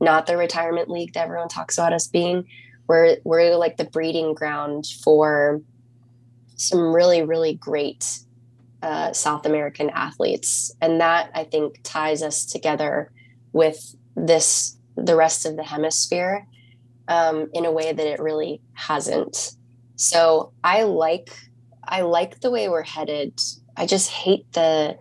not 0.00 0.26
the 0.26 0.38
retirement 0.38 0.88
league 0.88 1.12
that 1.12 1.26
everyone 1.26 1.48
talks 1.48 1.76
about 1.76 1.92
us 1.92 2.06
being. 2.06 2.46
We're 2.86 3.18
we're 3.22 3.54
like 3.56 3.76
the 3.76 3.84
breeding 3.84 4.32
ground 4.32 4.86
for 5.04 5.60
some 6.56 6.94
really 6.94 7.22
really 7.22 7.54
great 7.54 8.04
uh, 8.82 9.12
South 9.12 9.46
American 9.46 9.90
athletes, 9.90 10.74
and 10.80 11.00
that 11.00 11.30
I 11.34 11.44
think 11.44 11.80
ties 11.82 12.22
us 12.22 12.44
together 12.44 13.10
with 13.52 13.94
this 14.16 14.76
the 14.96 15.16
rest 15.16 15.46
of 15.46 15.56
the 15.56 15.62
hemisphere 15.64 16.46
um, 17.08 17.48
in 17.54 17.64
a 17.64 17.72
way 17.72 17.92
that 17.92 18.06
it 18.06 18.20
really 18.20 18.60
hasn't. 18.74 19.52
So 19.96 20.52
I 20.64 20.82
like 20.82 21.30
I 21.84 22.02
like 22.02 22.40
the 22.40 22.50
way 22.50 22.68
we're 22.68 22.82
headed. 22.82 23.38
I 23.76 23.86
just 23.86 24.10
hate 24.10 24.50
the 24.52 24.96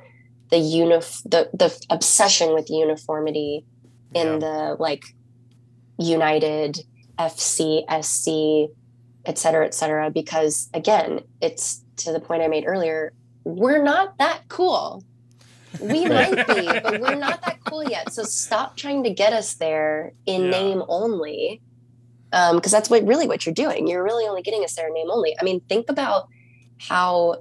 the 0.50 0.58
unif 0.58 1.22
the 1.24 1.50
the 1.54 1.78
obsession 1.90 2.54
with 2.54 2.70
uniformity 2.70 3.66
in 4.14 4.28
Yeah. 4.28 4.38
the 4.40 4.76
like 4.80 5.04
United 5.98 6.80
FC 7.18 7.84
SC 8.04 8.72
et 9.26 9.38
cetera, 9.38 9.66
et 9.66 9.74
cetera, 9.74 10.10
because 10.12 10.70
again, 10.74 11.22
it's 11.42 11.84
to 11.98 12.12
the 12.12 12.20
point 12.20 12.42
I 12.44 12.48
made 12.48 12.66
earlier, 12.66 13.14
we're 13.46 13.82
not 13.84 14.14
that 14.20 14.42
cool. 14.50 15.04
We 15.80 16.06
might 16.06 16.46
be, 16.46 16.80
but 16.84 17.00
we're 17.00 17.16
not 17.16 17.42
that 17.42 17.58
cool 17.68 17.84
yet. 17.84 18.12
So 18.12 18.24
stop 18.24 18.76
trying 18.78 19.04
to 19.04 19.10
get 19.14 19.34
us 19.34 19.56
there 19.56 20.14
in 20.26 20.44
Yeah. 20.44 20.50
name 20.50 20.84
only. 20.88 21.62
Um, 22.34 22.58
because 22.58 22.72
that's 22.72 22.90
what 22.90 23.06
really 23.06 23.28
what 23.28 23.46
you're 23.46 23.54
doing. 23.54 23.88
You're 23.88 24.04
really 24.04 24.26
only 24.26 24.42
getting 24.42 24.64
us 24.64 24.76
there 24.76 24.88
in 24.88 24.94
name 24.94 25.12
only. 25.12 25.36
I 25.40 25.44
mean, 25.44 25.62
think 25.68 25.90
about 25.90 26.26
how 26.78 27.38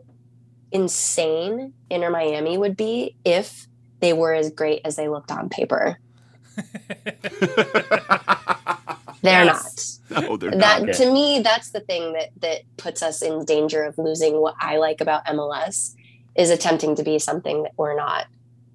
insane 0.72 1.74
Inter 1.90 2.10
Miami 2.10 2.58
would 2.58 2.76
be 2.76 3.16
if 3.24 3.66
they 4.00 4.12
were 4.12 4.34
as 4.34 4.50
great 4.50 4.80
as 4.84 4.96
they 4.96 5.08
looked 5.08 5.30
on 5.30 5.48
paper. 5.48 5.98
They're 9.22 9.44
Yes. 9.44 9.89
no, 10.20 10.36
they're 10.36 10.50
that 10.50 10.82
not. 10.82 10.94
to 10.94 11.12
me 11.12 11.40
that's 11.40 11.70
the 11.70 11.80
thing 11.80 12.12
that 12.12 12.30
that 12.40 12.62
puts 12.76 13.02
us 13.02 13.22
in 13.22 13.44
danger 13.44 13.84
of 13.84 13.96
losing 13.98 14.40
what 14.40 14.54
i 14.60 14.76
like 14.76 15.00
about 15.00 15.24
mls 15.26 15.94
is 16.36 16.50
attempting 16.50 16.94
to 16.96 17.02
be 17.02 17.18
something 17.18 17.62
that 17.62 17.72
we're 17.76 17.96
not 17.96 18.26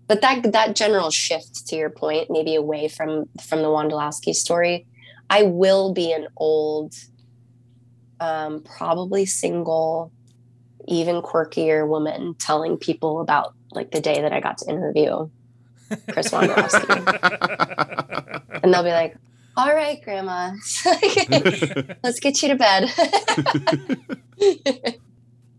but 0.07 0.21
that 0.21 0.51
that 0.51 0.75
general 0.75 1.09
shift 1.11 1.67
to 1.67 1.75
your 1.75 1.89
point 1.89 2.29
maybe 2.29 2.55
away 2.55 2.87
from 2.87 3.25
from 3.41 3.61
the 3.61 3.67
wondolowski 3.67 4.33
story 4.33 4.85
I 5.29 5.43
will 5.43 5.93
be 5.93 6.11
an 6.11 6.27
old, 6.37 6.93
um, 8.19 8.63
probably 8.63 9.25
single, 9.25 10.11
even 10.87 11.21
quirkier 11.21 11.87
woman 11.87 12.35
telling 12.35 12.77
people 12.77 13.21
about 13.21 13.53
like 13.71 13.91
the 13.91 14.01
day 14.01 14.21
that 14.21 14.31
I 14.31 14.39
got 14.39 14.59
to 14.59 14.69
interview 14.69 15.29
Chris 16.11 16.29
Wondolowski. 16.31 16.89
and 18.63 18.73
they'll 18.73 18.83
be 18.83 18.91
like, 18.91 19.17
all 19.57 19.73
right, 19.73 20.01
grandma, 20.03 20.51
let's 22.03 22.19
get 22.19 22.41
you 22.43 22.49
to 22.49 22.55
bed. 22.55 22.91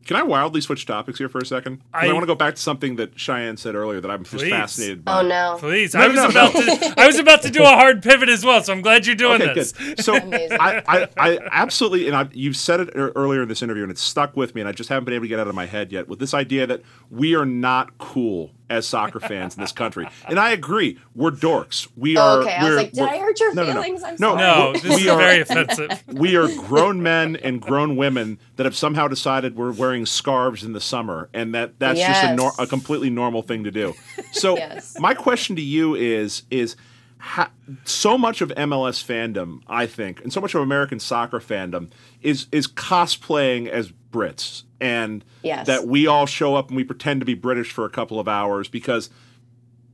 Can 0.07 0.15
I 0.17 0.23
wildly 0.23 0.61
switch 0.61 0.87
topics 0.87 1.19
here 1.19 1.29
for 1.29 1.39
a 1.39 1.45
second? 1.47 1.83
I, 1.93 2.07
I- 2.09 2.13
want 2.13 2.23
to 2.23 2.29
go 2.29 2.37
back 2.37 2.55
to 2.55 2.63
something 2.63 2.95
that 2.97 3.19
Cheyenne 3.19 3.57
said 3.57 3.75
earlier 3.75 4.01
that 4.01 4.09
I'm 4.09 4.23
just 4.23 4.37
Please. 4.37 4.51
fascinated 4.51 5.05
by. 5.05 5.19
oh 5.19 5.27
no. 5.27 5.57
Please, 5.59 5.95
No, 5.95 6.01
I 6.01 6.07
was 6.07 6.17
no, 6.17 6.29
about 6.29 6.55
no. 6.55 6.61
to. 6.61 6.95
I 6.97 7.07
was 7.09 7.19
about 7.19 7.43
to 7.43 7.51
do 7.51 7.65
a 7.65 7.67
hard 7.67 8.05
pivot 8.05 8.29
as 8.29 8.45
well, 8.45 8.63
so 8.63 8.73
I'm 8.73 8.83
glad 8.83 9.05
you're 9.05 9.17
doing 9.17 9.43
Okay, 9.43 9.53
this. 9.55 9.73
good. 9.73 10.05
So 10.05 10.15
I, 10.23 10.83
I, 10.87 11.09
I 11.19 11.39
absolutely, 11.51 12.07
and 12.07 12.17
I, 12.17 12.29
you've 12.33 12.57
said 12.57 12.79
it 12.79 12.91
earlier 12.95 13.43
in 13.43 13.49
this 13.49 13.63
interview, 13.63 13.83
and 13.83 13.91
it's 13.91 14.01
stuck 14.01 14.37
with 14.37 14.55
me, 14.55 14.61
and 14.61 14.69
I 14.69 14.73
just 14.73 14.89
haven't 14.91 15.07
been 15.07 15.15
able 15.15 15.25
to 15.25 15.29
get 15.29 15.41
it 15.41 15.43
out 15.43 15.49
of 15.49 15.57
my 15.57 15.67
head 15.67 15.91
yet. 15.91 16.07
With 16.07 16.21
this 16.21 16.35
idea 16.35 16.69
that 16.69 16.83
we 17.11 17.35
are 17.35 17.47
not 17.47 17.99
cool 17.99 18.53
as 18.69 18.87
soccer 18.87 19.21
fans 19.21 19.55
in 19.57 19.61
this 19.61 19.73
country, 19.73 20.09
and 20.29 20.39
I 20.39 20.51
agree, 20.51 20.99
we're 21.15 21.31
dorks. 21.31 21.87
We 21.97 22.17
Oh, 22.17 22.21
are. 22.21 22.39
okay. 22.43 22.55
I 22.55 22.63
was 22.63 22.69
we're- 22.71 22.77
like, 22.83 22.93
did 22.93 23.03
I 23.05 23.19
hurt 23.19 23.39
your 23.41 23.55
no, 23.55 23.63
no, 23.65 23.73
no. 23.75 23.83
feelings? 23.83 24.03
I'm 24.03 24.17
No, 24.19 24.37
sorry. 24.37 24.39
No, 24.39 24.73
this 24.73 24.83
We 24.85 24.91
is 25.03 25.07
are- 25.07 25.19
very 25.19 25.41
offensive. 25.41 26.03
we 26.13 26.37
are 26.37 26.49
grown 26.67 27.03
men 27.03 27.37
and 27.37 27.61
grown 27.63 27.97
women 27.97 28.39
that 28.57 28.65
have 28.67 28.77
somehow 28.77 29.07
decided 29.09 29.57
we're 29.57 29.73
wearing 29.73 30.05
scarves 30.07 30.65
in 30.65 30.73
the 30.73 30.81
summer, 30.81 31.29
and 31.33 31.55
that 31.55 31.79
that's 31.79 32.01
just 32.01 32.25
a, 32.25 32.35
nor- 32.35 32.53
a 32.59 32.67
completely 32.67 33.11
normal 33.11 33.43
thing 33.43 33.65
to 33.65 33.71
do. 33.71 33.95
So, 34.33 34.57
Yes. 34.59 34.97
my 34.99 35.15
question 35.15 35.57
to 35.57 35.63
you 35.63 35.95
is 35.95 36.43
is 36.51 36.77
ha- 37.19 37.51
so 37.85 38.17
much 38.19 38.41
of 38.41 38.51
MLS 38.51 39.03
fandom, 39.05 39.61
I 39.67 39.87
think, 39.87 40.21
and 40.23 40.33
so 40.33 40.41
much 40.41 40.55
of 40.55 40.61
American 40.63 40.99
soccer 41.01 41.41
fandom 41.41 41.91
is 42.23 42.47
is 42.53 42.67
cosplaying 42.67 43.69
as 43.69 43.93
Brits, 44.13 44.63
and 44.81 45.25
Yes. 45.43 45.67
that 45.67 45.87
we 45.87 46.07
all 46.07 46.27
show 46.27 46.55
up 46.57 46.69
and 46.69 46.77
we 46.77 46.85
pretend 46.85 47.21
to 47.21 47.27
be 47.27 47.35
British 47.35 47.71
for 47.73 47.85
a 47.85 47.91
couple 47.91 48.19
of 48.19 48.29
hours 48.29 48.69
because 48.69 49.11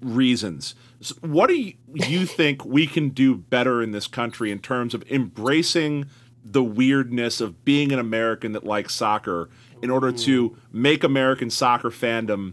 reasons. 0.00 0.74
S- 1.00 1.12
What 1.20 1.48
do 1.48 1.54
you, 1.54 1.74
you 1.94 2.26
think 2.38 2.64
we 2.64 2.86
can 2.86 3.10
do 3.10 3.34
better 3.36 3.82
in 3.82 3.92
this 3.92 4.06
country 4.06 4.50
in 4.50 4.58
terms 4.58 4.94
of 4.94 5.02
embracing 5.10 6.06
the 6.44 6.62
weirdness 6.62 7.40
of 7.40 7.64
being 7.64 7.92
an 7.92 7.98
American 7.98 8.52
that 8.52 8.64
likes 8.64 8.94
soccer 8.94 9.48
in 9.80 9.90
order 9.90 10.10
to 10.10 10.50
mm. 10.50 10.56
make 10.72 11.04
American 11.04 11.50
soccer 11.50 11.90
fandom 11.90 12.52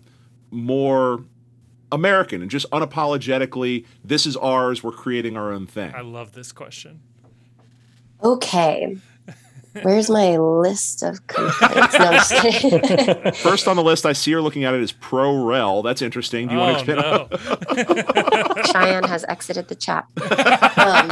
more 0.51 1.23
American 1.91 2.41
and 2.41 2.51
just 2.51 2.69
unapologetically, 2.71 3.85
this 4.03 4.25
is 4.25 4.37
ours, 4.37 4.83
we're 4.83 4.91
creating 4.91 5.37
our 5.37 5.51
own 5.51 5.67
thing? 5.67 5.93
I 5.95 6.01
love 6.01 6.33
this 6.33 6.51
question. 6.51 7.01
Okay. 8.23 8.97
Where's 9.83 10.09
my 10.09 10.37
list 10.37 11.03
of 11.03 11.25
complaints? 11.27 11.93
No, 11.93 12.05
I'm 12.05 12.13
just. 12.13 13.37
First 13.41 13.67
on 13.67 13.75
the 13.75 13.83
list, 13.83 14.05
I 14.05 14.13
see 14.13 14.31
her 14.31 14.41
looking 14.41 14.63
at 14.63 14.73
it 14.73 14.81
as 14.81 14.91
pro 14.91 15.43
rel. 15.43 15.83
That's 15.83 16.01
interesting. 16.01 16.47
Do 16.47 16.55
you 16.55 16.59
want 16.59 16.79
to 16.79 16.97
oh 16.97 17.25
expand? 17.25 18.47
no! 18.57 18.63
Cheyenne 18.71 19.03
has 19.03 19.25
exited 19.25 19.67
the 19.67 19.75
chat. 19.75 20.05
Um, 20.79 21.11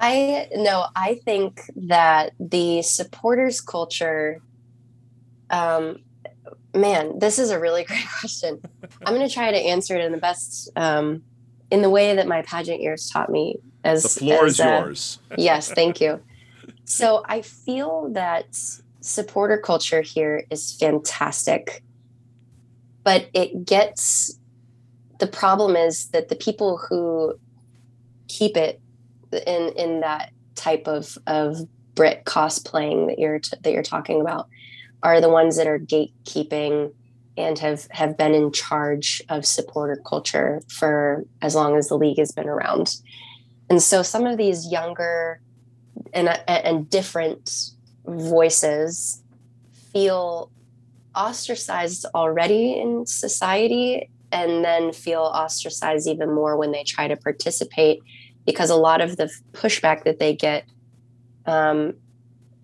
I 0.00 0.48
no, 0.54 0.86
I 0.94 1.16
think 1.24 1.62
that 1.74 2.32
the 2.38 2.82
supporters 2.82 3.60
culture. 3.60 4.40
Um, 5.50 5.98
man, 6.74 7.18
this 7.18 7.38
is 7.38 7.50
a 7.50 7.58
really 7.58 7.84
great 7.88 8.06
question. 8.20 8.60
I'm 9.04 9.14
going 9.14 9.26
to 9.26 9.32
try 9.32 9.50
to 9.50 9.58
answer 9.58 9.96
it 9.96 10.04
in 10.04 10.12
the 10.12 10.18
best, 10.18 10.70
um, 10.76 11.22
in 11.70 11.82
the 11.82 11.90
way 11.90 12.14
that 12.14 12.26
my 12.26 12.42
pageant 12.42 12.80
years 12.80 13.10
taught 13.10 13.30
me. 13.30 13.56
As 13.84 14.02
The 14.02 14.08
floor 14.08 14.46
as, 14.46 14.54
is 14.54 14.60
uh, 14.60 14.64
yours. 14.64 15.18
yes, 15.38 15.72
thank 15.72 16.00
you. 16.00 16.20
So 16.84 17.22
I 17.26 17.42
feel 17.42 18.10
that 18.12 18.58
supporter 19.00 19.58
culture 19.58 20.02
here 20.02 20.44
is 20.50 20.72
fantastic, 20.72 21.82
but 23.04 23.28
it 23.32 23.64
gets 23.64 24.38
the 25.18 25.26
problem 25.26 25.76
is 25.76 26.08
that 26.08 26.28
the 26.28 26.36
people 26.36 26.78
who 26.78 27.34
keep 28.28 28.56
it 28.56 28.80
in 29.32 29.72
in 29.76 30.00
that 30.00 30.32
type 30.54 30.86
of 30.86 31.18
of 31.26 31.58
Brit 31.94 32.24
cosplaying 32.24 33.08
that 33.08 33.18
you're 33.18 33.38
t- 33.38 33.56
that 33.60 33.72
you're 33.72 33.82
talking 33.82 34.20
about 34.20 34.48
are 35.02 35.20
the 35.20 35.28
ones 35.28 35.56
that 35.56 35.66
are 35.66 35.78
gatekeeping 35.78 36.92
and 37.36 37.58
have 37.60 37.86
have 37.90 38.16
been 38.16 38.34
in 38.34 38.52
charge 38.52 39.22
of 39.28 39.46
supporter 39.46 40.00
culture 40.04 40.60
for 40.68 41.24
as 41.40 41.54
long 41.54 41.76
as 41.76 41.88
the 41.88 41.96
league 41.96 42.18
has 42.18 42.32
been 42.32 42.48
around. 42.48 42.96
And 43.70 43.82
so 43.82 44.02
some 44.02 44.26
of 44.26 44.36
these 44.36 44.70
younger 44.70 45.40
and 46.12 46.28
and 46.48 46.90
different 46.90 47.70
voices 48.06 49.22
feel 49.92 50.50
ostracized 51.14 52.06
already 52.14 52.78
in 52.78 53.06
society 53.06 54.10
and 54.30 54.64
then 54.64 54.92
feel 54.92 55.22
ostracized 55.22 56.06
even 56.06 56.34
more 56.34 56.56
when 56.56 56.72
they 56.72 56.84
try 56.84 57.08
to 57.08 57.16
participate 57.16 58.00
because 58.46 58.70
a 58.70 58.76
lot 58.76 59.00
of 59.00 59.16
the 59.16 59.30
pushback 59.52 60.04
that 60.04 60.18
they 60.18 60.34
get 60.34 60.64
um, 61.46 61.94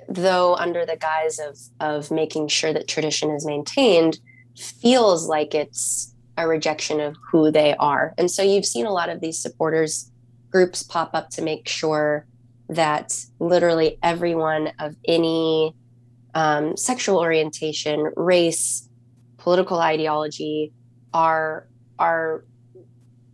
though 0.08 0.54
under 0.56 0.84
the 0.86 0.96
guise 0.96 1.38
of 1.38 1.58
of 1.80 2.10
making 2.10 2.48
sure 2.48 2.72
that 2.72 2.88
tradition 2.88 3.30
is 3.30 3.46
maintained 3.46 4.18
feels 4.56 5.28
like 5.28 5.54
it's 5.54 6.14
a 6.36 6.48
rejection 6.48 7.00
of 7.00 7.16
who 7.30 7.50
they 7.50 7.74
are 7.76 8.14
and 8.18 8.30
so 8.30 8.42
you've 8.42 8.66
seen 8.66 8.86
a 8.86 8.92
lot 8.92 9.08
of 9.08 9.20
these 9.20 9.38
supporters 9.38 10.10
groups 10.50 10.82
pop 10.82 11.10
up 11.14 11.30
to 11.30 11.42
make 11.42 11.68
sure 11.68 12.26
that 12.68 13.16
literally 13.38 13.98
everyone 14.02 14.72
of 14.78 14.96
any 15.06 15.74
um, 16.34 16.76
sexual 16.76 17.18
orientation, 17.18 18.12
race, 18.16 18.88
political 19.38 19.78
ideology 19.78 20.72
are 21.12 21.68
are 21.98 22.44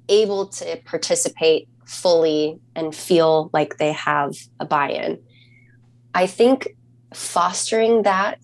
able 0.08 0.46
to 0.46 0.76
participate 0.84 1.68
fully 1.86 2.58
and 2.74 2.94
feel 2.94 3.50
like 3.52 3.78
they 3.78 3.92
have 3.92 4.34
a 4.58 4.66
buy-in. 4.66 5.18
I 6.14 6.26
think 6.26 6.68
fostering 7.14 8.02
that 8.02 8.40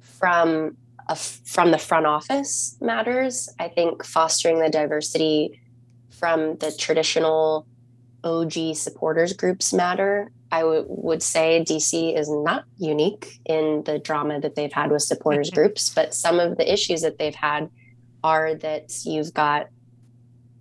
from 0.00 0.76
a, 1.08 1.16
from 1.16 1.70
the 1.70 1.78
front 1.78 2.06
office 2.06 2.76
matters. 2.80 3.48
I 3.58 3.68
think 3.68 4.04
fostering 4.04 4.60
the 4.60 4.70
diversity 4.70 5.60
from 6.10 6.56
the 6.58 6.72
traditional 6.72 7.66
OG 8.22 8.74
supporters 8.74 9.32
groups 9.32 9.72
matter. 9.72 10.30
I 10.50 10.60
w- 10.60 10.86
would 10.88 11.22
say 11.22 11.64
DC 11.66 12.16
is 12.16 12.30
not 12.30 12.64
unique 12.78 13.40
in 13.44 13.82
the 13.84 13.98
drama 13.98 14.40
that 14.40 14.54
they've 14.54 14.72
had 14.72 14.90
with 14.90 15.02
supporters 15.02 15.50
mm-hmm. 15.50 15.60
groups, 15.60 15.90
but 15.90 16.14
some 16.14 16.40
of 16.40 16.56
the 16.56 16.72
issues 16.72 17.02
that 17.02 17.18
they've 17.18 17.34
had 17.34 17.68
are 18.22 18.54
that 18.54 19.04
you've 19.04 19.34
got, 19.34 19.68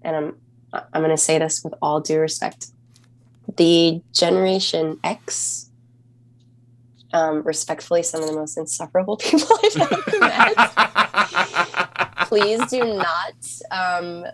and 0.02 0.16
I'm 0.16 0.36
I'm 0.74 1.02
going 1.02 1.12
to 1.12 1.18
say 1.18 1.38
this 1.38 1.64
with 1.64 1.76
all 1.84 2.02
due 2.02 2.20
respect, 2.20 2.68
the 3.58 4.02
Generation 4.12 4.98
X. 5.04 5.63
Um, 7.14 7.44
respectfully, 7.44 8.02
some 8.02 8.22
of 8.22 8.28
the 8.28 8.34
most 8.36 8.58
insufferable 8.58 9.18
people 9.18 9.48
I've 9.64 9.78
ever 9.82 9.98
met. 10.20 10.56
Please 12.28 12.66
do 12.72 12.96
not 12.96 13.36
um, 13.70 14.26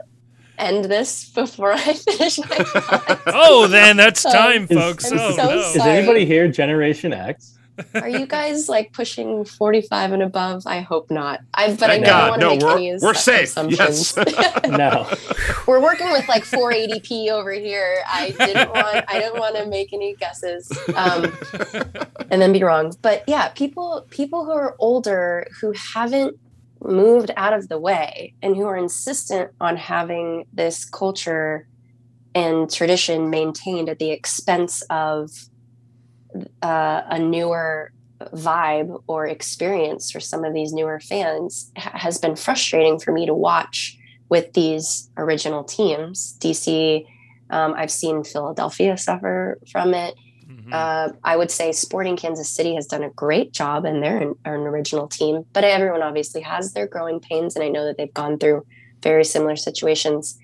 end 0.57 0.85
this 0.85 1.29
before 1.29 1.73
I 1.73 1.93
finish 1.93 2.39
my 2.39 2.45
thought. 2.45 3.21
Oh, 3.27 3.67
then 3.67 3.97
that's 3.97 4.23
time, 4.23 4.65
Is- 4.69 4.77
folks. 4.77 5.11
I'm 5.11 5.19
oh 5.19 5.31
so 5.35 5.45
no! 5.45 5.59
Is 5.59 5.75
anybody 5.77 6.25
here 6.25 6.47
Generation 6.47 7.11
X? 7.11 7.58
Are 7.95 8.09
you 8.09 8.25
guys 8.25 8.69
like 8.69 8.93
pushing 8.93 9.45
45 9.45 10.11
and 10.13 10.23
above? 10.23 10.63
I 10.65 10.81
hope 10.81 11.09
not. 11.11 11.41
I 11.53 11.69
but 11.69 11.79
Thank 11.79 12.05
I 12.05 12.09
God. 12.09 12.19
don't 12.19 12.29
want 12.29 12.41
to 12.41 12.45
No, 12.47 12.51
make 12.51 12.61
we're- 12.61 12.73
any 12.89 12.91
we're 13.03 13.13
assu- 13.13 13.17
safe. 13.17 13.43
assumptions. 13.49 14.17
No. 14.69 15.09
we're 15.67 15.81
working 15.81 16.11
with 16.11 16.27
like 16.27 16.43
480p 16.43 17.29
over 17.31 17.51
here. 17.51 18.03
I 18.07 18.31
didn't 18.31 18.69
want 18.69 19.05
I 19.07 19.19
didn't 19.19 19.39
want 19.39 19.55
to 19.55 19.65
make 19.67 19.93
any 19.93 20.15
guesses 20.15 20.71
um, 20.95 21.31
and 22.31 22.41
then 22.41 22.53
be 22.53 22.63
wrong. 22.63 22.93
But 23.01 23.23
yeah, 23.27 23.49
people 23.49 24.05
people 24.09 24.45
who 24.45 24.51
are 24.51 24.75
older 24.79 25.47
who 25.59 25.73
haven't 25.93 26.37
moved 26.81 27.31
out 27.35 27.53
of 27.53 27.67
the 27.67 27.79
way 27.79 28.33
and 28.41 28.55
who 28.55 28.65
are 28.65 28.77
insistent 28.77 29.51
on 29.59 29.75
having 29.75 30.45
this 30.53 30.85
culture 30.85 31.67
and 32.35 32.71
tradition 32.71 33.29
maintained 33.29 33.89
at 33.89 33.99
the 33.99 34.11
expense 34.11 34.81
of 34.89 35.31
uh, 36.61 37.01
a 37.09 37.19
newer 37.19 37.91
vibe 38.33 39.01
or 39.07 39.25
experience 39.25 40.11
for 40.11 40.19
some 40.19 40.43
of 40.43 40.53
these 40.53 40.73
newer 40.73 40.99
fans 40.99 41.71
ha- 41.77 41.97
has 41.97 42.17
been 42.17 42.35
frustrating 42.35 42.99
for 42.99 43.11
me 43.11 43.25
to 43.25 43.33
watch 43.33 43.97
with 44.29 44.53
these 44.53 45.09
original 45.17 45.63
teams. 45.63 46.37
DC, 46.39 47.05
um, 47.49 47.73
I've 47.75 47.91
seen 47.91 48.23
Philadelphia 48.23 48.97
suffer 48.97 49.57
from 49.71 49.93
it. 49.93 50.15
Mhm. 50.49 50.73
Uh, 50.73 51.13
I 51.23 51.37
would 51.37 51.51
say 51.51 51.71
Sporting 51.71 52.17
Kansas 52.17 52.49
City 52.49 52.75
has 52.75 52.87
done 52.87 53.03
a 53.03 53.09
great 53.11 53.53
job, 53.53 53.85
and 53.85 54.03
they're 54.03 54.17
an, 54.17 54.35
are 54.45 54.55
an 54.55 54.61
original 54.61 55.07
team. 55.07 55.45
But 55.53 55.63
everyone 55.63 56.01
obviously 56.01 56.41
has 56.41 56.73
their 56.73 56.87
growing 56.87 57.19
pains, 57.19 57.55
and 57.55 57.63
I 57.63 57.69
know 57.69 57.85
that 57.85 57.97
they've 57.97 58.13
gone 58.13 58.37
through 58.37 58.65
very 59.01 59.23
similar 59.23 59.55
situations. 59.55 60.37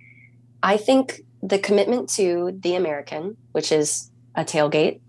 I 0.64 0.78
think 0.78 1.22
the 1.44 1.60
commitment 1.60 2.10
to 2.10 2.58
the 2.60 2.76
American, 2.76 3.38
which 3.52 3.72
is 3.72 4.10
a 4.36 4.44
tailgate. 4.44 5.00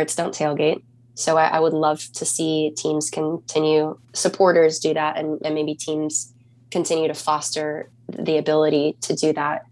Brits 0.00 0.16
don't 0.16 0.34
tailgate. 0.34 0.82
So 1.14 1.36
I, 1.36 1.48
I 1.48 1.60
would 1.60 1.74
love 1.74 2.00
to 2.14 2.24
see 2.24 2.72
teams 2.76 3.10
continue, 3.10 3.98
supporters 4.14 4.78
do 4.78 4.94
that, 4.94 5.18
and, 5.18 5.38
and 5.44 5.54
maybe 5.54 5.74
teams 5.74 6.32
continue 6.70 7.08
to 7.08 7.14
foster 7.14 7.90
the 8.08 8.38
ability 8.38 8.96
to 9.02 9.14
do 9.14 9.32
that. 9.34 9.64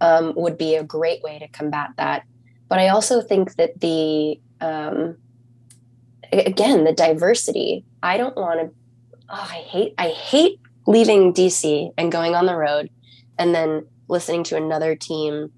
Um, 0.00 0.32
would 0.36 0.56
be 0.56 0.76
a 0.76 0.84
great 0.84 1.22
way 1.22 1.40
to 1.40 1.48
combat 1.48 1.90
that. 1.96 2.22
But 2.68 2.78
I 2.78 2.88
also 2.88 3.20
think 3.20 3.56
that 3.56 3.80
the 3.80 4.40
um, 4.60 5.16
again 6.32 6.84
the 6.84 6.92
diversity. 6.92 7.84
I 8.02 8.16
don't 8.16 8.36
want 8.36 8.60
to. 8.60 8.74
Oh, 9.28 9.48
I 9.50 9.56
hate. 9.56 9.94
I 9.98 10.10
hate 10.10 10.60
leaving 10.86 11.34
DC 11.34 11.90
and 11.98 12.12
going 12.12 12.36
on 12.36 12.46
the 12.46 12.54
road, 12.54 12.90
and 13.38 13.52
then 13.52 13.86
listening 14.06 14.44
to 14.44 14.56
another 14.56 14.94
team 14.94 15.50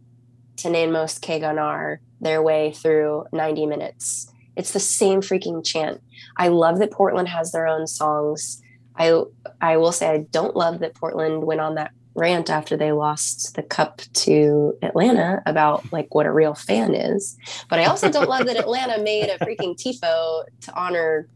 to 0.56 0.70
name 0.70 0.92
most 0.92 1.22
Keganar 1.22 1.98
their 2.20 2.42
way 2.42 2.72
through 2.72 3.24
90 3.32 3.66
minutes. 3.66 4.32
It's 4.56 4.72
the 4.72 4.80
same 4.80 5.20
freaking 5.20 5.64
chant. 5.64 6.02
I 6.36 6.48
love 6.48 6.78
that 6.78 6.90
Portland 6.90 7.28
has 7.28 7.52
their 7.52 7.66
own 7.66 7.86
songs. 7.86 8.62
I 8.96 9.22
I 9.60 9.76
will 9.76 9.92
say 9.92 10.08
I 10.08 10.18
don't 10.30 10.56
love 10.56 10.80
that 10.80 10.94
Portland 10.94 11.44
went 11.44 11.60
on 11.60 11.76
that 11.76 11.92
rant 12.14 12.50
after 12.50 12.76
they 12.76 12.92
lost 12.92 13.54
the 13.54 13.62
cup 13.62 14.02
to 14.12 14.76
Atlanta 14.82 15.42
about 15.46 15.90
like 15.92 16.14
what 16.14 16.26
a 16.26 16.32
real 16.32 16.54
fan 16.54 16.94
is. 16.94 17.36
But 17.68 17.78
I 17.78 17.84
also 17.84 18.10
don't 18.10 18.28
love 18.28 18.46
that 18.46 18.56
Atlanta 18.64 19.02
made 19.02 19.28
a 19.28 19.38
freaking 19.38 19.76
tifo 19.76 20.44
to 20.62 20.74
honor 20.74 21.28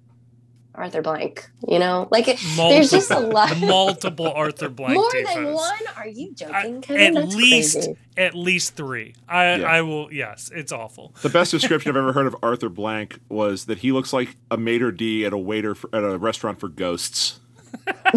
Arthur 0.75 1.03
Blank. 1.03 1.49
You 1.69 1.79
know, 1.79 2.09
like 2.11 2.27
it, 2.29 2.39
there's 2.57 2.91
just 2.91 3.11
a 3.11 3.19
lot. 3.21 3.59
multiple 3.61 4.27
Arthur 4.33 4.69
Blank. 4.71 4.95
More 4.95 5.11
tifos. 5.11 5.35
than 5.35 5.53
one? 5.55 5.79
Are 5.97 6.09
you 6.09 6.35
joking? 6.35 6.81
Kevin? 6.83 7.17
at 7.17 7.23
That's 7.23 7.35
least, 7.37 7.75
crazy. 7.77 7.97
at 8.17 8.35
least 8.35 8.75
three. 8.77 9.15
I, 9.29 9.57
Yeah. 9.57 9.67
I 9.69 9.83
will. 9.83 10.13
Yes, 10.13 10.51
it's 10.55 10.73
awful. 10.73 11.15
The 11.23 11.29
best 11.29 11.51
description 11.53 11.91
I've 11.91 11.97
ever 11.99 12.13
heard 12.13 12.27
of 12.27 12.37
Arthur 12.43 12.69
Blank 12.69 13.21
was 13.29 13.67
that 13.67 13.79
he 13.79 13.93
looks 13.93 14.13
like 14.13 14.37
a 14.51 14.57
maitre 14.57 14.91
d 14.93 15.25
at 15.25 15.33
a 15.33 15.39
waiter 15.39 15.75
for, 15.75 15.89
at 15.95 16.03
a 16.03 16.19
restaurant 16.19 16.59
for 16.61 16.69
ghosts. 16.69 17.39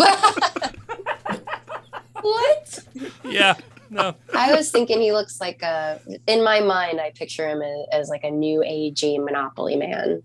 what? 2.21 2.79
Yeah. 3.23 3.53
No. 3.89 4.15
I 4.35 4.53
was 4.53 4.69
thinking 4.71 4.99
he 5.01 5.13
looks 5.13 5.39
like 5.39 5.61
a. 5.61 6.01
In 6.27 6.43
my 6.43 6.59
mind, 6.59 6.99
I 6.99 7.11
picture 7.11 7.47
him 7.47 7.61
as, 7.61 7.85
as 7.91 8.09
like 8.09 8.23
a 8.23 8.31
new 8.31 8.59
agey 8.59 9.23
Monopoly 9.23 9.75
man 9.77 10.21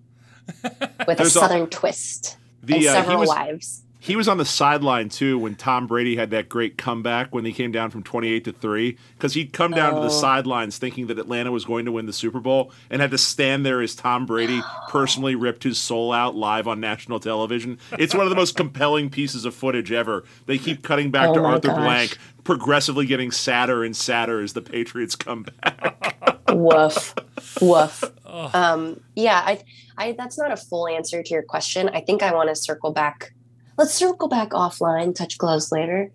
with 0.63 1.09
a 1.09 1.15
There's 1.17 1.37
a- 1.37 1.41
southern 1.41 1.67
twist 1.69 2.37
and 2.61 2.69
The 2.69 2.75
uh, 2.75 2.79
he 2.79 2.85
several 2.87 3.19
was 3.21 3.29
wives. 3.29 3.83
he 3.99 4.17
was 4.17 4.29
on 4.29 4.39
the 4.39 4.45
sideline 4.45 5.09
too 5.09 5.39
when 5.39 5.55
Tom 5.55 5.87
Brady 5.87 6.17
had 6.17 6.31
that 6.31 6.49
great 6.49 6.77
comeback 6.79 7.33
when 7.35 7.45
he 7.45 7.53
came 7.53 7.71
down 7.73 7.91
from 7.91 8.03
28 8.03 8.45
to 8.45 8.53
3 8.53 8.97
because 9.17 9.35
he'd 9.35 9.53
come 9.53 9.71
down 9.73 9.95
to 9.95 10.01
the 10.01 10.07
Oh. 10.07 10.21
sidelines 10.21 10.79
thinking 10.79 11.07
that 11.09 11.19
Atlanta 11.19 11.51
was 11.53 11.65
going 11.65 11.85
to 11.87 11.93
win 11.93 12.07
the 12.07 12.13
Super 12.13 12.41
Bowl 12.41 12.73
and 12.91 13.01
had 13.03 13.11
to 13.13 13.19
stand 13.19 13.65
there 13.67 13.81
as 13.81 13.95
Tom 13.95 14.27
Brady 14.27 14.61
personally 14.89 15.35
ripped 15.35 15.63
his 15.65 15.79
soul 15.79 16.13
out 16.13 16.35
live 16.35 16.67
on 16.69 16.81
national 16.81 17.21
television. 17.21 17.79
It's 17.99 18.15
one 18.15 18.25
of 18.25 18.31
the 18.31 18.37
most 18.37 18.57
compelling 18.57 19.09
pieces 19.11 19.45
of 19.45 19.55
footage 19.55 19.91
ever. 19.93 20.25
They 20.47 20.59
keep 20.59 20.83
cutting 20.83 21.11
back 21.11 21.29
Oh 21.31 21.35
to 21.35 21.41
Arthur 21.45 21.69
gosh. 21.69 21.79
Blank, 21.79 22.19
progressively 22.45 23.07
getting 23.07 23.31
sadder 23.31 23.85
and 23.85 23.97
sadder 23.97 24.41
as 24.41 24.53
the 24.53 24.63
Patriots 24.63 25.15
come 25.17 25.45
back. 25.63 26.17
woof 26.53 27.15
woof 27.61 28.05
um 28.33 29.01
yeah 29.15 29.43
i 29.45 29.63
i 29.99 30.13
that's 30.13 30.39
not 30.39 30.51
a 30.51 30.57
full 30.57 30.89
answer 30.89 31.23
to 31.23 31.35
your 31.35 31.43
question. 31.43 31.89
I 31.91 32.01
think 32.01 32.23
i 32.23 32.35
want 32.35 32.49
to 32.49 32.57
circle 32.57 32.93
back 32.93 33.33
let's 33.79 33.95
circle 33.95 34.29
back 34.29 34.51
offline 34.51 35.15
touch 35.15 35.39
gloves 35.39 35.71
later. 35.71 36.11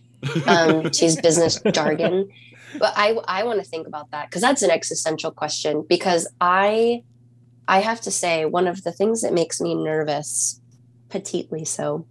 Um 0.48 0.90
to 0.92 1.06
use 1.06 1.16
business 1.16 1.62
jargon. 1.72 2.30
But 2.80 2.94
i 2.96 3.18
i 3.28 3.44
want 3.44 3.60
to 3.60 3.66
think 3.66 3.88
about 3.88 4.12
that 4.12 4.30
because 4.30 4.42
that's 4.42 4.62
an 4.62 4.72
existential 4.72 5.32
question 5.32 5.86
because 5.88 6.28
i 6.42 7.04
i 7.68 7.80
have 7.80 8.02
to 8.02 8.12
say 8.12 8.46
one 8.46 8.68
of 8.68 8.84
the 8.84 8.92
things 8.92 9.22
that 9.22 9.34
makes 9.34 9.62
me 9.62 9.76
nervous 9.76 10.62
petitely 11.10 11.66
so 11.66 12.06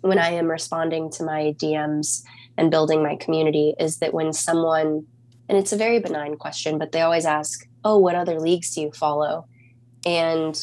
when 0.00 0.18
i 0.18 0.30
am 0.30 0.48
responding 0.48 1.08
to 1.12 1.22
my 1.22 1.54
dms 1.62 2.22
and 2.58 2.70
building 2.70 3.00
my 3.02 3.14
community 3.16 3.74
is 3.78 3.98
that 3.98 4.12
when 4.12 4.32
someone 4.32 5.06
and 5.48 5.56
it's 5.58 5.72
a 5.72 5.76
very 5.76 6.00
benign 6.00 6.36
question, 6.36 6.78
but 6.78 6.92
they 6.92 7.02
always 7.02 7.24
ask, 7.24 7.66
"Oh, 7.86 7.98
what 7.98 8.14
other 8.14 8.38
leagues 8.40 8.74
do 8.74 8.80
you 8.82 8.90
follow?" 8.92 9.46
And 10.04 10.54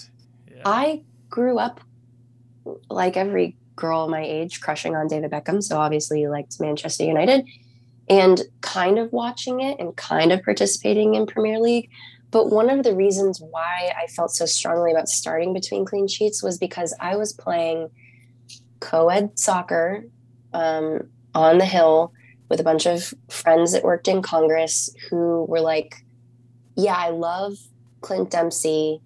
Yeah. 0.54 0.62
I 0.66 0.86
grew 1.30 1.58
up 1.58 1.80
like 2.90 3.16
every 3.18 3.56
girl 3.76 4.08
my 4.08 4.24
age 4.24 4.62
crushing 4.62 4.95
on 4.95 5.08
David 5.08 5.32
Beckham, 5.32 5.62
so 5.62 5.78
obviously 5.78 6.22
you 6.22 6.30
liked 6.30 6.60
Manchester 6.60 7.06
United 7.06 7.45
and 8.10 8.41
kind 8.62 9.00
of 9.00 9.12
watching 9.12 9.62
it 9.62 9.80
and 9.80 9.95
kind 9.95 10.32
of 10.32 10.44
participating 10.44 11.16
in 11.16 11.26
Premier 11.26 11.60
League. 11.60 11.90
But 12.32 12.50
one 12.50 12.70
of 12.70 12.84
the 12.84 12.95
reasons 12.95 13.40
why 13.40 13.94
I 14.02 14.08
felt 14.08 14.32
so 14.32 14.45
strongly 14.45 14.91
about 14.91 15.08
starting 15.08 15.54
between 15.54 15.86
clean 15.86 16.08
sheets 16.08 16.44
was 16.44 16.58
because 16.58 16.95
I 17.00 17.16
was 17.16 17.32
playing 17.32 17.90
co-ed 18.80 19.38
soccer 19.40 20.06
um, 20.52 21.10
on 21.34 21.60
the 21.60 21.66
hill 21.66 22.12
with 22.50 22.60
a 22.60 22.64
bunch 22.64 22.86
of 22.86 23.14
friends 23.30 23.72
that 23.72 23.84
worked 23.84 24.08
in 24.08 24.22
Congress 24.22 24.94
who 25.10 25.45
were 25.48 25.62
like, 25.62 26.02
Yeah, 26.76 26.95
I 26.95 27.10
love 27.10 27.54
Clint 28.02 28.32
Dempsey. 28.32 29.02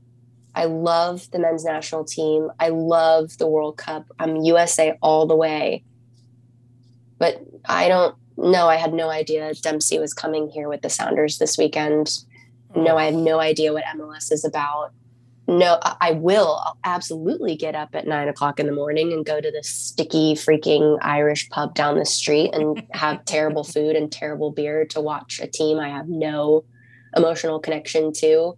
I 0.56 0.66
love 0.66 1.30
the 1.32 1.40
men's 1.40 1.64
national 1.64 2.06
team. 2.06 2.50
I 2.60 2.70
love 2.70 3.38
the 3.38 3.48
World 3.48 3.78
Cup. 3.78 4.06
I'm 4.20 4.38
USA 4.38 4.98
all 5.02 5.28
the 5.28 5.36
way. 5.36 5.84
But 7.20 7.42
I 7.66 7.88
don't 7.88 8.16
know. 8.38 8.68
I 8.68 8.76
had 8.76 8.94
no 8.94 9.10
idea 9.10 9.54
Dempsey 9.56 10.00
was 10.00 10.14
coming 10.14 10.50
here 10.50 10.68
with 10.70 10.82
the 10.82 10.90
Sounders 10.90 11.38
this 11.38 11.58
weekend. 11.58 12.18
No, 12.76 12.98
I 12.98 13.06
have 13.06 13.14
no 13.14 13.40
idea 13.40 13.74
what 13.74 13.84
MLS 13.96 14.32
is 14.32 14.44
about. 14.46 14.92
No, 15.48 15.80
I- 15.82 15.96
I 16.02 16.12
will. 16.12 16.60
I'll 16.66 16.78
absolutely 16.84 17.56
get 17.56 17.74
up 17.74 17.90
at 17.94 18.06
nine 18.06 18.28
o'clock 18.28 18.60
in 18.60 18.66
the 18.66 18.74
morning 18.74 19.14
and 19.14 19.26
go 19.26 19.40
to 19.40 19.50
this 19.52 19.70
sticky 19.70 20.34
freaking 20.34 20.98
Irish 21.02 21.50
pub 21.50 21.74
down 21.74 21.98
the 21.98 22.06
street 22.06 22.54
and 22.54 22.84
have 22.92 23.24
terrible 23.26 23.64
food 23.74 23.96
and 23.96 24.12
terrible 24.12 24.52
beer 24.52 24.86
to 24.88 25.00
watch 25.02 25.40
a 25.42 25.48
team 25.48 25.80
I 25.80 25.90
have 25.90 26.10
no 26.10 26.66
emotional 27.18 27.60
connection 27.60 28.14
to. 28.14 28.56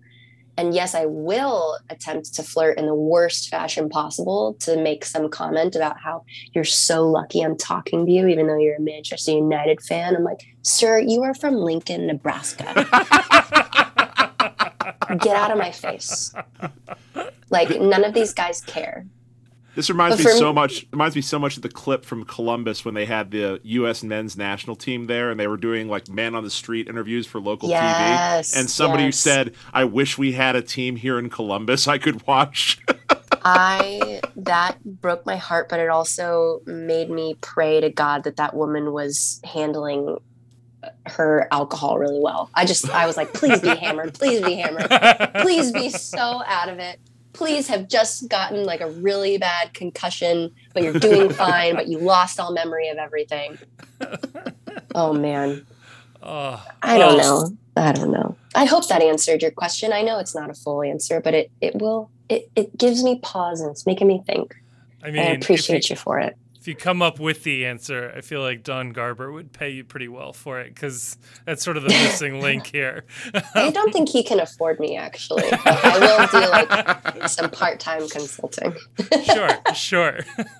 And 0.57 0.75
yes, 0.75 0.93
I 0.93 1.05
will 1.05 1.77
attempt 1.89 2.33
to 2.35 2.43
flirt 2.43 2.77
in 2.77 2.85
the 2.85 2.93
worst 2.93 3.47
fashion 3.47 3.87
possible 3.87 4.55
to 4.59 4.75
make 4.75 5.05
some 5.05 5.29
comment 5.29 5.73
about 5.73 5.97
how 6.01 6.25
you're 6.53 6.65
so 6.65 7.07
lucky 7.07 7.41
I'm 7.41 7.55
talking 7.55 8.05
to 8.05 8.11
you, 8.11 8.27
even 8.27 8.47
though 8.47 8.57
you're 8.57 8.75
a 8.75 8.81
Manchester 8.81 9.31
United 9.31 9.81
fan. 9.81 10.17
I'm 10.17 10.25
like, 10.25 10.41
sir, 10.63 10.99
you 10.99 11.23
are 11.23 11.33
from 11.33 11.55
Lincoln, 11.55 12.07
Nebraska. 12.07 12.65
Get 15.21 15.35
out 15.37 15.51
of 15.51 15.57
my 15.57 15.71
face. 15.71 16.33
Like, 17.49 17.79
none 17.79 18.03
of 18.03 18.13
these 18.13 18.33
guys 18.33 18.59
care. 18.59 19.05
This 19.75 19.89
reminds 19.89 20.17
me 20.23 20.31
so 20.31 20.51
much. 20.51 20.85
Reminds 20.91 21.15
me 21.15 21.21
so 21.21 21.39
much 21.39 21.55
of 21.55 21.63
the 21.63 21.69
clip 21.69 22.05
from 22.05 22.25
Columbus 22.25 22.83
when 22.83 22.93
they 22.93 23.05
had 23.05 23.31
the 23.31 23.59
U.S. 23.63 24.03
men's 24.03 24.35
national 24.35 24.75
team 24.75 25.07
there, 25.07 25.31
and 25.31 25.39
they 25.39 25.47
were 25.47 25.57
doing 25.57 25.87
like 25.87 26.09
man 26.09 26.35
on 26.35 26.43
the 26.43 26.49
street 26.49 26.87
interviews 26.87 27.25
for 27.27 27.39
local 27.39 27.69
Yes, 27.69 28.51
TV. 28.51 28.59
And 28.59 28.69
somebody 28.69 29.05
yes. 29.05 29.17
said, 29.17 29.55
"I 29.73 29.85
wish 29.85 30.17
we 30.17 30.33
had 30.33 30.55
a 30.55 30.61
team 30.61 30.95
here 30.95 31.19
in 31.19 31.29
Columbus 31.29 31.87
I 31.87 31.97
could 31.97 32.25
watch." 32.27 32.79
I 33.43 34.21
that 34.35 34.83
broke 34.83 35.25
my 35.25 35.37
heart, 35.37 35.69
but 35.69 35.79
it 35.79 35.89
also 35.89 36.61
made 36.65 37.09
me 37.09 37.35
pray 37.41 37.79
to 37.79 37.89
God 37.89 38.23
that 38.23 38.37
that 38.37 38.53
woman 38.53 38.91
was 38.91 39.39
handling 39.43 40.17
uh, 40.83 40.89
her 41.05 41.47
alcohol 41.51 41.97
really 41.97 42.19
well. 42.19 42.49
I 42.53 42.65
just 42.65 42.89
I 42.89 43.05
was 43.05 43.17
like, 43.17 43.33
please 43.33 43.59
be 43.59 43.69
hammered, 43.69 44.13
please 44.13 44.41
be 44.41 44.55
hammered, 44.55 44.89
please 45.41 45.71
be 45.71 45.89
so 45.89 46.41
out 46.45 46.69
of 46.69 46.79
it. 46.79 46.99
Please 47.39 47.67
have 47.69 47.87
just 47.87 48.27
gotten 48.27 48.65
like 48.65 48.81
a 48.81 48.89
really 48.91 49.37
bad 49.37 49.73
concussion, 49.73 50.51
but 50.73 50.83
you're 50.83 50.93
doing 50.93 51.29
fine, 51.45 51.73
but 51.73 51.87
you 51.87 51.97
lost 51.97 52.39
all 52.39 52.51
memory 52.51 52.89
of 52.89 52.97
everything. 52.97 53.57
Oh 54.93 55.13
man, 55.13 55.65
Oh, 56.21 56.63
I 56.81 56.97
don't 56.97 57.13
oh, 57.13 57.17
know. 57.17 57.57
I 57.81 57.91
don't 57.91 58.11
know. 58.11 58.35
I 58.55 58.65
hope 58.65 58.87
that 58.89 59.01
answered 59.01 59.41
your 59.41 59.51
question. 59.51 59.93
I 59.93 60.01
know 60.01 60.19
it's 60.19 60.35
not 60.35 60.49
a 60.49 60.53
full 60.53 60.83
answer, 60.83 61.21
but 61.21 61.33
it 61.33 61.51
it 61.61 61.75
will. 61.75 62.09
It 62.27 62.49
it 62.55 62.77
gives 62.77 63.03
me 63.03 63.19
pause 63.21 63.61
and 63.61 63.71
it's 63.71 63.85
making 63.85 64.07
me 64.07 64.21
think. 64.25 64.55
I 65.01 65.11
mean, 65.11 65.21
I 65.21 65.27
appreciate 65.27 65.89
you, 65.89 65.93
you 65.93 65.97
for 65.97 66.19
it. 66.19 66.35
If 66.59 66.67
you 66.67 66.75
come 66.75 67.01
up 67.01 67.19
with 67.19 67.43
the 67.43 67.65
answer, 67.65 68.11
I 68.15 68.21
feel 68.21 68.41
like 68.41 68.63
Don 68.63 68.91
Garber 68.91 69.31
would 69.31 69.53
pay 69.53 69.69
you 69.69 69.83
pretty 69.83 70.07
well 70.09 70.33
for 70.33 70.59
it 70.59 70.73
because 70.75 71.17
that's 71.45 71.63
sort 71.63 71.77
of 71.77 71.83
the 71.83 71.89
missing 71.89 72.41
link 72.41 72.67
here. 72.67 73.05
I 73.55 73.71
don't 73.71 73.93
think 73.93 74.09
he 74.09 74.23
can 74.23 74.39
afford 74.39 74.79
me 74.79 74.97
actually. 74.97 75.43
I 75.51 76.27
will 76.31 76.41
do 76.41 76.49
like 76.49 77.29
some 77.29 77.49
part-time 77.49 78.07
consulting. 78.09 78.73
sure, 79.25 79.49
sure. 79.73 80.19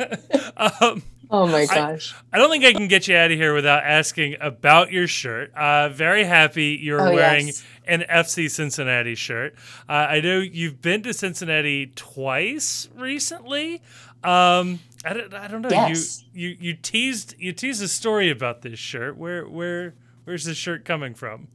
um, 0.58 1.04
Oh 1.32 1.46
my 1.46 1.62
I- 1.62 1.66
gosh. 1.76 2.16
I 2.34 2.40
don't 2.40 2.50
think 2.50 2.66
I 2.66 2.74
can 2.74 2.88
get 2.88 3.08
you 3.08 3.16
out 3.16 3.30
of 3.30 3.38
here 3.38 3.54
without 3.54 3.84
asking 3.84 4.38
about 4.42 4.92
your 4.92 5.06
shirt. 5.08 5.54
Uh, 5.54 5.90
very 5.90 6.24
happy 6.24 6.80
you're 6.82 7.00
Oh, 7.00 7.14
wearing 7.14 7.48
yes. 7.48 7.64
an 7.86 8.04
FC 8.10 8.50
Cincinnati 8.50 9.14
shirt. 9.14 9.54
Uh, 9.88 9.92
I 10.10 10.22
know 10.22 10.40
you've 10.40 10.82
been 10.82 11.04
to 11.04 11.14
Cincinnati 11.14 11.92
twice 11.96 12.90
recently. 12.96 13.82
Um, 14.24 14.80
I 15.06 15.14
don't, 15.14 15.34
I 15.34 15.48
don't 15.48 15.62
know. 15.62 15.70
Yes. 15.70 16.24
You, 16.34 16.50
you 16.50 16.58
you 16.60 16.74
teased 16.74 17.36
you 17.40 17.54
teased 17.54 17.82
a 17.82 17.88
story 17.88 18.30
about 18.30 18.62
this 18.62 18.80
shirt. 18.80 19.18
Where 19.18 19.48
where 19.48 19.94
where's 20.26 20.46
this 20.46 20.58
shirt 20.58 20.84
coming 20.86 21.14
from? 21.14 21.48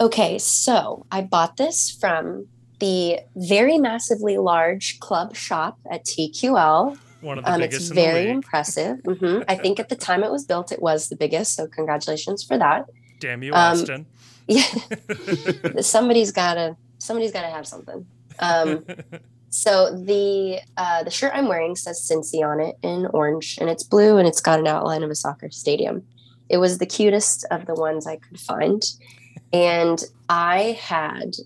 Okay, 0.00 0.38
so 0.38 1.06
I 1.10 1.22
bought 1.22 1.56
this 1.56 1.90
from 1.90 2.46
the 2.80 3.20
very 3.36 3.78
massively 3.78 4.36
large 4.38 5.00
club 5.00 5.34
shop 5.34 5.78
at 5.90 6.04
TQL. 6.04 6.96
One 7.20 7.38
of 7.38 7.44
the 7.44 7.52
Um, 7.52 7.60
biggest 7.60 7.80
it's 7.80 7.90
very 7.90 8.30
impressive. 8.30 9.00
hmm 9.04 9.40
I 9.48 9.56
think 9.56 9.80
at 9.80 9.88
the 9.88 9.96
time 10.08 10.22
it 10.22 10.30
was 10.30 10.44
built, 10.44 10.72
it 10.72 10.80
was 10.80 11.08
the 11.08 11.16
biggest. 11.16 11.54
So 11.56 11.66
congratulations 11.66 12.44
for 12.44 12.56
that. 12.58 12.86
Damn 13.18 13.42
you, 13.42 13.52
um, 13.52 13.72
Austin. 13.72 14.06
Yeah, 14.46 14.62
somebody's 15.80 16.32
gotta 16.32 16.76
somebody's 16.98 17.32
gotta 17.32 17.48
have 17.48 17.66
something. 17.66 18.06
Um, 18.38 18.84
so 19.50 19.90
the 19.90 20.60
uh, 20.76 21.04
the 21.04 21.10
shirt 21.10 21.32
I'm 21.34 21.48
wearing 21.48 21.76
says 21.76 22.00
Cincy 22.00 22.44
on 22.44 22.60
it 22.60 22.76
in 22.82 23.06
orange, 23.06 23.58
and 23.60 23.70
it's 23.70 23.82
blue, 23.82 24.18
and 24.18 24.28
it's 24.28 24.40
got 24.40 24.58
an 24.58 24.66
outline 24.66 25.02
of 25.02 25.10
a 25.10 25.14
soccer 25.14 25.50
stadium. 25.50 26.02
It 26.48 26.58
was 26.58 26.78
the 26.78 26.86
cutest 26.86 27.44
of 27.50 27.66
the 27.66 27.74
ones 27.74 28.06
I 28.06 28.16
could 28.16 28.38
find, 28.38 28.82
and 29.52 30.02
I 30.28 30.78
had 30.80 31.36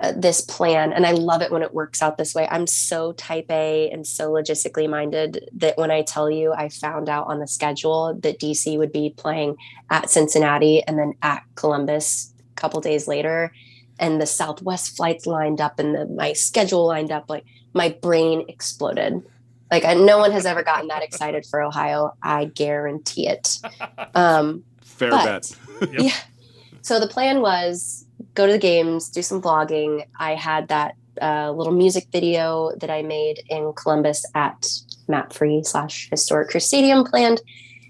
uh, 0.00 0.12
this 0.16 0.40
plan, 0.40 0.92
and 0.92 1.06
I 1.06 1.12
love 1.12 1.40
it 1.40 1.50
when 1.50 1.62
it 1.62 1.72
works 1.72 2.02
out 2.02 2.18
this 2.18 2.34
way. 2.34 2.46
I'm 2.50 2.66
so 2.66 3.12
type 3.12 3.46
A 3.50 3.88
and 3.90 4.06
so 4.06 4.30
logistically 4.32 4.88
minded 4.88 5.48
that 5.54 5.78
when 5.78 5.90
I 5.90 6.02
tell 6.02 6.30
you 6.30 6.52
I 6.52 6.68
found 6.68 7.08
out 7.08 7.28
on 7.28 7.38
the 7.38 7.46
schedule 7.46 8.18
that 8.22 8.40
DC 8.40 8.76
would 8.76 8.92
be 8.92 9.14
playing 9.16 9.56
at 9.90 10.10
Cincinnati 10.10 10.82
and 10.82 10.98
then 10.98 11.14
at 11.22 11.44
Columbus 11.54 12.34
a 12.40 12.60
couple 12.60 12.80
days 12.80 13.08
later, 13.08 13.52
and 13.98 14.20
the 14.20 14.26
Southwest 14.26 14.96
flights 14.96 15.26
lined 15.26 15.60
up 15.60 15.78
and 15.78 15.94
the, 15.94 16.06
my 16.06 16.32
schedule 16.32 16.86
lined 16.86 17.12
up, 17.12 17.28
like 17.28 17.44
my 17.72 17.90
brain 18.02 18.44
exploded. 18.48 19.22
Like 19.70 19.84
I, 19.84 19.94
no 19.94 20.18
one 20.18 20.32
has 20.32 20.46
ever 20.46 20.62
gotten 20.62 20.88
that 20.88 21.02
excited 21.02 21.46
for 21.46 21.62
Ohio. 21.62 22.14
I 22.22 22.46
guarantee 22.46 23.28
it. 23.28 23.58
Um, 24.14 24.62
Fair 24.82 25.10
but- 25.10 25.24
bet. 25.24 25.56
Yep. 25.92 26.02
Yeah. 26.02 26.16
So 26.82 27.00
the 27.00 27.08
plan 27.08 27.40
was 27.40 28.04
go 28.34 28.46
to 28.46 28.52
the 28.52 28.58
games, 28.58 29.08
do 29.08 29.22
some 29.22 29.42
vlogging. 29.42 30.04
I 30.18 30.34
had 30.34 30.68
that 30.68 30.94
uh, 31.20 31.50
little 31.50 31.72
music 31.72 32.06
video 32.12 32.72
that 32.80 32.90
I 32.90 33.02
made 33.02 33.42
in 33.48 33.72
Columbus 33.74 34.24
at 34.34 34.66
MAPFRE 35.08 35.64
slash 35.66 36.08
Historic 36.10 36.50
Crew 36.50 36.60
Stadium 36.60 37.04
planned, 37.04 37.40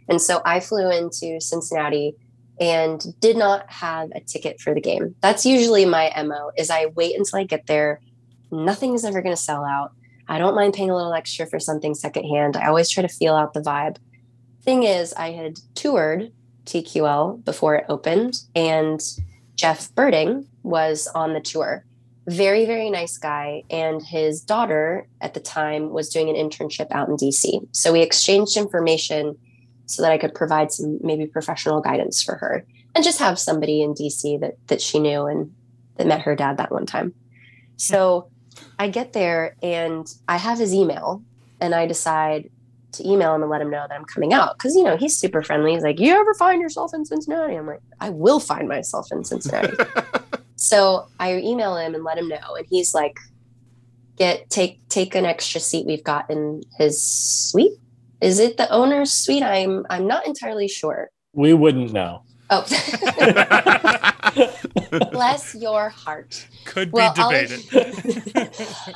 and 0.08 0.20
so 0.20 0.40
I 0.44 0.60
flew 0.60 0.90
into 0.90 1.40
Cincinnati 1.40 2.14
and 2.60 3.04
did 3.20 3.36
not 3.36 3.70
have 3.70 4.10
a 4.14 4.20
ticket 4.20 4.60
for 4.60 4.74
the 4.74 4.80
game. 4.80 5.14
That's 5.20 5.44
usually 5.44 5.84
my 5.84 6.12
mo. 6.22 6.50
Is 6.56 6.70
I 6.70 6.86
wait 6.86 7.16
until 7.16 7.40
I 7.40 7.44
get 7.44 7.66
there. 7.66 8.00
Nothing 8.50 8.94
is 8.94 9.04
ever 9.04 9.22
going 9.22 9.34
to 9.34 9.40
sell 9.40 9.64
out. 9.64 9.92
I 10.28 10.38
don't 10.38 10.54
mind 10.54 10.74
paying 10.74 10.90
a 10.90 10.96
little 10.96 11.12
extra 11.12 11.46
for 11.46 11.58
something 11.58 11.94
secondhand. 11.94 12.56
I 12.56 12.66
always 12.66 12.88
try 12.88 13.02
to 13.02 13.08
feel 13.08 13.34
out 13.34 13.52
the 13.52 13.60
vibe. 13.60 13.96
Thing 14.62 14.84
is, 14.84 15.12
I 15.14 15.32
had 15.32 15.58
toured 15.74 16.32
TQL 16.64 17.44
before 17.44 17.74
it 17.74 17.84
opened, 17.88 18.36
and 18.54 19.00
Jeff 19.56 19.94
Berding 19.94 20.46
was 20.62 21.06
on 21.08 21.34
the 21.34 21.40
tour. 21.40 21.84
Very, 22.26 22.64
very 22.64 22.88
nice 22.88 23.18
guy. 23.18 23.64
And 23.68 24.02
his 24.02 24.40
daughter 24.40 25.06
at 25.20 25.34
the 25.34 25.40
time 25.40 25.90
was 25.90 26.08
doing 26.08 26.30
an 26.30 26.36
internship 26.36 26.86
out 26.90 27.08
in 27.08 27.16
DC. 27.16 27.68
So 27.72 27.92
we 27.92 28.00
exchanged 28.00 28.56
information 28.56 29.36
so 29.86 30.02
that 30.02 30.12
I 30.12 30.18
could 30.18 30.34
provide 30.34 30.72
some 30.72 30.98
maybe 31.02 31.26
professional 31.26 31.80
guidance 31.80 32.22
for 32.22 32.36
her 32.36 32.64
and 32.94 33.04
just 33.04 33.18
have 33.18 33.38
somebody 33.38 33.82
in 33.82 33.94
DC 33.94 34.40
that 34.40 34.54
that 34.68 34.80
she 34.80 34.98
knew 34.98 35.26
and 35.26 35.52
that 35.96 36.06
met 36.06 36.22
her 36.22 36.34
dad 36.34 36.56
that 36.56 36.72
one 36.72 36.86
time. 36.86 37.14
So 37.76 38.28
I 38.78 38.88
get 38.88 39.12
there 39.12 39.56
and 39.62 40.06
I 40.28 40.36
have 40.36 40.58
his 40.58 40.74
email 40.74 41.22
and 41.60 41.74
I 41.74 41.86
decide 41.86 42.50
to 42.92 43.08
email 43.08 43.34
him 43.34 43.42
and 43.42 43.50
let 43.50 43.60
him 43.60 43.70
know 43.70 43.84
that 43.88 43.94
I'm 43.94 44.04
coming 44.04 44.32
out 44.32 44.56
because 44.56 44.74
you 44.74 44.82
know 44.82 44.96
he's 44.96 45.16
super 45.16 45.42
friendly. 45.42 45.72
He's 45.72 45.82
like, 45.82 46.00
"You 46.00 46.14
ever 46.14 46.34
find 46.34 46.60
yourself 46.60 46.94
in 46.94 47.04
Cincinnati?" 47.04 47.54
I'm 47.54 47.66
like, 47.66 47.80
"I 48.00 48.10
will 48.10 48.40
find 48.40 48.68
myself 48.68 49.08
in 49.10 49.24
Cincinnati." 49.24 49.76
so 50.56 51.06
I 51.18 51.36
email 51.36 51.76
him 51.76 51.94
and 51.94 52.04
let 52.04 52.18
him 52.18 52.28
know, 52.28 52.54
and 52.56 52.66
he's 52.68 52.94
like, 52.94 53.18
"Get 54.16 54.48
take 54.48 54.86
take 54.88 55.14
an 55.14 55.26
extra 55.26 55.60
seat 55.60 55.86
we've 55.86 56.04
got 56.04 56.30
in 56.30 56.62
his 56.78 57.02
suite. 57.02 57.78
Is 58.20 58.38
it 58.38 58.56
the 58.56 58.70
owner's 58.70 59.12
suite? 59.12 59.42
I'm 59.42 59.84
I'm 59.90 60.06
not 60.06 60.26
entirely 60.26 60.68
sure. 60.68 61.10
We 61.32 61.52
wouldn't 61.54 61.92
know. 61.92 62.22
Oh, 62.50 62.62
bless 65.12 65.54
your 65.54 65.88
heart. 65.88 66.46
Could 66.64 66.92
Well, 66.92 67.12
be 67.14 67.20
I'll- 67.20 67.30
debated. 67.30 68.50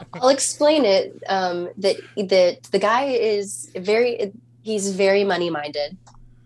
I'll 0.14 0.28
explain 0.28 0.84
it. 0.84 1.20
Um, 1.28 1.70
that 1.78 1.96
that 2.16 2.62
the 2.70 2.78
guy 2.78 3.04
is 3.06 3.70
very 3.76 4.32
he's 4.62 4.94
very 4.94 5.24
money 5.24 5.50
minded, 5.50 5.96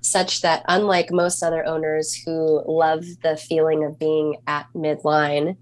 such 0.01 0.41
that 0.43 0.65
unlike 0.69 1.11
most 1.11 1.43
other 1.43 1.65
owners 1.67 2.15
who 2.15 2.63
love 2.67 3.05
the 3.23 3.37
feeling 3.37 3.85
of 3.85 3.99
being 3.99 4.37
at 4.47 4.67
midline, 4.75 5.57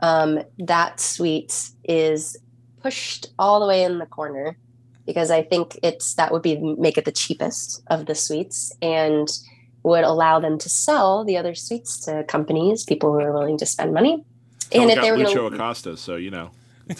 um, 0.00 0.40
that 0.58 1.00
suite 1.00 1.70
is 1.84 2.36
pushed 2.82 3.28
all 3.38 3.60
the 3.60 3.66
way 3.66 3.82
in 3.84 3.98
the 3.98 4.06
corner 4.06 4.56
because 5.06 5.30
I 5.30 5.42
think 5.42 5.78
it's 5.82 6.14
that 6.14 6.32
would 6.32 6.42
be 6.42 6.56
make 6.56 6.98
it 6.98 7.04
the 7.04 7.12
cheapest 7.12 7.82
of 7.88 8.06
the 8.06 8.14
suites 8.14 8.72
and 8.82 9.28
would 9.82 10.04
allow 10.04 10.40
them 10.40 10.58
to 10.58 10.68
sell 10.68 11.24
the 11.24 11.36
other 11.36 11.54
suites 11.54 12.00
to 12.00 12.24
companies, 12.24 12.84
people 12.84 13.12
who 13.12 13.20
are 13.20 13.32
willing 13.32 13.56
to 13.58 13.66
spend 13.66 13.94
money. 13.94 14.24
and 14.72 14.90
if 14.90 15.00
they 15.00 15.12
were 15.12 15.18
Lucho 15.18 15.34
gonna- 15.48 15.56
Acosta, 15.56 15.96
so 15.96 16.16
you 16.16 16.30
know. 16.30 16.50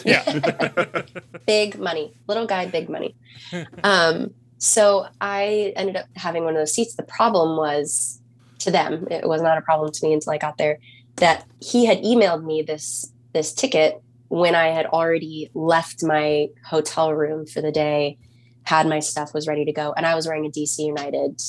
yeah. 0.05 0.23
big 1.45 1.79
money 1.79 2.13
little 2.27 2.45
guy 2.45 2.65
big 2.65 2.89
money 2.89 3.15
um 3.85 4.33
so 4.57 5.07
i 5.21 5.71
ended 5.77 5.95
up 5.95 6.05
having 6.17 6.43
one 6.43 6.53
of 6.53 6.59
those 6.59 6.73
seats 6.73 6.95
the 6.95 7.03
problem 7.03 7.55
was 7.55 8.19
to 8.59 8.69
them 8.69 9.07
it 9.09 9.25
was 9.29 9.41
not 9.41 9.57
a 9.57 9.61
problem 9.61 9.89
to 9.89 10.05
me 10.05 10.11
until 10.11 10.33
i 10.33 10.37
got 10.37 10.57
there 10.57 10.77
that 11.15 11.45
he 11.61 11.85
had 11.85 11.99
emailed 12.03 12.43
me 12.43 12.61
this 12.61 13.13
this 13.31 13.53
ticket 13.53 14.01
when 14.29 14.55
i 14.55 14.67
had 14.67 14.85
already 14.87 15.49
left 15.53 16.03
my 16.03 16.47
hotel 16.65 17.13
room 17.13 17.45
for 17.45 17.61
the 17.61 17.71
day 17.71 18.17
had 18.63 18.87
my 18.87 18.99
stuff 18.99 19.33
was 19.33 19.47
ready 19.47 19.65
to 19.65 19.71
go 19.71 19.93
and 19.95 20.05
i 20.05 20.15
was 20.15 20.27
wearing 20.27 20.45
a 20.45 20.49
dc 20.49 20.77
united 20.79 21.41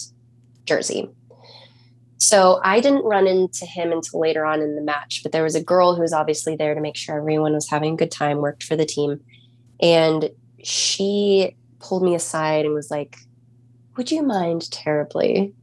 jersey 0.65 1.09
so 2.19 2.61
I 2.65 2.81
didn't 2.81 3.05
run 3.05 3.27
into 3.29 3.65
him 3.65 3.93
until 3.93 4.21
later 4.21 4.45
on 4.45 4.61
in 4.61 4.75
the 4.75 4.83
match, 4.83 5.23
but 5.23 5.31
there 5.31 5.45
was 5.45 5.55
a 5.55 5.63
girl 5.63 5.95
who 5.95 6.03
was 6.03 6.13
obviously 6.13 6.57
there 6.57 6.75
to 6.75 6.81
make 6.81 6.97
sure 6.97 7.17
everyone 7.17 7.55
was 7.55 7.71
having 7.71 7.95
a 7.95 7.97
good 7.97 8.11
time, 8.11 8.39
worked 8.39 8.65
for 8.65 8.75
the 8.75 8.85
team. 8.85 9.21
And 9.81 10.31
she 10.63 11.57
pulled 11.79 12.03
me 12.03 12.17
aside 12.17 12.65
and 12.65 12.75
was 12.75 12.91
like, 12.91 13.17
Would 13.97 14.11
you 14.11 14.23
mind 14.23 14.71
terribly 14.73 15.55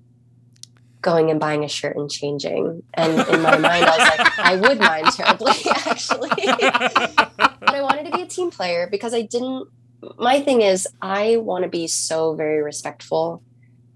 going 1.05 1.29
and 1.29 1.39
buying 1.39 1.63
a 1.63 1.69
shirt 1.69 1.95
and 1.95 2.09
changing? 2.09 2.83
And 2.95 3.11
in 3.29 3.41
my 3.41 3.57
mind, 3.57 3.85
I 3.85 3.97
was 3.97 4.17
like, 4.17 4.39
I 4.39 4.55
would 4.57 4.79
mind 4.79 5.07
terribly, 5.13 5.53
actually. 5.85 6.29
but 6.35 7.75
I 7.75 7.81
wanted 7.81 8.07
to 8.07 8.11
be 8.11 8.23
a 8.23 8.27
team 8.27 8.49
player 8.51 8.89
because 8.91 9.13
I 9.13 9.21
didn't. 9.21 9.69
My 10.17 10.41
thing 10.41 10.61
is, 10.61 10.87
I 11.01 11.37
want 11.37 11.63
to 11.63 11.69
be 11.69 11.87
so 11.87 12.35
very 12.35 12.61
respectful 12.61 13.43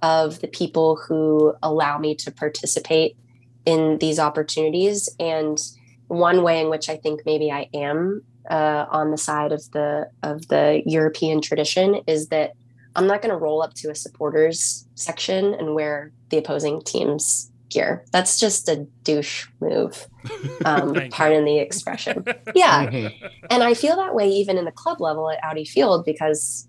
of 0.02 0.40
the 0.40 0.48
people 0.48 0.96
who 0.96 1.54
allow 1.62 1.98
me 1.98 2.16
to 2.16 2.32
participate 2.32 3.18
in 3.66 3.98
these 3.98 4.20
opportunities. 4.20 5.10
And 5.20 5.60
one 6.08 6.44
way 6.44 6.62
in 6.62 6.70
which 6.70 6.90
I 6.90 6.96
think 6.96 7.22
maybe 7.26 7.52
I 7.52 7.68
am 7.74 8.24
uh, 8.50 8.86
on 8.90 9.12
the 9.12 9.18
side 9.18 9.52
of 9.52 9.70
the 9.72 10.10
of 10.24 10.48
the 10.48 10.82
European 10.86 11.42
tradition 11.42 12.02
is 12.08 12.30
that 12.30 12.54
I'm 12.96 13.08
not 13.08 13.22
going 13.22 13.32
to 13.32 13.38
roll 13.38 13.62
up 13.62 13.74
to 13.76 13.90
a 13.92 13.96
supporters 13.96 14.88
section 14.96 15.54
and 15.54 15.76
wear 15.76 16.12
the 16.30 16.38
opposing 16.38 16.82
team's 16.84 17.52
gear. 17.70 18.04
That's 18.12 18.40
just 18.40 18.68
a 18.68 18.88
douche 19.04 19.48
move. 19.62 20.08
Um, 20.66 20.94
Thank 20.94 21.06
you. 21.06 21.10
pardon 21.12 21.46
the 21.46 21.60
expression. 21.60 22.26
Yeah, 22.54 22.88
Mhm. 22.88 23.14
and 23.50 23.64
I 23.64 23.74
feel 23.74 23.96
that 23.96 24.14
way 24.14 24.28
even 24.30 24.58
in 24.58 24.66
the 24.66 24.72
club 24.74 25.00
level 25.00 25.30
at 25.30 25.40
Audi 25.44 25.64
Field 25.64 26.04
because, 26.04 26.68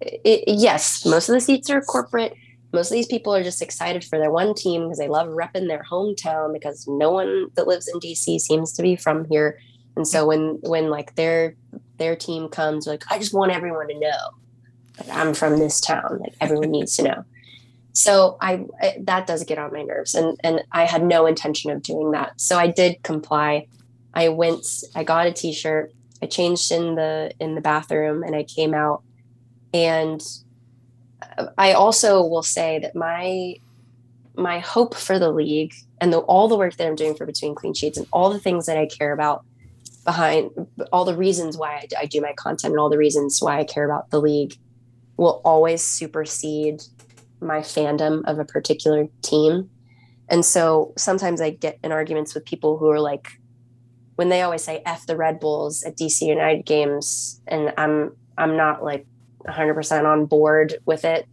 it, 0.00 0.42
yes, 0.48 1.06
most 1.06 1.28
of 1.28 1.34
the 1.34 1.40
seats 1.40 1.70
are 1.70 1.80
corporate. 1.80 2.34
Most 2.72 2.90
of 2.90 2.94
these 2.96 3.06
people 3.06 3.32
are 3.34 3.44
just 3.44 3.62
excited 3.62 4.02
for 4.04 4.18
their 4.18 4.32
one 4.32 4.54
team 4.54 4.82
because 4.84 4.98
they 4.98 5.06
love 5.08 5.28
repping 5.28 5.68
their 5.68 5.84
hometown 5.90 6.52
because 6.52 6.84
no 6.88 7.12
one 7.12 7.46
that 7.54 7.68
lives 7.68 7.86
in 7.86 8.00
DC 8.00 8.40
seems 8.40 8.72
to 8.72 8.82
be 8.82 8.96
from 8.96 9.24
here. 9.30 9.58
And 9.96 10.06
so 10.06 10.26
when 10.26 10.58
when 10.62 10.90
like 10.90 11.14
their 11.14 11.54
their 11.98 12.16
team 12.16 12.48
comes, 12.48 12.86
like 12.88 13.04
I 13.10 13.18
just 13.20 13.32
want 13.32 13.52
everyone 13.52 13.86
to 13.88 13.98
know 13.98 14.18
that 14.98 15.14
I'm 15.14 15.34
from 15.34 15.58
this 15.58 15.80
town. 15.80 16.18
Like 16.20 16.34
everyone 16.40 16.70
needs 16.70 16.96
to 16.96 17.02
know. 17.02 17.24
So 17.92 18.36
I, 18.40 18.64
I 18.80 18.98
that 19.00 19.26
does 19.26 19.44
get 19.44 19.58
on 19.58 19.72
my 19.72 19.82
nerves, 19.82 20.14
and 20.14 20.38
and 20.44 20.62
I 20.70 20.84
had 20.84 21.02
no 21.02 21.26
intention 21.26 21.70
of 21.70 21.82
doing 21.82 22.12
that. 22.12 22.40
So 22.40 22.58
I 22.58 22.68
did 22.68 23.02
comply. 23.02 23.66
I 24.14 24.28
went. 24.28 24.66
I 24.94 25.04
got 25.04 25.26
a 25.26 25.32
T-shirt. 25.32 25.92
I 26.22 26.26
changed 26.26 26.70
in 26.70 26.94
the 26.94 27.32
in 27.40 27.54
the 27.54 27.60
bathroom, 27.60 28.22
and 28.22 28.36
I 28.36 28.44
came 28.44 28.74
out. 28.74 29.02
And 29.74 30.22
uh, 31.38 31.46
I 31.58 31.72
also 31.72 32.24
will 32.24 32.42
say 32.42 32.78
that 32.78 32.94
my 32.94 33.56
my 34.36 34.60
hope 34.60 34.94
for 34.94 35.18
the 35.18 35.32
league 35.32 35.74
and 36.00 36.12
the, 36.12 36.18
all 36.18 36.46
the 36.46 36.56
work 36.56 36.76
that 36.76 36.86
I'm 36.86 36.94
doing 36.94 37.16
for 37.16 37.26
Between 37.26 37.56
Clean 37.56 37.74
Sheets 37.74 37.98
and 37.98 38.06
all 38.12 38.30
the 38.30 38.38
things 38.38 38.66
that 38.66 38.78
I 38.78 38.86
care 38.86 39.12
about 39.12 39.44
behind 40.04 40.50
all 40.92 41.04
the 41.04 41.16
reasons 41.16 41.58
why 41.58 41.74
I, 41.74 42.02
I 42.02 42.06
do 42.06 42.20
my 42.20 42.32
content 42.34 42.72
and 42.72 42.80
all 42.80 42.88
the 42.88 42.96
reasons 42.96 43.42
why 43.42 43.58
I 43.58 43.64
care 43.64 43.84
about 43.84 44.10
the 44.10 44.20
league 44.20 44.56
will 45.18 45.42
always 45.44 45.82
supersede 45.82 46.82
my 47.40 47.58
fandom 47.58 48.22
of 48.24 48.38
a 48.38 48.44
particular 48.44 49.06
team. 49.20 49.68
And 50.30 50.44
so 50.44 50.94
sometimes 50.96 51.40
I 51.40 51.50
get 51.50 51.78
in 51.84 51.92
arguments 51.92 52.34
with 52.34 52.46
people 52.46 52.78
who 52.78 52.88
are 52.90 53.00
like, 53.00 53.28
when 54.16 54.30
they 54.30 54.42
always 54.42 54.64
say 54.64 54.82
"f 54.84 55.06
the 55.06 55.16
Red 55.16 55.38
Bulls" 55.38 55.84
at 55.84 55.96
DC 55.96 56.22
United 56.22 56.66
games, 56.66 57.40
and 57.46 57.72
I'm 57.78 58.16
I'm 58.36 58.56
not 58.56 58.82
like 58.82 59.06
100% 59.46 60.04
on 60.04 60.26
board 60.26 60.76
with 60.84 61.04
it. 61.04 61.26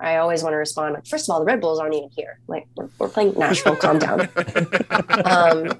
I 0.00 0.16
always 0.16 0.42
want 0.42 0.52
to 0.52 0.58
respond. 0.58 0.94
Like, 0.94 1.06
First 1.06 1.28
of 1.28 1.32
all, 1.32 1.40
the 1.40 1.44
Red 1.44 1.60
Bulls 1.60 1.80
aren't 1.80 1.94
even 1.94 2.08
here. 2.14 2.38
Like 2.46 2.66
we're, 2.76 2.88
we're 2.98 3.08
playing 3.08 3.34
Nashville. 3.36 3.76
calm 3.76 3.98
down. 3.98 4.28
Um, 5.24 5.78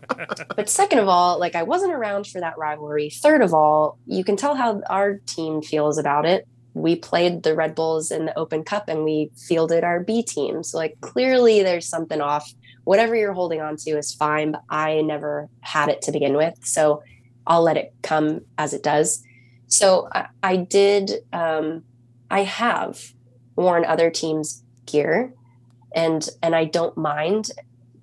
but 0.57 0.69
second 0.69 0.99
of 0.99 1.09
all, 1.09 1.39
like 1.39 1.55
I 1.55 1.63
wasn't 1.63 1.93
around 1.93 2.27
for 2.27 2.41
that 2.41 2.59
rivalry. 2.59 3.11
Third 3.11 3.43
of 3.43 3.55
all, 3.55 3.99
you 4.07 4.25
can 4.25 4.37
tell 4.37 4.55
how 4.55 4.83
our 4.89 5.19
team 5.27 5.63
feels 5.63 5.99
about 5.99 6.27
it. 6.27 6.47
We 6.75 6.97
played 6.97 7.43
the 7.43 7.55
Red 7.55 7.75
Bulls 7.75 8.11
in 8.11 8.25
the 8.25 8.39
Open 8.39 8.65
Cup 8.65 8.89
and 8.89 9.05
we 9.05 9.31
fielded 9.37 9.85
our 9.85 10.01
B 10.01 10.23
team. 10.23 10.63
So 10.63 10.79
like 10.79 11.01
clearly 11.01 11.63
there's 11.63 11.89
something 11.89 12.21
off. 12.21 12.53
Whatever 12.85 13.15
you're 13.15 13.33
holding 13.33 13.61
on 13.61 13.77
to 13.77 13.91
is 13.91 14.15
fine, 14.15 14.53
but 14.53 14.63
I 14.69 15.03
never 15.03 15.49
had 15.61 15.89
it 15.89 16.03
to 16.03 16.13
begin 16.13 16.37
with. 16.37 16.55
So 16.63 17.03
I'll 17.47 17.63
let 17.63 17.77
it 17.77 17.95
come 18.03 18.43
as 18.59 18.73
it 18.73 18.83
does. 18.83 19.23
So 19.67 20.09
I, 20.13 20.27
I 20.43 20.57
did 20.57 21.13
um, 21.33 21.85
I 22.31 22.45
have 22.45 23.13
worn 23.57 23.85
other 23.85 24.11
teams' 24.11 24.63
gear 24.87 25.35
and 25.95 26.29
and 26.43 26.55
I 26.55 26.65
don't 26.65 26.97
mind 26.97 27.51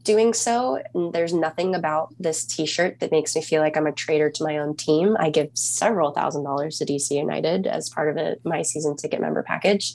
doing 0.09 0.33
so. 0.33 0.81
And 0.95 1.13
there's 1.13 1.35
nothing 1.35 1.75
about 1.75 2.15
this 2.19 2.43
t-shirt 2.43 2.99
that 2.99 3.11
makes 3.11 3.35
me 3.35 3.43
feel 3.43 3.61
like 3.61 3.77
I'm 3.77 3.85
a 3.85 3.91
traitor 3.91 4.31
to 4.31 4.43
my 4.43 4.57
own 4.57 4.75
team. 4.75 5.15
I 5.19 5.29
give 5.29 5.51
several 5.53 6.13
thousand 6.13 6.45
dollars 6.45 6.79
to 6.79 6.85
DC 6.85 7.11
United 7.11 7.67
as 7.67 7.89
part 7.89 8.09
of 8.09 8.17
a, 8.17 8.37
my 8.43 8.63
season 8.63 8.95
ticket 8.97 9.21
member 9.21 9.43
package. 9.43 9.93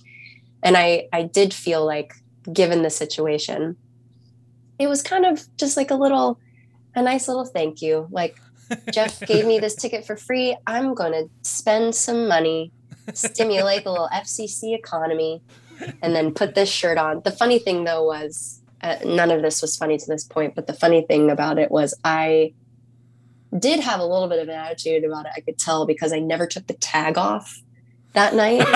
And 0.63 0.77
I 0.77 1.09
I 1.13 1.25
did 1.25 1.53
feel 1.53 1.85
like 1.85 2.15
given 2.53 2.83
the 2.83 2.91
situation, 2.91 3.77
it 4.79 4.87
was 4.87 5.03
kind 5.03 5.27
of 5.27 5.45
just 5.57 5.77
like 5.77 5.91
a 5.91 5.97
little 5.97 6.39
a 6.95 7.03
nice 7.03 7.27
little 7.27 7.45
thank 7.45 7.83
you. 7.83 8.07
Like 8.13 8.37
Jeff 8.93 9.19
gave 9.27 9.47
me 9.47 9.59
this 9.59 9.75
ticket 9.75 10.07
for 10.07 10.17
free. 10.17 10.57
I'm 10.65 10.95
going 10.95 11.13
to 11.13 11.29
spend 11.43 11.97
some 11.97 12.29
money, 12.29 12.71
stimulate 13.15 13.83
the 13.83 13.91
little 13.91 14.11
FCC 14.15 14.79
economy, 14.79 15.43
and 16.03 16.15
then 16.15 16.33
put 16.33 16.55
this 16.55 16.69
shirt 16.69 16.99
on. 16.99 17.21
The 17.25 17.33
funny 17.33 17.59
thing, 17.59 17.83
though, 17.83 18.05
was 18.05 18.61
uh, 18.85 18.99
none 19.03 19.31
of 19.31 19.41
this 19.41 19.63
was 19.63 19.77
funny 19.79 19.97
to 19.97 20.07
this 20.07 20.25
point, 20.25 20.55
but 20.55 20.67
the 20.67 20.75
funny 20.75 21.01
thing 21.03 21.31
about 21.31 21.59
it 21.59 21.71
was 21.71 21.99
I 22.05 22.53
did 23.59 23.81
have 23.81 23.99
a 23.99 24.05
little 24.05 24.29
bit 24.29 24.41
of 24.41 24.49
an 24.49 24.55
attitude 24.55 25.05
about 25.05 25.25
it. 25.25 25.33
I 25.35 25.41
could 25.41 25.59
tell 25.59 25.87
because 25.87 26.13
I 26.13 26.19
never 26.19 26.47
took 26.47 26.67
the 26.67 26.75
tag 26.75 27.17
off 27.17 27.63
that 28.13 28.35
night. 28.35 28.61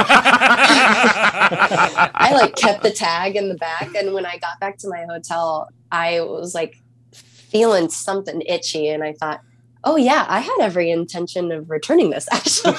I 2.15 2.31
like 2.33 2.57
kept 2.57 2.83
the 2.83 2.91
tag 2.91 3.37
in 3.37 3.51
the 3.51 3.55
back. 3.57 3.95
And 3.95 4.15
when 4.15 4.25
I 4.25 4.39
got 4.39 4.59
back 4.61 4.79
to 4.79 4.89
my 4.89 5.05
hotel, 5.05 5.69
I 5.93 6.23
was 6.23 6.55
like 6.55 6.77
feeling 7.13 7.91
something 7.91 8.41
itchy. 8.47 8.89
And 8.89 9.05
I 9.05 9.13
thought, 9.13 9.43
oh, 9.85 9.97
yeah, 9.97 10.25
I 10.27 10.41
had 10.41 10.57
every 10.61 10.91
intention 10.91 11.53
of 11.53 11.69
returning 11.69 12.09
this 12.09 12.27
actually. 12.33 12.79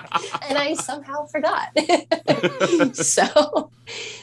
and 0.48 0.58
I 0.58 0.74
somehow 0.74 1.26
forgot. 1.26 1.68
so, 2.96 3.70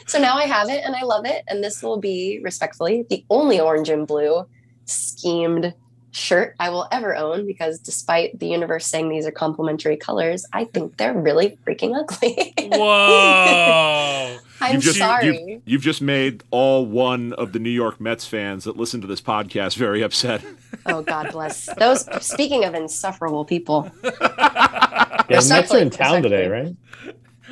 so 0.06 0.18
now 0.18 0.36
I 0.36 0.44
have 0.44 0.68
it 0.68 0.82
and 0.84 0.94
I 0.94 1.02
love 1.02 1.26
it. 1.26 1.44
And 1.48 1.62
this 1.62 1.82
will 1.82 1.98
be 1.98 2.40
respectfully 2.42 3.04
the 3.08 3.24
only 3.30 3.60
orange 3.60 3.88
and 3.88 4.06
blue 4.06 4.46
schemed 4.86 5.74
shirt 6.14 6.54
I 6.60 6.70
will 6.70 6.86
ever 6.92 7.14
own 7.16 7.46
because 7.46 7.78
despite 7.80 8.38
the 8.38 8.46
universe 8.46 8.86
saying 8.86 9.08
these 9.08 9.26
are 9.26 9.30
complementary 9.32 9.96
colors, 9.96 10.46
I 10.52 10.64
think 10.64 10.96
they're 10.96 11.12
really 11.12 11.58
freaking 11.66 11.98
ugly. 11.98 12.54
Whoa. 12.58 14.38
I'm 14.60 14.74
You've 14.74 14.82
just, 14.84 14.98
sorry. 14.98 15.42
You've, 15.44 15.62
you've 15.64 15.82
just 15.82 16.00
made 16.00 16.42
all 16.50 16.86
one 16.86 17.32
of 17.34 17.52
the 17.52 17.58
New 17.58 17.70
York 17.70 18.00
Mets 18.00 18.26
fans 18.26 18.64
that 18.64 18.76
listen 18.76 19.00
to 19.02 19.06
this 19.06 19.20
podcast 19.20 19.76
very 19.76 20.02
upset. 20.02 20.42
Oh 20.86 21.02
God 21.02 21.30
bless 21.32 21.66
those. 21.78 22.04
Speaking 22.22 22.64
of 22.64 22.74
insufferable 22.74 23.44
people, 23.44 23.90
Yeah, 24.04 24.10
the 24.10 25.24
Mets 25.30 25.30
are 25.30 25.36
Respectfully, 25.36 25.80
in 25.82 25.90
town 25.90 26.22
today, 26.22 26.46
right? 26.48 26.76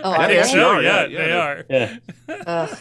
oh, 0.02 0.10
Yeah, 0.10 0.16
are 0.18 0.26
they 0.28 0.34
they? 0.34 0.40
actually 0.40 0.60
are, 0.62 0.82
yeah, 0.82 1.06
yeah, 1.06 1.18
they 1.18 1.28
yeah. 1.28 1.39
are. 1.39 1.64
Yeah. 1.70 1.97
Ugh. 2.47 2.78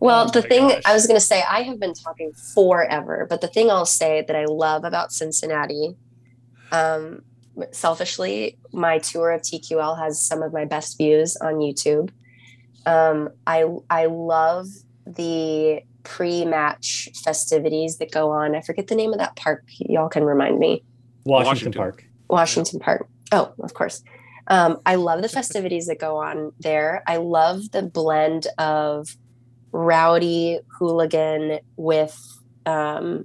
Well, 0.00 0.26
Oh 0.26 0.30
the 0.30 0.40
my 0.42 0.48
thing 0.48 0.68
gosh. 0.68 0.82
I 0.86 0.92
was 0.92 1.06
going 1.06 1.16
to 1.18 1.24
say, 1.24 1.42
I 1.48 1.62
have 1.62 1.78
been 1.80 1.94
talking 1.94 2.32
forever, 2.54 3.26
but 3.28 3.40
the 3.40 3.48
thing 3.48 3.70
I'll 3.70 3.86
say 3.86 4.24
that 4.26 4.36
I 4.36 4.44
love 4.46 4.84
about 4.84 5.12
Cincinnati, 5.12 5.96
um, 6.72 7.22
selfishly, 7.70 8.58
my 8.72 8.98
tour 8.98 9.30
of 9.32 9.42
TQL 9.42 9.98
has 9.98 10.20
some 10.20 10.42
of 10.42 10.52
my 10.52 10.64
best 10.64 10.98
views 10.98 11.36
on 11.36 11.54
YouTube. 11.54 12.10
Um, 12.86 13.30
I 13.46 13.64
I 13.88 14.06
love 14.06 14.66
the 15.06 15.80
pre-match 16.02 17.08
festivities 17.24 17.98
that 17.98 18.10
go 18.10 18.30
on. 18.30 18.54
I 18.54 18.60
forget 18.60 18.88
the 18.88 18.94
name 18.94 19.12
of 19.12 19.18
that 19.18 19.36
park. 19.36 19.64
Y'all 19.78 20.08
can 20.08 20.24
remind 20.24 20.58
me. 20.58 20.84
Washington, 21.24 21.46
Washington. 21.46 21.72
Park. 21.72 22.04
Washington 22.28 22.80
Park. 22.80 23.08
Oh, 23.32 23.52
of 23.62 23.72
course. 23.74 24.02
Um, 24.48 24.78
I 24.84 24.96
love 24.96 25.22
the 25.22 25.28
festivities 25.28 25.86
that 25.86 25.98
go 25.98 26.16
on 26.18 26.52
there. 26.60 27.02
I 27.06 27.16
love 27.16 27.70
the 27.70 27.82
blend 27.82 28.46
of 28.58 29.16
rowdy 29.74 30.60
hooligan 30.78 31.58
with 31.76 32.16
um, 32.64 33.24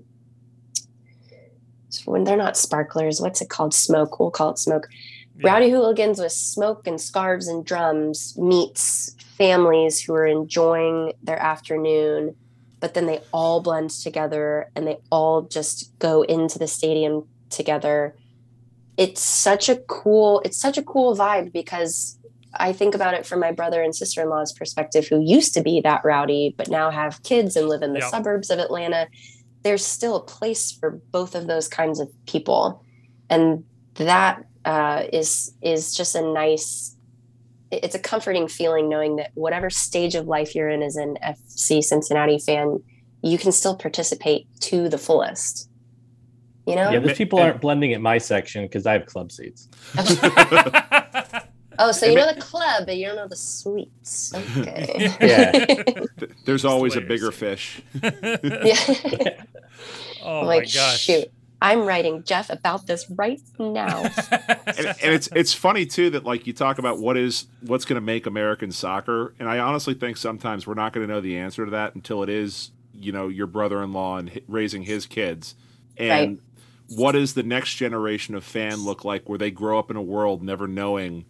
when 2.05 2.23
they're 2.23 2.35
not 2.35 2.57
sparklers. 2.57 3.21
What's 3.21 3.41
it 3.41 3.49
called? 3.49 3.73
Smoke. 3.73 4.19
We'll 4.19 4.31
call 4.31 4.51
it 4.51 4.57
smoke. 4.57 4.89
Yeah. 5.37 5.51
Rowdy 5.51 5.69
hooligans 5.69 6.19
with 6.19 6.31
smoke 6.31 6.87
and 6.87 6.99
scarves 6.99 7.47
and 7.47 7.63
drums 7.63 8.35
meets 8.37 9.15
families 9.37 10.01
who 10.01 10.13
are 10.15 10.25
enjoying 10.25 11.13
their 11.23 11.39
afternoon, 11.39 12.35
but 12.79 12.95
then 12.95 13.05
they 13.05 13.21
all 13.31 13.61
blend 13.61 13.91
together 13.91 14.71
and 14.75 14.87
they 14.87 14.97
all 15.11 15.43
just 15.43 15.97
go 15.99 16.23
into 16.23 16.57
the 16.57 16.67
stadium 16.67 17.27
together. 17.49 18.15
It's 18.97 19.21
such 19.21 19.69
a 19.69 19.77
cool, 19.77 20.41
it's 20.43 20.57
such 20.59 20.77
a 20.77 20.83
cool 20.83 21.15
vibe 21.15 21.53
because 21.53 22.18
I 22.59 22.73
think 22.73 22.93
about 22.93 23.13
it 23.13 23.25
from 23.25 23.39
my 23.39 23.51
brother 23.51 23.81
and 23.81 23.95
sister-in-law's 23.95 24.53
perspective 24.53 25.07
who 25.07 25.21
used 25.21 25.53
to 25.53 25.61
be 25.61 25.81
that 25.81 26.01
rowdy 26.03 26.53
but 26.57 26.69
now 26.69 26.91
have 26.91 27.23
kids 27.23 27.55
and 27.55 27.69
live 27.69 27.81
in 27.81 27.93
the 27.93 27.99
Yeah. 27.99 28.09
suburbs 28.09 28.49
of 28.49 28.59
Atlanta. 28.59 29.07
There's 29.63 29.85
still 29.85 30.15
a 30.17 30.23
place 30.23 30.71
for 30.71 31.01
both 31.11 31.35
of 31.35 31.47
those 31.47 31.67
kinds 31.67 31.99
of 31.99 32.09
people. 32.25 32.83
And 33.29 33.63
that 33.95 34.43
uh, 34.65 35.03
is 35.13 35.53
is 35.61 35.93
just 35.93 36.15
a 36.15 36.21
nice 36.21 36.95
it's 37.71 37.95
a 37.95 37.99
comforting 37.99 38.47
feeling 38.47 38.89
knowing 38.89 39.17
that 39.17 39.31
whatever 39.35 39.69
stage 39.69 40.15
of 40.15 40.27
life 40.27 40.55
you're 40.55 40.69
in 40.69 40.81
as 40.81 40.95
an 40.95 41.17
FC 41.23 41.83
Cincinnati 41.83 42.39
fan, 42.39 42.79
you 43.21 43.37
can 43.37 43.51
still 43.51 43.75
participate 43.75 44.47
to 44.61 44.89
the 44.89 44.97
fullest. 44.97 45.69
You 46.65 46.75
know? 46.75 46.89
Yeah, 46.89 46.99
those 46.99 47.17
people 47.17 47.39
aren't 47.39 47.61
blending 47.61 47.93
at 47.93 48.01
my 48.01 48.17
section 48.17 48.65
because 48.65 48.85
I 48.85 48.93
have 48.93 49.05
club 49.05 49.31
seats. 49.31 49.67
Oh, 51.81 51.91
so 51.93 52.05
you 52.05 52.15
know 52.15 52.31
the 52.31 52.39
club, 52.41 52.85
but 52.85 52.97
you 52.97 53.05
don't 53.07 53.15
know 53.15 53.27
the 53.27 53.35
sweets. 53.37 54.33
Okay. 54.35 55.15
Yeah. 55.21 55.65
There's 56.45 56.65
always 56.65 56.95
a 56.95 57.01
bigger 57.01 57.31
fish. 57.31 57.81
yeah. 58.03 58.75
Oh 60.21 60.39
I'm 60.41 60.45
my 60.45 60.55
like, 60.57 60.73
gosh. 60.73 60.99
shoot. 60.99 61.31
I'm 61.61 61.85
writing 61.85 62.23
Jeff 62.23 62.49
about 62.49 62.85
this 62.87 63.09
right 63.11 63.39
now. 63.57 64.03
and, 64.67 64.87
and 64.87 65.13
it's 65.13 65.29
it's 65.33 65.53
funny 65.53 65.85
too 65.85 66.09
that 66.09 66.25
like 66.25 66.45
you 66.45 66.51
talk 66.51 66.77
about 66.77 66.99
what 66.99 67.15
is 67.15 67.47
what's 67.61 67.85
going 67.85 67.95
to 67.95 68.01
make 68.05 68.25
American 68.25 68.71
soccer, 68.73 69.33
and 69.39 69.47
I 69.49 69.59
honestly 69.59 69.93
think 69.93 70.17
sometimes 70.17 70.67
we're 70.67 70.73
not 70.73 70.91
going 70.91 71.07
to 71.07 71.13
know 71.13 71.21
the 71.21 71.37
answer 71.37 71.63
to 71.63 71.71
that 71.71 71.95
until 71.95 72.21
it 72.23 72.29
is 72.29 72.71
you 72.93 73.13
know 73.13 73.29
your 73.29 73.47
brother-in-law 73.47 74.17
and 74.17 74.29
hi- 74.29 74.41
raising 74.49 74.83
his 74.83 75.05
kids, 75.05 75.55
and 75.97 76.39
what 76.89 77.13
does 77.13 77.33
the 77.33 77.43
next 77.43 77.75
generation 77.75 78.35
of 78.35 78.43
fan 78.43 78.83
look 78.83 79.05
like 79.05 79.27
where 79.29 79.37
they 79.37 79.51
grow 79.51 79.79
up 79.79 79.89
in 79.89 79.95
a 79.95 80.01
world 80.01 80.43
never 80.43 80.67
knowing 80.67 81.25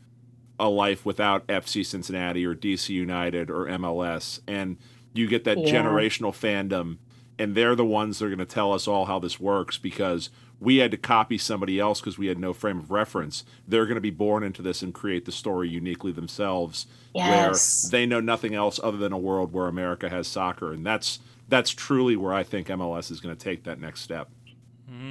a 0.59 0.69
life 0.69 1.05
without 1.05 1.45
FC 1.47 1.85
Cincinnati 1.85 2.45
or 2.45 2.53
DC 2.53 2.89
United 2.89 3.49
or 3.49 3.65
MLS, 3.67 4.39
and 4.47 4.77
you 5.13 5.27
get 5.27 5.43
that 5.45 5.57
Yeah. 5.57 5.73
generational 5.83 6.31
fandom 6.33 6.97
and 7.37 7.55
they're 7.55 7.75
the 7.75 7.85
ones 7.85 8.19
that 8.19 8.25
are 8.25 8.29
going 8.29 8.37
to 8.39 8.45
tell 8.45 8.73
us 8.73 8.85
all 8.85 9.05
how 9.05 9.17
this 9.17 9.39
works 9.39 9.77
because 9.77 10.29
we 10.59 10.77
had 10.77 10.91
to 10.91 10.97
copy 10.97 11.37
somebody 11.37 11.79
else 11.79 12.01
because 12.01 12.17
we 12.17 12.27
had 12.27 12.37
no 12.37 12.51
frame 12.51 12.77
of 12.79 12.91
reference. 12.91 13.45
They're 13.65 13.85
going 13.85 13.95
to 13.95 14.01
be 14.01 14.09
born 14.09 14.43
into 14.43 14.61
this 14.61 14.81
and 14.81 14.93
create 14.93 15.23
the 15.23 15.31
story 15.31 15.69
uniquely 15.69 16.11
themselves, 16.11 16.85
Yes. 17.15 17.85
where 17.85 17.91
they 18.01 18.05
know 18.05 18.19
nothing 18.19 18.53
else 18.55 18.77
other 18.83 18.97
than 18.97 19.13
a 19.13 19.17
world 19.17 19.53
where 19.53 19.67
America 19.67 20.09
has 20.09 20.27
soccer, 20.27 20.73
and 20.73 20.85
that's 20.85 21.19
that's 21.47 21.71
truly 21.71 22.15
where 22.17 22.33
I 22.33 22.43
think 22.43 22.67
MLS 22.67 23.09
is 23.09 23.19
going 23.21 23.35
to 23.35 23.41
take 23.43 23.63
that 23.63 23.79
next 23.79 24.01
step. 24.01 24.29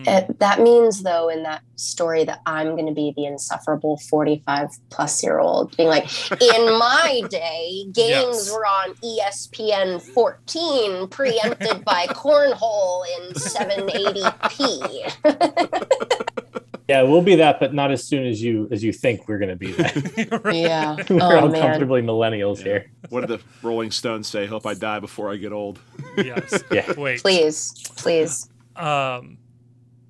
Uh, 0.07 0.23
that 0.39 0.61
means, 0.61 1.03
though, 1.03 1.29
in 1.29 1.43
that 1.43 1.63
story, 1.77 2.25
that 2.25 2.41
I'm 2.47 2.69
going 2.75 2.87
to 2.87 2.93
be 2.95 3.13
the 3.17 3.27
insufferable 3.27 3.97
45 4.11 4.71
plus 4.91 5.23
year 5.23 5.39
old 5.39 5.77
being 5.77 5.89
like, 5.89 6.05
in 6.41 6.65
my 6.79 7.23
day, 7.29 7.85
games 7.93 8.49
Yes. 8.49 8.51
were 8.53 8.65
on 8.67 8.95
ESPN 8.97 10.01
14, 10.01 11.09
preempted 11.09 11.85
by 11.85 12.07
cornhole 12.09 13.03
in 13.19 13.35
780p. 13.35 15.15
Yeah, 16.89 17.03
we'll 17.03 17.21
be 17.21 17.35
that, 17.37 17.61
but 17.61 17.75
not 17.75 17.91
as 17.91 18.03
soon 18.03 18.27
as 18.27 18.43
you 18.43 18.67
as 18.71 18.83
you 18.83 18.95
think 18.95 19.29
we're 19.29 19.37
going 19.37 19.51
to 19.51 19.57
be 19.57 19.73
that. 19.73 20.51
Yeah. 20.55 20.97
we're 21.11 21.23
Oh 21.23 21.47
man. 21.49 21.55
uncomfortably 21.57 22.01
millennials 22.01 22.63
here. 22.63 22.91
What 23.11 23.27
did 23.27 23.29
the 23.29 23.45
Rolling 23.63 23.91
Stones 23.91 24.27
say? 24.27 24.47
Hope 24.47 24.65
I 24.65 24.73
die 24.73 24.99
before 24.99 25.31
I 25.31 25.37
get 25.37 25.53
old. 25.53 25.79
yes. 26.17 26.65
Yeah. 26.71 26.91
Wait. 26.97 27.21
Please, 27.21 27.75
please. 27.99 28.49
Um, 28.75 29.37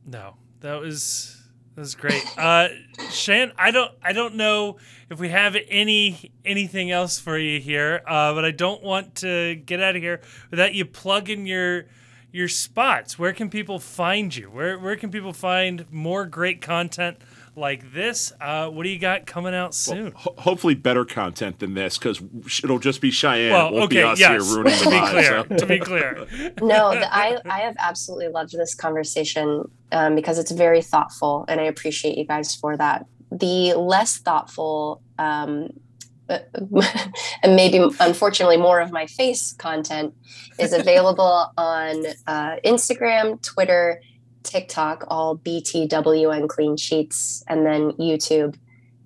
no, 0.08 0.34
that 0.60 0.80
was 0.80 1.36
that 1.74 1.82
was 1.82 1.94
great. 1.94 2.24
Uh, 2.36 2.68
Shan, 3.10 3.52
I 3.56 3.70
don't 3.70 3.92
I 4.02 4.12
don't 4.12 4.34
know 4.34 4.78
if 5.10 5.20
we 5.20 5.28
have 5.28 5.56
any 5.68 6.32
anything 6.44 6.90
else 6.90 7.18
for 7.18 7.38
you 7.38 7.60
here, 7.60 8.02
uh, 8.06 8.34
but 8.34 8.44
I 8.44 8.50
don't 8.50 8.82
want 8.82 9.16
to 9.16 9.54
get 9.54 9.80
out 9.80 9.96
of 9.96 10.02
here 10.02 10.20
without 10.50 10.74
you 10.74 10.84
plugging 10.84 11.46
your 11.46 11.86
your 12.32 12.48
spots. 12.48 13.18
Where 13.18 13.32
can 13.32 13.50
people 13.50 13.78
find 13.78 14.34
you? 14.34 14.50
Where 14.50 14.78
where 14.78 14.96
can 14.96 15.10
people 15.10 15.32
find 15.32 15.84
more 15.92 16.24
great 16.24 16.62
content 16.62 17.18
like 17.58 17.92
this? 17.92 18.32
Uh, 18.40 18.68
what 18.68 18.84
do 18.84 18.88
you 18.88 18.98
got 18.98 19.26
coming 19.26 19.54
out 19.54 19.74
soon? 19.74 20.12
Ho- 20.12 20.34
hopefully, 20.38 20.74
better 20.74 21.04
content 21.04 21.58
than 21.58 21.74
this 21.74 21.98
because 21.98 22.22
it'll 22.62 22.78
just 22.78 23.00
be 23.00 23.10
Cheyenne. 23.10 23.52
well, 23.52 23.68
it 23.68 23.72
won't 23.72 23.84
okay, 23.84 23.96
be 23.96 24.02
us 24.02 24.20
yes. 24.20 24.30
here 24.30 24.56
ruining 24.56 24.78
to 24.78 24.84
be 24.84 24.96
vibe, 24.96 25.10
clear, 25.10 25.46
so. 25.48 25.56
to 25.56 25.66
be 25.66 25.78
clear. 25.78 26.26
No, 26.60 26.90
the, 26.90 27.14
I 27.14 27.38
I 27.44 27.60
have 27.60 27.76
absolutely 27.78 28.28
loved 28.28 28.52
this 28.52 28.74
conversation 28.74 29.70
um, 29.92 30.14
because 30.14 30.38
it's 30.38 30.50
very 30.50 30.82
thoughtful, 30.82 31.44
and 31.48 31.60
I 31.60 31.64
appreciate 31.64 32.16
you 32.16 32.24
guys 32.24 32.54
for 32.54 32.76
that. 32.76 33.06
The 33.30 33.74
less 33.74 34.18
thoughtful, 34.18 35.02
um, 35.18 35.70
and 36.28 37.56
maybe 37.56 37.78
unfortunately 38.00 38.56
more 38.56 38.80
of 38.80 38.92
my 38.92 39.06
face 39.06 39.52
content 39.54 40.14
is 40.58 40.72
available 40.72 41.52
on 41.56 42.06
uh, 42.26 42.56
Instagram, 42.64 43.40
Twitter, 43.42 44.00
TikTok, 44.48 45.04
all 45.08 45.36
BTWN 45.38 46.48
Clean 46.48 46.76
Sheets, 46.76 47.44
and 47.48 47.66
then 47.66 47.92
YouTube 47.92 48.56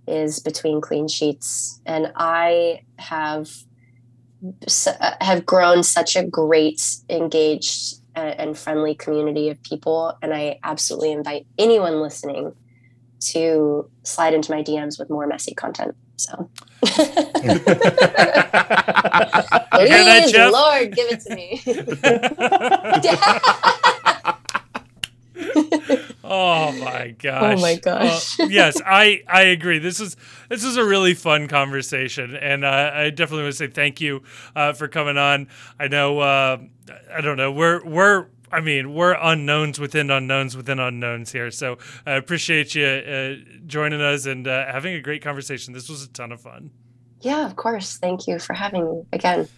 is 0.07 0.39
Between 0.39 0.81
Clean 0.81 1.09
Sheets. 1.09 1.81
And 1.85 2.13
I 2.17 2.83
have 2.99 3.51
uh, 4.87 5.15
have 5.21 5.45
grown 5.45 5.83
such 5.83 6.17
a 6.17 6.25
great, 6.25 6.81
engaged, 7.09 7.97
and 8.15 8.57
friendly 8.57 8.95
community 8.95 9.49
of 9.51 9.63
people. 9.63 10.17
And 10.23 10.33
I 10.33 10.59
absolutely 10.63 11.13
invite 11.13 11.47
anyone 11.59 12.01
listening 12.01 12.53
to 13.21 13.91
slide 14.05 14.35
into 14.35 14.51
my 14.53 14.63
DMs 14.63 14.99
with 14.99 15.11
more 15.11 15.27
messy 15.27 15.55
content. 15.55 15.95
So, 16.17 16.51
that, 16.83 17.33
please, 19.73 20.35
Lord, 20.37 20.95
give 20.95 21.09
it 21.11 21.21
to 21.21 21.35
me. 21.35 21.61
Oh 26.25 26.73
my 26.73 27.15
gosh. 27.19 27.59
Oh 27.59 27.61
my 27.61 27.77
gosh. 27.77 28.39
Uh, 28.41 28.45
yes, 28.51 28.81
I 28.87 29.23
I 29.27 29.43
agree. 29.43 29.79
This 29.79 30.01
is 30.01 30.17
this 30.49 30.65
is 30.65 30.77
a 30.77 30.85
really 30.85 31.15
fun 31.15 31.49
conversation, 31.49 32.37
and 32.37 32.65
uh, 32.65 32.91
I 32.95 33.11
definitely 33.11 33.43
want 33.45 33.55
to 33.55 33.59
say 33.59 33.67
thank 33.67 34.01
you 34.01 34.23
uh, 34.55 34.73
for 34.73 34.89
coming 34.89 35.19
on. 35.19 35.49
I 35.81 35.89
know 35.89 36.21
uh, 36.21 36.59
I 37.13 37.21
don't 37.21 37.37
know 37.37 37.51
we're 37.53 37.85
we're. 37.85 38.27
I 38.53 38.61
mean, 38.61 38.93
we're 38.95 39.15
unknowns 39.15 39.81
within 39.81 40.11
unknowns 40.11 40.57
within 40.57 40.79
unknowns 40.79 41.33
here. 41.33 41.51
So 41.51 41.79
I 42.07 42.13
appreciate 42.13 42.75
you 42.75 42.85
uh, 42.87 43.35
joining 43.67 44.03
us 44.03 44.27
and 44.27 44.47
uh, 44.47 44.67
having 44.71 44.95
a 44.95 45.01
great 45.01 45.23
conversation. 45.23 45.73
This 45.73 45.89
was 45.89 46.05
a 46.05 46.09
ton 46.09 46.33
of 46.33 46.41
fun. 46.43 46.71
yeah, 47.21 47.47
of 47.47 47.57
course. 47.57 47.97
Thank 47.97 48.29
you 48.29 48.39
for 48.39 48.53
having 48.55 48.85
me 48.85 49.03
again. 49.13 49.49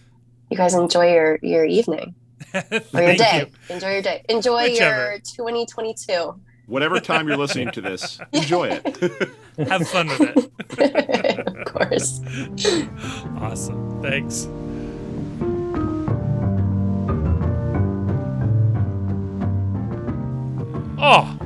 You 0.49 0.57
guys 0.57 0.73
enjoy 0.73 1.11
your 1.13 1.39
your 1.41 1.65
evening 1.65 2.15
or 2.53 3.01
your 3.01 3.15
day. 3.15 3.39
you. 3.69 3.73
Enjoy 3.75 3.91
your 3.91 4.01
day. 4.01 4.23
Enjoy 4.29 4.63
Whichever. 4.63 5.11
your 5.11 5.19
2022. 5.19 6.35
Whatever 6.67 6.99
time 6.99 7.27
you're 7.27 7.37
listening 7.45 7.71
to 7.71 7.81
this, 7.81 8.19
enjoy 8.33 8.69
it. 8.83 9.29
Have 9.69 9.87
fun 9.87 10.07
with 10.07 10.21
it. 10.79 11.47
of 11.47 11.65
course. 11.65 12.21
Awesome. 13.39 14.01
Thanks. 14.01 14.47
Oh, 20.97 21.37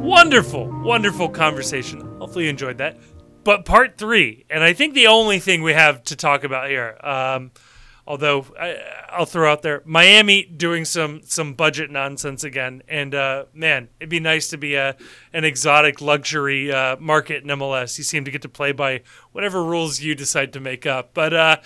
wonderful, 0.00 0.66
wonderful 0.82 1.28
conversation. 1.28 2.00
Hopefully 2.18 2.44
you 2.44 2.50
enjoyed 2.50 2.78
that. 2.78 2.98
But 3.44 3.64
part 3.64 3.98
three, 3.98 4.44
and 4.50 4.62
I 4.62 4.72
think 4.74 4.94
the 4.94 5.08
only 5.08 5.40
thing 5.40 5.62
we 5.62 5.72
have 5.72 6.04
to 6.04 6.16
talk 6.16 6.44
about 6.44 6.68
here, 6.68 6.96
um, 7.02 7.50
although 8.06 8.46
I, 8.58 8.78
I'll 9.10 9.26
throw 9.26 9.50
out 9.50 9.62
there 9.62 9.82
Miami 9.84 10.42
doing 10.42 10.84
some 10.84 11.22
some 11.24 11.54
budget 11.54 11.90
nonsense 11.90 12.44
again, 12.44 12.82
and 12.88 13.14
uh, 13.14 13.44
man, 13.52 13.88
it'd 14.00 14.10
be 14.10 14.20
nice 14.20 14.48
to 14.48 14.58
be 14.58 14.74
a 14.74 14.96
an 15.32 15.44
exotic 15.44 16.00
luxury 16.00 16.72
uh, 16.72 16.96
market 16.98 17.42
in 17.42 17.48
MLS. 17.50 17.98
You 17.98 18.04
seem 18.04 18.24
to 18.24 18.30
get 18.30 18.42
to 18.42 18.48
play 18.48 18.72
by 18.72 19.02
whatever 19.32 19.62
rules 19.64 20.00
you 20.00 20.14
decide 20.14 20.52
to 20.54 20.60
make 20.60 20.86
up, 20.86 21.14
but. 21.14 21.34
Uh, 21.34 21.56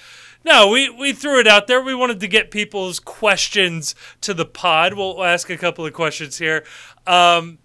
no, 0.45 0.69
we, 0.69 0.89
we 0.89 1.13
threw 1.13 1.41
it 1.41 1.49
out 1.49 1.67
there. 1.67 1.83
We 1.83 1.93
wanted 1.93 2.21
to 2.21 2.29
get 2.29 2.53
people's 2.53 3.01
questions 3.01 3.97
to 4.21 4.33
the 4.33 4.45
pod. 4.45 4.95
We'll 4.95 5.25
ask 5.25 5.51
a 5.51 5.57
couple 5.57 5.85
of 5.85 5.93
questions 5.93 6.39
here. 6.39 6.65
Um, 7.05 7.59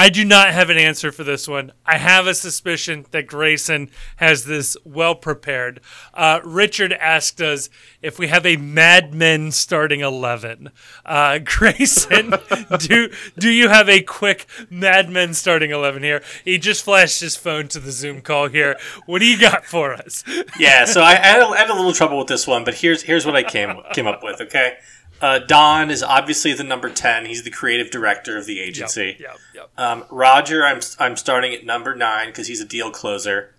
I 0.00 0.08
do 0.08 0.24
not 0.24 0.48
have 0.48 0.70
an 0.70 0.78
answer 0.78 1.12
for 1.12 1.24
this 1.24 1.46
one. 1.46 1.72
I 1.84 1.98
have 1.98 2.26
a 2.26 2.32
suspicion 2.32 3.04
that 3.10 3.26
Grayson 3.26 3.90
has 4.16 4.46
this 4.46 4.74
well 4.82 5.14
prepared. 5.14 5.82
Uh, 6.14 6.40
Richard 6.42 6.94
asked 6.94 7.42
us 7.42 7.68
if 8.00 8.18
we 8.18 8.28
have 8.28 8.46
a 8.46 8.56
Mad 8.56 9.12
Men 9.12 9.50
starting 9.52 10.00
eleven. 10.00 10.70
Uh, 11.04 11.38
Grayson, 11.44 12.32
do 12.78 13.10
do 13.38 13.50
you 13.50 13.68
have 13.68 13.90
a 13.90 14.00
quick 14.00 14.46
Mad 14.70 15.10
Men 15.10 15.34
starting 15.34 15.70
eleven 15.70 16.02
here? 16.02 16.22
He 16.46 16.56
just 16.56 16.82
flashed 16.82 17.20
his 17.20 17.36
phone 17.36 17.68
to 17.68 17.78
the 17.78 17.92
Zoom 17.92 18.22
call 18.22 18.48
here. 18.48 18.78
What 19.04 19.18
do 19.18 19.26
you 19.26 19.38
got 19.38 19.66
for 19.66 19.92
us? 19.92 20.24
yeah, 20.58 20.86
so 20.86 21.02
I, 21.02 21.10
I, 21.10 21.16
had 21.16 21.42
had 21.42 21.68
a 21.68 21.74
little 21.74 21.92
trouble 21.92 22.16
with 22.16 22.28
this 22.28 22.46
one, 22.46 22.64
but 22.64 22.72
here's 22.76 23.02
here's 23.02 23.26
what 23.26 23.36
I 23.36 23.42
came 23.42 23.76
came 23.92 24.06
up 24.06 24.22
with. 24.22 24.40
Okay, 24.40 24.78
uh, 25.20 25.38
Don 25.40 25.90
is 25.90 26.02
obviously 26.02 26.52
the 26.52 26.64
number 26.64 26.90
ten. 26.90 27.26
He's 27.26 27.42
the 27.42 27.50
creative 27.50 27.90
director 27.90 28.36
of 28.36 28.46
the 28.46 28.60
agency. 28.60 29.16
Yep, 29.20 29.36
yep. 29.54 29.70
Um, 29.78 30.04
Roger, 30.10 30.64
I'm 30.64 30.80
I'm 30.98 31.16
starting 31.16 31.52
at 31.54 31.64
number 31.64 31.94
nine 31.94 32.28
because 32.28 32.46
he's 32.46 32.60
a 32.60 32.64
deal 32.66 32.90
closer. 32.90 33.54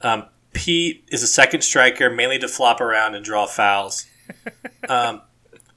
Um, 0.00 0.26
Pete 0.52 1.04
is 1.08 1.22
a 1.22 1.26
second 1.26 1.62
striker, 1.62 2.10
mainly 2.10 2.38
to 2.38 2.48
flop 2.48 2.80
around 2.80 3.14
and 3.14 3.24
draw 3.24 3.46
fouls. 3.46 4.06
Um, 4.88 5.22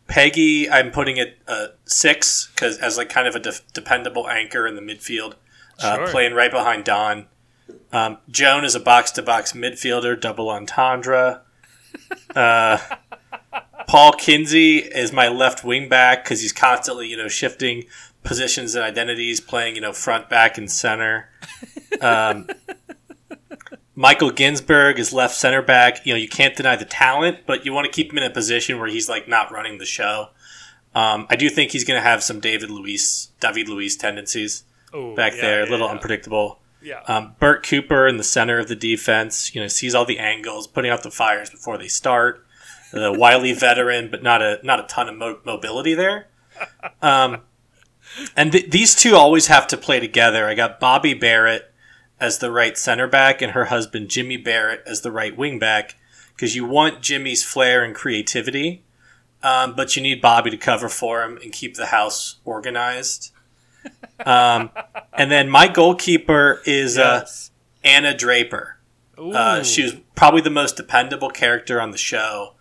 Peggy, 0.07 0.67
I'm 0.69 0.91
putting 0.91 1.19
at 1.19 1.35
uh, 1.47 1.67
six 1.85 2.47
because 2.53 2.77
as 2.79 2.97
like 2.97 3.09
kind 3.09 3.27
of 3.27 3.35
a 3.35 3.39
de- 3.39 3.53
dependable 3.73 4.27
anchor 4.27 4.65
in 4.65 4.75
the 4.75 4.81
midfield, 4.81 5.35
uh, 5.79 5.95
Sure. 5.97 6.07
playing 6.07 6.33
right 6.33 6.49
behind 6.51 6.83
Don. 6.85 7.27
Um, 7.91 8.17
Joan 8.29 8.65
is 8.65 8.73
a 8.75 8.79
box 8.79 9.11
to 9.11 9.21
box 9.21 9.53
midfielder, 9.53 10.19
double 10.19 10.49
entendre. 10.49 11.41
Uh, 12.35 12.77
Paul 13.87 14.13
Kinsey 14.13 14.77
is 14.77 15.11
my 15.11 15.27
left 15.27 15.63
wing 15.63 15.89
back 15.89 16.23
because 16.23 16.41
he's 16.41 16.53
constantly, 16.53 17.07
you 17.07 17.17
know, 17.17 17.27
shifting 17.27 17.85
positions 18.23 18.75
and 18.75 18.83
identities, 18.83 19.39
playing, 19.39 19.75
you 19.75 19.81
know, 19.81 19.93
front, 19.93 20.29
back, 20.29 20.57
and 20.57 20.71
center. 20.71 21.29
Um, 22.01 22.49
Michael 23.95 24.31
Ginsberg 24.31 24.99
is 24.99 25.13
left 25.13 25.35
center 25.35 25.61
back. 25.61 26.05
You 26.05 26.13
know, 26.13 26.17
you 26.17 26.27
can't 26.27 26.55
deny 26.55 26.75
the 26.75 26.85
talent, 26.85 27.39
but 27.45 27.65
you 27.65 27.71
want 27.71 27.85
to 27.85 27.91
keep 27.91 28.11
him 28.11 28.17
in 28.17 28.23
a 28.23 28.29
position 28.29 28.77
where 28.79 28.89
he's 28.89 29.07
like 29.07 29.27
not 29.27 29.51
running 29.51 29.77
the 29.77 29.85
show. 29.85 30.29
Um, 30.93 31.27
I 31.29 31.35
do 31.35 31.49
think 31.49 31.71
he's 31.71 31.83
going 31.83 32.01
to 32.01 32.07
have 32.07 32.23
some 32.23 32.39
David 32.39 32.69
Luiz, 32.69 33.29
David 33.39 33.69
Luiz 33.69 33.95
tendencies 33.95 34.63
Ooh, 34.93 35.15
back 35.15 35.35
yeah, 35.35 35.41
there, 35.41 35.61
a 35.61 35.65
yeah, 35.65 35.71
little 35.71 35.87
yeah. 35.87 35.93
unpredictable. 35.93 36.59
Yeah. 36.81 37.01
Um, 37.07 37.35
Bert 37.39 37.65
Cooper 37.65 38.07
in 38.07 38.17
the 38.17 38.23
center 38.23 38.59
of 38.59 38.67
the 38.67 38.75
defense, 38.75 39.55
you 39.55 39.61
know, 39.61 39.67
sees 39.67 39.95
all 39.95 40.05
the 40.05 40.19
angles, 40.19 40.67
putting 40.67 40.91
out 40.91 41.03
the 41.03 41.11
fires 41.11 41.49
before 41.49 41.77
they 41.77 41.87
start. 41.87 42.44
The 42.95 43.11
wily 43.11 43.51
veteran, 43.51 44.09
but 44.09 44.23
not 44.23 44.41
a 44.41 44.59
not 44.63 44.79
a 44.79 44.83
ton 44.83 45.09
of 45.09 45.15
mo- 45.15 45.39
mobility 45.45 45.93
there. 45.93 46.27
Um, 47.01 47.41
and 48.37 48.53
th- 48.53 48.71
these 48.71 48.95
two 48.95 49.15
always 49.15 49.47
have 49.47 49.67
to 49.67 49.77
play 49.77 49.99
together. 49.99 50.47
I 50.47 50.55
got 50.55 50.79
Bobby 50.79 51.13
Barrett 51.13 51.73
as 52.21 52.39
the 52.39 52.49
right 52.49 52.77
center 52.77 53.05
back, 53.05 53.41
and 53.41 53.51
her 53.51 53.65
husband 53.65 54.09
Jimmy 54.09 54.37
Barrett 54.37 54.81
as 54.87 55.01
the 55.01 55.11
right 55.11 55.35
wing 55.35 55.59
back, 55.59 55.95
because 56.33 56.55
you 56.55 56.63
want 56.63 57.01
Jimmy's 57.01 57.43
flair 57.43 57.83
and 57.83 57.93
creativity, 57.93 58.85
um, 59.43 59.75
but 59.75 59.97
you 59.97 60.01
need 60.01 60.21
Bobby 60.21 60.49
to 60.49 60.57
cover 60.57 60.87
for 60.87 61.21
him 61.21 61.37
and 61.43 61.51
keep 61.51 61.75
the 61.75 61.87
house 61.87 62.37
organized. 62.45 63.33
Um, 64.25 64.69
and 65.13 65.29
then 65.29 65.49
my 65.49 65.67
goalkeeper 65.67 66.61
is 66.65 66.97
uh, 66.97 67.27
Anna 67.83 68.15
Draper. 68.15 68.77
Uh, 69.17 69.63
she 69.63 69.83
was 69.83 69.95
probably 70.15 70.41
the 70.41 70.49
most 70.49 70.77
dependable 70.77 71.29
character 71.29 71.81
on 71.81 71.91
the 71.91 71.97
show, 71.97 72.54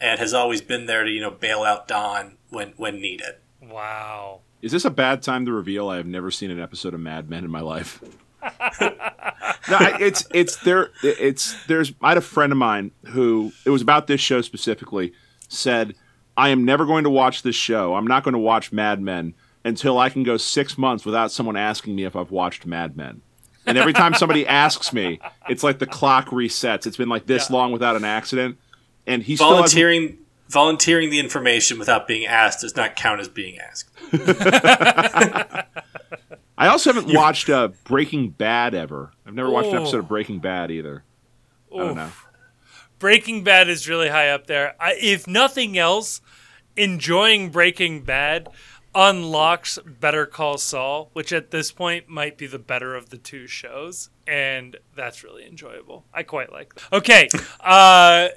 and 0.00 0.18
has 0.18 0.32
always 0.34 0.60
been 0.62 0.86
there 0.86 1.04
to 1.04 1.10
you 1.10 1.20
know 1.20 1.30
bail 1.30 1.62
out 1.62 1.86
Don 1.88 2.36
when 2.48 2.72
when 2.76 3.00
needed. 3.00 3.34
Wow. 3.62 4.40
Is 4.62 4.72
this 4.72 4.84
a 4.84 4.90
bad 4.90 5.22
time 5.22 5.46
to 5.46 5.52
reveal 5.52 5.88
I 5.88 5.96
have 5.96 6.06
never 6.06 6.30
seen 6.30 6.50
an 6.50 6.60
episode 6.60 6.92
of 6.94 7.00
Mad 7.00 7.30
Men 7.30 7.44
in 7.44 7.50
my 7.50 7.60
life? 7.60 8.02
no, 8.80 9.76
I, 9.76 9.96
it's 10.00 10.26
it's 10.32 10.56
there. 10.56 10.90
It's 11.02 11.64
there's. 11.66 11.92
I 12.02 12.10
had 12.10 12.18
a 12.18 12.22
friend 12.22 12.52
of 12.52 12.58
mine 12.58 12.90
who 13.08 13.52
it 13.64 13.70
was 13.70 13.82
about 13.82 14.06
this 14.06 14.20
show 14.20 14.40
specifically. 14.40 15.12
Said, 15.48 15.94
"I 16.36 16.48
am 16.50 16.64
never 16.64 16.86
going 16.86 17.04
to 17.04 17.10
watch 17.10 17.42
this 17.42 17.56
show. 17.56 17.94
I'm 17.94 18.06
not 18.06 18.22
going 18.24 18.32
to 18.32 18.38
watch 18.38 18.72
Mad 18.72 19.00
Men 19.00 19.34
until 19.64 19.98
I 19.98 20.08
can 20.08 20.22
go 20.22 20.36
six 20.38 20.78
months 20.78 21.04
without 21.04 21.30
someone 21.32 21.56
asking 21.56 21.94
me 21.94 22.04
if 22.04 22.16
I've 22.16 22.30
watched 22.30 22.64
Mad 22.66 22.96
Men. 22.96 23.20
And 23.66 23.76
every 23.76 23.92
time 23.92 24.14
somebody 24.14 24.46
asks 24.64 24.92
me, 24.92 25.20
it's 25.50 25.62
like 25.62 25.78
the 25.78 25.86
clock 25.86 26.28
resets. 26.28 26.86
It's 26.86 26.96
been 26.96 27.10
like 27.10 27.26
this 27.26 27.50
Yeah. 27.50 27.56
long 27.56 27.72
without 27.72 27.94
an 27.94 28.04
accident, 28.04 28.56
and 29.10 29.22
he 29.22 29.36
still 29.36 29.50
volunteering 29.50 30.18
volunteering 30.48 31.10
the 31.10 31.20
information 31.20 31.78
without 31.78 32.08
being 32.08 32.26
asked 32.26 32.60
does 32.62 32.76
not 32.76 32.96
count 32.96 33.20
as 33.20 33.28
being 33.28 33.58
asked. 33.58 33.88
I 36.58 36.66
also 36.68 36.92
haven't 36.92 37.14
watched 37.14 37.48
uh, 37.48 37.68
Breaking 37.84 38.30
Bad 38.30 38.74
ever. 38.74 39.12
I've 39.24 39.34
never 39.34 39.48
watched 39.48 39.68
an 39.68 39.76
episode 39.76 40.00
of 40.00 40.08
Breaking 40.08 40.40
Bad 40.40 40.70
either. 40.70 41.04
I 41.72 41.78
don't 41.78 41.94
know. 41.94 42.10
Breaking 42.98 43.44
Bad 43.44 43.68
is 43.68 43.88
really 43.88 44.08
high 44.08 44.28
up 44.28 44.46
there. 44.46 44.74
I, 44.78 44.94
if 45.00 45.26
nothing 45.26 45.78
else, 45.78 46.20
enjoying 46.76 47.50
Breaking 47.50 48.02
Bad 48.02 48.48
unlocks 48.94 49.78
Better 49.86 50.26
Call 50.26 50.58
Saul, 50.58 51.10
which 51.12 51.32
at 51.32 51.50
this 51.50 51.72
point 51.72 52.08
might 52.08 52.36
be 52.36 52.46
the 52.46 52.58
better 52.58 52.94
of 52.94 53.10
the 53.10 53.18
two 53.18 53.46
shows, 53.46 54.10
and 54.26 54.76
that's 54.94 55.22
really 55.22 55.46
enjoyable. 55.46 56.04
I 56.12 56.24
quite 56.24 56.52
like 56.52 56.74
that. 56.74 56.92
Okay, 56.92 57.28
uh, 57.60 58.28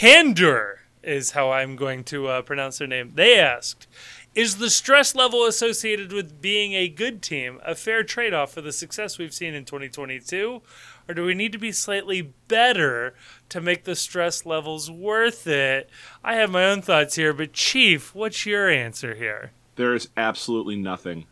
Candor 0.00 0.80
is 1.02 1.32
how 1.32 1.50
I'm 1.50 1.76
going 1.76 2.04
to 2.04 2.26
uh, 2.26 2.40
pronounce 2.40 2.78
their 2.78 2.88
name. 2.88 3.12
They 3.16 3.38
asked. 3.38 3.86
Is 4.34 4.56
the 4.56 4.70
stress 4.70 5.14
level 5.14 5.44
associated 5.44 6.10
with 6.10 6.40
being 6.40 6.72
a 6.72 6.88
good 6.88 7.20
team 7.20 7.60
a 7.66 7.74
fair 7.74 8.02
trade 8.02 8.32
off 8.32 8.50
for 8.50 8.62
the 8.62 8.72
success 8.72 9.18
we've 9.18 9.34
seen 9.34 9.52
in 9.52 9.66
2022? 9.66 10.62
Or 11.06 11.12
do 11.12 11.22
we 11.22 11.34
need 11.34 11.52
to 11.52 11.58
be 11.58 11.70
slightly 11.70 12.32
better 12.48 13.12
to 13.50 13.60
make 13.60 13.84
the 13.84 13.94
stress 13.94 14.46
levels 14.46 14.90
worth 14.90 15.46
it? 15.46 15.90
I 16.24 16.36
have 16.36 16.50
my 16.50 16.64
own 16.64 16.80
thoughts 16.80 17.16
here, 17.16 17.34
but 17.34 17.52
Chief, 17.52 18.14
what's 18.14 18.46
your 18.46 18.70
answer 18.70 19.14
here? 19.14 19.50
There 19.76 19.94
is 19.94 20.08
absolutely 20.16 20.76
nothing 20.76 21.26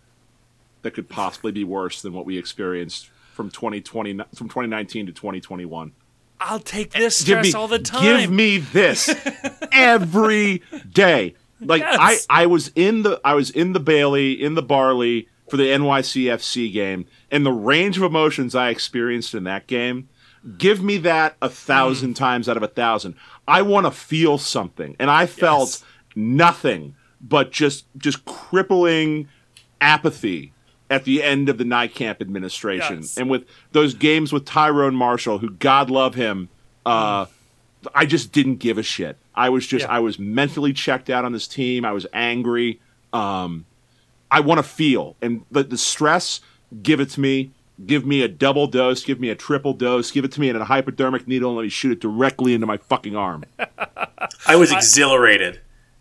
that 0.82 0.90
could 0.90 1.09
possibly 1.09 1.53
be 1.53 1.65
worse 1.65 2.03
than 2.03 2.12
what 2.12 2.27
we 2.27 2.36
experienced 2.36 3.09
from 3.32 3.49
2020 3.49 4.12
from 4.35 4.49
2019 4.51 5.07
to 5.07 5.12
2021. 5.12 5.93
I'll 6.40 6.60
take 6.60 6.93
this 6.93 7.19
stress 7.19 7.47
me, 7.47 7.52
all 7.52 7.69
the 7.69 7.78
time. 7.78 8.02
Give 8.02 8.31
me 8.31 8.59
this 8.59 9.09
every 9.73 10.62
day. 10.93 11.35
Like 11.60 11.82
Yes. 11.82 12.27
I, 12.31 12.43
I 12.43 12.47
was 12.47 12.70
in 12.74 13.02
the 13.02 13.20
I 13.24 13.35
was 13.35 13.51
in 13.51 13.73
the 13.73 13.81
Bailey 13.81 14.32
in 14.32 14.55
the 14.55 14.62
Barley 14.62 15.28
for 15.51 15.56
the 15.56 15.65
NYCFC 15.65 16.73
game, 16.73 17.06
and 17.31 17.44
the 17.44 17.52
range 17.52 17.97
of 17.97 18.02
emotions 18.05 18.55
I 18.55 18.69
experienced 18.69 19.35
in 19.35 19.44
that 19.44 19.66
game. 19.66 20.09
Give 20.56 20.82
me 20.82 20.98
that 20.98 21.36
a 21.43 21.48
thousand 21.48 22.12
Mm. 22.12 22.16
times 22.16 22.48
out 22.48 22.56
of 22.56 22.62
a 22.62 22.69
thousand. 22.69 23.15
I 23.48 23.62
want 23.62 23.86
to 23.86 23.90
feel 23.90 24.39
something, 24.39 24.94
and 24.98 25.10
I 25.10 25.27
felt 25.27 25.69
Yes. 25.70 25.85
nothing 26.15 26.94
but 27.20 27.51
just 27.51 27.86
just 27.98 28.24
crippling 28.24 29.28
apathy 29.81 30.52
at 30.90 31.05
the 31.05 31.23
end 31.23 31.48
of 31.48 31.59
the 31.59 31.65
Nijkamp 31.65 32.20
administration, 32.20 32.98
Yes. 33.02 33.16
and 33.19 33.28
with 33.28 33.44
those 33.73 33.94
games 33.94 34.32
with 34.32 34.44
Tyrone 34.44 34.94
Marshall, 34.97 35.39
who 35.39 35.51
God 35.51 35.90
love 35.90 36.15
him. 36.15 36.48
Uh, 36.86 37.27
I 37.94 38.06
just 38.06 38.32
didn't 38.32 38.56
give 38.56 38.78
a 38.78 38.82
shit. 38.82 39.16
I 39.35 39.51
was 39.51 39.66
just 39.66 39.85
Yeah. 39.85 39.93
I 39.93 39.98
was 40.01 40.19
mentally 40.19 40.73
checked 40.73 41.10
out 41.10 41.24
on 41.24 41.32
this 41.32 41.47
team. 41.47 41.85
I 41.85 41.93
was 41.93 42.06
angry. 42.12 42.81
Um, 43.12 43.66
I 44.31 44.40
want 44.40 44.59
to 44.59 44.62
feel 44.62 45.16
and 45.23 45.43
the, 45.51 45.62
the 45.62 45.78
stress. 45.78 46.40
Give 46.82 47.01
it 47.01 47.10
to 47.10 47.20
me. 47.20 47.51
Give 47.86 48.05
me 48.05 48.23
a 48.23 48.28
double 48.28 48.66
dose. 48.66 49.05
Give 49.05 49.20
me 49.20 49.31
a 49.31 49.35
triple 49.36 49.73
dose. 49.73 50.10
Give 50.10 50.24
it 50.24 50.32
to 50.32 50.40
me 50.40 50.48
in 50.48 50.56
a 50.56 50.65
hypodermic 50.65 51.28
needle 51.28 51.51
and 51.51 51.56
let 51.59 51.62
me 51.62 51.69
shoot 51.69 51.93
it 51.93 52.01
directly 52.01 52.52
into 52.52 52.66
my 52.66 52.77
fucking 52.78 53.15
arm. 53.15 53.44
I 54.47 54.56
was 54.56 54.73
exhilarated 54.73 55.60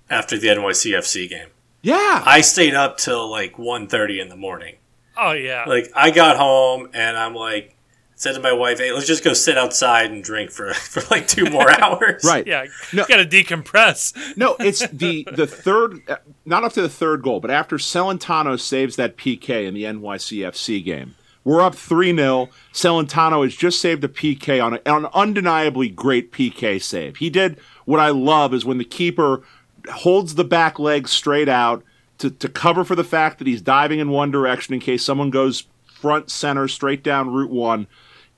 after 0.09 0.37
the 0.37 0.47
NYCFC 0.47 1.29
game. 1.29 1.47
Yeah. 1.87 2.21
I 2.25 2.41
stayed 2.41 2.73
up 2.73 2.97
till 2.97 3.29
like 3.29 3.55
1.30 3.55 4.21
in 4.21 4.29
the 4.29 4.35
morning. 4.35 4.75
oh, 5.17 5.31
yeah. 5.31 5.63
Like 5.65 5.89
I 5.95 6.11
got 6.11 6.35
home 6.37 6.89
and 6.93 7.15
I'm 7.17 7.33
like 7.33 7.73
said 8.15 8.33
to 8.33 8.41
my 8.41 8.51
wife, 8.51 8.79
"Hey, 8.79 8.91
let's 8.91 9.05
just 9.05 9.23
go 9.23 9.31
sit 9.33 9.57
outside 9.59 10.09
and 10.11 10.23
drink 10.23 10.49
for 10.51 10.73
for 10.93 11.01
like 11.11 11.27
two 11.27 11.45
more 11.49 11.69
hours." 11.83 12.23
right. 12.25 12.45
yeah, 12.45 12.65
No. 12.91 13.05
gotta 13.07 13.25
decompress. 13.25 14.35
No, 14.35 14.55
it's 14.59 14.85
the 14.87 15.25
the 15.31 15.47
third, 15.47 16.01
uh, 16.09 16.17
not 16.45 16.63
after 16.65 16.81
the 16.81 16.89
third 16.89 17.21
goal, 17.21 17.39
but 17.39 17.51
after 17.51 17.77
Celentano 17.77 18.59
saves 18.59 18.95
that 18.97 19.17
PK 19.17 19.65
in 19.67 19.73
the 19.75 19.83
NYCFC 19.83 20.83
game. 20.83 21.15
We're 21.43 21.61
up 21.61 21.75
3 21.75 22.13
0. 22.13 22.49
Celentano 22.73 23.43
has 23.45 23.55
just 23.55 23.79
saved 23.79 24.03
a 24.03 24.09
PK 24.09 24.61
on, 24.61 24.73
a, 24.73 24.81
on 24.91 25.05
an 25.05 25.11
undeniably 25.13 25.87
great 25.87 26.33
PK 26.33 26.81
save. 26.81 27.17
He 27.17 27.29
did 27.29 27.57
what 27.85 28.01
I 28.01 28.09
love 28.09 28.53
is 28.53 28.65
when 28.65 28.79
the 28.79 28.83
keeper 28.83 29.43
holds 29.89 30.35
the 30.35 30.43
back 30.43 30.79
leg 30.79 31.07
straight 31.07 31.49
out 31.49 31.83
to, 32.17 32.29
to 32.29 32.49
cover 32.49 32.83
for 32.83 32.95
the 32.95 33.03
fact 33.03 33.37
that 33.39 33.47
he's 33.47 33.61
diving 33.61 33.99
in 33.99 34.09
one 34.09 34.31
direction 34.31 34.73
in 34.73 34.79
case 34.79 35.03
someone 35.03 35.29
goes 35.29 35.63
front 35.85 36.29
center 36.29 36.67
straight 36.67 37.03
down 37.03 37.29
Route 37.29 37.51
1. 37.51 37.87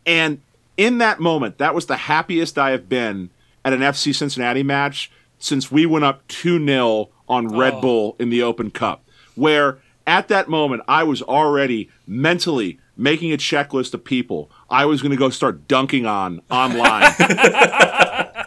And 0.05 0.41
in 0.77 0.97
that 0.99 1.19
moment, 1.19 1.57
that 1.57 1.75
was 1.75 1.85
the 1.85 1.97
happiest 1.97 2.57
I 2.57 2.71
have 2.71 2.87
been 2.89 3.29
at 3.65 3.73
an 3.73 3.81
FC 3.81 4.15
Cincinnati 4.15 4.63
match 4.63 5.11
since 5.37 5.71
we 5.71 5.85
went 5.85 6.05
up 6.05 6.27
2 6.27 6.65
0 6.65 7.09
on 7.27 7.47
Red 7.47 7.75
oh. 7.75 7.81
Bull 7.81 8.15
in 8.19 8.29
the 8.29 8.41
Open 8.41 8.71
Cup, 8.71 9.03
where 9.35 9.79
at 10.07 10.27
that 10.29 10.49
moment 10.49 10.81
I 10.87 11.03
was 11.03 11.21
already 11.21 11.89
mentally 12.07 12.79
making 12.97 13.31
a 13.31 13.37
checklist 13.37 13.93
of 13.93 14.03
people 14.03 14.51
I 14.69 14.85
was 14.85 15.01
going 15.01 15.11
to 15.11 15.17
go 15.17 15.29
start 15.29 15.67
dunking 15.67 16.05
on 16.05 16.41
online. 16.49 17.03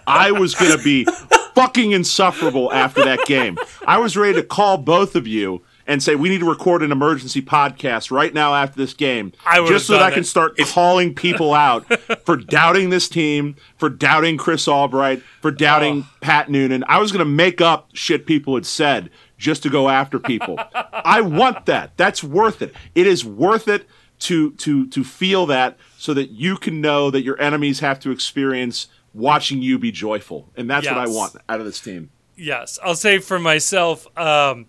I 0.06 0.34
was 0.36 0.54
going 0.54 0.76
to 0.76 0.82
be 0.82 1.06
fucking 1.54 1.92
insufferable 1.92 2.72
after 2.72 3.04
that 3.04 3.24
game. 3.26 3.58
I 3.86 3.98
was 3.98 4.16
ready 4.16 4.34
to 4.34 4.42
call 4.42 4.78
both 4.78 5.14
of 5.16 5.26
you 5.26 5.62
and 5.86 6.02
say 6.02 6.14
we 6.14 6.28
need 6.28 6.40
to 6.40 6.48
record 6.48 6.82
an 6.82 6.92
emergency 6.92 7.42
podcast 7.42 8.10
right 8.10 8.32
now 8.32 8.54
after 8.54 8.76
this 8.76 8.94
game, 8.94 9.32
I 9.44 9.66
just 9.66 9.86
so 9.86 9.94
that 9.94 10.02
I 10.02 10.10
can 10.10 10.20
it. 10.20 10.26
start 10.26 10.56
calling 10.56 11.14
people 11.14 11.54
out 11.54 11.86
for 12.24 12.36
doubting 12.36 12.90
this 12.90 13.08
team, 13.08 13.56
for 13.76 13.88
doubting 13.88 14.36
Chris 14.36 14.68
Albright, 14.68 15.22
for 15.40 15.50
doubting 15.50 16.06
oh. 16.06 16.16
Pat 16.20 16.50
Noonan. 16.50 16.84
I 16.86 16.98
was 16.98 17.12
going 17.12 17.24
to 17.24 17.30
make 17.30 17.60
up 17.60 17.90
shit 17.94 18.26
people 18.26 18.54
had 18.54 18.66
said 18.66 19.10
just 19.38 19.62
to 19.64 19.70
go 19.70 19.88
after 19.88 20.18
people. 20.18 20.58
I 20.74 21.20
want 21.20 21.66
that. 21.66 21.96
That's 21.96 22.22
worth 22.22 22.62
it. 22.62 22.74
It 22.94 23.06
is 23.06 23.24
worth 23.24 23.66
it 23.66 23.86
to 24.20 24.52
to 24.52 24.86
to 24.86 25.02
feel 25.02 25.46
that 25.46 25.76
so 25.98 26.14
that 26.14 26.30
you 26.30 26.56
can 26.56 26.80
know 26.80 27.10
that 27.10 27.22
your 27.22 27.40
enemies 27.40 27.80
have 27.80 27.98
to 28.00 28.12
experience 28.12 28.86
watching 29.14 29.62
you 29.62 29.78
be 29.78 29.92
joyful. 29.92 30.50
And 30.56 30.68
that's 30.68 30.86
what 30.86 30.98
I 30.98 31.08
want 31.08 31.36
out 31.48 31.60
of 31.60 31.66
this 31.66 31.80
team. 31.80 32.10
Yes, 32.36 32.78
I'll 32.82 32.94
say 32.94 33.18
for 33.18 33.38
myself, 33.38 34.06
um, 34.18 34.66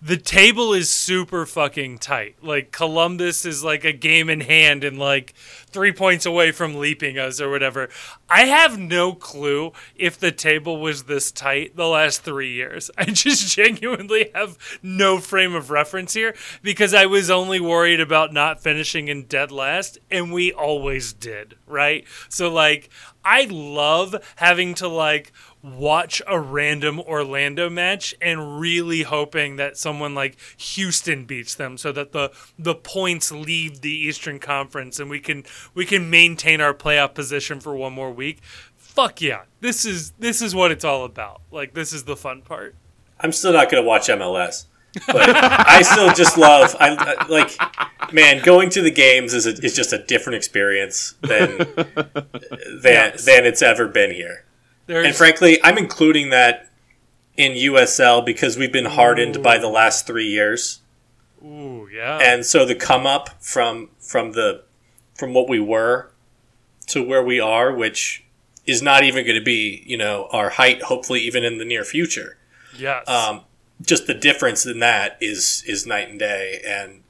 the 0.00 0.16
table 0.16 0.74
is 0.74 0.90
super 0.90 1.44
fucking 1.44 1.98
tight. 1.98 2.36
Like 2.40 2.70
Columbus 2.70 3.44
is 3.44 3.64
like 3.64 3.84
a 3.84 3.92
game 3.92 4.30
in 4.30 4.40
hand 4.40 4.84
and 4.84 4.96
like 4.96 5.34
three 5.66 5.92
points 5.92 6.24
away 6.24 6.52
from 6.52 6.76
leaping 6.76 7.18
us 7.18 7.40
or 7.40 7.50
whatever. 7.50 7.88
I 8.30 8.42
have 8.42 8.78
no 8.78 9.12
clue 9.12 9.72
if 9.96 10.18
the 10.18 10.30
table 10.30 10.80
was 10.80 11.04
this 11.04 11.32
tight 11.32 11.74
the 11.74 11.88
last 11.88 12.22
three 12.22 12.52
years. 12.52 12.92
I 12.98 13.06
just 13.06 13.54
genuinely 13.54 14.30
have 14.34 14.56
no 14.82 15.18
frame 15.18 15.54
of 15.54 15.70
reference 15.70 16.14
here 16.14 16.34
because 16.62 16.94
I 16.94 17.06
was 17.06 17.28
only 17.28 17.58
worried 17.58 18.00
about 18.00 18.32
not 18.32 18.62
finishing 18.62 19.08
in 19.08 19.24
dead 19.24 19.50
last, 19.50 19.98
and 20.10 20.32
we 20.32 20.52
always 20.52 21.12
did, 21.12 21.56
right? 21.66 22.04
So 22.28 22.52
like 22.52 22.88
I 23.28 23.46
love 23.50 24.16
having 24.36 24.72
to 24.76 24.88
like 24.88 25.32
watch 25.62 26.22
a 26.26 26.40
random 26.40 26.98
Orlando 26.98 27.68
match 27.68 28.14
and 28.22 28.58
really 28.58 29.02
hoping 29.02 29.56
that 29.56 29.76
someone 29.76 30.14
like 30.14 30.38
Houston 30.56 31.26
beats 31.26 31.54
them 31.54 31.76
so 31.76 31.92
that 31.92 32.12
the 32.12 32.32
the 32.58 32.74
points 32.74 33.30
leave 33.30 33.82
the 33.82 33.92
Eastern 33.92 34.38
Conference 34.38 34.98
and 34.98 35.10
we 35.10 35.20
can 35.20 35.44
we 35.74 35.84
can 35.84 36.08
maintain 36.08 36.62
our 36.62 36.72
playoff 36.72 37.12
position 37.12 37.60
for 37.60 37.76
one 37.76 37.92
more 37.92 38.10
week. 38.10 38.38
Fuck 38.78 39.20
yeah. 39.20 39.42
This 39.60 39.84
is 39.84 40.12
this 40.12 40.40
is 40.40 40.54
what 40.54 40.72
it's 40.72 40.84
all 40.84 41.04
about. 41.04 41.42
Like 41.50 41.74
this 41.74 41.92
is 41.92 42.04
the 42.04 42.16
fun 42.16 42.40
part. 42.40 42.76
I'm 43.20 43.32
still 43.32 43.52
not 43.52 43.70
going 43.70 43.82
to 43.82 43.86
watch 43.86 44.08
MLS, 44.08 44.64
but 45.06 45.30
I 45.36 45.82
still 45.82 46.12
just 46.12 46.36
love. 46.38 46.74
I 46.80 47.26
like, 47.28 47.56
man, 48.12 48.42
going 48.42 48.70
to 48.70 48.82
the 48.82 48.90
games 48.90 49.34
is 49.34 49.46
a, 49.46 49.50
is 49.64 49.74
just 49.74 49.92
a 49.92 49.98
different 49.98 50.36
experience 50.36 51.14
than 51.22 51.58
than 51.58 52.82
Yes. 52.84 53.24
than 53.24 53.44
it's 53.46 53.62
ever 53.62 53.88
been 53.88 54.10
here. 54.12 54.44
There's 54.86 55.06
And 55.06 55.14
frankly, 55.14 55.58
I'm 55.62 55.78
including 55.78 56.30
that 56.30 56.70
in 57.36 57.52
USL 57.52 58.24
because 58.24 58.56
we've 58.56 58.72
been 58.72 58.86
hardened 58.86 59.42
by 59.42 59.58
the 59.58 59.68
last 59.68 60.06
three 60.06 60.26
years, 60.26 60.80
ooh, 61.44 61.88
yeah. 61.92 62.18
and 62.18 62.44
so 62.44 62.64
the 62.64 62.74
come 62.74 63.06
up 63.06 63.42
from 63.42 63.90
from 64.00 64.32
the 64.32 64.64
from 65.14 65.34
what 65.34 65.48
we 65.48 65.60
were 65.60 66.10
to 66.86 67.02
where 67.02 67.22
we 67.22 67.38
are, 67.38 67.72
which 67.74 68.24
is 68.66 68.82
not 68.82 69.02
even 69.04 69.24
going 69.24 69.38
to 69.38 69.44
be 69.44 69.82
you 69.86 69.96
know 69.96 70.28
our 70.32 70.50
height, 70.50 70.82
hopefully 70.82 71.20
even 71.20 71.44
in 71.44 71.58
the 71.58 71.64
near 71.64 71.84
future. 71.84 72.38
yes. 72.76 73.06
Um, 73.08 73.42
just 73.82 74.06
the 74.06 74.14
difference 74.14 74.66
in 74.66 74.80
that 74.80 75.16
is 75.20 75.62
is 75.66 75.86
night 75.86 76.08
and 76.08 76.18
day, 76.18 76.60
and 76.66 77.02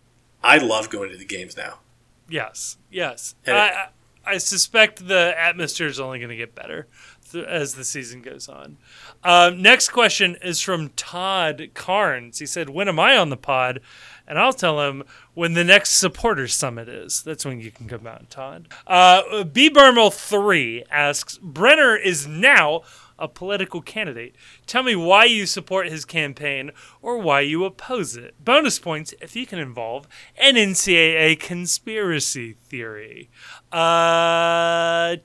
I 0.43 0.59
love 0.59 0.90
going 0.90 1.11
to 1.11 1.16
the 1.16 1.24
games 1.24 1.57
now. 1.57 1.81
Yes, 2.28 2.77
yes. 2.90 3.35
And 3.47 3.57
I, 3.57 3.69
I 3.69 3.89
I 4.35 4.39
suspect 4.39 5.09
the 5.09 5.35
atmosphere 5.39 5.86
is 5.86 5.99
only 5.99 6.19
going 6.19 6.31
to 6.31 6.36
get 6.36 6.55
better 6.55 6.86
th- 7.32 7.47
as 7.47 7.74
the 7.74 7.85
season 7.85 8.20
goes 8.20 8.49
on. 8.49 8.77
Um, 9.24 9.62
next 9.62 9.89
question 9.89 10.36
is 10.43 10.61
from 10.61 10.90
Todd 10.90 11.70
Carnes. 11.74 12.39
He 12.39 12.47
said, 12.47 12.69
"When 12.70 12.89
am 12.89 12.99
I 13.01 13.16
on 13.16 13.31
the 13.31 13.36
pod?" 13.36 13.81
And 14.27 14.39
I'll 14.39 14.53
tell 14.53 14.86
him 14.86 15.05
when 15.32 15.55
the 15.55 15.65
next 15.65 15.93
supporters 15.95 16.53
summit 16.53 16.89
is. 16.89 17.23
That's 17.23 17.47
when 17.47 17.61
you 17.61 17.70
can 17.70 17.89
come 17.89 18.07
out, 18.07 18.28
Todd. 18.28 18.69
Uh, 18.86 19.45
B. 19.45 19.70
Bermel 19.70 20.12
three 20.12 20.85
asks, 20.90 21.39
"Brenner 21.39 21.97
is 21.97 22.27
now." 22.27 22.82
A 23.19 23.27
political 23.28 23.81
candidate. 23.82 24.36
Tell 24.66 24.82
me 24.82 24.95
why 24.95 25.24
you 25.24 25.47
support 25.47 25.89
his 25.89 26.05
campaign 26.05 26.70
or 27.03 27.19
why 27.19 27.40
you 27.40 27.65
oppose 27.65 28.16
it. 28.16 28.35
Bonus 28.45 28.78
points 28.78 29.12
if 29.20 29.35
you 29.35 29.45
can 29.47 29.59
involve 29.59 30.07
an 30.40 30.55
NCAA 30.55 31.40
conspiracy 31.40 32.55
theory. 32.65 33.28
Uh, 33.73 35.16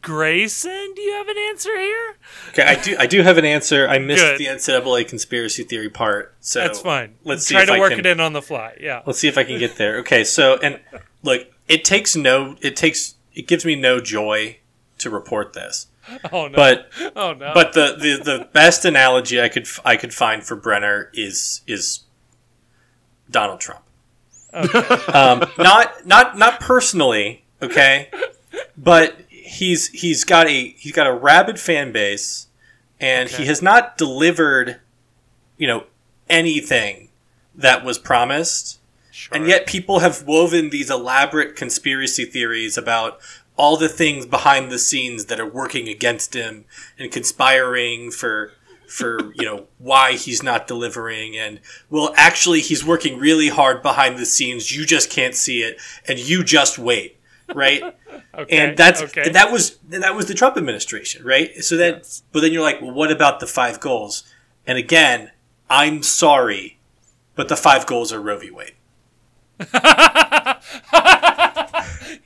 Grayson, 0.00 0.92
do 0.94 1.02
you 1.02 1.12
have 1.14 1.28
an 1.28 1.38
answer 1.48 1.76
here? 1.78 2.16
Okay, 2.50 2.62
I 2.62 2.74
do. 2.74 2.96
I 2.98 3.06
do 3.06 3.22
have 3.22 3.38
an 3.38 3.44
answer. 3.44 3.88
I 3.88 3.98
missed 3.98 4.22
Good. 4.22 4.38
the 4.38 4.46
NCAA 4.46 5.08
conspiracy 5.08 5.64
theory 5.64 5.88
part, 5.88 6.34
so 6.40 6.60
That's 6.60 6.80
fine. 6.80 7.14
Let's 7.24 7.46
see 7.46 7.54
try 7.54 7.62
if 7.62 7.68
to 7.68 7.74
I 7.74 7.78
work 7.78 7.90
can, 7.90 8.00
it 8.00 8.06
in 8.06 8.20
on 8.20 8.32
the 8.34 8.42
fly. 8.42 8.76
Yeah. 8.80 9.02
Let's 9.06 9.18
see 9.18 9.28
if 9.28 9.38
I 9.38 9.44
can 9.44 9.58
get 9.58 9.76
there. 9.76 9.98
Okay, 9.98 10.24
so 10.24 10.58
and 10.62 10.80
look, 11.22 11.46
it 11.68 11.84
takes 11.84 12.14
no. 12.16 12.56
It 12.60 12.76
takes. 12.76 13.14
It 13.34 13.46
gives 13.48 13.64
me 13.64 13.76
no 13.76 14.00
joy 14.00 14.58
to 14.98 15.10
report 15.10 15.54
this, 15.54 15.86
Oh 16.32 16.48
no. 16.48 16.56
but 16.56 16.90
oh 17.16 17.32
no. 17.32 17.52
but 17.54 17.72
the, 17.72 17.96
the 17.98 18.22
the 18.22 18.48
best 18.52 18.84
analogy 18.84 19.40
I 19.40 19.48
could 19.48 19.66
I 19.84 19.96
could 19.96 20.12
find 20.12 20.44
for 20.44 20.54
Brenner 20.56 21.10
is 21.14 21.62
is 21.66 22.00
Donald 23.30 23.60
Trump. 23.60 23.82
um, 24.52 25.44
not 25.58 26.06
not 26.06 26.38
not 26.38 26.60
personally, 26.60 27.44
okay, 27.62 28.10
but 28.76 29.16
he's 29.28 29.88
he's 29.88 30.24
got 30.24 30.46
a 30.46 30.68
he's 30.70 30.92
got 30.92 31.06
a 31.06 31.12
rabid 31.12 31.58
fan 31.58 31.92
base, 31.92 32.46
and 33.00 33.28
he 33.28 33.46
has 33.46 33.60
not 33.62 33.96
delivered, 33.98 34.80
you 35.56 35.66
know, 35.66 35.84
anything 36.28 37.08
that 37.54 37.84
was 37.84 37.98
promised. 37.98 38.78
Sure. 39.10 39.36
And 39.36 39.46
yet 39.46 39.66
people 39.66 40.00
have 40.00 40.24
woven 40.24 40.70
these 40.70 40.90
elaborate 40.90 41.54
conspiracy 41.54 42.24
theories 42.24 42.76
about 42.76 43.18
all 43.56 43.76
the 43.76 43.88
things 43.88 44.26
behind 44.26 44.70
the 44.70 44.78
scenes 44.78 45.26
that 45.26 45.40
are 45.40 45.48
working 45.48 45.88
against 45.88 46.34
him 46.34 46.64
and 46.98 47.12
conspiring 47.12 48.10
for 48.10 48.52
for 48.88 49.32
you 49.34 49.44
know 49.44 49.66
why 49.78 50.12
he's 50.12 50.42
not 50.42 50.66
delivering 50.66 51.36
and 51.36 51.60
well 51.90 52.12
actually 52.16 52.60
he's 52.60 52.84
working 52.84 53.18
really 53.18 53.48
hard 53.48 53.82
behind 53.82 54.18
the 54.18 54.26
scenes 54.26 54.74
you 54.76 54.84
just 54.84 55.10
can't 55.10 55.34
see 55.34 55.62
it 55.62 55.76
and 56.08 56.18
you 56.18 56.42
just 56.44 56.78
wait 56.78 57.18
right 57.54 57.82
okay. 58.34 58.56
and 58.58 58.76
that's 58.76 59.02
okay. 59.02 59.28
that 59.30 59.50
was 59.52 59.78
that 59.88 60.14
was 60.14 60.26
the 60.26 60.34
Trump 60.34 60.56
administration, 60.56 61.24
right? 61.24 61.62
So 61.62 61.76
then, 61.76 61.94
Yes. 61.94 62.22
but 62.32 62.40
then 62.40 62.52
you're 62.52 62.62
like, 62.62 62.80
well, 62.80 62.92
what 62.92 63.10
about 63.10 63.40
the 63.40 63.46
five 63.46 63.80
goals? 63.80 64.24
And 64.66 64.78
again, 64.78 65.30
I'm 65.68 66.02
sorry, 66.02 66.78
but 67.34 67.48
the 67.48 67.56
five 67.56 67.86
goals 67.86 68.12
are 68.12 68.20
Roe 68.20 68.38
v. 68.38 68.50
Wade. 68.50 68.74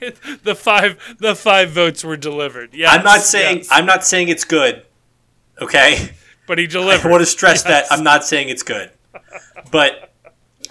the 0.42 0.54
five 0.54 1.16
the 1.18 1.34
five 1.34 1.70
votes 1.70 2.04
were 2.04 2.16
delivered. 2.16 2.74
Yeah. 2.74 2.90
I'm 2.90 3.04
not 3.04 3.20
saying 3.20 3.64
I'm 3.70 3.86
not 3.86 4.04
saying 4.04 4.28
it's 4.28 4.44
good, 4.44 4.84
okay? 5.60 6.10
but 6.46 6.58
he 6.58 6.66
delivered. 6.66 6.90
I 6.90 6.96
delivered. 6.96 7.10
want 7.10 7.20
to 7.22 7.26
stress 7.26 7.62
that 7.64 7.86
I'm 7.90 8.02
not 8.04 8.24
saying 8.24 8.48
it's 8.48 8.62
good, 8.62 8.90
but 9.70 10.12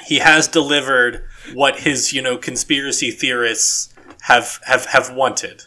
he 0.06 0.20
has 0.20 0.48
delivered 0.48 1.24
what 1.54 1.80
his 1.80 2.14
you 2.14 2.22
know 2.22 2.38
conspiracy 2.38 3.12
theorists 3.12 3.94
have 4.22 4.60
have 4.66 4.86
have 4.88 5.14
wanted. 5.14 5.64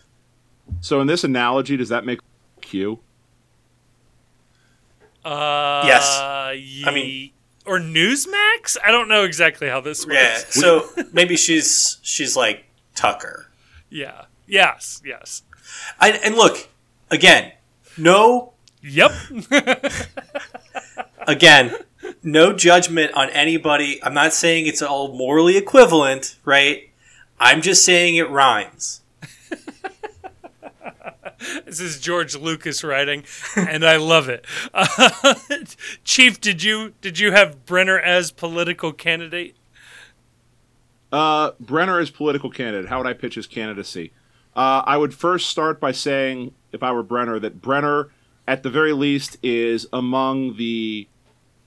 So 0.81 1.01
in 1.01 1.07
this 1.07 1.25
analogy, 1.25 1.77
does 1.77 1.89
that 1.91 2.05
make 2.05 2.21
Q? 2.61 3.01
Uh, 5.25 5.83
Yes. 5.87 6.07
I 6.19 6.91
mean- 6.93 7.31
or 7.67 7.79
Newsmax. 7.79 8.77
I 8.85 8.91
don't 8.91 9.09
know 9.09 9.25
exactly 9.25 9.69
how 9.69 9.81
this 9.81 10.05
works. 10.07 10.17
Yeah, 10.17 10.39
so 10.49 10.89
maybe 11.13 11.37
she's 11.37 11.99
she's 12.03 12.37
like 12.37 12.65
Tucker. 13.01 13.47
Yeah. 13.89 14.27
Yes. 14.47 15.01
Yes. 15.05 15.43
I, 15.99 16.11
and 16.11 16.35
look, 16.35 16.69
again, 17.11 17.53
no, 17.97 18.53
Yep. 18.83 19.13
again, 21.27 21.75
no 22.23 22.53
judgment 22.53 23.13
on 23.15 23.31
anybody. 23.31 24.03
I'm 24.03 24.15
not 24.15 24.33
saying 24.33 24.67
it's 24.67 24.83
all 24.83 25.15
morally 25.15 25.57
equivalent, 25.57 26.37
right? 26.45 26.91
I'm 27.39 27.61
just 27.61 27.85
saying 27.85 28.17
it 28.17 28.31
rhymes. 28.31 29.03
this 31.67 31.81
is 31.81 32.01
George 32.01 32.37
Lucas 32.37 32.83
writing, 32.83 33.25
and 33.55 33.85
I 33.85 33.97
love 33.97 34.29
it. 34.29 34.47
Uh, 34.73 35.35
Chief, 36.05 36.41
did 36.41 36.63
you 36.63 36.95
did 37.01 37.19
you 37.19 37.33
have 37.33 37.67
Brenner 37.67 37.99
as 37.99 38.31
political 38.31 38.93
candidate? 38.93 39.57
Uh, 41.13 41.53
Brenner 41.59 42.01
is 42.01 42.11
political 42.11 42.51
candidate. 42.51 42.89
How 42.89 42.99
would 42.99 43.07
I 43.07 43.13
pitch 43.15 43.35
his 43.35 43.47
candidacy? 43.47 44.13
Uh, 44.55 44.83
I 44.85 44.97
would 44.97 45.15
first 45.15 45.49
start 45.49 45.81
by 45.81 45.93
saying, 45.93 46.55
if 46.73 46.83
I 46.83 46.93
were 46.93 47.03
Brenner, 47.03 47.39
that 47.39 47.61
Brenner, 47.61 48.11
at 48.47 48.63
the 48.63 48.71
very 48.71 48.93
least, 48.93 49.37
is 49.43 49.87
among 49.93 50.57
the 50.57 51.09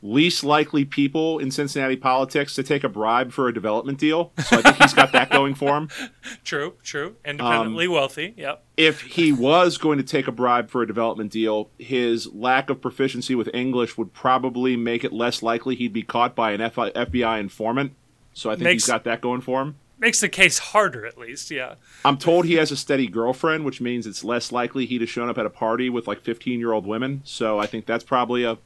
least 0.04 0.44
likely 0.44 0.84
people 0.84 1.40
in 1.40 1.50
Cincinnati 1.50 1.96
politics 1.96 2.54
to 2.56 2.62
take 2.62 2.84
a 2.84 2.90
bribe 2.90 3.32
for 3.32 3.48
a 3.48 3.54
development 3.54 3.98
deal. 3.98 4.34
So 4.46 4.58
I 4.58 4.62
think 4.62 4.76
he's 4.76 4.94
got 4.94 5.14
that 5.14 5.30
going 5.30 5.56
for 5.56 5.78
him. 5.78 5.90
True. 6.44 6.74
True. 6.84 7.16
Independently 7.24 7.88
wealthy. 7.88 8.34
Yep. 8.36 8.64
If 8.76 9.02
he 9.02 9.32
was 9.32 9.78
going 9.78 9.98
to 9.98 10.04
take 10.04 10.28
a 10.28 10.32
bribe 10.32 10.70
for 10.70 10.82
a 10.82 10.88
development 10.88 11.32
deal, 11.32 11.70
his 11.80 12.28
lack 12.34 12.70
of 12.70 12.82
proficiency 12.82 13.34
with 13.34 13.50
English 13.54 13.98
would 13.98 14.14
probably 14.14 14.76
make 14.76 15.06
it 15.06 15.14
less 15.14 15.42
likely 15.42 15.76
he'd 15.76 15.94
be 15.94 16.04
caught 16.04 16.36
by 16.36 16.52
an 16.52 16.60
FBI 16.60 17.40
informant. 17.40 17.94
So 18.34 18.50
I 18.50 18.54
think 18.56 18.64
Makes- 18.66 18.84
he's 18.86 18.92
got 18.92 19.04
that 19.06 19.22
going 19.22 19.42
for 19.42 19.62
him. 19.62 19.76
Makes 20.00 20.20
the 20.20 20.28
case 20.28 20.58
harder, 20.58 21.06
at 21.06 21.18
least. 21.18 21.50
Yeah. 21.50 21.76
I'm 22.04 22.18
told 22.18 22.46
he 22.46 22.56
has 22.56 22.72
a 22.72 22.76
steady 22.76 23.08
girlfriend, 23.08 23.64
which 23.64 23.80
means 23.80 24.06
it's 24.06 24.22
less 24.24 24.52
likely 24.52 24.86
he'd 24.86 25.00
have 25.00 25.10
shown 25.10 25.30
up 25.30 25.38
at 25.38 25.46
a 25.46 25.50
party 25.50 25.90
with 25.90 26.08
like 26.08 26.22
15 26.22 26.60
year 26.60 26.74
old 26.74 26.86
women. 26.86 27.22
So 27.24 27.58
I 27.60 27.68
think 27.68 27.86
that's 27.86 28.04
probably 28.04 28.44
a, 28.44 28.58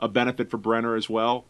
a 0.00 0.08
benefit 0.08 0.50
for 0.50 0.56
Brenner 0.56 0.96
as 0.96 1.10
well. 1.10 1.44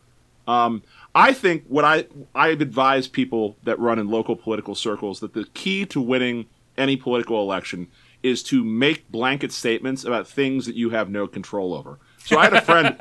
Um, 0.48 0.82
I 1.14 1.32
think 1.32 1.64
what 1.68 1.84
I 1.84 2.06
I've 2.34 2.60
advised 2.60 3.12
people 3.12 3.56
that 3.64 3.78
run 3.78 3.98
in 3.98 4.08
local 4.08 4.36
political 4.36 4.74
circles 4.74 5.20
that 5.20 5.32
the 5.32 5.44
key 5.54 5.84
to 5.86 6.00
winning 6.00 6.46
any 6.76 6.96
political 6.96 7.40
election 7.40 7.88
is 8.22 8.42
to 8.44 8.64
make 8.64 9.10
blanket 9.10 9.52
statements 9.52 10.04
about 10.04 10.26
things 10.28 10.66
that 10.66 10.74
you 10.74 10.90
have 10.90 11.08
no 11.08 11.26
control 11.26 11.74
over. 11.74 11.98
So 12.24 12.38
I 12.38 12.44
had 12.44 12.54
a 12.54 12.62
friend 12.62 12.96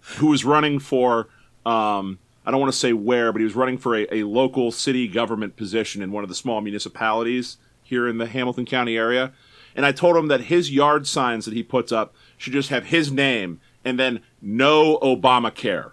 who 0.18 0.26
was 0.28 0.44
running 0.44 0.78
for 0.78 1.28
um, 1.64 2.18
I 2.44 2.50
don't 2.50 2.60
want 2.60 2.72
to 2.72 2.78
say 2.78 2.92
where, 2.92 3.32
but 3.32 3.38
he 3.38 3.44
was 3.44 3.54
running 3.54 3.78
for 3.78 3.96
a, 3.96 4.06
a 4.12 4.24
local 4.24 4.72
city 4.72 5.06
government 5.08 5.56
position 5.56 6.02
in 6.02 6.10
one 6.10 6.24
of 6.24 6.28
the 6.28 6.34
small 6.34 6.60
municipalities 6.60 7.56
here 7.82 8.08
in 8.08 8.18
the 8.18 8.26
Hamilton 8.26 8.64
County 8.64 8.96
area. 8.96 9.32
And 9.74 9.86
I 9.86 9.92
told 9.92 10.16
him 10.16 10.28
that 10.28 10.42
his 10.42 10.70
yard 10.70 11.06
signs 11.06 11.44
that 11.44 11.54
he 11.54 11.62
puts 11.62 11.92
up 11.92 12.14
should 12.36 12.52
just 12.52 12.68
have 12.70 12.86
his 12.86 13.10
name 13.10 13.60
and 13.84 13.98
then 13.98 14.20
no 14.40 14.98
Obamacare. 14.98 15.92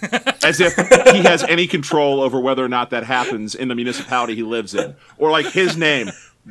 As 0.44 0.60
if 0.60 0.76
he 1.12 1.22
has 1.22 1.42
any 1.44 1.66
control 1.66 2.20
over 2.20 2.38
whether 2.38 2.64
or 2.64 2.68
not 2.68 2.90
that 2.90 3.04
happens 3.04 3.54
in 3.54 3.68
the 3.68 3.74
municipality 3.74 4.36
he 4.36 4.42
lives 4.42 4.74
in. 4.74 4.94
Or 5.18 5.30
like 5.30 5.46
his 5.46 5.76
name, 5.76 6.10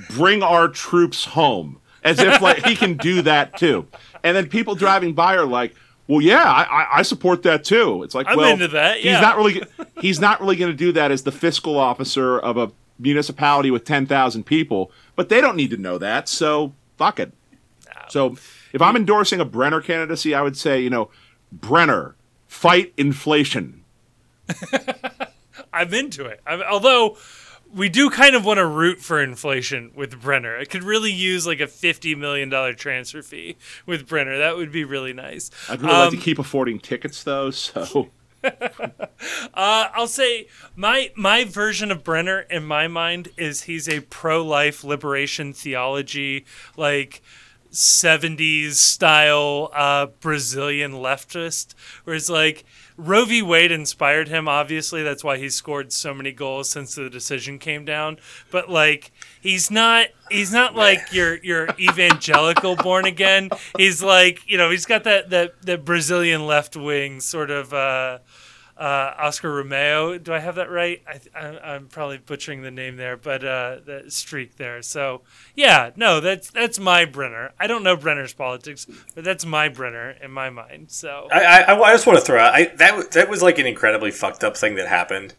bring 0.09 0.43
our 0.43 0.67
troops 0.67 1.23
home. 1.23 1.79
As 2.03 2.19
if 2.19 2.41
like 2.41 2.65
he 2.65 2.75
can 2.75 2.97
do 2.97 3.21
that 3.21 3.57
too. 3.57 3.87
And 4.23 4.35
then 4.35 4.49
people 4.49 4.75
driving 4.75 5.13
by 5.13 5.35
are 5.35 5.45
like, 5.45 5.73
well, 6.09 6.21
yeah, 6.21 6.43
I, 6.43 6.87
I, 6.97 7.01
support 7.03 7.43
that 7.43 7.63
too. 7.63 8.01
It's 8.01 8.15
like, 8.15 8.25
I'm 8.27 8.35
well, 8.35 8.51
into 8.51 8.67
that, 8.69 9.03
yeah. 9.03 9.13
he's 9.13 9.21
not 9.21 9.37
really, 9.37 9.63
he's 10.01 10.19
not 10.19 10.41
really 10.41 10.55
going 10.55 10.71
to 10.71 10.75
do 10.75 10.91
that 10.93 11.11
as 11.11 11.21
the 11.21 11.31
fiscal 11.31 11.77
officer 11.77 12.39
of 12.39 12.57
a 12.57 12.71
municipality 12.97 13.69
with 13.69 13.85
ten 13.85 14.07
thousand 14.07 14.45
people. 14.45 14.91
But 15.15 15.29
they 15.29 15.39
don't 15.39 15.55
need 15.55 15.69
to 15.69 15.77
know 15.77 15.99
that, 15.99 16.27
so 16.27 16.73
fuck 16.97 17.19
it. 17.19 17.31
So 18.07 18.37
if 18.73 18.81
I'm 18.81 18.95
endorsing 18.95 19.39
a 19.39 19.45
Brenner 19.45 19.81
candidacy, 19.81 20.33
I 20.33 20.41
would 20.41 20.57
say, 20.57 20.81
you 20.81 20.89
know, 20.89 21.11
Brenner, 21.51 22.15
fight 22.47 22.91
inflation. 22.97 23.83
I'm 25.73 25.93
into 25.93 26.25
it. 26.25 26.41
I'm, 26.47 26.63
although 26.63 27.17
we 27.73 27.89
do 27.89 28.09
kind 28.09 28.35
of 28.35 28.45
want 28.45 28.57
to 28.57 28.65
root 28.65 28.99
for 28.99 29.21
inflation 29.21 29.91
with 29.95 30.19
Brenner. 30.21 30.57
I 30.57 30.65
could 30.65 30.83
really 30.83 31.11
use 31.11 31.45
like 31.45 31.59
a 31.59 31.67
fifty 31.67 32.15
million 32.15 32.49
dollar 32.49 32.73
transfer 32.73 33.21
fee 33.21 33.57
with 33.85 34.07
Brenner. 34.07 34.37
That 34.37 34.57
would 34.57 34.71
be 34.71 34.83
really 34.83 35.13
nice. 35.13 35.51
I'd 35.69 35.81
really 35.81 35.93
like 35.93 36.07
Um, 36.07 36.11
to 36.11 36.17
keep 36.17 36.39
affording 36.39 36.79
tickets 36.79 37.23
though, 37.23 37.51
so 37.51 38.09
Uh, 39.53 39.89
I'll 39.93 40.07
say 40.07 40.47
my 40.75 41.11
my 41.15 41.43
version 41.43 41.91
of 41.91 42.03
Brenner 42.03 42.41
in 42.49 42.63
my 42.65 42.87
mind 42.87 43.29
is 43.37 43.63
he's 43.63 43.89
a 43.89 43.99
pro 44.01 44.43
life 44.45 44.83
liberation 44.83 45.51
theology 45.53 46.45
like 46.77 47.21
70s 47.71 48.73
style 48.73 49.69
uh, 49.73 50.07
Brazilian 50.21 50.93
leftist, 50.93 51.73
where 52.03 52.15
it's 52.15 52.29
like 52.29 52.65
Roe 52.99 53.23
v. 53.23 53.41
Wade 53.41 53.71
inspired 53.71 54.27
him. 54.27 54.49
Obviously, 54.49 55.03
that's 55.03 55.23
why 55.23 55.37
he 55.37 55.49
scored 55.49 55.93
so 55.93 56.13
many 56.13 56.33
goals 56.33 56.69
since 56.69 56.95
the 56.95 57.09
decision 57.09 57.57
came 57.57 57.85
down. 57.85 58.17
But 58.51 58.69
like, 58.69 59.13
he's 59.39 59.71
not 59.71 60.07
he's 60.29 60.51
not 60.51 60.75
like 60.75 61.13
your 61.13 61.37
your 61.37 61.69
evangelical 61.79 62.75
born 62.75 63.05
again. 63.05 63.49
He's 63.77 64.03
like 64.03 64.41
you 64.47 64.57
know 64.57 64.69
he's 64.69 64.85
got 64.85 65.05
that 65.05 65.29
that 65.29 65.61
that 65.61 65.85
Brazilian 65.85 66.45
left 66.45 66.75
wing 66.75 67.21
sort 67.21 67.51
of. 67.51 67.73
Uh, 67.73 68.19
uh, 68.79 69.13
Oscar 69.17 69.53
Romeo. 69.53 70.17
Do 70.17 70.33
I 70.33 70.39
have 70.39 70.55
that 70.55 70.71
right? 70.71 71.03
I, 71.35 71.75
am 71.75 71.87
probably 71.87 72.17
butchering 72.17 72.61
the 72.61 72.71
name 72.71 72.95
there, 72.95 73.17
but 73.17 73.43
uh, 73.43 73.79
the 73.85 74.05
streak 74.07 74.55
there. 74.55 74.81
So 74.81 75.21
yeah, 75.53 75.91
no, 75.97 76.21
that's 76.21 76.49
that's 76.49 76.79
my 76.79 77.03
Brenner. 77.03 77.51
I 77.59 77.67
don't 77.67 77.83
know 77.83 77.97
Brenner's 77.97 78.33
politics, 78.33 78.87
but 79.13 79.25
that's 79.25 79.45
my 79.45 79.67
Brenner 79.67 80.11
in 80.11 80.31
my 80.31 80.49
mind. 80.49 80.91
So 80.91 81.27
I, 81.29 81.63
I, 81.63 81.79
I 81.79 81.91
just 81.91 82.07
want 82.07 82.19
to 82.19 82.25
throw 82.25 82.39
out 82.39 82.53
I, 82.55 82.65
that 82.77 83.11
that 83.11 83.29
was 83.29 83.41
like 83.41 83.59
an 83.59 83.67
incredibly 83.67 84.11
fucked 84.11 84.45
up 84.45 84.55
thing 84.55 84.75
that 84.75 84.87
happened, 84.87 85.35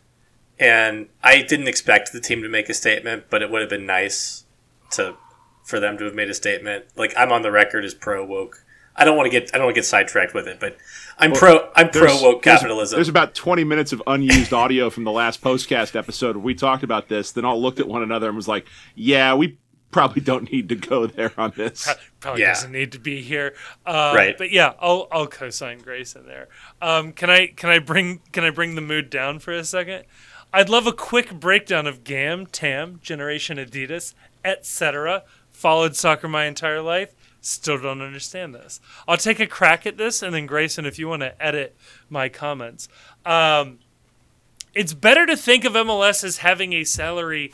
and 0.59 1.09
I 1.23 1.41
didn't 1.41 1.69
expect 1.69 2.13
the 2.13 2.21
team 2.21 2.43
to 2.43 2.49
make 2.49 2.69
a 2.69 2.75
statement, 2.75 3.25
but 3.31 3.41
it 3.41 3.51
would 3.51 3.63
have 3.63 3.71
been 3.71 3.87
nice 3.87 4.45
to 4.93 5.17
for 5.65 5.81
them 5.81 5.97
to 5.97 6.05
have 6.05 6.15
made 6.15 6.29
a 6.29 6.35
statement. 6.35 6.85
Like 6.95 7.15
I'm 7.17 7.33
on 7.33 7.41
the 7.41 7.51
record 7.51 7.87
as 7.87 7.95
pro 7.95 8.23
woke. 8.23 8.65
I 8.97 9.05
don't 9.05 9.17
want 9.17 9.33
to 9.33 9.41
get 9.41 9.51
I 9.55 9.57
don't 9.57 9.67
want 9.67 9.77
to 9.77 9.81
get 9.81 9.87
sidetracked 9.87 10.35
with 10.35 10.47
it, 10.47 10.61
but 10.61 10.77
I'm 11.21 11.33
well, 11.33 11.41
pro. 11.41 11.71
I'm 11.75 11.91
pro 11.91 12.21
woke 12.23 12.43
capitalism. 12.43 12.97
There's, 12.97 13.07
there's, 13.07 13.09
about 13.09 13.35
20 13.35 13.65
minutes 13.65 13.93
of 13.93 14.03
unused 14.07 14.53
audio 14.53 14.91
from 14.91 15.05
the 15.05 15.13
last 15.13 15.43
postcast 15.43 15.95
episode 15.95 16.37
where 16.37 16.45
we 16.45 16.55
talked 16.55 16.83
about 16.83 17.09
this. 17.09 17.33
Then 17.33 17.45
all 17.45 17.61
looked 17.61 17.79
at 17.79 17.87
one 17.87 18.03
another 18.03 18.29
and 18.29 18.37
was 18.37 18.49
like, 18.49 18.67
"Yeah, 18.95 19.35
we 19.35 19.59
probably 19.91 20.23
don't 20.23 20.51
need 20.53 20.69
to 20.69 20.77
go 20.77 21.07
there 21.07 21.33
on 21.37 21.53
this. 21.57 21.89
Probably 22.21 22.43
yeah. 22.43 22.55
doesn't 22.55 22.73
need 22.73 22.93
to 22.93 22.99
be 22.99 23.23
here, 23.23 23.55
uh, 23.87 24.13
right? 24.15 24.37
But 24.37 24.51
yeah, 24.51 24.75
I'll 24.81 25.09
I'll 25.11 25.27
co-sign 25.27 25.79
Grayson 25.79 26.27
there. 26.27 26.49
Um, 26.81 27.13
can 27.13 27.31
I 27.31 27.49
can 27.49 27.71
I 27.71 27.79
bring 27.79 28.21
can 28.33 28.45
I 28.45 28.51
bring 28.51 28.75
the 28.75 28.81
mood 28.81 29.11
down 29.11 29.39
for 29.39 29.53
a 29.53 29.65
second? 29.65 30.05
I'd 30.53 30.69
love 30.69 30.87
a 30.87 30.93
quick 30.93 31.33
breakdown 31.39 31.87
of 31.87 32.03
GAM, 32.03 32.47
TAM, 32.47 32.99
Generation 33.03 33.57
Adidas, 33.57 34.15
etc. 34.45 35.23
Followed 35.53 35.95
soccer 35.95 36.27
my 36.29 36.47
entire 36.47 36.83
life. 36.83 37.15
Still 37.41 37.79
don't 37.79 38.03
understand 38.03 38.55
this. 38.55 38.81
I'll 39.09 39.17
take 39.17 39.41
a 39.41 39.47
crack 39.47 39.87
at 39.87 39.97
this, 39.97 40.23
and 40.23 40.35
then 40.35 40.47
Grayson, 40.47 40.85
if 40.85 40.99
you 40.99 41.09
want 41.09 41.23
to 41.23 41.43
edit 41.43 41.75
my 42.09 42.29
comments. 42.29 42.89
Um, 43.25 43.79
it's 44.75 44.93
better 44.93 45.27
to 45.27 45.37
think 45.37 45.65
of 45.65 45.73
MLS 45.73 46.23
as 46.23 46.39
having 46.39 46.73
a 46.73 46.85
salary 46.85 47.51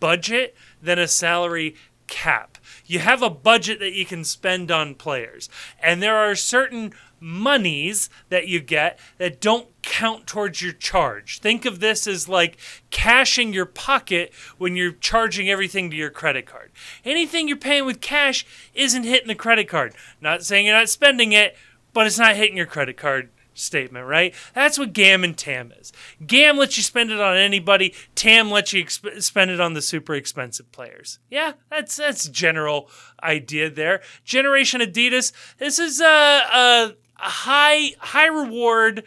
budget 0.00 0.56
than 0.82 0.98
a 0.98 1.08
salary 1.08 1.76
cap. 2.06 2.58
You 2.86 3.00
have 3.00 3.22
a 3.22 3.30
budget 3.30 3.78
that 3.80 3.92
you 3.92 4.06
can 4.06 4.24
spend 4.24 4.70
on 4.70 4.94
players, 4.94 5.48
and 5.82 6.02
there 6.02 6.16
are 6.16 6.34
certain 6.34 6.92
monies 7.26 8.08
that 8.28 8.46
you 8.46 8.60
get 8.60 8.98
that 9.18 9.40
don't 9.40 9.66
count 9.82 10.28
towards 10.28 10.62
your 10.62 10.72
charge. 10.72 11.40
Think 11.40 11.64
of 11.64 11.80
this 11.80 12.06
as 12.06 12.28
like 12.28 12.56
cashing 12.90 13.52
your 13.52 13.66
pocket 13.66 14.32
when 14.58 14.76
you're 14.76 14.92
charging 14.92 15.50
everything 15.50 15.90
to 15.90 15.96
your 15.96 16.10
credit 16.10 16.46
card. 16.46 16.70
Anything 17.04 17.48
you're 17.48 17.56
paying 17.56 17.84
with 17.84 18.00
cash 18.00 18.46
isn't 18.74 19.02
hitting 19.02 19.26
the 19.26 19.34
credit 19.34 19.68
card. 19.68 19.94
Not 20.20 20.44
saying 20.44 20.66
you're 20.66 20.76
not 20.76 20.88
spending 20.88 21.32
it, 21.32 21.56
but 21.92 22.06
it's 22.06 22.18
not 22.18 22.36
hitting 22.36 22.56
your 22.56 22.66
credit 22.66 22.96
card 22.96 23.30
statement, 23.54 24.06
right? 24.06 24.32
That's 24.54 24.78
what 24.78 24.92
GAM 24.92 25.24
and 25.24 25.36
TAM 25.36 25.72
is. 25.80 25.92
GAM 26.24 26.56
lets 26.56 26.76
you 26.76 26.82
spend 26.82 27.10
it 27.10 27.20
on 27.20 27.36
anybody. 27.36 27.92
TAM 28.14 28.50
lets 28.50 28.72
you 28.72 28.84
exp- 28.84 29.22
spend 29.22 29.50
it 29.50 29.60
on 29.60 29.74
the 29.74 29.82
super 29.82 30.14
expensive 30.14 30.70
players. 30.70 31.18
Yeah, 31.30 31.54
that's 31.70 31.96
that's 31.96 32.28
general 32.28 32.88
idea 33.22 33.68
there. 33.70 34.02
Generation 34.24 34.80
Adidas. 34.80 35.32
This 35.58 35.78
is 35.78 36.00
a, 36.00 36.04
a 36.06 36.94
high 37.16 37.92
high 37.98 38.26
reward, 38.26 39.04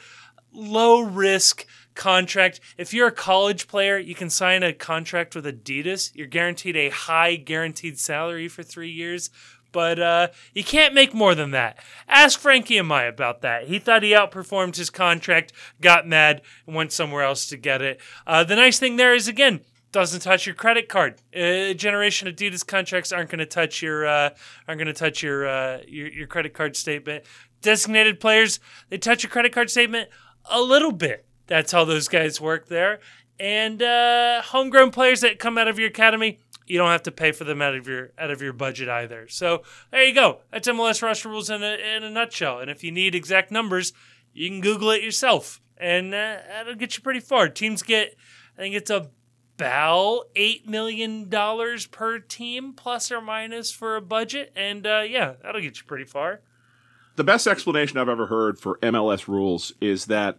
low 0.53 1.01
risk 1.01 1.65
contract. 1.95 2.59
If 2.77 2.93
you're 2.93 3.07
a 3.07 3.11
college 3.11 3.67
player, 3.67 3.97
you 3.97 4.15
can 4.15 4.29
sign 4.29 4.63
a 4.63 4.73
contract 4.73 5.35
with 5.35 5.45
Adidas. 5.45 6.11
You're 6.15 6.27
guaranteed 6.27 6.77
a 6.77 6.89
high 6.89 7.35
guaranteed 7.35 7.99
salary 7.99 8.47
for 8.47 8.63
three 8.63 8.91
years 8.91 9.29
but 9.71 9.99
uh, 9.99 10.27
you 10.53 10.63
can't 10.63 10.93
make 10.93 11.13
more 11.13 11.35
than 11.35 11.51
that. 11.51 11.77
Ask 12.07 12.39
Frankie 12.39 12.75
Amaya 12.75 13.09
about 13.09 13.41
that. 13.41 13.67
He 13.67 13.79
thought 13.79 14.03
he 14.03 14.11
outperformed 14.11 14.75
his 14.75 14.89
contract, 14.89 15.53
got 15.81 16.07
mad, 16.07 16.41
and 16.65 16.75
went 16.75 16.91
somewhere 16.91 17.23
else 17.23 17.47
to 17.47 17.57
get 17.57 17.81
it. 17.81 17.99
Uh, 18.25 18.43
the 18.43 18.55
nice 18.55 18.79
thing 18.79 18.95
there 18.95 19.13
is, 19.13 19.27
again, 19.27 19.61
doesn't 19.91 20.21
touch 20.21 20.45
your 20.45 20.55
credit 20.55 20.87
card. 20.87 21.15
Uh, 21.35 21.73
generation 21.73 22.27
Adidas 22.27 22.65
contracts 22.65 23.11
aren't 23.11 23.29
going 23.29 23.39
to 23.39 23.45
touch 23.45 23.81
your 23.81 24.05
uh, 24.05 24.29
aren't 24.67 24.79
going 24.79 24.85
to 24.85 24.93
touch 24.93 25.23
your, 25.23 25.47
uh, 25.47 25.79
your 25.87 26.07
your 26.09 26.27
credit 26.27 26.53
card 26.53 26.75
statement. 26.75 27.25
Designated 27.61 28.19
players 28.19 28.59
they 28.89 28.97
touch 28.97 29.23
your 29.23 29.29
credit 29.29 29.51
card 29.51 29.69
statement 29.69 30.09
a 30.49 30.61
little 30.61 30.91
bit. 30.91 31.25
That's 31.47 31.71
how 31.71 31.83
those 31.85 32.07
guys 32.07 32.39
work 32.39 32.67
there. 32.67 32.99
And 33.39 33.81
uh, 33.81 34.41
homegrown 34.41 34.91
players 34.91 35.21
that 35.21 35.39
come 35.39 35.57
out 35.57 35.67
of 35.67 35.79
your 35.79 35.89
academy, 35.89 36.39
you 36.67 36.77
don't 36.77 36.89
have 36.89 37.03
to 37.03 37.11
pay 37.11 37.31
for 37.31 37.45
them 37.45 37.61
out 37.61 37.75
of 37.75 37.87
your 37.87 38.11
out 38.17 38.31
of 38.31 38.41
your 38.41 38.53
budget 38.53 38.89
either. 38.89 39.27
So 39.27 39.63
there 39.91 40.03
you 40.03 40.13
go. 40.13 40.41
That's 40.51 40.67
MLS 40.67 41.01
roster 41.01 41.29
rules 41.29 41.49
in 41.49 41.63
a, 41.63 41.77
in 41.95 42.03
a 42.03 42.09
nutshell. 42.09 42.59
And 42.59 42.69
if 42.69 42.83
you 42.83 42.91
need 42.91 43.15
exact 43.15 43.51
numbers, 43.51 43.93
you 44.33 44.49
can 44.49 44.61
Google 44.61 44.91
it 44.91 45.01
yourself, 45.01 45.59
and 45.77 46.13
uh, 46.13 46.37
that'll 46.47 46.75
get 46.75 46.95
you 46.95 47.03
pretty 47.03 47.19
far. 47.19 47.49
Teams 47.49 47.81
get, 47.81 48.15
I 48.57 48.61
think 48.61 48.75
it's 48.75 48.91
about 48.91 50.25
eight 50.35 50.67
million 50.67 51.29
dollars 51.29 51.87
per 51.87 52.19
team, 52.19 52.73
plus 52.73 53.11
or 53.11 53.21
minus, 53.21 53.71
for 53.71 53.95
a 53.95 54.01
budget, 54.01 54.51
and 54.55 54.85
uh, 54.85 55.03
yeah, 55.07 55.33
that'll 55.41 55.61
get 55.61 55.77
you 55.77 55.85
pretty 55.85 56.05
far. 56.05 56.41
The 57.19 57.25
best 57.25 57.47
explanation 57.47 57.97
I've 57.97 58.07
ever 58.07 58.27
heard 58.27 58.57
for 58.57 58.77
MLS 58.77 59.27
rules 59.27 59.73
is 59.81 60.05
that 60.05 60.37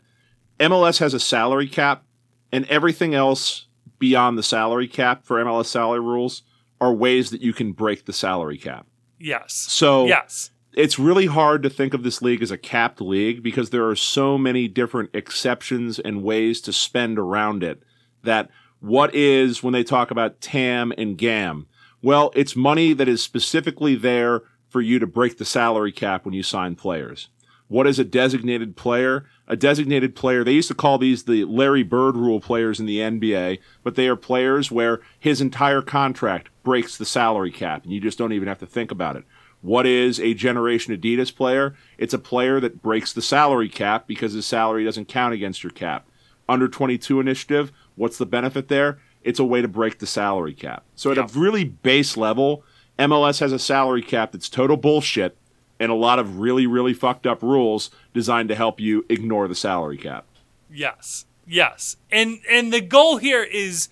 MLS 0.58 0.98
has 1.00 1.12
a 1.12 1.20
salary 1.20 1.68
cap, 1.68 2.04
and 2.52 2.64
everything 2.70 3.14
else 3.14 3.66
beyond 3.98 4.38
the 4.38 4.42
salary 4.42 4.88
cap 4.88 5.22
for 5.26 5.44
MLS 5.44 5.66
salary 5.66 6.00
rules 6.00 6.40
are 6.80 6.94
ways 6.94 7.28
that 7.32 7.42
you 7.42 7.52
can 7.52 7.72
break 7.72 8.06
the 8.06 8.14
salary 8.14 8.56
cap. 8.56 8.86
Yes. 9.18 9.52
So 9.52 10.06
yes. 10.06 10.52
It's 10.72 10.98
really 10.98 11.26
hard 11.26 11.62
to 11.64 11.68
think 11.68 11.92
of 11.92 12.02
this 12.02 12.22
league 12.22 12.42
as 12.42 12.50
a 12.50 12.56
capped 12.56 13.02
league 13.02 13.42
because 13.42 13.68
there 13.68 13.86
are 13.86 13.94
so 13.94 14.38
many 14.38 14.66
different 14.66 15.10
exceptions 15.12 15.98
and 15.98 16.22
ways 16.22 16.62
to 16.62 16.72
spend 16.72 17.18
around 17.18 17.62
it 17.62 17.82
that 18.22 18.48
what 18.78 19.14
is 19.14 19.62
when 19.62 19.74
they 19.74 19.84
talk 19.84 20.10
about 20.10 20.40
TAM 20.40 20.94
and 20.96 21.18
GAM? 21.18 21.66
Well, 22.00 22.32
it's 22.34 22.56
money 22.56 22.94
that 22.94 23.06
is 23.06 23.22
specifically 23.22 23.96
there 23.96 24.44
for 24.70 24.80
you 24.80 24.98
to 24.98 25.06
break 25.06 25.36
the 25.36 25.44
salary 25.44 25.92
cap 25.92 26.24
when 26.24 26.32
you 26.32 26.42
sign 26.42 26.76
players. 26.76 27.28
What 27.68 27.86
is 27.86 27.98
a 27.98 28.04
designated 28.04 28.74
player? 28.76 29.26
A 29.46 29.56
designated 29.56 30.16
player, 30.16 30.42
they 30.42 30.52
used 30.52 30.68
to 30.68 30.74
call 30.74 30.98
these 30.98 31.24
the 31.24 31.44
Larry 31.44 31.82
Bird 31.82 32.16
rule 32.16 32.40
players 32.40 32.80
in 32.80 32.86
the 32.86 32.98
NBA, 32.98 33.58
but 33.82 33.94
they 33.94 34.08
are 34.08 34.16
players 34.16 34.72
where 34.72 35.00
his 35.18 35.40
entire 35.40 35.82
contract 35.82 36.50
breaks 36.64 36.96
the 36.96 37.04
salary 37.04 37.52
cap, 37.52 37.84
and 37.84 37.92
you 37.92 38.00
just 38.00 38.18
don't 38.18 38.32
even 38.32 38.48
have 38.48 38.58
to 38.58 38.66
think 38.66 38.90
about 38.90 39.16
it. 39.16 39.24
What 39.60 39.86
is 39.86 40.18
a 40.18 40.34
Generation 40.34 40.96
Adidas 40.96 41.34
player? 41.34 41.76
It's 41.98 42.14
a 42.14 42.18
player 42.18 42.60
that 42.60 42.82
breaks 42.82 43.12
the 43.12 43.22
salary 43.22 43.68
cap 43.68 44.06
because 44.06 44.32
his 44.32 44.46
salary 44.46 44.84
doesn't 44.84 45.08
count 45.08 45.34
against 45.34 45.62
your 45.62 45.70
cap. 45.70 46.08
Under 46.48 46.66
22 46.66 47.20
initiative, 47.20 47.70
what's 47.94 48.18
the 48.18 48.26
benefit 48.26 48.68
there? 48.68 48.98
It's 49.22 49.38
a 49.38 49.44
way 49.44 49.62
to 49.62 49.68
break 49.68 49.98
the 49.98 50.06
salary 50.06 50.54
cap. 50.54 50.84
So, 50.96 51.12
at 51.12 51.18
a 51.18 51.38
really 51.38 51.64
base 51.64 52.16
level, 52.16 52.64
MLS 53.00 53.40
has 53.40 53.52
a 53.52 53.58
salary 53.58 54.02
cap 54.02 54.32
that's 54.32 54.48
total 54.48 54.76
bullshit 54.76 55.36
and 55.78 55.90
a 55.90 55.94
lot 55.94 56.18
of 56.18 56.38
really, 56.38 56.66
really 56.66 56.92
fucked 56.92 57.26
up 57.26 57.42
rules 57.42 57.90
designed 58.12 58.50
to 58.50 58.54
help 58.54 58.78
you 58.78 59.06
ignore 59.08 59.48
the 59.48 59.54
salary 59.54 59.96
cap. 59.96 60.26
Yes. 60.70 61.24
Yes. 61.46 61.96
And 62.12 62.40
and 62.48 62.72
the 62.72 62.82
goal 62.82 63.16
here 63.16 63.42
is 63.42 63.88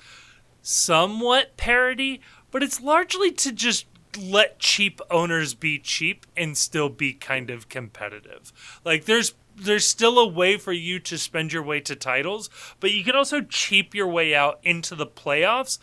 somewhat 0.63 1.57
parody, 1.57 2.21
but 2.51 2.63
it's 2.63 2.81
largely 2.81 3.33
to 3.33 3.51
just 3.51 3.87
let 4.17 4.59
cheap 4.59 5.01
owners 5.11 5.55
be 5.55 5.79
cheap 5.79 6.27
and 6.37 6.57
still 6.57 6.89
be 6.89 7.13
kind 7.15 7.51
of 7.51 7.69
competitive. 7.69 8.53
Like 8.85 9.07
there's 9.07 9.35
there's 9.57 9.87
still 9.89 10.19
a 10.19 10.29
way 10.29 10.57
for 10.57 10.73
you 10.73 11.01
to 11.01 11.19
spend 11.19 11.53
your 11.53 11.63
way 11.63 11.81
to 11.81 11.97
titles, 11.97 12.49
but 12.79 12.93
you 12.93 13.03
can 13.03 13.17
also 13.17 13.41
cheap 13.41 13.95
your 13.95 14.07
way 14.07 14.35
out 14.35 14.61
into 14.63 14.95
the 14.95 15.07
playoffs. 15.07 15.79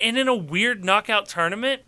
And 0.00 0.18
in 0.18 0.28
a 0.28 0.34
weird 0.34 0.84
knockout 0.84 1.26
tournament, 1.26 1.82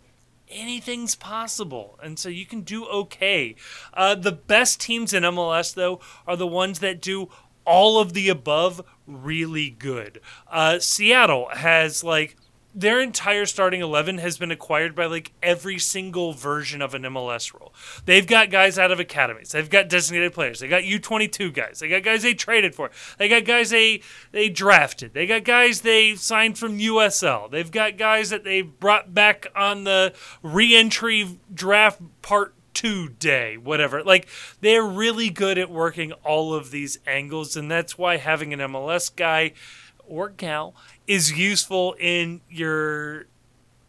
anything's 0.51 1.15
possible. 1.15 1.99
And 2.03 2.19
so 2.19 2.29
you 2.29 2.47
can 2.47 2.63
do 2.63 2.87
okay. 2.87 3.57
Uh, 3.93 4.15
the 4.15 4.33
best 4.33 4.81
teams 4.81 5.13
in 5.13 5.23
MLS, 5.23 5.75
though, 5.75 6.01
are 6.27 6.37
the 6.37 6.47
ones 6.47 6.81
that 6.81 7.01
do 7.01 7.29
all 7.65 8.01
of 8.01 8.13
the 8.13 8.29
above 8.29 8.81
really 9.07 9.71
good. 9.71 10.21
Uh, 10.51 10.79
Seattle 10.79 11.49
has 11.53 12.05
like 12.05 12.37
their 12.77 13.01
entire 13.01 13.47
starting 13.47 13.81
11 13.81 14.19
has 14.19 14.37
been 14.37 14.51
acquired 14.51 14.95
by 14.95 15.07
like 15.07 15.33
every 15.43 15.79
single 15.79 16.35
version 16.35 16.83
of 16.83 16.93
an 16.93 17.03
MLS 17.05 17.59
role. 17.59 17.73
They've 18.05 18.27
got 18.27 18.51
guys 18.51 18.79
out 18.79 18.93
of 18.93 19.01
academies. 19.01 19.53
They've 19.53 19.69
got 19.69 19.89
designated 19.89 20.35
players. 20.35 20.61
They 20.61 20.69
got 20.69 20.83
U22 20.83 21.55
guys. 21.55 21.79
They 21.79 21.89
got 21.89 22.03
guys 22.03 22.23
they 22.23 22.35
traded 22.35 22.75
for. 22.75 22.91
They 23.17 23.31
got 23.31 23.47
guys 23.47 23.71
they 23.71 24.03
they 24.31 24.51
drafted. 24.51 25.15
They 25.15 25.27
got 25.27 25.45
guys 25.45 25.81
they 25.81 26.17
signed 26.17 26.59
from 26.59 26.79
USL. 26.79 27.51
They've 27.51 27.71
got 27.71 27.97
guys 27.97 28.29
that 28.29 28.45
they 28.45 28.61
brought 28.61 29.15
back 29.15 29.47
on 29.57 29.85
the 29.85 30.13
re-entry 30.43 31.39
draft 31.53 32.03
part 32.21 32.53
today, 32.75 33.57
whatever. 33.57 34.03
Like 34.03 34.29
they're 34.61 34.85
really 34.85 35.31
good 35.31 35.57
at 35.57 35.71
working 35.71 36.13
all 36.13 36.53
of 36.53 36.71
these 36.71 36.99
angles, 37.07 37.57
and 37.57 37.71
that's 37.71 37.97
why 37.97 38.19
having 38.19 38.53
an 38.53 38.61
MLS 38.61 39.15
guy 39.15 39.53
or 40.07 40.29
gal 40.29 40.75
is 41.07 41.33
useful 41.33 41.95
in 41.99 42.41
your 42.49 43.27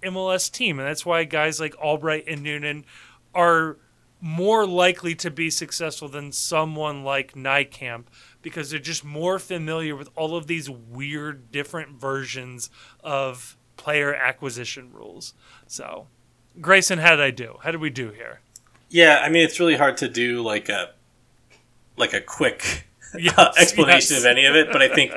MLS 0.03 0.51
team, 0.51 0.79
and 0.79 0.87
that's 0.87 1.05
why 1.05 1.23
guys 1.23 1.59
like 1.59 1.75
Albright 1.77 2.25
and 2.27 2.43
Noonan 2.43 2.85
are 3.33 3.77
more 4.19 4.65
likely 4.65 5.13
to 5.15 5.29
be 5.29 5.49
successful 5.49 6.07
than 6.07 6.31
someone 6.31 7.03
like 7.03 7.33
Nijkamp 7.33 8.05
because 8.41 8.71
they're 8.71 8.79
just 8.79 9.03
more 9.03 9.37
familiar 9.37 9.95
with 9.95 10.09
all 10.15 10.35
of 10.35 10.47
these 10.47 10.69
weird 10.69 11.51
different 11.51 11.99
versions 11.99 12.69
of 13.03 13.57
player 13.75 14.13
acquisition 14.13 14.91
rules. 14.91 15.33
So, 15.67 16.07
Grayson, 16.59 16.99
how 16.99 17.11
did 17.11 17.21
I 17.21 17.31
do? 17.31 17.57
How 17.61 17.71
did 17.71 17.81
we 17.81 17.91
do 17.91 18.11
here? 18.11 18.41
Yeah, 18.89 19.21
I 19.23 19.29
mean 19.29 19.43
it's 19.43 19.59
really 19.59 19.75
hard 19.75 19.97
to 19.97 20.07
do 20.07 20.41
like 20.41 20.69
a 20.69 20.91
like 21.97 22.13
a 22.13 22.21
quick 22.21 22.86
yes, 23.17 23.37
explanation 23.57 24.15
yes. 24.15 24.19
of 24.19 24.25
any 24.25 24.45
of 24.45 24.55
it, 24.55 24.71
but 24.71 24.81
I 24.81 24.87
think 24.87 25.11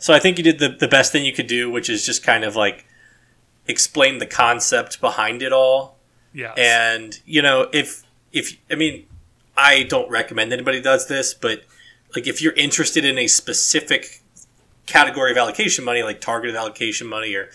so. 0.00 0.14
I 0.14 0.18
think 0.18 0.38
you 0.38 0.44
did 0.44 0.58
the 0.58 0.68
the 0.68 0.88
best 0.88 1.12
thing 1.12 1.24
you 1.24 1.32
could 1.32 1.46
do, 1.46 1.70
which 1.70 1.88
is 1.88 2.04
just 2.04 2.22
kind 2.22 2.44
of 2.44 2.56
like 2.56 2.86
explain 3.66 4.18
the 4.18 4.26
concept 4.26 5.00
behind 5.00 5.42
it 5.42 5.52
all. 5.52 5.96
Yeah. 6.32 6.52
And 6.56 7.18
you 7.24 7.42
know, 7.42 7.68
if 7.72 8.02
if 8.32 8.56
I 8.70 8.74
mean, 8.74 9.06
I 9.56 9.84
don't 9.84 10.10
recommend 10.10 10.52
anybody 10.52 10.80
does 10.80 11.06
this, 11.08 11.34
but 11.34 11.64
like 12.14 12.26
if 12.26 12.42
you're 12.42 12.52
interested 12.54 13.04
in 13.04 13.18
a 13.18 13.26
specific 13.26 14.22
category 14.86 15.30
of 15.30 15.36
allocation 15.36 15.84
money, 15.84 16.02
like 16.02 16.20
targeted 16.20 16.56
allocation 16.56 17.06
money 17.06 17.34
or 17.34 17.48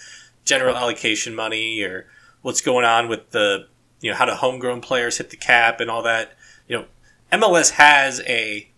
general 0.45 0.75
allocation 0.75 1.35
money, 1.35 1.81
or 1.81 2.07
what's 2.41 2.61
going 2.61 2.85
on 2.85 3.07
with 3.07 3.31
the 3.31 3.67
you 4.01 4.09
know 4.09 4.17
how 4.17 4.25
do 4.25 4.31
homegrown 4.31 4.81
players 4.81 5.17
hit 5.17 5.29
the 5.29 5.37
cap 5.37 5.79
and 5.79 5.91
all 5.91 6.01
that, 6.03 6.33
you 6.67 6.77
know, 6.77 6.85
MLS 7.31 7.71
has 7.71 8.21
a 8.21 8.69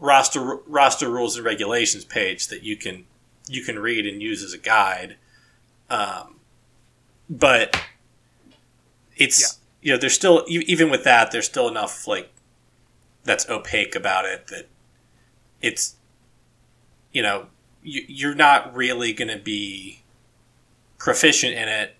roster 0.00 0.56
roster 0.66 1.08
rules 1.08 1.36
and 1.36 1.44
regulations 1.44 2.04
page 2.04 2.48
that 2.48 2.64
you 2.64 2.76
can 2.76 3.06
you 3.48 3.62
can 3.62 3.78
read 3.78 4.06
and 4.06 4.20
use 4.20 4.42
as 4.42 4.52
a 4.52 4.58
guide. 4.58 5.16
Um, 5.88 6.40
but 7.28 7.80
it's 9.16 9.40
yeah 9.40 9.60
you 9.82 9.92
know, 9.92 9.98
there's 9.98 10.14
still 10.14 10.44
even 10.48 10.90
with 10.90 11.04
that, 11.04 11.30
there's 11.30 11.46
still 11.46 11.68
enough 11.68 12.06
like 12.06 12.30
that's 13.24 13.48
opaque 13.48 13.94
about 13.94 14.24
it 14.24 14.46
that 14.48 14.66
it's 15.60 15.96
you 17.12 17.22
know 17.22 17.46
you're 17.82 18.34
not 18.34 18.74
really 18.74 19.12
going 19.12 19.28
to 19.28 19.38
be 19.38 20.02
proficient 20.98 21.52
in 21.54 21.68
it 21.68 21.96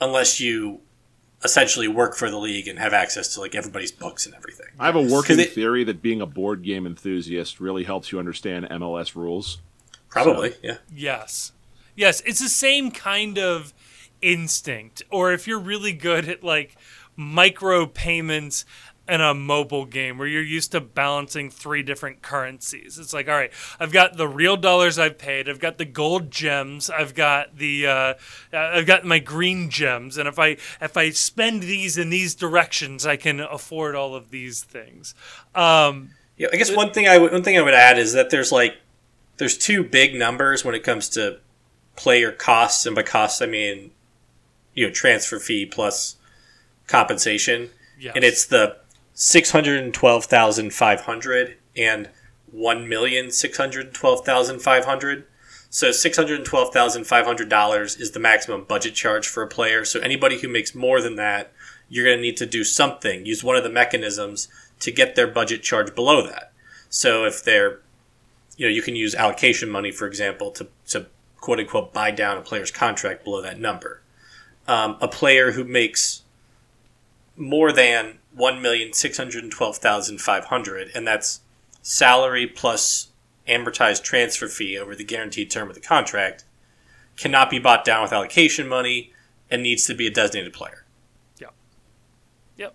unless 0.00 0.40
you 0.40 0.80
essentially 1.46 1.88
work 1.88 2.14
for 2.14 2.30
the 2.30 2.36
league 2.36 2.68
and 2.68 2.78
have 2.78 2.92
access 2.92 3.32
to 3.34 3.40
like 3.40 3.54
everybody's 3.54 3.92
books 3.92 4.26
and 4.26 4.34
everything. 4.34 4.66
I 4.78 4.86
have 4.86 4.96
a 4.96 5.00
working 5.00 5.40
it, 5.40 5.52
theory 5.52 5.84
that 5.84 6.02
being 6.02 6.20
a 6.20 6.26
board 6.26 6.62
game 6.62 6.86
enthusiast 6.86 7.60
really 7.60 7.84
helps 7.84 8.12
you 8.12 8.18
understand 8.18 8.66
MLS 8.70 9.14
rules. 9.14 9.62
Probably, 10.10 10.50
so. 10.50 10.58
yeah. 10.62 10.76
Yes. 10.94 11.52
Yes, 11.94 12.20
it's 12.26 12.40
the 12.40 12.48
same 12.50 12.90
kind 12.90 13.38
of 13.38 13.72
instinct 14.22 15.02
or 15.10 15.32
if 15.32 15.46
you're 15.46 15.58
really 15.58 15.92
good 15.92 16.28
at 16.28 16.42
like 16.42 16.76
micro 17.16 17.86
payments 17.86 18.64
in 19.08 19.20
a 19.20 19.34
mobile 19.34 19.84
game 19.84 20.18
where 20.18 20.26
you're 20.26 20.42
used 20.42 20.72
to 20.72 20.80
balancing 20.80 21.50
three 21.50 21.82
different 21.82 22.22
currencies. 22.22 22.98
It's 22.98 23.12
like, 23.12 23.28
all 23.28 23.34
right, 23.34 23.52
I've 23.78 23.92
got 23.92 24.16
the 24.16 24.26
real 24.26 24.56
dollars 24.56 24.98
I've 24.98 25.18
paid, 25.18 25.48
I've 25.48 25.60
got 25.60 25.78
the 25.78 25.84
gold 25.84 26.30
gems, 26.30 26.90
I've 26.90 27.14
got 27.14 27.56
the 27.56 27.86
uh, 27.86 28.14
I've 28.52 28.86
got 28.86 29.04
my 29.04 29.18
green 29.18 29.70
gems, 29.70 30.18
and 30.18 30.28
if 30.28 30.38
I 30.38 30.56
if 30.80 30.96
I 30.96 31.10
spend 31.10 31.62
these 31.62 31.96
in 31.96 32.10
these 32.10 32.34
directions, 32.34 33.06
I 33.06 33.16
can 33.16 33.40
afford 33.40 33.94
all 33.94 34.14
of 34.14 34.30
these 34.30 34.62
things. 34.62 35.14
Um, 35.54 36.10
yeah, 36.36 36.48
I 36.52 36.56
guess 36.56 36.74
one 36.74 36.92
thing 36.92 37.06
I 37.06 37.18
one 37.18 37.42
thing 37.42 37.56
I 37.56 37.62
would 37.62 37.74
add 37.74 37.98
is 37.98 38.12
that 38.12 38.30
there's 38.30 38.52
like 38.52 38.76
there's 39.36 39.56
two 39.56 39.84
big 39.84 40.14
numbers 40.14 40.64
when 40.64 40.74
it 40.74 40.82
comes 40.82 41.08
to 41.10 41.38
player 41.94 42.32
costs, 42.32 42.86
and 42.86 42.96
by 42.96 43.02
costs 43.02 43.40
I 43.40 43.46
mean 43.46 43.92
you 44.74 44.86
know 44.86 44.92
transfer 44.92 45.38
fee 45.38 45.64
plus 45.64 46.16
compensation, 46.86 47.70
yes. 47.98 48.12
and 48.14 48.24
it's 48.24 48.44
the 48.46 48.76
six 49.18 49.50
hundred 49.50 49.82
and 49.82 49.94
twelve 49.94 50.26
thousand 50.26 50.74
five 50.74 51.00
hundred 51.00 51.56
and 51.74 52.10
one 52.52 52.86
million 52.86 53.30
six 53.30 53.56
hundred 53.56 53.94
twelve 53.94 54.24
thousand 54.24 54.60
five 54.60 54.84
hundred. 54.84 55.26
So 55.70 55.90
six 55.90 56.16
hundred 56.16 56.36
and 56.36 56.44
twelve 56.44 56.72
thousand 56.72 57.06
five 57.06 57.24
hundred 57.24 57.48
dollars 57.48 57.96
is 57.96 58.12
the 58.12 58.20
maximum 58.20 58.64
budget 58.64 58.94
charge 58.94 59.26
for 59.26 59.42
a 59.42 59.48
player. 59.48 59.84
So 59.86 59.98
anybody 60.00 60.38
who 60.38 60.48
makes 60.48 60.74
more 60.74 61.00
than 61.00 61.16
that, 61.16 61.50
you're 61.88 62.04
going 62.04 62.18
to 62.18 62.22
need 62.22 62.36
to 62.36 62.46
do 62.46 62.62
something, 62.62 63.24
use 63.24 63.42
one 63.42 63.56
of 63.56 63.64
the 63.64 63.70
mechanisms 63.70 64.48
to 64.80 64.92
get 64.92 65.16
their 65.16 65.26
budget 65.26 65.62
charge 65.62 65.94
below 65.94 66.26
that. 66.26 66.52
So 66.90 67.24
if 67.24 67.42
they're, 67.42 67.80
you 68.58 68.66
know, 68.66 68.72
you 68.72 68.82
can 68.82 68.96
use 68.96 69.14
allocation 69.14 69.70
money, 69.70 69.90
for 69.90 70.06
example, 70.06 70.50
to 70.52 70.68
to 70.88 71.06
quote 71.40 71.58
unquote 71.58 71.94
buy 71.94 72.10
down 72.10 72.36
a 72.36 72.42
player's 72.42 72.70
contract 72.70 73.24
below 73.24 73.40
that 73.40 73.58
number. 73.58 74.02
Um, 74.68 74.98
a 75.00 75.08
player 75.08 75.52
who 75.52 75.64
makes 75.64 76.22
more 77.36 77.72
than 77.72 78.18
one 78.36 78.62
million 78.62 78.92
six 78.92 79.16
hundred 79.16 79.50
twelve 79.50 79.78
thousand 79.78 80.20
five 80.20 80.46
hundred, 80.46 80.90
and 80.94 81.06
that's 81.06 81.40
salary 81.82 82.46
plus 82.46 83.08
amortized 83.48 84.02
transfer 84.02 84.48
fee 84.48 84.78
over 84.78 84.94
the 84.94 85.04
guaranteed 85.04 85.50
term 85.50 85.68
of 85.68 85.74
the 85.74 85.80
contract, 85.80 86.44
cannot 87.16 87.50
be 87.50 87.58
bought 87.58 87.84
down 87.84 88.02
with 88.02 88.12
allocation 88.12 88.68
money 88.68 89.12
and 89.50 89.62
needs 89.62 89.86
to 89.86 89.94
be 89.94 90.06
a 90.06 90.10
designated 90.10 90.52
player. 90.52 90.84
Yep. 91.38 91.54
Yep. 92.56 92.74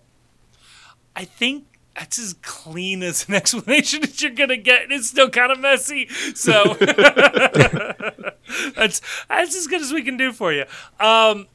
I 1.14 1.24
think 1.24 1.66
that's 1.94 2.18
as 2.18 2.34
clean 2.42 3.02
as 3.02 3.28
an 3.28 3.34
explanation 3.34 4.02
as 4.02 4.20
you're 4.20 4.32
gonna 4.32 4.56
get. 4.56 4.84
and 4.84 4.92
It's 4.92 5.08
still 5.08 5.30
kind 5.30 5.52
of 5.52 5.60
messy, 5.60 6.08
so 6.34 6.74
that's 8.74 9.00
that's 9.28 9.56
as 9.56 9.66
good 9.66 9.82
as 9.82 9.92
we 9.92 10.02
can 10.02 10.16
do 10.16 10.32
for 10.32 10.52
you. 10.52 10.64
Um, 10.98 11.46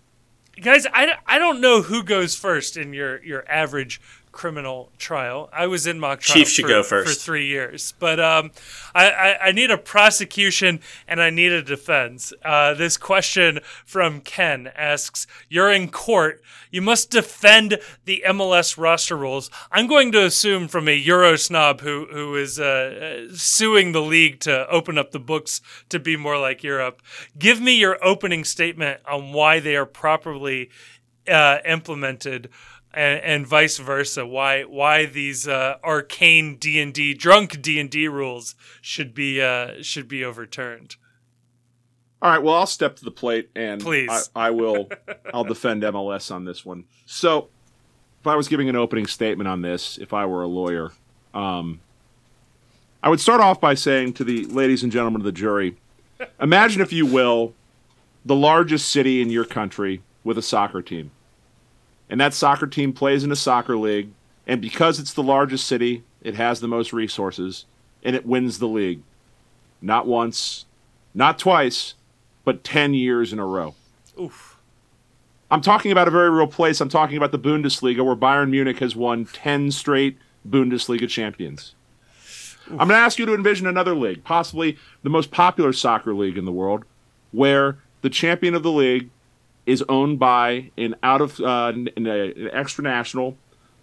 guys, 0.62 0.86
I, 0.94 1.14
I 1.26 1.38
don't 1.38 1.62
know 1.62 1.82
who 1.82 2.04
goes 2.04 2.36
first 2.36 2.78
in 2.78 2.94
your, 2.94 3.24
your 3.24 3.50
average 3.50 4.02
criminal 4.38 4.92
trial. 5.00 5.50
I 5.52 5.66
was 5.66 5.88
in 5.88 6.00
mock 6.00 6.20
trial 6.20 6.36
Chief 6.36 6.48
should 6.48 6.66
for, 6.66 6.70
go 6.70 6.84
first. 6.84 7.10
for 7.10 7.26
three 7.26 7.48
years, 7.48 7.96
but 7.98 8.20
um, 8.20 8.52
I, 8.94 9.10
I, 9.10 9.48
I, 9.48 9.52
need 9.52 9.72
a 9.72 9.80
prosecution 9.80 10.80
and 11.08 11.20
I 11.20 11.32
need 11.32 11.52
a 11.52 11.64
defense. 11.64 12.32
Uh, 12.46 12.76
this 12.76 12.98
question 12.98 13.60
from 13.84 14.22
Ken 14.22 14.70
asks: 14.76 15.26
You're 15.50 15.72
in 15.72 15.90
court. 15.90 16.44
You 16.70 16.84
must 16.84 17.10
defend 17.10 17.80
the 18.06 18.24
MLS 18.28 18.78
roster 18.78 19.18
rules. 19.18 19.50
I'm 19.72 19.88
going 19.88 20.12
to 20.12 20.24
assume 20.24 20.68
from 20.68 20.88
a 20.88 20.96
Euro 20.96 21.36
snob 21.36 21.82
who 21.82 22.06
who 22.12 22.36
is 22.36 22.60
uh, 22.60 23.30
suing 23.34 23.92
the 23.92 24.04
league 24.04 24.40
to 24.42 24.70
open 24.70 25.00
up 25.00 25.12
the 25.12 25.20
books 25.20 25.62
to 25.90 25.98
be 25.98 26.16
more 26.16 26.38
like 26.38 26.64
Europe. 26.64 27.02
Give 27.40 27.60
me 27.60 27.76
your 27.76 27.98
opening 28.06 28.44
statement 28.44 29.02
on 29.08 29.34
why 29.34 29.60
they 29.60 29.76
are 29.76 29.88
properly 29.88 30.70
uh, 31.28 31.58
implemented 31.66 32.50
and, 32.98 33.22
and 33.22 33.48
vice 33.48 33.78
versa. 33.78 34.26
Why 34.26 34.64
why 34.64 35.06
these 35.06 35.48
uh, 35.48 35.76
arcane 35.84 36.56
D 36.56 36.80
and 36.80 36.94
D 36.94 37.14
drunk 37.14 37.62
D 37.62 37.80
and 37.80 37.90
D 37.90 38.08
rules 38.08 38.56
should 38.82 39.14
be 39.14 39.40
uh, 39.42 39.82
should 39.82 40.08
be 40.08 40.26
overturned. 40.26 40.96
All 42.20 42.32
right, 42.32 42.42
well, 42.42 42.56
I'll 42.56 42.66
step 42.66 42.96
to 42.96 43.06
the 43.06 43.12
plate 43.12 43.52
and 43.56 43.80
please, 43.80 44.10
I, 44.36 44.48
I 44.48 44.50
will. 44.50 44.90
I'll 45.34 45.44
defend 45.44 45.84
MLS 45.84 46.34
on 46.34 46.46
this 46.46 46.66
one. 46.66 46.86
So, 47.06 47.50
if 48.20 48.26
I 48.26 48.36
was 48.36 48.48
giving 48.48 48.70
an 48.70 48.76
opening 48.76 49.06
statement 49.06 49.48
on 49.48 49.62
this, 49.62 50.00
if 50.00 50.14
I 50.14 50.26
were 50.26 50.42
a 50.42 50.48
lawyer, 50.48 50.94
um, 51.36 51.80
I 53.04 53.10
would 53.10 53.20
start 53.20 53.40
off 53.40 53.62
by 53.62 53.76
saying 53.76 54.14
to 54.14 54.24
the 54.24 54.46
ladies 54.46 54.82
and 54.82 54.92
gentlemen 54.92 55.22
of 55.22 55.26
the 55.26 55.32
jury, 55.32 55.78
imagine, 56.42 56.82
if 56.82 56.92
you 56.92 57.06
will, 57.06 57.54
the 58.26 58.36
largest 58.36 58.90
city 58.90 59.22
in 59.22 59.30
your 59.30 59.46
country 59.46 60.02
with 60.24 60.40
a 60.40 60.42
soccer 60.42 60.82
team 60.82 61.12
and 62.10 62.20
that 62.22 62.34
soccer 62.34 62.68
team 62.68 62.94
plays 62.94 63.24
in 63.24 63.32
a 63.32 63.36
soccer 63.36 63.78
league. 63.78 64.10
And 64.46 64.62
because 64.62 65.00
it's 65.00 65.14
the 65.14 65.24
largest 65.24 65.68
city, 65.68 66.04
it 66.22 66.36
has 66.36 66.60
the 66.60 66.68
most 66.68 66.94
resources, 66.94 67.66
and 68.04 68.16
it 68.16 68.26
wins 68.26 68.60
the 68.60 68.68
league. 68.68 69.02
Not 69.82 70.08
once, 70.08 70.66
not 71.14 71.38
twice, 71.38 71.96
but 72.46 72.64
10 72.64 72.94
years 72.94 73.34
in 73.34 73.40
a 73.40 73.46
row. 73.46 73.76
Oof. 74.20 74.58
I'm 75.52 75.62
talking 75.62 75.92
about 75.92 76.08
a 76.08 76.12
very 76.12 76.30
real 76.30 76.48
place. 76.48 76.82
I'm 76.82 76.90
talking 76.90 77.18
about 77.18 77.32
the 77.32 77.40
Bundesliga, 77.40 78.04
where 78.06 78.16
Bayern 78.16 78.50
Munich 78.50 78.80
has 78.80 78.96
won 78.96 79.26
10 79.26 79.72
straight 79.72 80.18
Bundesliga 80.48 81.10
champions. 81.10 81.76
Oof. 82.68 82.72
I'm 82.72 82.88
going 82.88 82.90
to 82.90 82.96
ask 82.96 83.20
you 83.20 83.26
to 83.26 83.34
envision 83.34 83.68
another 83.68 83.96
league, 83.96 84.24
possibly 84.24 84.78
the 85.04 85.10
most 85.10 85.32
popular 85.32 85.74
soccer 85.74 86.14
league 86.14 86.38
in 86.38 86.46
the 86.46 86.52
world, 86.52 86.84
where 87.32 87.78
the 88.02 88.10
champion 88.10 88.56
of 88.56 88.64
the 88.64 88.72
league 88.72 89.10
is 89.68 89.84
owned 89.90 90.18
by 90.18 90.72
an 90.78 90.96
out 91.04 91.22
of 91.22 91.40
uh, 91.40 91.72
an, 91.76 91.90
an 91.96 92.50
extra 92.52 92.84
national, 92.84 93.38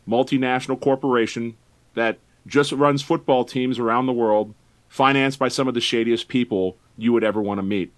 multinational 0.08 0.80
corporation 0.80 1.56
that 1.94 2.18
just 2.46 2.72
runs 2.72 3.02
football 3.02 3.44
teams 3.44 3.78
around 3.78 4.06
the 4.06 4.12
world, 4.12 4.54
financed 4.88 5.38
by 5.38 5.48
some 5.48 5.68
of 5.68 5.74
the 5.74 5.80
shadiest 5.80 6.26
people 6.26 6.76
you 6.96 7.12
would 7.12 7.22
ever 7.22 7.40
want 7.40 7.58
to 7.58 7.62
meet. 7.62 7.92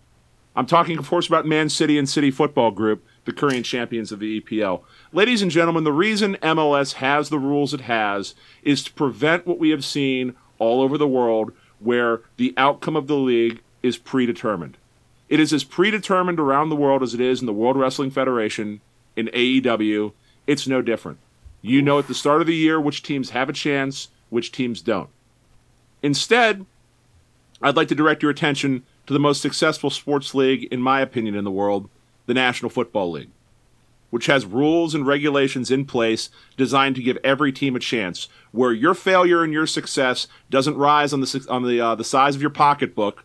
I'm 0.56 0.66
talking, 0.66 0.98
of 0.98 1.08
course, 1.08 1.28
about 1.28 1.46
Man 1.46 1.68
City 1.68 1.98
and 1.98 2.08
City 2.08 2.30
Football 2.30 2.70
Group, 2.70 3.04
the 3.24 3.32
current 3.32 3.64
champions 3.64 4.10
of 4.10 4.20
the 4.20 4.40
EPL. 4.40 4.82
Ladies 5.12 5.42
and 5.42 5.50
gentlemen, 5.50 5.84
the 5.84 5.92
reason 5.92 6.36
MLS 6.36 6.94
has 6.94 7.28
the 7.28 7.38
rules 7.38 7.72
it 7.72 7.82
has 7.82 8.34
is 8.62 8.82
to 8.84 8.92
prevent 8.94 9.46
what 9.46 9.58
we 9.58 9.70
have 9.70 9.84
seen 9.84 10.34
all 10.58 10.80
over 10.80 10.96
the 10.98 11.06
world 11.06 11.52
where 11.78 12.22
the 12.36 12.54
outcome 12.56 12.96
of 12.96 13.06
the 13.06 13.16
league 13.16 13.60
is 13.82 13.98
predetermined. 13.98 14.78
It 15.28 15.40
is 15.40 15.52
as 15.52 15.64
predetermined 15.64 16.38
around 16.38 16.68
the 16.68 16.76
world 16.76 17.02
as 17.02 17.14
it 17.14 17.20
is 17.20 17.40
in 17.40 17.46
the 17.46 17.52
World 17.52 17.76
Wrestling 17.76 18.10
Federation, 18.10 18.80
in 19.16 19.26
AEW. 19.28 20.12
It's 20.46 20.68
no 20.68 20.82
different. 20.82 21.18
You 21.62 21.82
know 21.82 21.98
at 21.98 22.06
the 22.06 22.14
start 22.14 22.40
of 22.40 22.46
the 22.46 22.54
year 22.54 22.80
which 22.80 23.02
teams 23.02 23.30
have 23.30 23.48
a 23.48 23.54
chance, 23.54 24.08
which 24.30 24.52
teams 24.52 24.82
don't. 24.82 25.10
Instead, 26.02 26.64
I'd 27.60 27.76
like 27.76 27.88
to 27.88 27.94
direct 27.94 28.22
your 28.22 28.30
attention 28.30 28.84
to 29.06 29.12
the 29.12 29.18
most 29.18 29.40
successful 29.40 29.90
sports 29.90 30.34
league, 30.34 30.64
in 30.64 30.80
my 30.80 31.00
opinion, 31.00 31.34
in 31.34 31.44
the 31.44 31.50
world, 31.50 31.88
the 32.26 32.34
National 32.34 32.70
Football 32.70 33.12
League, 33.12 33.30
which 34.10 34.26
has 34.26 34.44
rules 34.44 34.94
and 34.94 35.06
regulations 35.06 35.70
in 35.70 35.86
place 35.86 36.28
designed 36.56 36.96
to 36.96 37.02
give 37.02 37.18
every 37.24 37.50
team 37.50 37.74
a 37.74 37.80
chance. 37.80 38.28
Where 38.52 38.72
your 38.72 38.94
failure 38.94 39.42
and 39.42 39.52
your 39.52 39.66
success 39.66 40.28
doesn't 40.50 40.76
rise 40.76 41.12
on 41.12 41.20
the 41.20 41.46
on 41.48 41.64
the 41.64 41.80
uh, 41.80 41.94
the 41.94 42.04
size 42.04 42.36
of 42.36 42.42
your 42.42 42.50
pocketbook, 42.50 43.24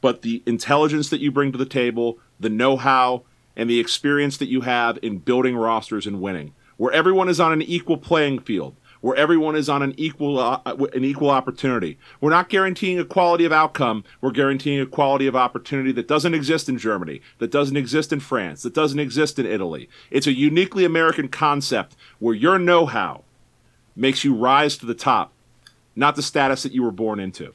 but 0.00 0.22
the 0.22 0.42
intelligence 0.46 1.08
that 1.10 1.20
you 1.20 1.30
bring 1.30 1.52
to 1.52 1.58
the 1.58 1.66
table, 1.66 2.18
the 2.38 2.50
know-how, 2.50 3.22
and 3.56 3.70
the 3.70 3.80
experience 3.80 4.36
that 4.36 4.48
you 4.48 4.62
have 4.62 4.98
in 5.02 5.18
building 5.18 5.56
rosters 5.56 6.06
and 6.06 6.20
winning. 6.20 6.54
Where 6.76 6.92
everyone 6.92 7.28
is 7.28 7.40
on 7.40 7.52
an 7.52 7.62
equal 7.62 7.96
playing 7.96 8.40
field 8.40 8.76
where 9.06 9.16
everyone 9.16 9.54
is 9.54 9.68
on 9.68 9.82
an 9.82 9.94
equal 9.96 10.38
uh, 10.38 10.60
an 10.66 11.04
equal 11.04 11.30
opportunity. 11.30 11.96
We're 12.20 12.30
not 12.30 12.48
guaranteeing 12.48 12.98
equality 12.98 13.44
of 13.44 13.52
outcome. 13.52 14.02
We're 14.20 14.32
guaranteeing 14.32 14.80
equality 14.80 15.28
of 15.28 15.36
opportunity 15.36 15.92
that 15.92 16.08
doesn't 16.08 16.34
exist 16.34 16.68
in 16.68 16.76
Germany, 16.76 17.20
that 17.38 17.52
doesn't 17.52 17.76
exist 17.76 18.12
in 18.12 18.18
France, 18.18 18.62
that 18.62 18.74
doesn't 18.74 18.98
exist 18.98 19.38
in 19.38 19.46
Italy. 19.46 19.88
It's 20.10 20.26
a 20.26 20.32
uniquely 20.32 20.84
American 20.84 21.28
concept 21.28 21.94
where 22.18 22.34
your 22.34 22.58
know-how 22.58 23.22
makes 23.94 24.24
you 24.24 24.34
rise 24.34 24.76
to 24.78 24.86
the 24.86 24.94
top, 24.94 25.32
not 25.94 26.16
the 26.16 26.22
status 26.22 26.62
that 26.64 26.72
you 26.72 26.82
were 26.82 26.90
born 26.90 27.20
into. 27.20 27.54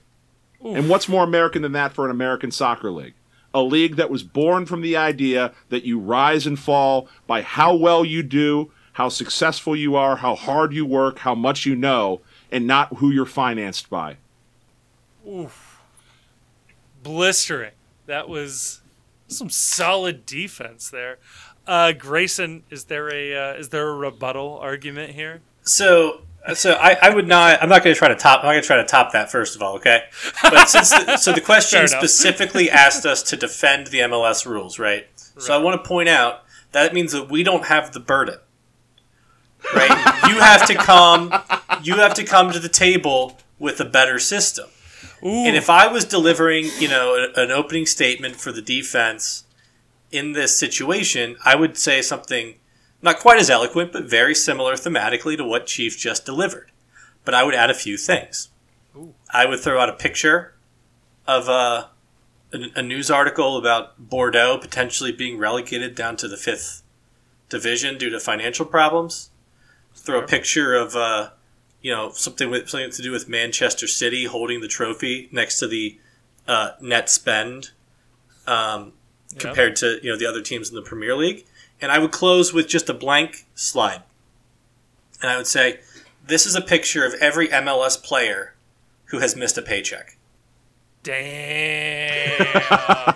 Oof. 0.65 0.75
And 0.75 0.89
what's 0.89 1.09
more 1.09 1.23
American 1.23 1.61
than 1.61 1.71
that 1.73 1.93
for 1.93 2.05
an 2.05 2.11
American 2.11 2.51
soccer 2.51 2.91
league? 2.91 3.13
A 3.53 3.61
league 3.61 3.97
that 3.97 4.09
was 4.09 4.23
born 4.23 4.65
from 4.65 4.81
the 4.81 4.95
idea 4.95 5.53
that 5.69 5.83
you 5.83 5.99
rise 5.99 6.47
and 6.47 6.57
fall 6.57 7.07
by 7.27 7.41
how 7.41 7.75
well 7.75 8.05
you 8.05 8.23
do 8.23 8.71
how 8.93 9.09
successful 9.09 9.75
you 9.75 9.95
are, 9.95 10.17
how 10.17 10.35
hard 10.35 10.73
you 10.73 10.85
work, 10.85 11.19
how 11.19 11.35
much 11.35 11.65
you 11.65 11.75
know, 11.75 12.21
and 12.51 12.67
not 12.67 12.97
who 12.97 13.09
you're 13.09 13.25
financed 13.25 13.89
by. 13.89 14.17
Oof. 15.27 15.79
Blistering. 17.01 17.71
That 18.05 18.27
was 18.27 18.81
some 19.27 19.49
solid 19.49 20.25
defense 20.25 20.89
there. 20.89 21.19
Uh, 21.65 21.93
Grayson, 21.93 22.63
is 22.69 22.85
there 22.85 23.13
a 23.13 23.35
uh, 23.35 23.53
is 23.53 23.69
there 23.69 23.87
a 23.87 23.95
rebuttal 23.95 24.57
argument 24.59 25.13
here? 25.13 25.41
So 25.63 26.21
so 26.53 26.73
I, 26.73 26.97
I 27.01 27.13
would 27.13 27.27
not. 27.27 27.61
I'm 27.61 27.69
not 27.69 27.83
going 27.83 27.93
to 27.93 27.97
try 27.97 28.07
to 28.07 28.15
top. 28.15 28.39
I'm 28.39 28.47
not 28.47 28.51
going 28.53 28.61
to 28.61 28.67
try 28.67 28.77
to 28.77 28.85
top 28.85 29.11
that. 29.13 29.31
First 29.31 29.55
of 29.55 29.61
all, 29.61 29.75
okay. 29.75 30.03
But 30.41 30.65
since 30.69 30.89
the, 30.89 31.17
so 31.17 31.33
the 31.33 31.41
question 31.41 31.87
specifically 31.87 32.69
asked 32.69 33.05
us 33.05 33.23
to 33.23 33.37
defend 33.37 33.87
the 33.87 33.99
MLS 33.99 34.45
rules, 34.45 34.79
right? 34.79 35.05
right? 35.05 35.41
So 35.41 35.53
I 35.53 35.57
want 35.57 35.83
to 35.83 35.87
point 35.87 36.09
out 36.09 36.43
that 36.71 36.93
means 36.93 37.11
that 37.11 37.29
we 37.29 37.43
don't 37.43 37.65
have 37.65 37.93
the 37.93 37.99
burden 37.99 38.37
right? 39.75 40.29
you 40.29 40.39
have 40.39 40.65
to 40.67 40.75
come. 40.75 41.33
You 41.83 41.95
have 41.95 42.13
to 42.15 42.23
come 42.23 42.51
to 42.51 42.59
the 42.59 42.69
table 42.69 43.37
with 43.59 43.79
a 43.79 43.85
better 43.85 44.19
system. 44.19 44.69
Ooh. 45.23 45.45
And 45.45 45.55
if 45.55 45.69
I 45.69 45.87
was 45.87 46.05
delivering, 46.05 46.69
you 46.79 46.87
know, 46.87 47.27
an 47.35 47.51
opening 47.51 47.85
statement 47.85 48.35
for 48.35 48.51
the 48.51 48.61
defense 48.61 49.43
in 50.11 50.33
this 50.33 50.57
situation, 50.57 51.37
I 51.45 51.55
would 51.55 51.77
say 51.77 52.01
something 52.01 52.55
not 53.01 53.19
quite 53.19 53.39
as 53.39 53.49
eloquent, 53.49 53.91
but 53.91 54.03
very 54.03 54.35
similar 54.35 54.73
thematically 54.73 55.37
to 55.37 55.43
what 55.43 55.65
Chief 55.65 55.97
just 55.97 56.25
delivered. 56.25 56.71
But 57.23 57.33
I 57.33 57.43
would 57.43 57.55
add 57.55 57.69
a 57.69 57.75
few 57.75 57.97
things. 57.97 58.49
Ooh. 58.95 59.13
I 59.31 59.45
would 59.45 59.59
throw 59.59 59.79
out 59.79 59.89
a 59.89 59.93
picture 59.93 60.53
of 61.27 61.47
a, 61.47 61.89
a, 62.53 62.59
a 62.77 62.81
news 62.81 63.09
article 63.09 63.57
about 63.57 64.09
Bordeaux 64.09 64.57
potentially 64.57 65.11
being 65.11 65.37
relegated 65.37 65.95
down 65.95 66.17
to 66.17 66.27
the 66.27 66.37
fifth 66.37 66.83
division 67.49 67.97
due 67.97 68.09
to 68.09 68.19
financial 68.19 68.65
problems 68.65 69.31
throw 69.95 70.19
a 70.19 70.27
picture 70.27 70.73
of 70.73 70.95
uh, 70.95 71.29
you 71.81 71.93
know 71.93 72.11
something 72.11 72.49
with 72.49 72.69
something 72.69 72.91
to 72.91 73.01
do 73.01 73.11
with 73.11 73.27
Manchester 73.29 73.87
City 73.87 74.25
holding 74.25 74.61
the 74.61 74.67
trophy 74.67 75.29
next 75.31 75.59
to 75.59 75.67
the 75.67 75.99
uh, 76.47 76.71
net 76.81 77.09
spend 77.09 77.71
um, 78.47 78.93
compared 79.37 79.75
to 79.77 79.99
you 80.03 80.11
know 80.11 80.17
the 80.17 80.25
other 80.25 80.41
teams 80.41 80.69
in 80.69 80.75
the 80.75 80.81
Premier 80.81 81.15
League, 81.15 81.45
and 81.81 81.91
I 81.91 81.99
would 81.99 82.11
close 82.11 82.53
with 82.53 82.67
just 82.67 82.89
a 82.89 82.93
blank 82.93 83.45
slide, 83.55 84.03
and 85.21 85.31
I 85.31 85.37
would 85.37 85.47
say, 85.47 85.79
"This 86.25 86.45
is 86.45 86.55
a 86.55 86.61
picture 86.61 87.05
of 87.05 87.13
every 87.15 87.47
MLS 87.49 88.01
player 88.01 88.55
who 89.05 89.19
has 89.19 89.35
missed 89.35 89.57
a 89.57 89.61
paycheck." 89.61 90.17
Damn. 91.03 92.37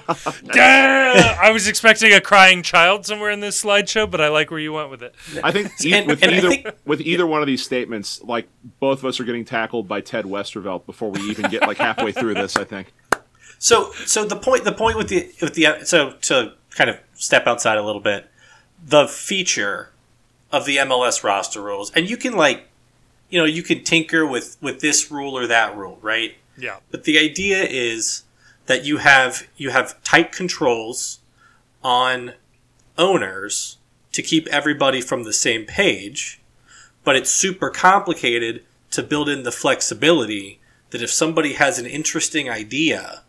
Damn. 0.51 1.39
I 1.39 1.51
was 1.51 1.67
expecting 1.67 2.13
a 2.13 2.21
crying 2.21 2.63
child 2.63 3.05
somewhere 3.05 3.29
in 3.29 3.41
this 3.41 3.63
slideshow, 3.63 4.09
but 4.09 4.19
I 4.19 4.29
like 4.29 4.49
where 4.49 4.59
you 4.59 4.73
went 4.73 4.89
with 4.89 5.03
it. 5.03 5.13
I 5.43 5.51
think 5.51 5.71
and, 5.85 6.07
with, 6.07 6.23
and 6.23 6.31
either, 6.31 6.49
think, 6.49 6.67
with 6.85 7.01
either 7.01 7.27
one 7.27 7.41
of 7.41 7.47
these 7.47 7.63
statements, 7.63 8.21
like 8.23 8.47
both 8.79 8.99
of 8.99 9.05
us 9.05 9.19
are 9.19 9.23
getting 9.23 9.45
tackled 9.45 9.87
by 9.87 10.01
Ted 10.01 10.25
Westervelt 10.25 10.87
before 10.87 11.11
we 11.11 11.21
even 11.29 11.49
get 11.51 11.61
like 11.61 11.77
halfway 11.77 12.11
through 12.11 12.33
this. 12.33 12.55
I 12.57 12.63
think. 12.63 12.91
So, 13.59 13.91
so 14.05 14.25
the 14.25 14.35
point, 14.35 14.63
the 14.63 14.71
point 14.71 14.97
with 14.97 15.09
the 15.09 15.31
with 15.41 15.53
the 15.53 15.83
so 15.85 16.11
to 16.23 16.53
kind 16.71 16.89
of 16.89 16.97
step 17.13 17.45
outside 17.45 17.77
a 17.77 17.83
little 17.83 18.01
bit, 18.01 18.27
the 18.85 19.07
feature 19.07 19.89
of 20.51 20.65
the 20.65 20.77
MLS 20.77 21.23
roster 21.23 21.61
rules, 21.61 21.91
and 21.91 22.09
you 22.09 22.17
can 22.17 22.33
like, 22.33 22.67
you 23.29 23.39
know, 23.39 23.45
you 23.45 23.63
can 23.63 23.83
tinker 23.83 24.25
with 24.25 24.57
with 24.61 24.79
this 24.79 25.11
rule 25.11 25.37
or 25.37 25.47
that 25.47 25.75
rule, 25.75 25.97
right? 26.01 26.35
Yeah. 26.57 26.77
But 26.91 27.03
the 27.03 27.17
idea 27.17 27.63
is 27.63 28.23
that 28.67 28.85
you 28.85 28.97
have 28.97 29.47
you 29.57 29.71
have 29.71 30.01
tight 30.03 30.31
controls 30.31 31.19
on 31.83 32.33
owners 32.97 33.77
to 34.11 34.21
keep 34.21 34.47
everybody 34.47 35.01
from 35.01 35.23
the 35.23 35.33
same 35.33 35.65
page, 35.65 36.39
but 37.03 37.15
it's 37.15 37.29
super 37.29 37.69
complicated 37.69 38.63
to 38.91 39.03
build 39.03 39.27
in 39.27 39.43
the 39.43 39.51
flexibility 39.51 40.59
that 40.91 41.01
if 41.01 41.11
somebody 41.11 41.53
has 41.53 41.77
an 41.77 41.85
interesting 41.85 42.49
idea 42.49 43.23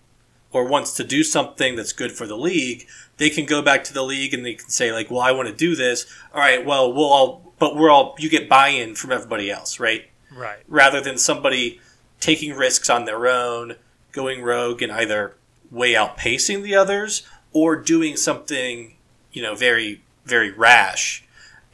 or 0.57 0.65
wants 0.65 0.93
to 0.95 1.05
do 1.05 1.23
something 1.23 1.77
that's 1.77 1.93
good 1.93 2.13
for 2.13 2.27
the 2.27 2.37
league, 2.37 2.87
they 3.19 3.31
can 3.31 3.47
go 3.47 3.63
back 3.63 3.85
to 3.85 3.93
the 3.93 4.03
league 4.03 4.33
and 4.33 4.45
they 4.45 4.55
can 4.55 4.71
say 4.71 4.93
like, 4.93 5.11
"Well, 5.11 5.21
I 5.21 5.33
want 5.33 5.49
to 5.49 5.55
do 5.55 5.77
this." 5.77 6.07
All 6.33 6.41
right, 6.41 6.65
well, 6.65 6.93
we'll 6.93 7.13
all 7.13 7.53
but 7.59 7.77
we're 7.77 7.91
all 7.91 8.17
you 8.19 8.29
get 8.29 8.49
buy-in 8.49 8.95
from 8.95 9.13
everybody 9.13 9.51
else, 9.51 9.79
right? 9.79 10.11
Right. 10.35 10.59
Rather 10.69 11.01
than 11.01 11.19
somebody 11.19 11.81
taking 12.21 12.55
risks 12.55 12.91
on 12.91 13.05
their 13.05 13.27
own, 13.27 13.77
going 14.13 14.43
rogue 14.43 14.83
and 14.83 14.93
either 14.93 15.35
way 15.71 15.93
outpacing 15.93 16.63
the 16.63 16.75
others 16.75 17.27
or 17.53 17.77
doing 17.77 18.17
something, 18.17 18.97
you 19.33 19.43
know, 19.43 19.55
very, 19.55 20.03
very 20.25 20.51
rash 20.51 21.25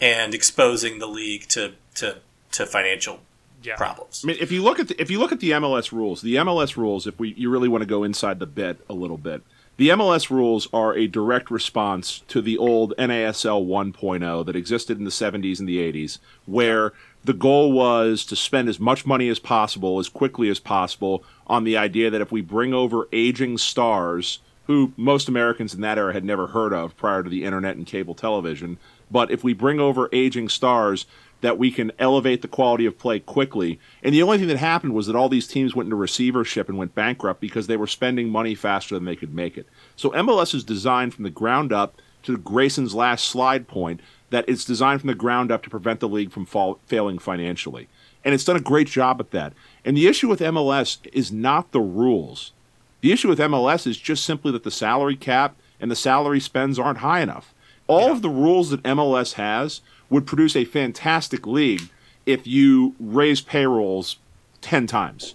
and 0.01 0.35
exposing 0.35 0.99
the 0.99 1.07
league 1.07 1.49
to, 1.49 1.73
to, 1.95 2.19
to 2.51 2.67
financial 2.67 3.21
yeah. 3.63 3.77
problems. 3.77 4.23
I 4.25 4.29
mean, 4.29 4.37
if 4.41 4.53
you 4.53 4.63
look 4.63 4.79
at 4.79 4.89
the, 4.89 5.01
if 5.01 5.11
you 5.11 5.19
look 5.19 5.33
at 5.33 5.41
the 5.41 5.51
MLS 5.53 5.93
rules, 5.93 6.23
the 6.23 6.37
MLS 6.37 6.77
rules, 6.77 7.07
if 7.07 7.19
we 7.19 7.35
you 7.35 7.51
really 7.51 7.69
want 7.69 7.83
to 7.83 7.87
go 7.87 8.05
inside 8.05 8.39
the 8.39 8.47
bit 8.47 8.81
a 8.89 8.95
little 8.95 9.19
bit, 9.19 9.43
the 9.79 9.89
MLS 9.89 10.29
rules 10.29 10.69
are 10.73 10.95
a 10.95 11.07
direct 11.07 11.51
response 11.51 12.23
to 12.29 12.43
the 12.43 12.59
old 12.59 12.93
NASL 12.99 13.67
1.0 13.67 14.47
that 14.47 14.57
existed 14.57 14.99
in 14.99 15.05
the 15.05 15.11
70s 15.11 15.59
and 15.59 15.69
the 15.69 15.79
80s, 15.79 16.19
where 16.45 16.93
the 17.25 17.33
goal 17.33 17.73
was 17.73 18.25
to 18.27 18.37
spend 18.37 18.69
as 18.69 18.79
much 18.79 19.07
money 19.07 19.29
as 19.29 19.39
possible, 19.39 19.99
as 19.99 20.09
quickly 20.09 20.51
as 20.51 20.61
possible, 20.61 21.25
on 21.47 21.65
the 21.65 21.77
idea 21.77 22.11
that 22.11 22.21
if 22.21 22.31
we 22.31 22.43
bring 22.43 22.75
over 22.75 23.09
aging 23.13 23.57
stars, 23.57 24.41
who 24.67 24.93
most 24.97 25.29
Americans 25.29 25.75
in 25.75 25.81
that 25.81 25.99
era 25.99 26.13
had 26.13 26.25
never 26.25 26.49
heard 26.49 26.73
of 26.73 26.97
prior 26.97 27.23
to 27.23 27.31
the 27.31 27.45
internet 27.45 27.77
and 27.77 27.87
cable 27.87 28.15
television, 28.15 28.79
but 29.11 29.31
if 29.31 29.43
we 29.43 29.53
bring 29.53 29.81
over 29.81 30.09
aging 30.13 30.49
stars, 30.49 31.07
that 31.43 31.59
we 31.59 31.71
can 31.71 31.93
elevate 31.99 32.41
the 32.41 32.49
quality 32.49 32.87
of 32.87 32.99
play 32.99 33.21
quickly. 33.21 33.79
And 34.03 34.15
the 34.15 34.23
only 34.23 34.39
thing 34.39 34.49
that 34.49 34.57
happened 34.57 34.95
was 34.95 35.07
that 35.07 35.17
all 35.17 35.29
these 35.29 35.47
teams 35.47 35.75
went 35.75 35.89
into 35.89 35.97
receivership 35.97 36.69
and 36.69 36.79
went 36.79 36.95
bankrupt 36.95 37.41
because 37.41 37.67
they 37.67 37.77
were 37.77 37.87
spending 37.87 38.31
money 38.31 38.55
faster 38.55 38.95
than 38.95 39.05
they 39.05 39.17
could 39.17 39.35
make 39.35 39.59
it. 39.59 39.67
So 39.97 40.11
MLS 40.11 40.55
is 40.55 40.65
designed 40.65 41.15
from 41.15 41.25
the 41.25 41.31
ground 41.31 41.73
up 41.73 42.01
to 42.23 42.39
Grayson's 42.39 42.95
last 42.95 43.27
slide 43.27 43.69
point 43.69 44.01
that 44.31 44.49
it's 44.49 44.65
designed 44.65 45.01
from 45.01 45.09
the 45.09 45.15
ground 45.15 45.51
up 45.51 45.63
to 45.65 45.71
prevent 45.71 46.01
the 46.01 46.09
league 46.09 46.31
from 46.31 46.47
fall, 46.47 46.79
failing 46.87 47.19
financially. 47.19 47.89
And 48.25 48.35
it's 48.35 48.45
done 48.45 48.57
a 48.57 48.61
great 48.61 48.87
job 48.87 49.21
at 49.21 49.33
that. 49.33 49.53
And 49.85 49.97
the 49.97 50.07
issue 50.07 50.29
with 50.29 50.41
MLS 50.41 50.99
is 51.13 51.33
not 51.33 51.73
the 51.73 51.81
rules. 51.81 52.53
The 53.01 53.11
issue 53.11 53.29
with 53.29 53.41
MLS 53.41 53.85
is 53.85 53.99
just 53.99 54.25
simply 54.25 54.53
that 54.53 54.63
the 54.63 54.71
salary 54.71 55.17
cap 55.17 55.57
and 55.81 55.91
the 55.91 55.97
salary 55.97 56.39
spends 56.39 56.79
aren't 56.79 56.99
high 56.99 57.21
enough. 57.21 57.53
All 57.89 58.07
yeah. 58.07 58.13
of 58.13 58.23
the 58.23 58.31
rules 58.31 58.71
that 58.71 58.85
MLS 58.85 59.33
has 59.35 59.81
would 60.13 60.27
produce 60.27 60.55
a 60.55 60.65
fantastic 60.65 61.47
league 61.47 61.89
if 62.27 62.47
you 62.47 62.95
raise 63.01 63.41
payrolls 63.41 64.19
10 64.61 64.87
times. 64.87 65.35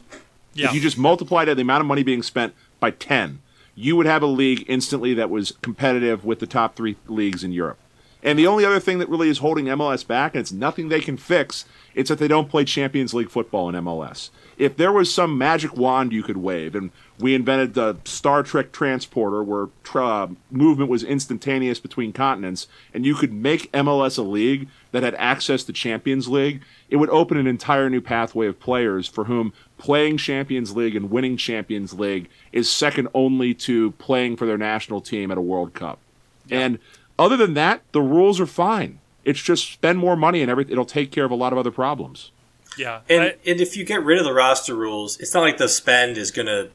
Yeah. 0.54 0.68
If 0.68 0.76
you 0.76 0.80
just 0.80 0.98
multiplied 0.98 1.48
the 1.48 1.60
amount 1.60 1.82
of 1.82 1.88
money 1.88 2.04
being 2.04 2.24
spent 2.24 2.54
by 2.80 2.92
10, 2.92 3.40
you 3.76 3.96
would 3.96 4.06
have 4.06 4.22
a 4.22 4.28
league 4.28 4.64
instantly 4.68 5.14
that 5.16 5.30
was 5.30 5.54
competitive 5.62 6.24
with 6.24 6.40
the 6.40 6.48
top 6.48 6.76
three 6.76 6.96
leagues 7.08 7.44
in 7.44 7.52
Europe. 7.52 7.80
And 8.24 8.38
the 8.38 8.48
only 8.48 8.66
other 8.66 8.80
thing 8.80 9.00
that 9.00 9.10
really 9.10 9.30
is 9.30 9.40
holding 9.40 9.66
MLS 9.66 10.06
back, 10.06 10.34
and 10.34 10.42
it's 10.42 10.52
nothing 10.52 10.90
they 10.90 11.02
can 11.02 11.18
fix, 11.18 11.66
it's 11.94 12.10
that 12.10 12.20
they 12.20 12.28
don't 12.28 12.50
play 12.50 12.64
Champions 12.64 13.14
League 13.14 13.30
football 13.30 13.70
in 13.70 13.76
MLS. 13.76 14.30
If 14.58 14.76
there 14.76 14.92
was 14.92 15.14
some 15.14 15.38
magic 15.38 15.78
wand 15.78 16.12
you 16.12 16.24
could 16.24 16.38
wave, 16.38 16.74
and 16.74 16.90
we 17.20 17.36
invented 17.36 17.76
the 17.76 17.98
Star 18.06 18.42
Trek 18.42 18.72
transporter 18.72 19.44
where 19.44 19.70
tra- 19.84 20.30
movement 20.50 20.90
was 20.90 21.04
instantaneous 21.04 21.80
between 21.80 22.12
continents, 22.12 22.68
and 22.92 23.06
you 23.06 23.14
could 23.14 23.32
make 23.32 23.72
MLS 23.72 24.18
a 24.18 24.24
league 24.24 24.68
that 24.92 25.04
had 25.04 25.14
access 25.16 25.64
to 25.66 25.74
Champions 25.74 26.28
League, 26.28 26.62
it 26.90 26.96
would 26.96 27.10
open 27.12 27.38
an 27.38 27.46
entire 27.46 27.88
new 27.90 28.02
pathway 28.02 28.48
of 28.48 28.60
players 28.60 29.08
for 29.08 29.26
whom 29.26 29.54
playing 29.78 30.18
Champions 30.18 30.76
League 30.76 30.96
and 30.96 31.12
winning 31.12 31.38
Champions 31.38 31.94
League 31.94 32.28
is 32.52 32.70
second 32.70 33.08
only 33.14 33.54
to 33.54 33.92
playing 33.92 34.36
for 34.38 34.48
their 34.48 34.58
national 34.58 35.02
team 35.02 35.30
at 35.30 35.38
a 35.38 35.42
World 35.42 35.76
Cup. 35.76 36.00
And 36.50 36.80
other 37.20 37.38
than 37.38 37.54
that, 37.56 37.82
the 37.92 38.02
rules 38.02 38.40
are 38.40 38.48
fine. 38.48 39.00
It's 39.24 39.42
just 39.42 39.72
spend 39.72 40.00
more 40.00 40.16
money 40.16 40.42
and 40.42 40.50
everything. 40.50 40.72
It'll 40.72 40.86
take 40.86 41.12
care 41.12 41.26
of 41.26 41.32
a 41.32 41.36
lot 41.36 41.52
of 41.52 41.60
other 41.60 41.72
problems. 41.72 42.32
Yeah. 42.78 43.02
And 43.10 43.22
I- 43.24 43.36
and 43.46 43.60
if 43.60 43.76
you 43.76 43.84
get 43.84 44.04
rid 44.04 44.18
of 44.20 44.26
the 44.26 44.34
roster 44.34 44.76
rules, 44.76 45.18
it's 45.20 45.34
not 45.34 45.42
like 45.42 45.58
the 45.58 45.68
spend 45.70 46.18
is 46.18 46.32
gonna 46.32 46.70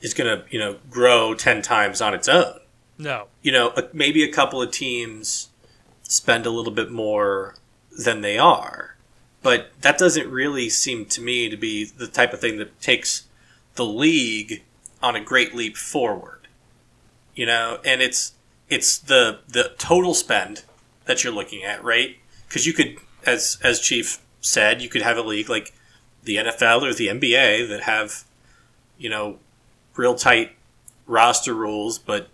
is 0.00 0.14
gonna 0.14 0.44
you 0.50 0.58
know 0.58 0.78
grow 0.90 1.34
ten 1.34 1.62
times 1.62 2.00
on 2.00 2.14
its 2.14 2.28
own. 2.28 2.60
no. 2.98 3.28
You 3.42 3.52
know, 3.52 3.68
a- 3.76 3.88
maybe 3.92 4.22
a 4.24 4.32
couple 4.32 4.60
of 4.60 4.70
teams 4.72 5.48
spend 6.02 6.46
a 6.46 6.50
little 6.50 6.72
bit 6.72 6.90
more 6.90 7.54
than 7.96 8.20
they 8.22 8.36
are, 8.38 8.96
but 9.42 9.70
that 9.82 9.98
doesn't 9.98 10.28
really 10.28 10.68
seem 10.68 11.04
to 11.06 11.20
me 11.20 11.48
to 11.48 11.56
be 11.56 11.84
the 11.84 12.06
type 12.08 12.32
of 12.32 12.40
thing 12.40 12.56
that 12.58 12.80
takes 12.80 13.24
the 13.76 13.84
league 13.84 14.62
on 15.02 15.14
a 15.14 15.20
great 15.20 15.54
leap 15.54 15.76
forward. 15.76 16.48
You 17.36 17.46
know, 17.46 17.78
and 17.84 18.02
it's 18.02 18.32
it's 18.68 18.98
the 18.98 19.38
the 19.48 19.74
total 19.78 20.12
spend 20.14 20.64
that 21.04 21.22
you're 21.22 21.32
looking 21.32 21.62
at, 21.62 21.82
right? 21.84 22.16
Because 22.48 22.66
you 22.66 22.72
could, 22.72 22.96
as 23.24 23.58
as 23.62 23.80
Chief 23.80 24.18
said, 24.40 24.82
you 24.82 24.88
could 24.88 25.02
have 25.02 25.16
a 25.16 25.22
league 25.22 25.48
like 25.48 25.72
the 26.24 26.36
NFL 26.36 26.82
or 26.82 26.94
the 26.94 27.08
NBA 27.08 27.68
that 27.68 27.82
have, 27.82 28.24
you 28.98 29.08
know, 29.08 29.38
real 29.96 30.14
tight 30.14 30.52
roster 31.06 31.54
rules, 31.54 31.98
but 31.98 32.28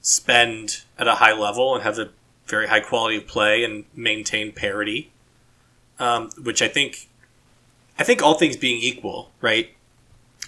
spend 0.00 0.82
at 0.98 1.06
a 1.06 1.16
high 1.16 1.32
level 1.32 1.74
and 1.74 1.84
have 1.84 1.98
a 1.98 2.10
very 2.46 2.68
high 2.68 2.80
quality 2.80 3.16
of 3.16 3.26
play 3.26 3.62
and 3.62 3.84
maintain 3.94 4.52
parity. 4.52 5.10
Um, 5.98 6.30
which 6.40 6.62
I 6.62 6.68
think, 6.68 7.08
I 7.98 8.04
think 8.04 8.22
all 8.22 8.34
things 8.34 8.56
being 8.56 8.80
equal, 8.80 9.32
right? 9.40 9.74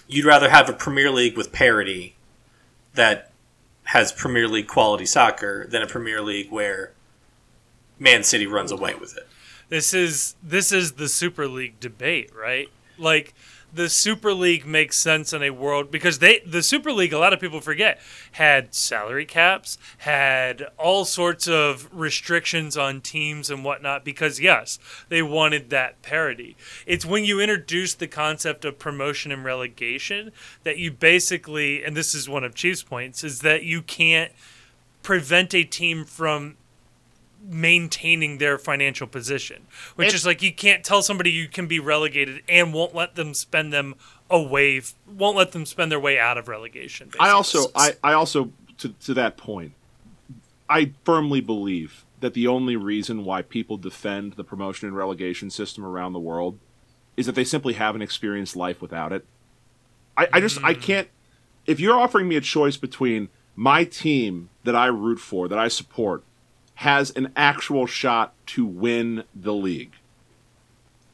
You'd 0.07 0.25
rather 0.25 0.49
have 0.49 0.69
a 0.69 0.73
Premier 0.73 1.11
League 1.11 1.35
with 1.35 1.51
parity 1.51 2.15
that 2.93 3.31
has 3.85 4.13
Premier 4.13 4.47
League 4.47 4.67
quality 4.67 5.05
soccer 5.05 5.67
than 5.67 5.81
a 5.81 5.87
Premier 5.87 6.21
League 6.21 6.49
where 6.49 6.93
Man 7.99 8.23
City 8.23 8.47
runs 8.47 8.71
away 8.71 8.95
with 8.95 9.17
it. 9.17 9.27
This 9.71 9.93
is 9.93 10.35
this 10.43 10.73
is 10.73 10.91
the 10.93 11.07
Super 11.07 11.47
League 11.47 11.79
debate, 11.79 12.29
right? 12.35 12.69
Like 12.97 13.33
the 13.73 13.87
Super 13.87 14.33
League 14.33 14.65
makes 14.65 14.97
sense 14.97 15.31
in 15.31 15.41
a 15.41 15.51
world 15.51 15.89
because 15.89 16.19
they 16.19 16.39
the 16.45 16.61
Super 16.61 16.91
League 16.91 17.13
a 17.13 17.17
lot 17.17 17.31
of 17.31 17.39
people 17.39 17.61
forget 17.61 17.97
had 18.33 18.75
salary 18.75 19.25
caps, 19.25 19.77
had 19.99 20.67
all 20.77 21.05
sorts 21.05 21.47
of 21.47 21.87
restrictions 21.93 22.75
on 22.75 22.99
teams 22.99 23.49
and 23.49 23.63
whatnot 23.63 24.03
because 24.03 24.41
yes, 24.41 24.77
they 25.07 25.21
wanted 25.21 25.69
that 25.69 26.01
parity. 26.01 26.57
It's 26.85 27.05
when 27.05 27.23
you 27.23 27.39
introduce 27.39 27.93
the 27.93 28.09
concept 28.09 28.65
of 28.65 28.77
promotion 28.77 29.31
and 29.31 29.45
relegation 29.45 30.33
that 30.63 30.79
you 30.79 30.91
basically 30.91 31.81
and 31.81 31.95
this 31.95 32.13
is 32.13 32.27
one 32.27 32.43
of 32.43 32.55
Chief's 32.55 32.83
points 32.83 33.23
is 33.23 33.39
that 33.39 33.63
you 33.63 33.81
can't 33.81 34.33
prevent 35.01 35.55
a 35.55 35.63
team 35.63 36.03
from 36.03 36.57
maintaining 37.43 38.37
their 38.37 38.57
financial 38.57 39.07
position, 39.07 39.67
which 39.95 40.09
And- 40.09 40.15
is 40.15 40.25
like 40.25 40.41
you 40.41 40.53
can't 40.53 40.83
tell 40.83 41.01
somebody 41.01 41.31
you 41.31 41.47
can 41.47 41.67
be 41.67 41.79
relegated 41.79 42.43
and 42.47 42.73
won't 42.73 42.93
let 42.93 43.15
them 43.15 43.33
spend 43.33 43.73
them 43.73 43.95
away, 44.29 44.81
won't 45.07 45.37
let 45.37 45.51
them 45.51 45.65
spend 45.65 45.91
their 45.91 45.99
way 45.99 46.19
out 46.19 46.37
of 46.37 46.47
relegation. 46.47 47.11
I 47.19 47.29
also, 47.29 47.71
I, 47.75 47.93
I 48.03 48.13
also, 48.13 48.51
to, 48.77 48.89
to 48.89 49.13
that 49.15 49.37
point, 49.37 49.73
I 50.69 50.93
firmly 51.03 51.41
believe 51.41 52.05
that 52.21 52.33
the 52.33 52.47
only 52.47 52.75
reason 52.75 53.25
why 53.25 53.41
people 53.41 53.77
defend 53.77 54.33
the 54.33 54.43
promotion 54.43 54.87
and 54.87 54.95
relegation 54.95 55.49
system 55.49 55.83
around 55.83 56.13
the 56.13 56.19
world 56.19 56.59
is 57.17 57.25
that 57.25 57.35
they 57.35 57.43
simply 57.43 57.73
haven't 57.73 58.01
experienced 58.01 58.55
life 58.55 58.81
without 58.81 59.11
it. 59.11 59.25
I, 60.15 60.27
I 60.33 60.39
just, 60.39 60.63
I 60.63 60.73
mm. 60.73 60.81
can't. 60.81 61.07
If 61.65 61.79
you're 61.79 61.99
offering 61.99 62.27
me 62.27 62.35
a 62.35 62.41
choice 62.41 62.77
between 62.77 63.29
my 63.55 63.83
team 63.83 64.49
that 64.63 64.75
I 64.75 64.87
root 64.87 65.19
for, 65.19 65.47
that 65.47 65.59
I 65.59 65.67
support, 65.67 66.23
has 66.81 67.11
an 67.11 67.31
actual 67.35 67.85
shot 67.85 68.33
to 68.47 68.65
win 68.65 69.23
the 69.35 69.53
league, 69.53 69.93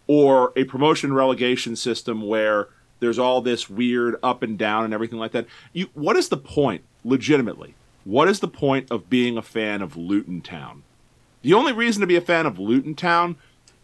or 0.08 0.54
a 0.56 0.64
promotion 0.64 1.12
relegation 1.12 1.76
system 1.76 2.22
where 2.22 2.70
there's 3.02 3.20
all 3.20 3.42
this 3.42 3.70
weird 3.70 4.16
up 4.24 4.42
and 4.42 4.58
down 4.58 4.86
and 4.86 4.94
everything 4.94 5.20
like 5.20 5.34
that. 5.34 5.46
You, 5.74 5.90
what 5.94 6.16
is 6.16 6.30
the 6.30 6.38
point, 6.38 6.84
legitimately? 7.04 7.76
What 8.06 8.30
is 8.30 8.40
the 8.40 8.48
point 8.48 8.90
of 8.90 9.10
being 9.10 9.38
a 9.38 9.42
fan 9.42 9.82
of 9.82 9.98
Luton 9.98 10.40
Town? 10.40 10.84
The 11.42 11.54
only 11.54 11.74
reason 11.74 12.00
to 12.00 12.08
be 12.08 12.16
a 12.16 12.22
fan 12.22 12.46
of 12.46 12.58
Luton 12.58 12.96
Town 12.96 13.36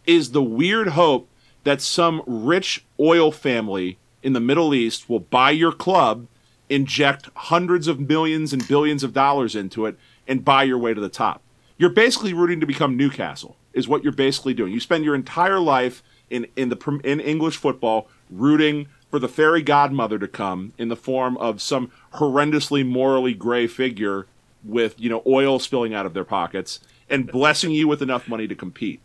is 0.06 0.30
the 0.30 0.42
weird 0.42 0.88
hope 0.88 1.28
that 1.64 1.82
some 1.82 2.22
rich 2.26 2.82
oil 2.98 3.30
family 3.30 3.98
in 4.22 4.32
the 4.32 4.40
Middle 4.40 4.74
East 4.74 5.10
will 5.10 5.20
buy 5.20 5.50
your 5.50 5.72
club, 5.72 6.28
inject 6.70 7.28
hundreds 7.36 7.88
of 7.88 8.00
millions 8.00 8.54
and 8.54 8.66
billions 8.66 9.04
of 9.04 9.12
dollars 9.12 9.54
into 9.54 9.84
it, 9.84 9.98
and 10.26 10.46
buy 10.46 10.62
your 10.62 10.78
way 10.78 10.94
to 10.94 11.00
the 11.00 11.10
top. 11.10 11.42
You're 11.76 11.90
basically 11.90 12.32
rooting 12.32 12.60
to 12.60 12.66
become 12.66 12.96
Newcastle, 12.96 13.56
is 13.72 13.88
what 13.88 14.04
you're 14.04 14.12
basically 14.12 14.54
doing. 14.54 14.72
You 14.72 14.80
spend 14.80 15.04
your 15.04 15.14
entire 15.14 15.58
life 15.58 16.02
in, 16.30 16.46
in 16.56 16.68
the 16.68 17.00
in 17.04 17.20
English 17.20 17.56
football 17.56 18.08
rooting 18.30 18.88
for 19.10 19.18
the 19.18 19.28
fairy 19.28 19.62
godmother 19.62 20.18
to 20.18 20.28
come 20.28 20.72
in 20.78 20.88
the 20.88 20.96
form 20.96 21.36
of 21.36 21.60
some 21.60 21.90
horrendously 22.14 22.86
morally 22.86 23.34
gray 23.34 23.66
figure 23.66 24.26
with 24.64 24.98
you 24.98 25.10
know 25.10 25.22
oil 25.26 25.58
spilling 25.58 25.94
out 25.94 26.06
of 26.06 26.14
their 26.14 26.24
pockets 26.24 26.80
and 27.08 27.30
blessing 27.30 27.70
you 27.70 27.86
with 27.86 28.02
enough 28.02 28.28
money 28.28 28.48
to 28.48 28.54
compete. 28.54 29.00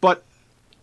But 0.00 0.24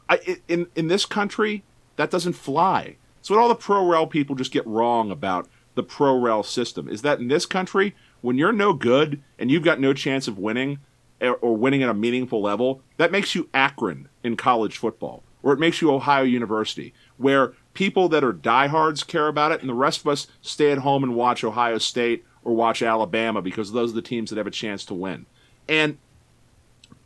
I, 0.10 0.40
in 0.48 0.68
in 0.76 0.88
this 0.88 1.06
country, 1.06 1.64
that 1.96 2.12
doesn't 2.12 2.34
fly. 2.34 2.96
So 3.22 3.34
what 3.34 3.42
all 3.42 3.50
the 3.50 3.56
pro 3.56 3.86
rel 3.86 4.08
people 4.08 4.36
just 4.36 4.52
get 4.52 4.66
wrong 4.68 5.12
about 5.12 5.48
the 5.76 5.84
pro 5.84 6.18
rel 6.18 6.44
system 6.44 6.88
is 6.88 7.02
that 7.02 7.20
in 7.20 7.28
this 7.28 7.46
country, 7.46 7.96
when 8.22 8.38
you're 8.38 8.54
no 8.54 8.74
good 8.74 9.22
and 9.38 9.52
you've 9.52 9.64
got 9.64 9.80
no 9.80 9.94
chance 9.94 10.28
of 10.28 10.40
winning 10.40 10.80
or, 11.22 11.56
winning 11.56 11.84
at 11.84 11.90
a 11.90 11.94
meaningful 11.94 12.42
level, 12.42 12.82
that 12.98 13.12
makes 13.12 13.36
you 13.36 13.50
Akron 13.54 14.10
in 14.24 14.36
college 14.36 14.78
football, 14.78 15.24
or 15.44 15.54
it 15.54 15.60
makes 15.60 15.82
you 15.82 15.92
Ohio 15.92 16.24
University, 16.24 16.94
where 17.18 17.54
people 17.74 18.10
that 18.10 18.24
are 18.24 18.34
diehards 18.34 19.04
care 19.04 19.28
about 19.28 19.52
it, 19.52 19.62
and 19.62 19.70
the 19.70 19.74
rest 19.74 20.02
of 20.02 20.08
us 20.08 20.28
stay 20.42 20.72
at 20.72 20.80
home 20.80 21.04
and 21.04 21.16
watch 21.16 21.44
Ohio 21.44 21.78
State 21.78 22.26
or 22.44 22.54
watch 22.54 22.82
Alabama 22.82 23.42
because 23.42 23.72
those 23.72 23.92
are 23.92 23.96
the 23.96 24.02
teams 24.02 24.30
that 24.30 24.38
have 24.38 24.48
a 24.48 24.52
chance 24.52 24.86
to 24.86 24.94
win. 24.94 25.26
And 25.68 25.98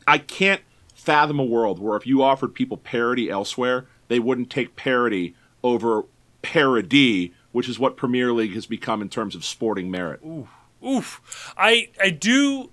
I 0.05 0.17
can't 0.17 0.61
fathom 0.93 1.39
a 1.39 1.43
world 1.43 1.79
where 1.79 1.95
if 1.97 2.05
you 2.05 2.21
offered 2.21 2.53
people 2.53 2.77
parity 2.77 3.29
elsewhere, 3.29 3.87
they 4.09 4.19
wouldn't 4.19 4.49
take 4.49 4.75
parity 4.75 5.35
over 5.63 6.03
parody, 6.41 7.33
which 7.51 7.69
is 7.69 7.79
what 7.79 7.97
Premier 7.97 8.33
League 8.33 8.53
has 8.53 8.65
become 8.65 9.01
in 9.01 9.09
terms 9.09 9.35
of 9.35 9.45
sporting 9.45 9.89
merit. 9.89 10.19
Oof. 10.25 10.49
Oof. 10.85 11.53
I 11.57 11.89
I 12.01 12.09
do 12.09 12.71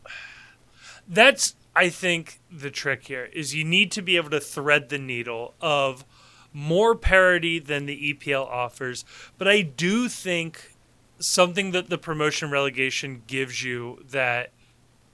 that's 1.08 1.54
I 1.74 1.90
think 1.90 2.40
the 2.50 2.70
trick 2.70 3.06
here 3.06 3.28
is 3.32 3.54
you 3.54 3.64
need 3.64 3.92
to 3.92 4.02
be 4.02 4.16
able 4.16 4.30
to 4.30 4.40
thread 4.40 4.88
the 4.88 4.98
needle 4.98 5.54
of 5.60 6.04
more 6.52 6.94
parity 6.94 7.58
than 7.58 7.84
the 7.84 8.14
EPL 8.14 8.46
offers, 8.46 9.04
but 9.36 9.46
I 9.46 9.60
do 9.60 10.08
think 10.08 10.72
something 11.18 11.72
that 11.72 11.90
the 11.90 11.98
promotion 11.98 12.50
relegation 12.50 13.22
gives 13.26 13.62
you 13.62 14.04
that 14.10 14.52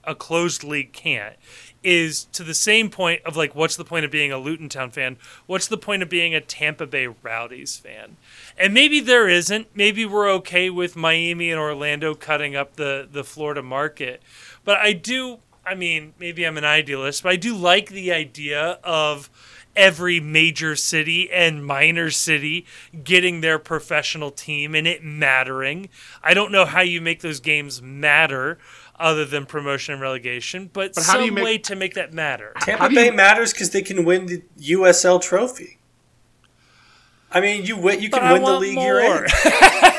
a 0.05 0.15
closed 0.15 0.63
league 0.63 0.91
can't 0.91 1.35
is 1.81 2.25
to 2.25 2.43
the 2.43 2.53
same 2.53 2.89
point 2.89 3.21
of 3.25 3.35
like 3.35 3.55
what's 3.55 3.75
the 3.75 3.85
point 3.85 4.05
of 4.05 4.11
being 4.11 4.31
a 4.31 4.37
Luton 4.37 4.69
Town 4.69 4.91
fan? 4.91 5.17
What's 5.45 5.67
the 5.67 5.77
point 5.77 6.01
of 6.01 6.09
being 6.09 6.33
a 6.33 6.41
Tampa 6.41 6.85
Bay 6.85 7.07
Rowdies 7.07 7.77
fan? 7.77 8.17
And 8.57 8.73
maybe 8.73 8.99
there 8.99 9.27
isn't. 9.27 9.67
Maybe 9.75 10.05
we're 10.05 10.29
okay 10.31 10.69
with 10.69 10.95
Miami 10.95 11.51
and 11.51 11.59
Orlando 11.59 12.15
cutting 12.15 12.55
up 12.55 12.75
the 12.75 13.07
the 13.09 13.23
Florida 13.23 13.61
market. 13.61 14.21
But 14.63 14.77
I 14.77 14.93
do 14.93 15.39
I 15.65 15.75
mean, 15.75 16.13
maybe 16.19 16.45
I'm 16.45 16.57
an 16.57 16.65
idealist, 16.65 17.23
but 17.23 17.31
I 17.31 17.35
do 17.37 17.55
like 17.55 17.89
the 17.89 18.11
idea 18.11 18.79
of 18.83 19.29
every 19.75 20.19
major 20.19 20.75
city 20.75 21.31
and 21.31 21.65
minor 21.65 22.09
city 22.11 22.65
getting 23.03 23.41
their 23.41 23.57
professional 23.57 24.29
team 24.29 24.75
and 24.75 24.85
it 24.87 25.03
mattering. 25.03 25.89
I 26.23 26.33
don't 26.33 26.51
know 26.51 26.65
how 26.65 26.81
you 26.81 27.01
make 27.01 27.21
those 27.21 27.39
games 27.39 27.81
matter 27.81 28.59
other 28.99 29.25
than 29.25 29.45
promotion 29.47 29.93
and 29.93 30.01
relegation, 30.01 30.69
but, 30.71 30.93
But 30.93 31.05
how 31.05 31.13
do 31.13 31.19
some 31.19 31.25
you 31.25 31.31
make- 31.31 31.43
way 31.43 31.57
to 31.59 31.75
make 31.75 31.93
that 31.95 32.13
matter. 32.13 32.53
Tampa 32.61 32.89
Bay 32.89 33.05
you- 33.07 33.13
matters 33.13 33.51
because 33.53 33.71
they 33.71 33.81
can 33.81 34.05
win 34.05 34.27
the 34.27 34.43
USL 34.59 35.19
Trophy. 35.21 35.79
I 37.31 37.41
mean, 37.41 37.65
you 37.65 37.75
win, 37.77 37.99
you 38.01 38.11
But 38.11 38.19
can 38.19 38.27
I 38.27 38.33
win 38.33 38.41
the 38.43 38.47
want 38.51 38.61
league 38.61 38.77
you're 38.77 38.99
in. 39.01 39.25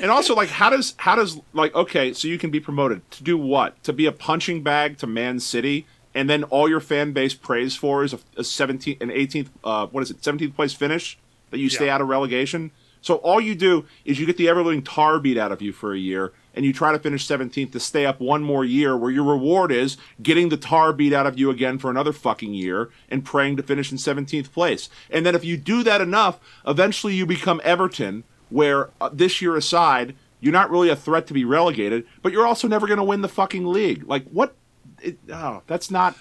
and 0.00 0.10
also 0.10 0.34
like 0.34 0.48
how 0.48 0.70
does 0.70 0.94
how 0.98 1.14
does 1.16 1.40
like 1.52 1.74
okay, 1.74 2.12
so 2.12 2.28
you 2.28 2.38
can 2.38 2.50
be 2.50 2.60
promoted 2.60 3.08
to 3.12 3.22
do 3.24 3.36
what? 3.38 3.82
To 3.84 3.92
be 3.92 4.06
a 4.06 4.12
punching 4.12 4.62
bag 4.62 4.98
to 4.98 5.06
Man 5.06 5.40
City, 5.40 5.86
and 6.14 6.28
then 6.28 6.44
all 6.44 6.68
your 6.68 6.80
fan 6.80 7.12
base 7.12 7.34
prays 7.34 7.76
for 7.76 8.02
is 8.04 8.12
a, 8.12 8.18
a 8.36 8.42
17th 8.42 9.00
and 9.00 9.10
18th 9.10 9.48
uh, 9.64 9.86
what 9.86 10.02
is 10.02 10.10
it 10.10 10.20
17th 10.20 10.54
place 10.54 10.72
finish 10.72 11.18
that 11.50 11.58
you 11.58 11.68
stay 11.68 11.86
Yeah. 11.86 11.94
out 11.96 12.00
of 12.00 12.08
relegation. 12.08 12.70
So 13.02 13.14
all 13.16 13.40
you 13.40 13.54
do 13.54 13.86
is 14.04 14.20
you 14.20 14.26
get 14.26 14.36
the 14.36 14.46
ever 14.48 14.62
living 14.62 14.82
tar 14.82 15.18
beat 15.18 15.38
out 15.38 15.52
of 15.52 15.62
you 15.62 15.72
for 15.72 15.94
a 15.94 15.98
year, 15.98 16.32
and 16.54 16.66
you 16.66 16.72
try 16.74 16.92
to 16.92 16.98
finish 16.98 17.26
17th 17.26 17.72
to 17.72 17.80
stay 17.80 18.04
up 18.04 18.20
one 18.20 18.42
more 18.42 18.62
year, 18.62 18.94
where 18.94 19.10
your 19.10 19.24
reward 19.24 19.72
is 19.72 19.96
getting 20.22 20.50
the 20.50 20.58
tar 20.58 20.92
beat 20.92 21.14
out 21.14 21.26
of 21.26 21.38
you 21.38 21.48
again 21.48 21.78
for 21.78 21.90
another 21.90 22.12
fucking 22.12 22.52
year 22.52 22.90
and 23.08 23.24
praying 23.24 23.56
to 23.56 23.62
finish 23.62 23.90
in 23.90 23.96
17th 23.96 24.52
place. 24.52 24.90
And 25.08 25.24
then 25.24 25.34
if 25.34 25.46
you 25.46 25.56
do 25.56 25.82
that 25.82 26.02
enough, 26.02 26.38
eventually 26.66 27.14
you 27.14 27.24
become 27.24 27.58
Everton, 27.64 28.24
where 28.50 28.90
uh, 29.00 29.10
this 29.12 29.40
year 29.40 29.56
aside, 29.56 30.14
you're 30.40 30.52
not 30.52 30.70
really 30.70 30.88
a 30.88 30.96
threat 30.96 31.26
to 31.28 31.34
be 31.34 31.44
relegated, 31.44 32.06
but 32.22 32.32
you're 32.32 32.46
also 32.46 32.68
never 32.68 32.86
going 32.86 32.98
to 32.98 33.04
win 33.04 33.20
the 33.20 33.28
fucking 33.28 33.66
league. 33.66 34.04
Like 34.06 34.28
what? 34.30 34.54
It, 35.02 35.18
oh, 35.32 35.62
that's 35.66 35.90
not. 35.90 36.16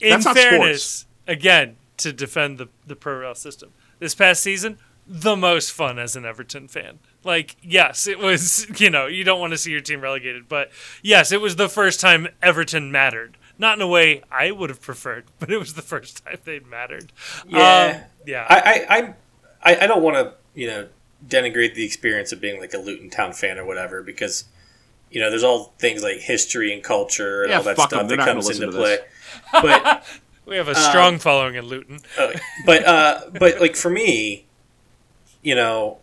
In 0.00 0.10
That's 0.10 0.26
not 0.26 0.36
fairness, 0.36 1.06
again, 1.26 1.76
to 1.98 2.12
defend 2.12 2.58
the, 2.58 2.68
the 2.86 2.94
pro 2.94 3.18
rel 3.18 3.34
system, 3.34 3.72
this 3.98 4.14
past 4.14 4.42
season, 4.42 4.78
the 5.08 5.36
most 5.36 5.72
fun 5.72 5.98
as 5.98 6.14
an 6.14 6.24
Everton 6.24 6.68
fan. 6.68 6.98
Like, 7.24 7.56
yes, 7.62 8.06
it 8.06 8.18
was, 8.18 8.66
you 8.80 8.90
know, 8.90 9.06
you 9.06 9.24
don't 9.24 9.40
want 9.40 9.52
to 9.52 9.58
see 9.58 9.72
your 9.72 9.80
team 9.80 10.00
relegated, 10.00 10.48
but 10.48 10.70
yes, 11.02 11.32
it 11.32 11.40
was 11.40 11.56
the 11.56 11.68
first 11.68 12.00
time 12.00 12.28
Everton 12.42 12.92
mattered. 12.92 13.36
Not 13.60 13.76
in 13.76 13.82
a 13.82 13.88
way 13.88 14.22
I 14.30 14.52
would 14.52 14.70
have 14.70 14.80
preferred, 14.80 15.24
but 15.38 15.50
it 15.50 15.58
was 15.58 15.74
the 15.74 15.82
first 15.82 16.24
time 16.24 16.38
they'd 16.44 16.66
mattered. 16.66 17.12
Yeah. 17.46 18.02
Um, 18.02 18.02
yeah. 18.26 18.46
I, 18.48 18.86
I, 18.88 19.14
I, 19.72 19.84
I 19.84 19.86
don't 19.86 20.02
want 20.02 20.16
to, 20.16 20.34
you 20.54 20.68
know, 20.68 20.88
denigrate 21.26 21.74
the 21.74 21.84
experience 21.84 22.32
of 22.32 22.40
being 22.40 22.60
like 22.60 22.74
a 22.74 22.78
Luton 22.78 23.10
Town 23.10 23.32
fan 23.32 23.58
or 23.58 23.64
whatever 23.64 24.02
because, 24.02 24.44
you 25.10 25.20
know, 25.20 25.30
there's 25.30 25.42
all 25.42 25.74
things 25.78 26.02
like 26.02 26.18
history 26.18 26.72
and 26.72 26.82
culture 26.82 27.42
and 27.42 27.50
Yeah, 27.50 27.58
all 27.58 27.64
that 27.64 27.76
stuff 27.76 27.90
They're 27.90 28.04
that 28.04 28.16
not 28.16 28.26
gonna 28.26 28.42
comes 28.42 28.60
into 28.60 28.72
play. 28.72 28.98
But 29.52 30.04
we 30.46 30.56
have 30.56 30.68
a 30.68 30.76
um, 30.76 30.76
strong 30.76 31.18
following 31.18 31.54
in 31.54 31.66
Luton. 31.66 32.00
Uh, 32.18 32.32
but 32.64 32.86
uh, 32.86 33.20
but 33.38 33.60
like 33.60 33.76
for 33.76 33.90
me, 33.90 34.46
you 35.42 35.54
know, 35.54 35.98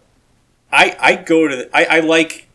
I 0.71 0.95
I 0.99 1.15
go 1.15 1.47
to 1.47 1.55
the, 1.55 1.75
I, 1.75 1.97
I 1.97 1.99
like 2.01 2.47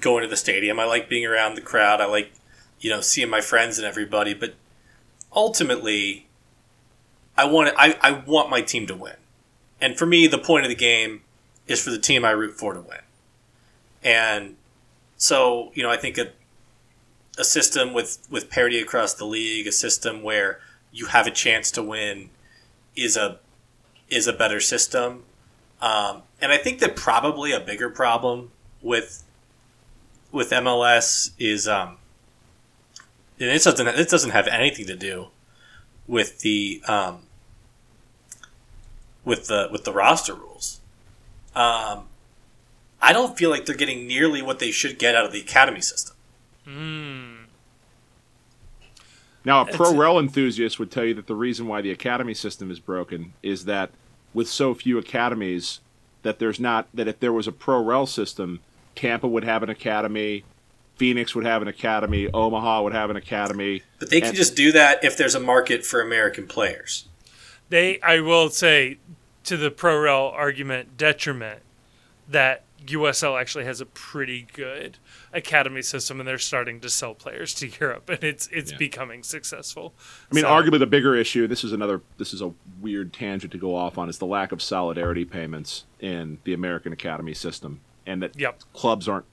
going 0.00 0.22
to 0.22 0.28
the 0.28 0.36
stadium. 0.36 0.78
I 0.80 0.84
like 0.84 1.08
being 1.08 1.26
around 1.26 1.54
the 1.54 1.60
crowd. 1.60 2.00
I 2.00 2.06
like 2.06 2.32
you 2.80 2.90
know 2.90 3.00
seeing 3.00 3.30
my 3.30 3.40
friends 3.40 3.78
and 3.78 3.86
everybody. 3.86 4.34
But 4.34 4.54
ultimately, 5.32 6.26
I 7.36 7.44
want 7.44 7.72
I, 7.78 7.96
I 8.00 8.12
want 8.12 8.50
my 8.50 8.60
team 8.60 8.86
to 8.86 8.96
win. 8.96 9.16
And 9.80 9.96
for 9.96 10.06
me, 10.06 10.26
the 10.26 10.38
point 10.38 10.64
of 10.64 10.70
the 10.70 10.76
game 10.76 11.22
is 11.68 11.82
for 11.82 11.90
the 11.90 11.98
team 11.98 12.24
I 12.24 12.30
root 12.30 12.54
for 12.54 12.74
to 12.74 12.80
win. 12.80 12.98
And 14.02 14.56
so 15.16 15.70
you 15.74 15.82
know, 15.82 15.90
I 15.90 15.96
think 15.96 16.18
a 16.18 16.32
a 17.38 17.44
system 17.44 17.92
with 17.94 18.26
with 18.30 18.50
parity 18.50 18.80
across 18.80 19.14
the 19.14 19.24
league, 19.24 19.66
a 19.66 19.72
system 19.72 20.22
where 20.22 20.60
you 20.92 21.06
have 21.06 21.26
a 21.26 21.30
chance 21.30 21.70
to 21.72 21.82
win 21.82 22.30
is 22.96 23.16
a 23.16 23.38
is 24.08 24.26
a 24.26 24.32
better 24.32 24.60
system. 24.60 25.24
Um, 25.80 26.22
and 26.40 26.50
I 26.50 26.56
think 26.56 26.80
that 26.80 26.96
probably 26.96 27.52
a 27.52 27.60
bigger 27.60 27.88
problem 27.90 28.50
with 28.82 29.24
with 30.32 30.50
MLS 30.50 31.30
is 31.38 31.68
um, 31.68 31.98
and 33.38 33.50
it 33.50 33.62
doesn't 33.62 33.86
it 33.86 34.08
doesn't 34.08 34.30
have 34.30 34.48
anything 34.48 34.86
to 34.86 34.96
do 34.96 35.28
with 36.06 36.40
the 36.40 36.82
um, 36.88 37.20
with 39.24 39.46
the 39.46 39.68
with 39.70 39.84
the 39.84 39.92
roster 39.92 40.34
rules. 40.34 40.77
Um, 41.58 42.04
I 43.02 43.12
don't 43.12 43.36
feel 43.36 43.50
like 43.50 43.66
they're 43.66 43.74
getting 43.76 44.06
nearly 44.06 44.42
what 44.42 44.60
they 44.60 44.70
should 44.70 44.98
get 44.98 45.14
out 45.16 45.24
of 45.24 45.32
the 45.32 45.40
academy 45.40 45.80
system. 45.80 46.14
Now, 49.44 49.62
a 49.62 49.66
pro 49.66 49.94
rel 49.94 50.18
enthusiast 50.18 50.78
would 50.78 50.90
tell 50.90 51.04
you 51.04 51.14
that 51.14 51.26
the 51.26 51.34
reason 51.34 51.66
why 51.66 51.80
the 51.80 51.90
academy 51.90 52.34
system 52.34 52.70
is 52.70 52.78
broken 52.80 53.32
is 53.42 53.64
that 53.64 53.90
with 54.34 54.48
so 54.48 54.74
few 54.74 54.98
academies, 54.98 55.80
that 56.22 56.38
there's 56.38 56.60
not 56.60 56.86
that 56.94 57.08
if 57.08 57.18
there 57.20 57.32
was 57.32 57.46
a 57.46 57.52
pro 57.52 57.82
rel 57.82 58.06
system, 58.06 58.60
Tampa 58.94 59.26
would 59.26 59.44
have 59.44 59.62
an 59.62 59.70
academy, 59.70 60.44
Phoenix 60.96 61.34
would 61.34 61.46
have 61.46 61.62
an 61.62 61.68
academy, 61.68 62.28
Omaha 62.34 62.82
would 62.82 62.92
have 62.92 63.08
an 63.10 63.16
academy. 63.16 63.82
But 63.98 64.10
they 64.10 64.20
can 64.20 64.28
And- 64.30 64.36
just 64.36 64.54
do 64.54 64.70
that 64.72 65.02
if 65.02 65.16
there's 65.16 65.34
a 65.34 65.40
market 65.40 65.84
for 65.86 66.00
American 66.00 66.46
players. 66.46 67.06
They, 67.70 68.00
I 68.00 68.20
will 68.20 68.50
say, 68.50 68.98
to 69.48 69.56
the 69.56 69.70
pro 69.70 69.98
rel 69.98 70.26
argument 70.28 70.96
detriment, 70.96 71.60
that 72.28 72.64
USL 72.86 73.40
actually 73.40 73.64
has 73.64 73.80
a 73.80 73.86
pretty 73.86 74.46
good 74.52 74.98
academy 75.32 75.82
system, 75.82 76.20
and 76.20 76.28
they're 76.28 76.38
starting 76.38 76.78
to 76.80 76.88
sell 76.90 77.14
players 77.14 77.52
to 77.54 77.66
Europe, 77.80 78.08
and 78.10 78.22
it's 78.22 78.46
it's 78.52 78.72
Yeah. 78.72 78.78
becoming 78.78 79.22
successful. 79.22 79.94
I 80.30 80.34
mean, 80.34 80.42
So- 80.44 80.48
arguably 80.50 80.78
the 80.78 80.86
bigger 80.86 81.16
issue. 81.16 81.46
This 81.46 81.64
is 81.64 81.72
another. 81.72 82.02
This 82.18 82.32
is 82.34 82.42
a 82.42 82.52
weird 82.80 83.12
tangent 83.12 83.52
to 83.52 83.58
go 83.58 83.74
off 83.74 83.96
on. 83.98 84.08
Is 84.08 84.18
the 84.18 84.26
lack 84.26 84.52
of 84.52 84.60
solidarity 84.62 85.24
payments 85.24 85.84
in 85.98 86.38
the 86.44 86.52
American 86.52 86.92
academy 86.92 87.34
system, 87.34 87.80
and 88.06 88.22
that 88.22 88.38
Yep. 88.38 88.62
clubs 88.74 89.08
aren't, 89.08 89.24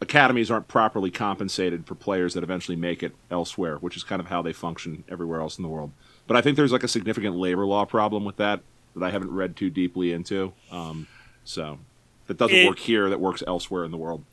academies 0.00 0.50
aren't 0.50 0.66
properly 0.68 1.10
compensated 1.10 1.86
for 1.86 1.94
players 1.94 2.32
that 2.34 2.42
eventually 2.42 2.76
make 2.76 3.02
it 3.02 3.14
elsewhere, 3.30 3.76
which 3.76 3.96
is 3.96 4.02
kind 4.04 4.20
of 4.20 4.28
how 4.28 4.40
they 4.42 4.52
function 4.52 5.04
everywhere 5.08 5.40
else 5.40 5.58
in 5.58 5.62
the 5.62 5.68
world. 5.68 5.92
But 6.26 6.36
I 6.36 6.40
think 6.40 6.56
there's 6.56 6.72
like 6.72 6.84
a 6.84 6.88
significant 6.88 7.36
labor 7.36 7.66
law 7.66 7.84
problem 7.84 8.24
with 8.24 8.36
that 8.36 8.60
that 8.98 9.06
I 9.06 9.10
haven't 9.10 9.30
read 9.32 9.56
too 9.56 9.70
deeply 9.70 10.12
into. 10.12 10.52
Um, 10.70 11.06
so 11.44 11.78
that 12.26 12.36
doesn't 12.36 12.56
It- 12.56 12.66
work 12.66 12.78
here. 12.78 13.08
That 13.08 13.20
works 13.20 13.42
elsewhere 13.46 13.84
in 13.84 13.90
the 13.90 13.96
world. 13.96 14.24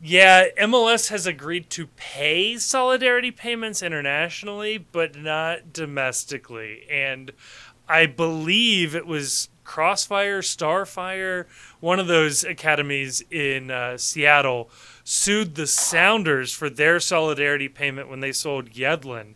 Yeah, 0.00 0.46
MLS 0.58 1.08
has 1.08 1.26
agreed 1.26 1.70
to 1.70 1.86
pay 1.96 2.58
solidarity 2.58 3.30
payments 3.30 3.82
internationally, 3.82 4.76
but 4.78 5.16
not 5.16 5.72
domestically. 5.72 6.86
And 6.90 7.32
I 7.88 8.04
believe 8.06 8.94
it 8.94 9.06
was 9.06 9.48
Crossfire, 9.64 10.42
Starfire, 10.42 11.46
one 11.80 11.98
of 11.98 12.06
those 12.08 12.44
academies 12.44 13.22
in 13.30 13.70
uh, 13.70 13.96
Seattle, 13.96 14.70
sued 15.02 15.54
the 15.54 15.66
Sounders 15.66 16.52
for 16.52 16.68
their 16.68 17.00
solidarity 17.00 17.68
payment 17.68 18.08
when 18.08 18.20
they 18.20 18.32
sold 18.32 18.70
Yedlin. 18.72 19.34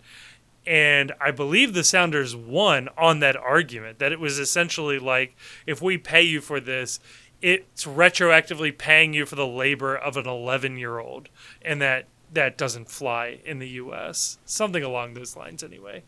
And 0.67 1.13
I 1.21 1.31
believe 1.31 1.73
the 1.73 1.85
Sounders 1.85 2.37
won 2.37 2.89
on 2.97 3.21
that 3.21 3.37
argument 3.37 3.99
that 3.99 4.13
it 4.13 4.21
was 4.21 4.39
essentially 4.39 4.99
like 4.99 5.37
if 5.67 5.81
we 5.81 5.99
pay 5.99 6.23
you 6.23 6.41
for 6.41 6.61
this, 6.61 7.01
it's 7.43 7.85
retroactively 7.85 8.77
paying 8.77 9.15
you 9.15 9.25
for 9.25 9.37
the 9.37 9.47
labor 9.47 9.97
of 9.97 10.17
an 10.17 10.27
11 10.27 10.77
year 10.77 10.99
old. 10.99 11.29
And 11.63 11.81
that, 11.81 12.07
that 12.33 12.59
doesn't 12.59 12.91
fly 12.91 13.41
in 13.45 13.59
the 13.59 13.69
US. 13.69 14.39
Something 14.45 14.83
along 14.83 15.15
those 15.15 15.37
lines, 15.37 15.63
anyway. 15.63 16.03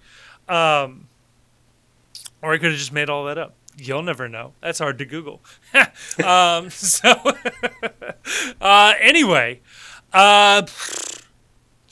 Um, 0.49 1.09
or 2.43 2.53
I 2.53 2.59
could 2.59 2.71
have 2.71 2.79
just 2.79 2.93
made 2.93 3.09
all 3.09 3.25
that 3.25 3.39
up. 3.39 3.55
You'll 3.77 4.03
never 4.03 4.29
know. 4.29 4.53
That's 4.61 4.79
hard 4.79 4.99
to 4.99 5.07
Google. 5.07 5.41
um, 6.25 6.69
so, 6.71 7.15
uh, 8.61 8.95
anyway, 9.01 9.61
uh, 10.13 10.67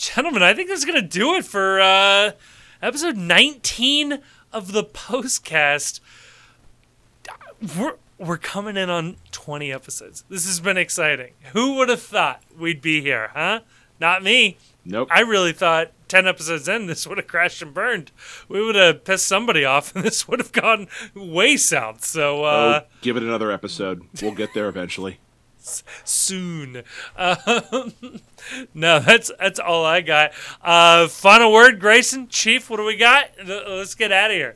gentlemen, 0.01 0.43
I 0.43 0.55
think 0.55 0.69
that's 0.69 0.85
going 0.85 1.01
to 1.01 1.07
do 1.07 1.35
it 1.35 1.45
for 1.45 1.79
uh, 1.79 2.33
episode 2.81 3.17
19 3.17 4.19
of 4.53 4.73
the 4.73 4.83
postcast. 4.83 6.01
We're, 7.79 7.97
we're 8.19 8.39
coming 8.39 8.79
in 8.79 8.89
on 8.89 9.17
20 9.31 9.71
episodes. 9.71 10.25
This 10.31 10.47
has 10.47 10.59
been 10.59 10.79
exciting. 10.79 11.35
Who 11.53 11.75
would 11.77 11.91
have 11.91 12.01
thought 12.01 12.43
we'd 12.59 12.81
be 12.81 13.03
here, 13.03 13.31
huh? 13.35 13.61
Not 14.01 14.23
me. 14.23 14.57
Nope. 14.87 15.09
I 15.11 15.21
really 15.21 15.53
thought 15.53 15.93
10 16.09 16.27
episodes 16.27 16.67
in, 16.67 16.87
this 16.87 17.07
would 17.07 17.19
have 17.19 17.27
crashed 17.27 17.61
and 17.61 17.75
burned. 17.75 18.11
We 18.49 18.65
would 18.65 18.77
have 18.77 19.05
pissed 19.05 19.27
somebody 19.27 19.67
off, 19.67 19.95
and 19.95 20.03
this 20.07 20.27
would 20.27 20.41
have 20.41 20.53
gone 20.53 20.89
way 21.15 21.59
south. 21.59 22.07
So, 22.07 22.45
uh, 22.45 22.81
oh, 22.85 22.87
give 23.03 23.19
it 23.19 23.23
another 23.23 23.53
episode. 23.53 24.03
We'll 24.23 24.33
get 24.33 24.55
there 24.55 24.69
eventually. 24.69 25.19
Soon. 26.05 26.83
Um, 27.17 27.93
no, 28.75 28.99
that's 29.01 29.31
that's 29.39 29.59
all 29.61 29.85
I 29.85 30.01
got. 30.01 30.33
Uh, 30.63 31.09
final 31.09 31.53
word, 31.53 31.81
Grayson, 31.81 32.29
Chief. 32.29 32.69
What 32.71 32.79
do 32.79 32.85
we 32.85 32.97
got? 32.97 33.31
Let's 33.47 33.95
get 33.95 34.13
out 34.13 34.31
of 34.31 34.37
here. 34.37 34.55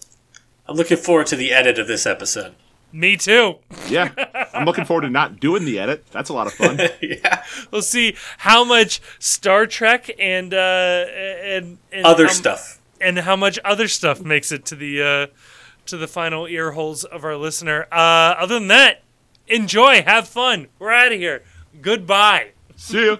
I'm 0.66 0.76
looking 0.76 0.96
forward 0.96 1.26
to 1.28 1.36
the 1.36 1.52
edit 1.52 1.78
of 1.78 1.86
this 1.86 2.06
episode. 2.06 2.54
Me 2.92 3.16
too. 3.16 3.56
Yeah, 3.88 4.12
I'm 4.54 4.64
looking 4.64 4.84
forward 4.84 5.02
to 5.02 5.10
not 5.10 5.40
doing 5.40 5.64
the 5.64 5.78
edit. 5.80 6.06
That's 6.12 6.30
a 6.30 6.32
lot 6.32 6.46
of 6.46 6.52
fun. 6.54 6.78
yeah. 7.02 7.42
We'll 7.72 7.82
see 7.82 8.14
how 8.38 8.62
much 8.64 9.00
Star 9.18 9.66
Trek 9.66 10.10
and 10.18 10.54
uh, 10.54 11.04
and, 11.42 11.78
and 11.92 12.06
Other 12.06 12.26
how- 12.26 12.32
stuff. 12.32 12.80
and 13.00 13.18
how 13.18 13.34
much 13.36 13.58
other 13.64 13.88
stuff 13.88 14.20
makes 14.22 14.52
it 14.52 14.64
to 14.66 14.76
the 14.76 15.02
uh, 15.02 15.26
to 15.86 15.96
the 15.96 16.06
final 16.06 16.46
ear 16.46 16.70
holes 16.70 17.02
of 17.04 17.24
our 17.24 17.36
listener. 17.36 17.86
Uh, 17.92 18.36
other 18.38 18.54
than 18.54 18.68
that, 18.68 19.02
enjoy, 19.46 20.02
have 20.02 20.28
fun. 20.28 20.68
We're 20.78 20.92
out 20.92 21.12
of 21.12 21.18
here. 21.18 21.42
Goodbye. 21.80 22.52
See 22.76 23.06
ya. 23.06 23.16